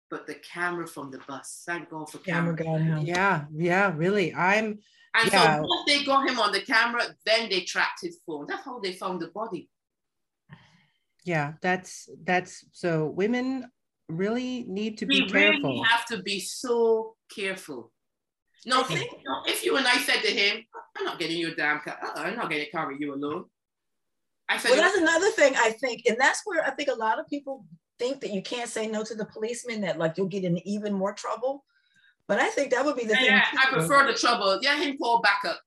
But 0.09 0.25
the 0.25 0.35
camera 0.35 0.87
from 0.87 1.11
the 1.11 1.19
bus, 1.27 1.63
thank 1.67 1.89
God 1.89 2.09
for 2.09 2.17
camera. 2.19 2.55
camera 2.55 2.79
got 2.79 2.81
him. 2.81 3.05
Yeah, 3.05 3.45
yeah, 3.53 3.93
really. 3.95 4.33
I'm. 4.33 4.79
And 5.15 5.31
yeah. 5.31 5.57
so 5.57 5.61
once 5.63 5.83
they 5.87 6.03
got 6.03 6.27
him 6.27 6.39
on 6.39 6.51
the 6.51 6.61
camera, 6.61 7.03
then 7.25 7.49
they 7.49 7.61
tracked 7.61 8.01
his 8.01 8.19
phone. 8.25 8.45
That's 8.47 8.65
how 8.65 8.79
they 8.79 8.93
found 8.93 9.21
the 9.21 9.27
body. 9.27 9.69
Yeah, 11.25 11.53
that's 11.61 12.09
that's 12.23 12.65
so 12.71 13.05
women 13.05 13.69
really 14.09 14.65
need 14.67 14.97
to 14.97 15.05
be 15.05 15.25
careful. 15.27 15.81
We 15.81 15.87
have 15.87 16.05
to 16.07 16.21
be 16.21 16.39
so 16.39 17.15
careful. 17.33 17.91
No, 18.65 18.81
if, 18.81 18.91
if 19.47 19.63
you 19.63 19.77
and 19.77 19.87
I 19.87 19.97
said 19.97 20.21
to 20.21 20.27
him, 20.27 20.65
I'm 20.97 21.05
not 21.05 21.19
getting 21.19 21.37
you 21.37 21.53
a 21.53 21.55
damn 21.55 21.79
car, 21.79 21.97
uh-uh, 22.03 22.21
I'm 22.21 22.35
not 22.35 22.49
going 22.49 22.63
to 22.63 22.69
carry 22.69 22.97
you 22.99 23.13
alone. 23.13 23.45
I 24.49 24.57
said, 24.57 24.71
well, 24.71 24.81
that's 24.81 24.97
another 24.97 25.29
thing 25.31 25.53
I 25.55 25.71
think, 25.71 26.01
and 26.07 26.17
that's 26.19 26.41
where 26.43 26.65
I 26.65 26.71
think 26.71 26.89
a 26.89 26.95
lot 26.95 27.19
of 27.19 27.27
people 27.27 27.65
think 27.99 28.19
that 28.21 28.33
you 28.33 28.41
can't 28.41 28.69
say 28.69 28.87
no 28.87 29.03
to 29.03 29.15
the 29.15 29.25
policeman, 29.25 29.81
that 29.81 29.99
like 29.99 30.17
you'll 30.17 30.27
get 30.27 30.43
in 30.43 30.57
even 30.67 30.93
more 30.93 31.13
trouble. 31.13 31.63
But 32.27 32.39
I 32.39 32.49
think 32.49 32.71
that 32.71 32.83
would 32.83 32.97
be 32.97 33.05
the 33.05 33.13
yeah, 33.13 33.19
thing. 33.19 33.27
Yeah, 33.27 33.43
I 33.57 33.73
prefer 33.73 34.07
the 34.07 34.17
trouble. 34.17 34.59
Yeah, 34.61 34.77
him 34.77 34.97
call 34.97 35.21
back 35.21 35.39
up. 35.47 35.59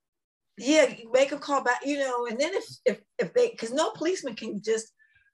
Yeah, 0.58 0.92
make 1.12 1.32
a 1.32 1.38
call 1.38 1.62
back, 1.62 1.80
you 1.84 1.98
know, 1.98 2.26
and 2.26 2.38
then 2.38 2.52
if 2.54 2.64
if 2.84 3.00
if 3.18 3.32
they 3.32 3.50
because 3.50 3.72
no 3.72 3.90
policeman 3.90 4.34
can 4.34 4.60
just, 4.62 4.92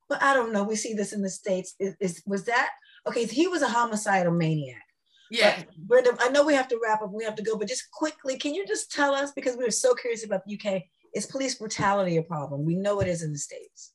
but 0.09 0.23
I 0.23 0.33
don't 0.33 0.53
know. 0.53 0.63
We 0.63 0.77
see 0.77 0.95
this 0.95 1.13
in 1.13 1.23
the 1.23 1.29
states. 1.29 1.75
Is, 1.81 1.97
is 2.01 2.23
was 2.25 2.45
that 2.45 2.71
okay, 3.09 3.27
he 3.27 3.47
was 3.47 3.63
a 3.63 3.69
homicidal 3.69 4.33
maniac. 4.33 4.83
Yeah. 5.31 5.57
But 5.57 6.05
Brenda, 6.05 6.17
I 6.21 6.29
know 6.31 6.45
we 6.45 6.55
have 6.55 6.69
to 6.69 6.81
wrap 6.83 7.03
up, 7.03 7.11
we 7.13 7.25
have 7.25 7.37
to 7.37 7.43
go, 7.43 7.57
but 7.57 7.69
just 7.69 7.91
quickly, 7.91 8.39
can 8.39 8.55
you 8.55 8.67
just 8.67 8.91
tell 8.91 9.15
us, 9.15 9.33
because 9.33 9.57
we 9.57 9.65
were 9.65 9.71
so 9.71 9.95
curious 9.95 10.25
about 10.25 10.43
the 10.47 10.59
UK, 10.59 10.83
is 11.15 11.27
police 11.27 11.57
brutality 11.57 12.17
a 12.17 12.23
problem? 12.23 12.65
We 12.65 12.77
know 12.77 13.01
it 13.01 13.09
is 13.09 13.23
in 13.23 13.33
the 13.33 13.39
States. 13.39 13.93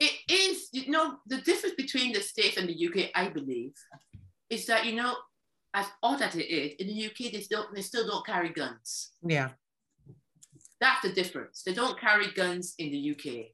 It 0.00 0.12
is, 0.30 0.68
you 0.72 0.90
know, 0.90 1.16
the 1.26 1.40
difference 1.42 1.74
between 1.76 2.12
the 2.12 2.20
States 2.20 2.56
and 2.56 2.68
the 2.68 2.86
UK, 2.88 3.10
I 3.14 3.28
believe, 3.28 3.72
is 4.50 4.66
that, 4.66 4.86
you 4.86 4.94
know, 4.94 5.14
as 5.74 5.86
odd 6.02 6.20
as 6.20 6.36
it 6.36 6.44
is, 6.44 6.72
in 6.78 6.86
the 6.88 7.06
UK, 7.06 7.32
they 7.32 7.40
still, 7.40 7.66
they 7.74 7.82
still 7.82 8.06
don't 8.06 8.26
carry 8.26 8.50
guns. 8.50 9.12
Yeah. 9.22 9.50
That's 10.80 11.02
the 11.02 11.12
difference. 11.12 11.62
They 11.62 11.72
don't 11.72 11.98
carry 11.98 12.32
guns 12.32 12.74
in 12.78 12.90
the 12.90 13.10
UK. 13.12 13.46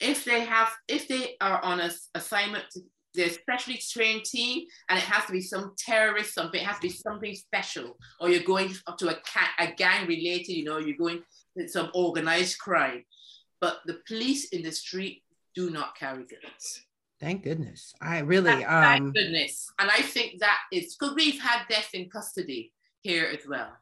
If 0.00 0.24
they 0.24 0.40
have, 0.40 0.70
if 0.88 1.06
they 1.08 1.36
are 1.40 1.62
on 1.62 1.80
a 1.80 1.90
assignment 2.14 2.64
to 2.72 2.80
the 3.14 3.28
specially 3.28 3.78
trained 3.78 4.24
team 4.24 4.66
and 4.88 4.98
it 4.98 5.04
has 5.04 5.26
to 5.26 5.32
be 5.32 5.40
some 5.40 5.74
terrorist 5.76 6.34
something 6.34 6.60
it 6.60 6.66
has 6.66 6.76
to 6.76 6.82
be 6.82 6.88
something 6.88 7.34
special 7.34 7.98
or 8.20 8.30
you're 8.30 8.42
going 8.42 8.74
up 8.86 8.96
to 8.96 9.08
a, 9.10 9.16
a 9.58 9.72
gang 9.72 10.06
related 10.06 10.52
you 10.52 10.64
know 10.64 10.78
you're 10.78 10.96
going 10.96 11.18
to 11.18 11.68
some 11.68 11.90
organized 11.94 12.58
crime. 12.58 13.04
But 13.60 13.78
the 13.86 14.00
police 14.06 14.46
in 14.46 14.62
the 14.62 14.72
street 14.72 15.22
do 15.54 15.70
not 15.70 15.96
carry 15.96 16.24
guns. 16.24 16.84
Thank 17.20 17.44
goodness. 17.44 17.94
I 18.00 18.18
really 18.20 18.50
thank, 18.50 18.70
um 18.70 18.82
thank 18.82 19.14
goodness. 19.14 19.70
And 19.78 19.90
i 19.90 20.02
think 20.02 20.40
that 20.40 20.58
is 20.72 20.96
because 20.96 21.14
we've 21.14 21.40
had 21.40 21.66
death 21.68 21.90
in 21.94 22.08
custody 22.08 22.72
here 23.02 23.28
as 23.32 23.46
well 23.48 23.72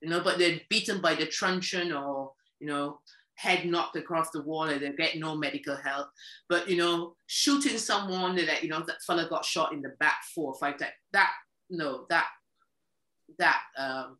you 0.00 0.08
know 0.08 0.20
but 0.20 0.38
they're 0.38 0.60
beaten 0.68 1.00
by 1.00 1.14
the 1.14 1.26
truncheon 1.26 1.92
or 1.92 2.32
you 2.60 2.66
know 2.66 3.00
head 3.38 3.64
knocked 3.64 3.94
across 3.94 4.30
the 4.30 4.42
wall 4.42 4.64
and 4.64 4.82
they 4.82 4.90
get 4.92 5.16
no 5.16 5.36
medical 5.36 5.76
help. 5.76 6.08
But 6.48 6.68
you 6.68 6.76
know, 6.76 7.14
shooting 7.26 7.78
someone 7.78 8.34
that 8.34 8.62
you 8.64 8.68
know 8.68 8.82
that 8.86 9.02
fella 9.06 9.28
got 9.28 9.44
shot 9.44 9.72
in 9.72 9.80
the 9.80 9.94
back 10.00 10.16
four 10.34 10.52
or 10.52 10.58
five 10.58 10.76
times. 10.76 10.92
That 11.12 11.30
no, 11.70 12.06
that 12.10 12.26
that 13.38 13.60
um, 13.78 14.18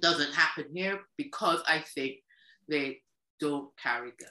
doesn't 0.00 0.34
happen 0.34 0.66
here 0.74 1.00
because 1.16 1.62
I 1.66 1.82
think 1.94 2.16
they 2.68 2.98
don't 3.40 3.70
carry 3.82 4.10
guns. 4.10 4.30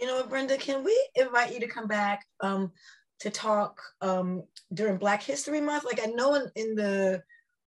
You 0.00 0.08
know 0.08 0.26
Brenda? 0.26 0.56
Can 0.56 0.82
we 0.82 1.08
invite 1.14 1.54
you 1.54 1.60
to 1.60 1.68
come 1.68 1.86
back 1.86 2.26
um, 2.40 2.72
to 3.20 3.30
talk 3.30 3.80
um, 4.00 4.42
during 4.74 4.96
Black 4.96 5.22
History 5.22 5.60
Month? 5.60 5.84
Like 5.84 6.00
I 6.02 6.06
know 6.06 6.34
in, 6.34 6.50
in 6.56 6.74
the 6.74 7.22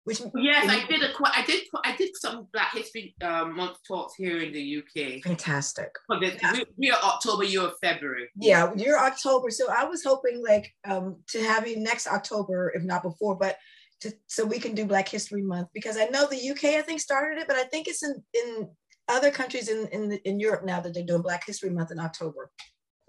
which 0.03 0.21
yes, 0.35 0.67
I 0.67 0.85
did 0.87 1.03
a 1.03 1.11
I 1.23 1.43
did 1.45 1.63
I 1.85 1.95
did 1.95 2.15
some 2.15 2.47
Black 2.51 2.73
History 2.73 3.15
um, 3.21 3.55
Month 3.55 3.77
talks 3.87 4.15
here 4.15 4.41
in 4.41 4.51
the 4.51 4.77
UK. 4.77 5.21
Fantastic. 5.23 5.91
yeah. 6.09 6.63
we, 6.77 6.91
are 6.91 6.99
October, 7.03 7.43
you're 7.43 7.71
February. 7.81 8.29
Yeah, 8.35 8.71
you're 8.75 8.97
October. 8.97 9.51
So 9.51 9.71
I 9.71 9.83
was 9.83 10.03
hoping 10.03 10.43
like 10.43 10.73
um, 10.87 11.17
to 11.29 11.43
have 11.43 11.67
you 11.67 11.79
next 11.79 12.07
October, 12.07 12.71
if 12.75 12.83
not 12.83 13.03
before, 13.03 13.35
but 13.35 13.57
to, 14.01 14.11
so 14.25 14.43
we 14.43 14.57
can 14.57 14.73
do 14.73 14.85
Black 14.85 15.07
History 15.07 15.43
Month 15.43 15.67
because 15.73 15.97
I 15.97 16.05
know 16.05 16.27
the 16.27 16.49
UK 16.49 16.75
I 16.75 16.81
think 16.81 16.99
started 16.99 17.39
it, 17.39 17.47
but 17.47 17.55
I 17.57 17.63
think 17.63 17.87
it's 17.87 18.03
in 18.03 18.23
in 18.33 18.69
other 19.07 19.29
countries 19.29 19.69
in 19.69 19.87
in, 19.89 20.09
the, 20.09 20.27
in 20.27 20.39
Europe 20.39 20.65
now 20.65 20.79
that 20.79 20.95
they're 20.95 21.05
doing 21.05 21.21
Black 21.21 21.45
History 21.45 21.69
Month 21.69 21.91
in 21.91 21.99
October. 21.99 22.49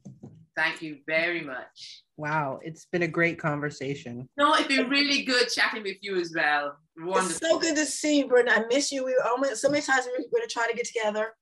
Thank 0.57 0.83
you 0.83 0.99
very 1.07 1.41
much. 1.41 2.03
Wow, 2.17 2.59
it's 2.63 2.87
been 2.87 3.03
a 3.03 3.09
great 3.09 3.39
conversation. 3.39 4.29
No, 4.37 4.55
it's 4.55 4.67
been 4.67 4.91
really 4.91 5.23
good 5.23 5.49
chatting 5.49 5.85
with 5.85 5.99
you 6.01 6.21
as 6.21 6.33
well. 6.35 6.77
Wonderful. 6.99 7.31
It's 7.31 7.39
so 7.39 7.59
good 7.59 7.77
to 7.77 7.87
see 7.87 8.19
you, 8.19 8.29
Brenda. 8.29 8.53
I 8.53 8.65
miss 8.67 8.91
you. 8.91 9.05
We 9.05 9.17
almost 9.25 9.63
so 9.63 9.71
many 9.71 9.83
times 9.83 10.07
we 10.07 10.13
are 10.13 10.29
going 10.31 10.47
to 10.47 10.53
try 10.53 10.69
to 10.69 10.77
get 10.77 10.87
together. 10.87 11.33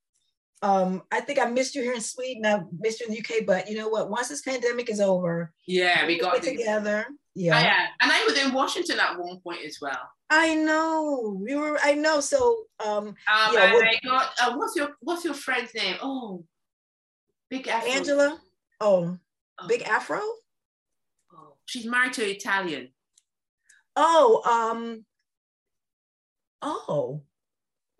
Um, 0.63 1.03
I 1.13 1.21
think 1.21 1.39
I 1.39 1.45
missed 1.45 1.75
you 1.75 1.83
here 1.83 1.93
in 1.93 2.01
Sweden. 2.01 2.45
I 2.45 2.63
missed 2.79 3.01
you 3.01 3.07
in 3.07 3.13
the 3.13 3.21
UK, 3.21 3.47
but 3.47 3.69
you 3.69 3.77
know 3.77 3.89
what? 3.89 4.11
Once 4.11 4.29
this 4.29 4.43
pandemic 4.43 4.91
is 4.91 5.01
over, 5.01 5.53
yeah, 5.67 6.07
we 6.07 6.19
got 6.19 6.43
together. 6.43 7.07
Yeah, 7.35 7.57
I, 7.57 7.61
uh, 7.61 7.87
and 8.01 8.13
I 8.13 8.25
was 8.25 8.37
in 8.39 8.53
Washington 8.53 8.99
at 8.99 9.19
one 9.19 9.39
point 9.41 9.65
as 9.65 9.79
well. 9.81 10.11
I 10.31 10.55
know 10.55 11.41
you 11.47 11.59
were. 11.59 11.79
I 11.83 11.95
know. 11.95 12.21
So, 12.21 12.65
um, 12.85 13.09
um 13.09 13.15
yeah, 13.53 13.73
I 13.73 13.99
got. 14.05 14.31
Uh, 14.41 14.57
what's 14.57 14.75
your 14.75 14.91
What's 15.01 15.25
your 15.25 15.35
friend's 15.35 15.75
name? 15.75 15.97
Oh, 16.03 16.45
Big 17.51 17.69
Afro. 17.69 17.91
Angela. 17.91 18.41
Oh, 18.81 19.17
oh. 19.59 19.67
Big 19.69 19.83
Afro. 19.83 20.21
Oh, 21.33 21.55
she's 21.67 21.87
married 21.87 22.15
to 22.15 22.25
an 22.25 22.31
Italian. 22.31 22.89
Oh, 23.95 24.43
um. 24.45 25.05
Oh. 26.61 27.23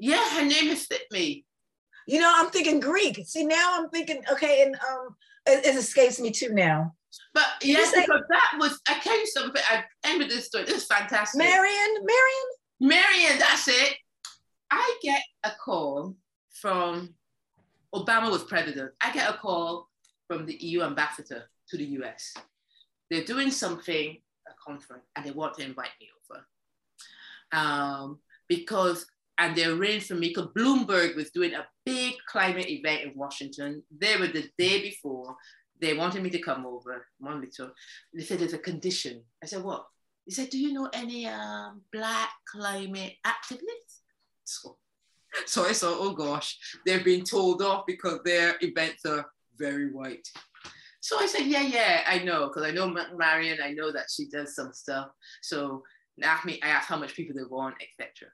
Yeah, 0.01 0.29
her 0.31 0.45
name 0.45 0.75
slipped 0.77 1.13
me. 1.13 1.45
You 2.09 2.21
know, 2.21 2.33
I'm 2.35 2.49
thinking 2.49 2.81
Greek. 2.81 3.21
See, 3.27 3.45
now 3.45 3.79
I'm 3.79 3.91
thinking, 3.91 4.23
okay, 4.33 4.63
and 4.63 4.75
um, 4.77 5.15
it, 5.45 5.67
it 5.67 5.77
escapes 5.77 6.19
me 6.19 6.31
too 6.31 6.55
now. 6.55 6.95
But 7.35 7.45
yes, 7.63 7.93
because 7.95 8.23
that 8.31 8.57
was 8.59 8.81
I 8.89 8.99
tell 9.01 9.19
you 9.19 9.27
something. 9.27 9.63
I 9.71 9.85
ended 10.05 10.29
with 10.29 10.37
this 10.37 10.47
story. 10.47 10.65
This 10.65 10.79
is 10.79 10.87
fantastic. 10.87 11.39
Marion, 11.39 11.95
Marion, 12.03 12.49
Marion. 12.81 13.39
That's 13.39 13.69
it. 13.69 13.95
I 14.71 14.99
get 15.03 15.23
a 15.45 15.51
call 15.51 16.17
from 16.49 17.15
Obama 17.95 18.31
was 18.31 18.45
president. 18.45 18.93
I 19.03 19.13
get 19.13 19.29
a 19.29 19.35
call 19.35 19.91
from 20.27 20.47
the 20.47 20.55
EU 20.55 20.83
ambassador 20.83 21.51
to 21.69 21.77
the 21.77 21.85
US. 21.85 22.33
They're 23.11 23.25
doing 23.25 23.51
something, 23.51 24.17
a 24.47 24.53
conference, 24.67 25.05
and 25.15 25.27
they 25.27 25.31
want 25.31 25.59
to 25.59 25.63
invite 25.63 25.91
me 26.01 26.09
over. 26.31 26.47
Um, 27.53 28.19
because 28.49 29.07
and 29.39 29.55
they 29.55 29.65
arranged 29.65 30.07
for 30.07 30.15
me 30.15 30.29
because 30.29 30.49
Bloomberg 30.57 31.15
was 31.15 31.31
doing 31.31 31.55
a 31.55 31.67
big 31.87 32.15
climate 32.29 32.69
event 32.69 33.03
in 33.03 33.13
Washington. 33.15 33.83
They 33.97 34.17
were 34.17 34.27
the 34.27 34.51
day 34.59 34.83
before. 34.83 35.37
They 35.81 35.95
wanted 35.95 36.23
me 36.23 36.31
to 36.31 36.41
come 36.41 36.67
over. 36.67 37.07
Wanted 37.21 37.41
me 37.41 37.49
to. 37.57 37.71
They 38.13 38.25
said 38.25 38.41
there's 38.41 38.53
a 38.53 38.59
condition. 38.59 39.23
I 39.43 39.47
said 39.47 39.63
what? 39.63 39.87
He 40.25 40.33
said, 40.33 40.51
do 40.51 40.59
you 40.59 40.73
know 40.73 40.91
any 40.93 41.27
um, 41.27 41.83
black 41.93 42.31
climate 42.53 43.15
activists? 43.25 44.01
So, 44.45 44.77
so 45.47 45.65
I 45.67 45.73
thought, 45.73 45.99
oh 46.01 46.13
gosh, 46.13 46.59
they've 46.85 47.05
been 47.05 47.25
told 47.25 47.63
off 47.63 47.85
because 47.87 48.19
their 48.25 48.57
events 48.61 49.07
are 49.07 49.25
very 49.57 49.91
white. 49.91 50.29
So 51.01 51.19
I 51.19 51.27
said, 51.27 51.47
yeah, 51.47 51.63
yeah, 51.63 52.03
I 52.07 52.19
know, 52.19 52.49
because 52.49 52.65
I 52.65 52.73
know 52.73 52.95
Marion, 53.17 53.59
I 53.63 53.71
know 53.71 53.93
that 53.93 54.07
she 54.15 54.27
does 54.27 54.55
some 54.55 54.73
stuff. 54.75 55.09
So 55.41 55.83
asked 56.23 56.45
me, 56.45 56.61
I 56.63 56.69
asked 56.69 56.89
how 56.89 56.99
much 56.99 57.15
people 57.15 57.35
they 57.37 57.45
want, 57.49 57.77
etc. 57.81 58.31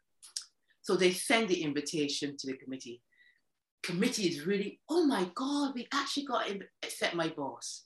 So 0.84 0.96
they 0.96 1.12
send 1.12 1.48
the 1.48 1.62
invitation 1.62 2.36
to 2.38 2.46
the 2.46 2.58
committee. 2.58 3.00
Committee 3.82 4.28
is 4.28 4.46
really, 4.46 4.80
oh 4.90 5.06
my 5.06 5.26
God, 5.34 5.72
we 5.74 5.88
actually 5.92 6.26
got 6.26 6.46
to 6.46 6.60
accept 6.82 7.14
my 7.14 7.28
boss. 7.28 7.84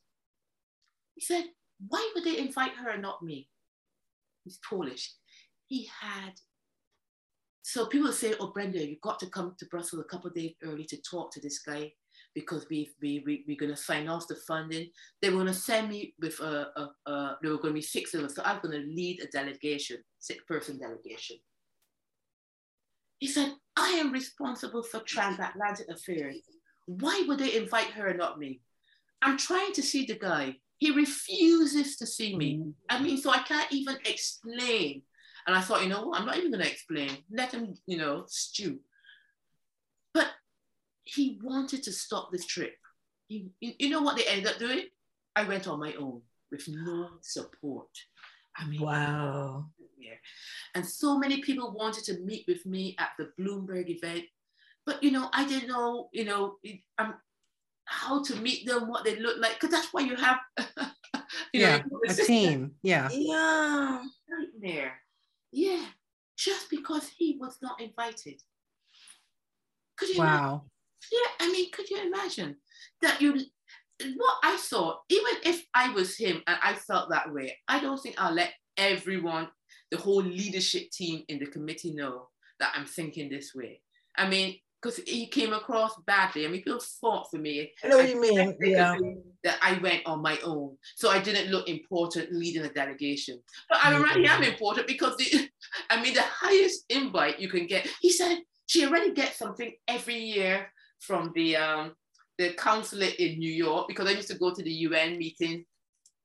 He 1.15 1.21
said, 1.21 1.45
why 1.87 2.11
would 2.15 2.25
they 2.25 2.39
invite 2.39 2.73
her 2.73 2.91
and 2.91 3.03
not 3.03 3.23
me? 3.23 3.49
He's 4.43 4.59
Polish. 4.69 5.13
He 5.69 5.89
had, 6.01 6.33
so 7.63 7.87
people 7.87 8.11
say, 8.11 8.35
oh, 8.41 8.51
Brenda, 8.53 8.85
you've 8.85 9.01
got 9.01 9.21
to 9.21 9.31
come 9.31 9.55
to 9.61 9.67
Brussels 9.67 10.03
a 10.03 10.09
couple 10.09 10.31
days 10.31 10.55
early 10.65 10.85
to 10.87 11.01
talk 11.09 11.33
to 11.35 11.41
this 11.41 11.61
guy 11.61 11.93
because 12.35 12.67
we, 12.69 12.91
we, 13.01 13.23
we, 13.25 13.45
we're 13.47 13.57
going 13.57 13.71
to 13.71 13.81
sign 13.81 14.09
off 14.09 14.27
the 14.27 14.35
funding. 14.49 14.89
They 15.23 15.31
were 15.31 15.37
going 15.37 15.47
to 15.47 15.55
send 15.55 15.89
me 15.89 16.15
with 16.21 16.41
a, 16.41 16.67
a, 16.77 17.11
a 17.11 17.39
there 17.43 17.53
were 17.53 17.59
going 17.59 17.75
to 17.75 17.81
be 17.81 17.83
six 17.83 18.13
of 18.15 18.25
us. 18.25 18.35
So 18.35 18.43
I 18.43 18.55
was 18.55 18.63
going 18.63 18.81
to 18.81 18.89
lead 18.89 19.21
a 19.23 19.29
delegation, 19.29 19.99
six 20.19 20.43
person 20.49 20.81
delegation. 20.81 21.37
He 23.19 23.27
said, 23.27 23.55
I 23.77 23.91
am 23.91 24.13
responsible 24.13 24.83
for 24.83 25.01
transatlantic 25.01 25.89
affairs. 25.89 26.37
Why 26.87 27.25
would 27.27 27.39
they 27.39 27.57
invite 27.57 27.91
her 27.91 28.09
and 28.09 28.19
not 28.19 28.39
me? 28.39 28.61
I'm 29.21 29.37
trying 29.37 29.73
to 29.75 29.83
see 29.83 30.07
the 30.07 30.15
guy. 30.15 30.57
He 30.79 30.93
refuses 30.93 31.97
to 31.97 32.07
see 32.07 32.37
me. 32.37 32.63
I 32.89 33.01
mean, 33.01 33.19
so 33.19 33.31
I 33.31 33.39
can't 33.39 33.73
even 33.73 33.97
explain. 34.05 35.03
And 35.47 35.57
I 35.57 35.61
thought, 35.61 35.83
you 35.83 35.89
know 35.89 36.07
what? 36.07 36.21
I'm 36.21 36.27
not 36.27 36.37
even 36.37 36.53
going 36.53 36.63
to 36.63 36.71
explain. 36.71 37.11
Let 37.31 37.53
him, 37.53 37.75
you 37.87 37.97
know, 37.97 38.25
stew. 38.29 38.79
But 40.15 40.29
he 41.05 41.41
wanted 41.43 41.83
to 41.85 41.93
stop 41.93 42.31
this 42.31 42.47
trip. 42.47 42.75
He, 43.27 43.49
you 43.61 43.91
know 43.91 44.03
what 44.03 44.17
they 44.17 44.27
ended 44.27 44.47
up 44.47 44.59
doing? 44.59 44.85
I 45.35 45.45
went 45.45 45.67
on 45.67 45.81
my 45.81 45.95
own 45.95 46.23
with 46.51 46.69
no 46.69 47.09
support. 47.23 47.89
I 48.57 48.67
mean, 48.67 48.81
wow. 48.81 49.67
And 50.75 50.87
so 50.87 51.19
many 51.19 51.41
people 51.41 51.73
wanted 51.73 52.05
to 52.05 52.19
meet 52.21 52.45
with 52.47 52.65
me 52.67 52.97
at 52.99 53.11
the 53.19 53.31
Bloomberg 53.39 53.89
event. 53.89 54.25
But, 54.87 55.03
you 55.03 55.11
know, 55.11 55.29
I 55.33 55.47
didn't 55.47 55.69
know, 55.69 56.09
you 56.13 56.25
know, 56.25 56.57
um, 56.99 57.15
how 57.85 58.23
to 58.23 58.37
meet 58.37 58.67
them, 58.67 58.89
what 58.89 59.05
they 59.05 59.17
look 59.17 59.39
like, 59.39 59.55
because 59.55 59.71
that's 59.71 59.93
why 59.93 60.03
you 60.03 60.17
have, 60.17 60.39
you 61.53 61.61
yeah, 61.61 61.79
know, 61.79 62.01
a 62.09 62.15
team. 62.15 62.73
Yeah. 62.83 63.09
Yeah. 63.13 64.03
Nightmare. 64.29 64.95
Yeah. 65.53 65.85
Just 66.37 66.71
because 66.71 67.09
he 67.09 67.37
was 67.41 67.59
not 67.61 67.81
invited. 67.81 68.41
Could 69.97 70.11
you 70.11 70.21
wow. 70.21 70.29
Imagine? 70.29 70.61
Yeah, 71.13 71.47
I 71.47 71.53
mean, 71.53 71.71
could 71.73 71.91
you 71.91 72.03
imagine 72.03 72.57
that 73.03 73.21
you 73.21 73.35
what 74.17 74.35
I 74.45 74.57
thought, 74.57 75.01
even 75.09 75.33
if 75.45 75.65
I 75.75 75.91
was 75.91 76.17
him 76.17 76.43
and 76.47 76.59
I 76.63 76.75
felt 76.75 77.11
that 77.11 77.33
way, 77.33 77.57
I 77.67 77.81
don't 77.81 77.99
think 77.99 78.15
I'll 78.19 78.35
let 78.35 78.53
everyone, 78.77 79.49
the 79.91 79.99
whole 79.99 80.23
leadership 80.23 80.91
team 80.91 81.25
in 81.29 81.39
the 81.39 81.47
committee 81.47 81.93
know 81.93 82.29
that 82.61 82.73
I'm 82.75 82.87
thinking 82.87 83.29
this 83.29 83.55
way. 83.55 83.81
I 84.17 84.29
mean, 84.29 84.57
because 84.81 84.99
he 85.07 85.27
came 85.27 85.53
across 85.53 85.93
badly. 86.07 86.47
I 86.47 86.49
mean, 86.49 86.63
people 86.63 86.81
fought 86.81 87.29
for 87.31 87.39
me. 87.39 87.73
I 87.83 87.89
know 87.89 87.97
what 87.97 88.09
you 88.09 88.21
mean. 88.21 88.57
Yeah. 88.61 88.97
That 89.43 89.59
I 89.61 89.79
went 89.79 90.03
on 90.07 90.23
my 90.23 90.39
own. 90.45 90.77
So 90.95 91.11
I 91.11 91.21
didn't 91.21 91.51
look 91.51 91.69
important 91.69 92.33
leading 92.33 92.65
a 92.65 92.73
delegation. 92.73 93.41
But 93.69 93.79
I 93.85 93.95
already 93.95 94.27
am 94.27 94.43
important 94.43 94.87
because 94.87 95.17
the, 95.17 95.49
I 95.91 96.01
mean, 96.01 96.15
the 96.15 96.23
highest 96.23 96.85
invite 96.91 97.41
you 97.41 97.49
can 97.49 97.67
get, 97.67 97.89
he 98.01 98.11
said 98.11 98.39
she 98.67 98.87
already 98.87 99.13
gets 99.13 99.37
something 99.37 99.73
every 99.89 100.19
year 100.19 100.69
from 101.01 101.33
the 101.35 101.57
um, 101.57 101.93
the 102.37 102.53
consulate 102.53 103.17
in 103.17 103.39
New 103.39 103.53
York 103.53 103.89
because 103.89 104.07
I 104.07 104.13
used 104.13 104.29
to 104.29 104.39
go 104.39 104.55
to 104.55 104.63
the 104.63 104.71
UN 104.71 105.19
meeting 105.19 105.65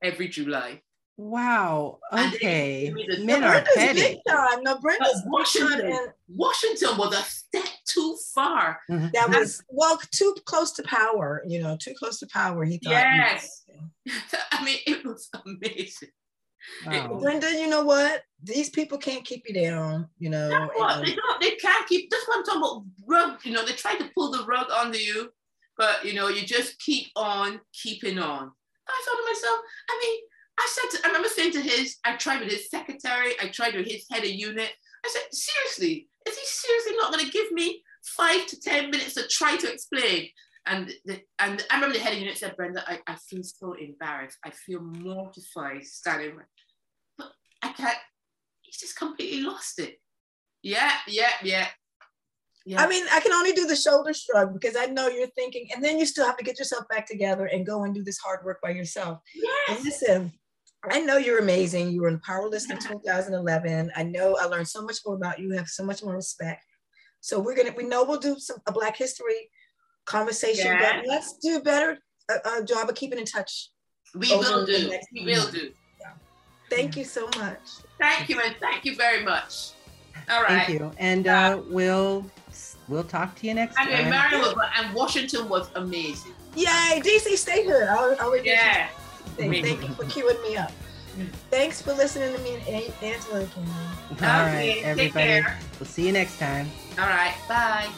every 0.04 0.28
July. 0.28 0.82
Wow. 1.18 2.00
Okay. 2.12 2.94
Men 3.20 3.44
are 3.44 3.64
petty. 3.76 4.20
No, 4.28 4.78
Brenda's 4.82 5.22
Washington. 5.28 6.08
Washington 6.28 6.98
was 6.98 7.14
a 7.16 7.22
step 7.24 7.72
too 7.88 8.18
far. 8.34 8.80
Mm-hmm. 8.90 9.08
That 9.14 9.30
was 9.30 9.64
well 9.70 10.00
too 10.12 10.36
close 10.46 10.72
to 10.74 10.84
power. 10.84 11.44
You 11.48 11.62
know, 11.62 11.78
too 11.80 11.94
close 11.98 12.20
to 12.20 12.28
power. 12.28 12.64
He 12.66 12.80
thought. 12.84 12.92
Yes. 12.92 13.64
I 14.52 14.64
mean, 14.64 14.78
it 14.88 15.06
was 15.06 15.30
amazing. 15.46 16.10
Wow. 16.86 17.20
Brenda, 17.22 17.52
you 17.52 17.68
know 17.68 17.84
what? 17.84 18.24
These 18.42 18.70
people 18.70 18.98
can't 18.98 19.26
keep 19.26 19.44
you 19.48 19.54
down. 19.54 20.08
You 20.18 20.30
know, 20.30 20.50
and, 20.50 21.06
they, 21.06 21.14
don't, 21.14 21.42
they 21.42 21.52
can't 21.58 21.88
keep. 21.88 22.10
That's 22.10 22.28
what 22.28 22.38
I'm 22.40 22.44
talking 22.44 22.62
about. 22.62 22.84
Rug. 23.08 23.40
You 23.44 23.54
know, 23.54 23.64
they 23.64 23.74
try 23.74 23.96
to 23.96 24.10
pull 24.16 24.32
the 24.32 24.46
rug 24.46 24.72
under 24.72 24.98
you, 24.98 25.32
but 25.78 26.04
you 26.04 26.14
know, 26.14 26.30
you 26.30 26.44
just 26.44 26.80
keep 26.80 27.08
on 27.16 27.62
keeping 27.72 28.18
on. 28.18 28.52
I 28.88 29.04
thought 29.06 29.18
to 29.18 29.26
myself, 29.26 29.60
I 29.90 30.00
mean, 30.04 30.20
I 30.60 30.68
said, 30.70 30.98
to, 30.98 31.06
I 31.06 31.08
remember 31.08 31.30
saying 31.30 31.52
to 31.54 31.62
his, 31.62 31.98
I 32.06 32.16
tried 32.16 32.42
with 32.42 32.52
his 32.52 32.70
secretary, 32.70 33.34
I 33.42 33.48
tried 33.48 33.76
with 33.76 33.88
his 33.88 34.06
head 34.12 34.24
of 34.24 34.30
unit. 34.30 34.70
I 35.06 35.10
said, 35.10 35.34
seriously, 35.34 36.08
is 36.28 36.38
he 36.38 36.46
seriously 36.46 36.94
not 36.96 37.12
going 37.12 37.26
to 37.26 37.32
give 37.32 37.52
me 37.52 37.84
five 38.06 38.46
to 38.48 38.60
10 38.60 38.92
minutes 38.92 39.16
to 39.16 39.28
try 39.28 39.58
to 39.58 39.72
explain? 39.72 40.30
And, 40.66 40.94
the, 41.06 41.20
and 41.40 41.66
I 41.70 41.76
remember 41.76 41.98
the 41.98 42.04
head 42.04 42.14
of 42.14 42.20
unit 42.20 42.38
said, 42.38 42.56
Brenda, 42.56 42.84
I, 42.88 43.00
I 43.08 43.16
feel 43.16 43.44
so 43.44 43.74
embarrassed. 43.74 44.38
I 44.46 44.52
feel 44.52 44.80
mortified 44.80 45.84
standing, 45.84 46.38
but 47.18 47.32
I 47.62 47.74
can't, 47.74 47.98
he's 48.62 48.78
just 48.78 48.96
completely 48.96 49.42
lost 49.42 49.80
it. 49.80 50.00
Yeah, 50.62 50.92
yeah, 51.08 51.32
yeah. 51.44 51.68
Yeah. 52.66 52.82
I 52.82 52.88
mean, 52.88 53.04
I 53.12 53.20
can 53.20 53.34
only 53.34 53.52
do 53.52 53.66
the 53.66 53.76
shoulder 53.76 54.14
shrug 54.14 54.54
because 54.54 54.78
I 54.78 54.86
know 54.86 55.10
you're 55.10 55.28
thinking, 55.28 55.68
and 55.76 55.84
then 55.84 56.00
you 56.00 56.06
still 56.06 56.26
have 56.26 56.38
to 56.38 56.46
get 56.46 56.58
yourself 56.58 56.88
back 56.88 57.06
together 57.06 57.46
and 57.46 57.66
go 57.66 57.84
and 57.84 57.94
do 57.94 58.04
this 58.04 58.20
hard 58.20 58.46
work 58.46 58.62
by 58.64 58.70
yourself. 58.70 59.20
Yes. 59.36 59.70
And 59.70 59.84
listen, 59.84 60.32
I 60.90 61.00
know 61.00 61.18
you're 61.18 61.40
amazing. 61.40 61.92
You 61.92 62.02
were 62.02 62.10
in 62.10 62.20
Power 62.20 62.50
List 62.50 62.70
in 62.70 62.78
2011. 62.78 63.92
I 63.96 64.04
know 64.04 64.38
I 64.40 64.46
learned 64.46 64.68
so 64.68 64.82
much 64.82 64.98
more 65.06 65.16
about 65.16 65.40
you. 65.40 65.50
you 65.50 65.58
have 65.58 65.68
so 65.68 65.84
much 65.84 66.04
more 66.04 66.16
respect. 66.16 66.66
So 67.22 67.40
we're 67.40 67.56
gonna, 67.56 67.74
we 67.76 67.86
know 67.86 68.04
we'll 68.04 68.20
do 68.20 68.38
some 68.38 68.58
a 68.68 68.72
Black 68.72 68.98
History 68.98 69.50
conversation, 70.06 70.66
yes. 70.66 70.96
but 70.96 71.08
let's 71.08 71.38
do 71.38 71.62
better 71.62 71.98
a, 72.30 72.60
a, 72.60 72.64
job 72.66 72.90
of 72.90 72.96
keeping 72.96 73.18
in 73.18 73.26
touch. 73.26 73.70
We 74.14 74.28
will 74.30 74.66
do. 74.66 74.92
We 75.14 75.26
will 75.26 75.50
do. 75.50 75.72
Yeah. 76.02 76.12
Thank 76.70 76.98
you 76.98 77.06
so 77.06 77.30
much. 77.38 77.60
Thank 78.00 78.28
you, 78.28 78.42
and 78.42 78.56
thank 78.60 78.84
you 78.84 78.96
very 78.96 79.24
much. 79.24 79.72
All 80.30 80.44
right. 80.44 80.66
Thank 80.66 80.80
you, 80.80 80.92
and 80.98 81.28
uh, 81.28 81.62
we'll 81.70 82.26
we'll 82.90 83.04
talk 83.06 83.36
to 83.36 83.48
you 83.48 83.54
next 83.54 83.78
and 83.80 83.90
time. 83.90 84.10
Maryland 84.10 84.58
and 84.78 84.94
Washington 84.94 85.48
was 85.48 85.70
amazing. 85.76 86.34
Yay, 86.56 87.02
DC, 87.04 87.38
stay 87.38 87.64
here. 87.64 87.88
I'll, 87.90 88.16
I'll 88.20 88.38
yeah. 88.46 88.90
Thank, 89.38 89.66
thank 89.66 89.82
you 89.82 89.94
for 89.96 90.04
queuing 90.04 90.42
me 90.44 90.58
up. 90.58 90.72
Thanks 91.52 91.82
for 91.82 91.94
listening 91.94 92.36
to 92.36 92.42
me 92.42 92.56
and 92.56 92.94
Angela 93.02 93.42
again. 93.42 93.68
All 94.12 94.18
right, 94.18 94.82
everybody. 94.84 95.44
We'll 95.80 95.86
see 95.86 96.08
you 96.08 96.12
next 96.12 96.40
time. 96.40 96.70
All 96.98 97.08
right. 97.08 97.36
Bye. 97.48 97.90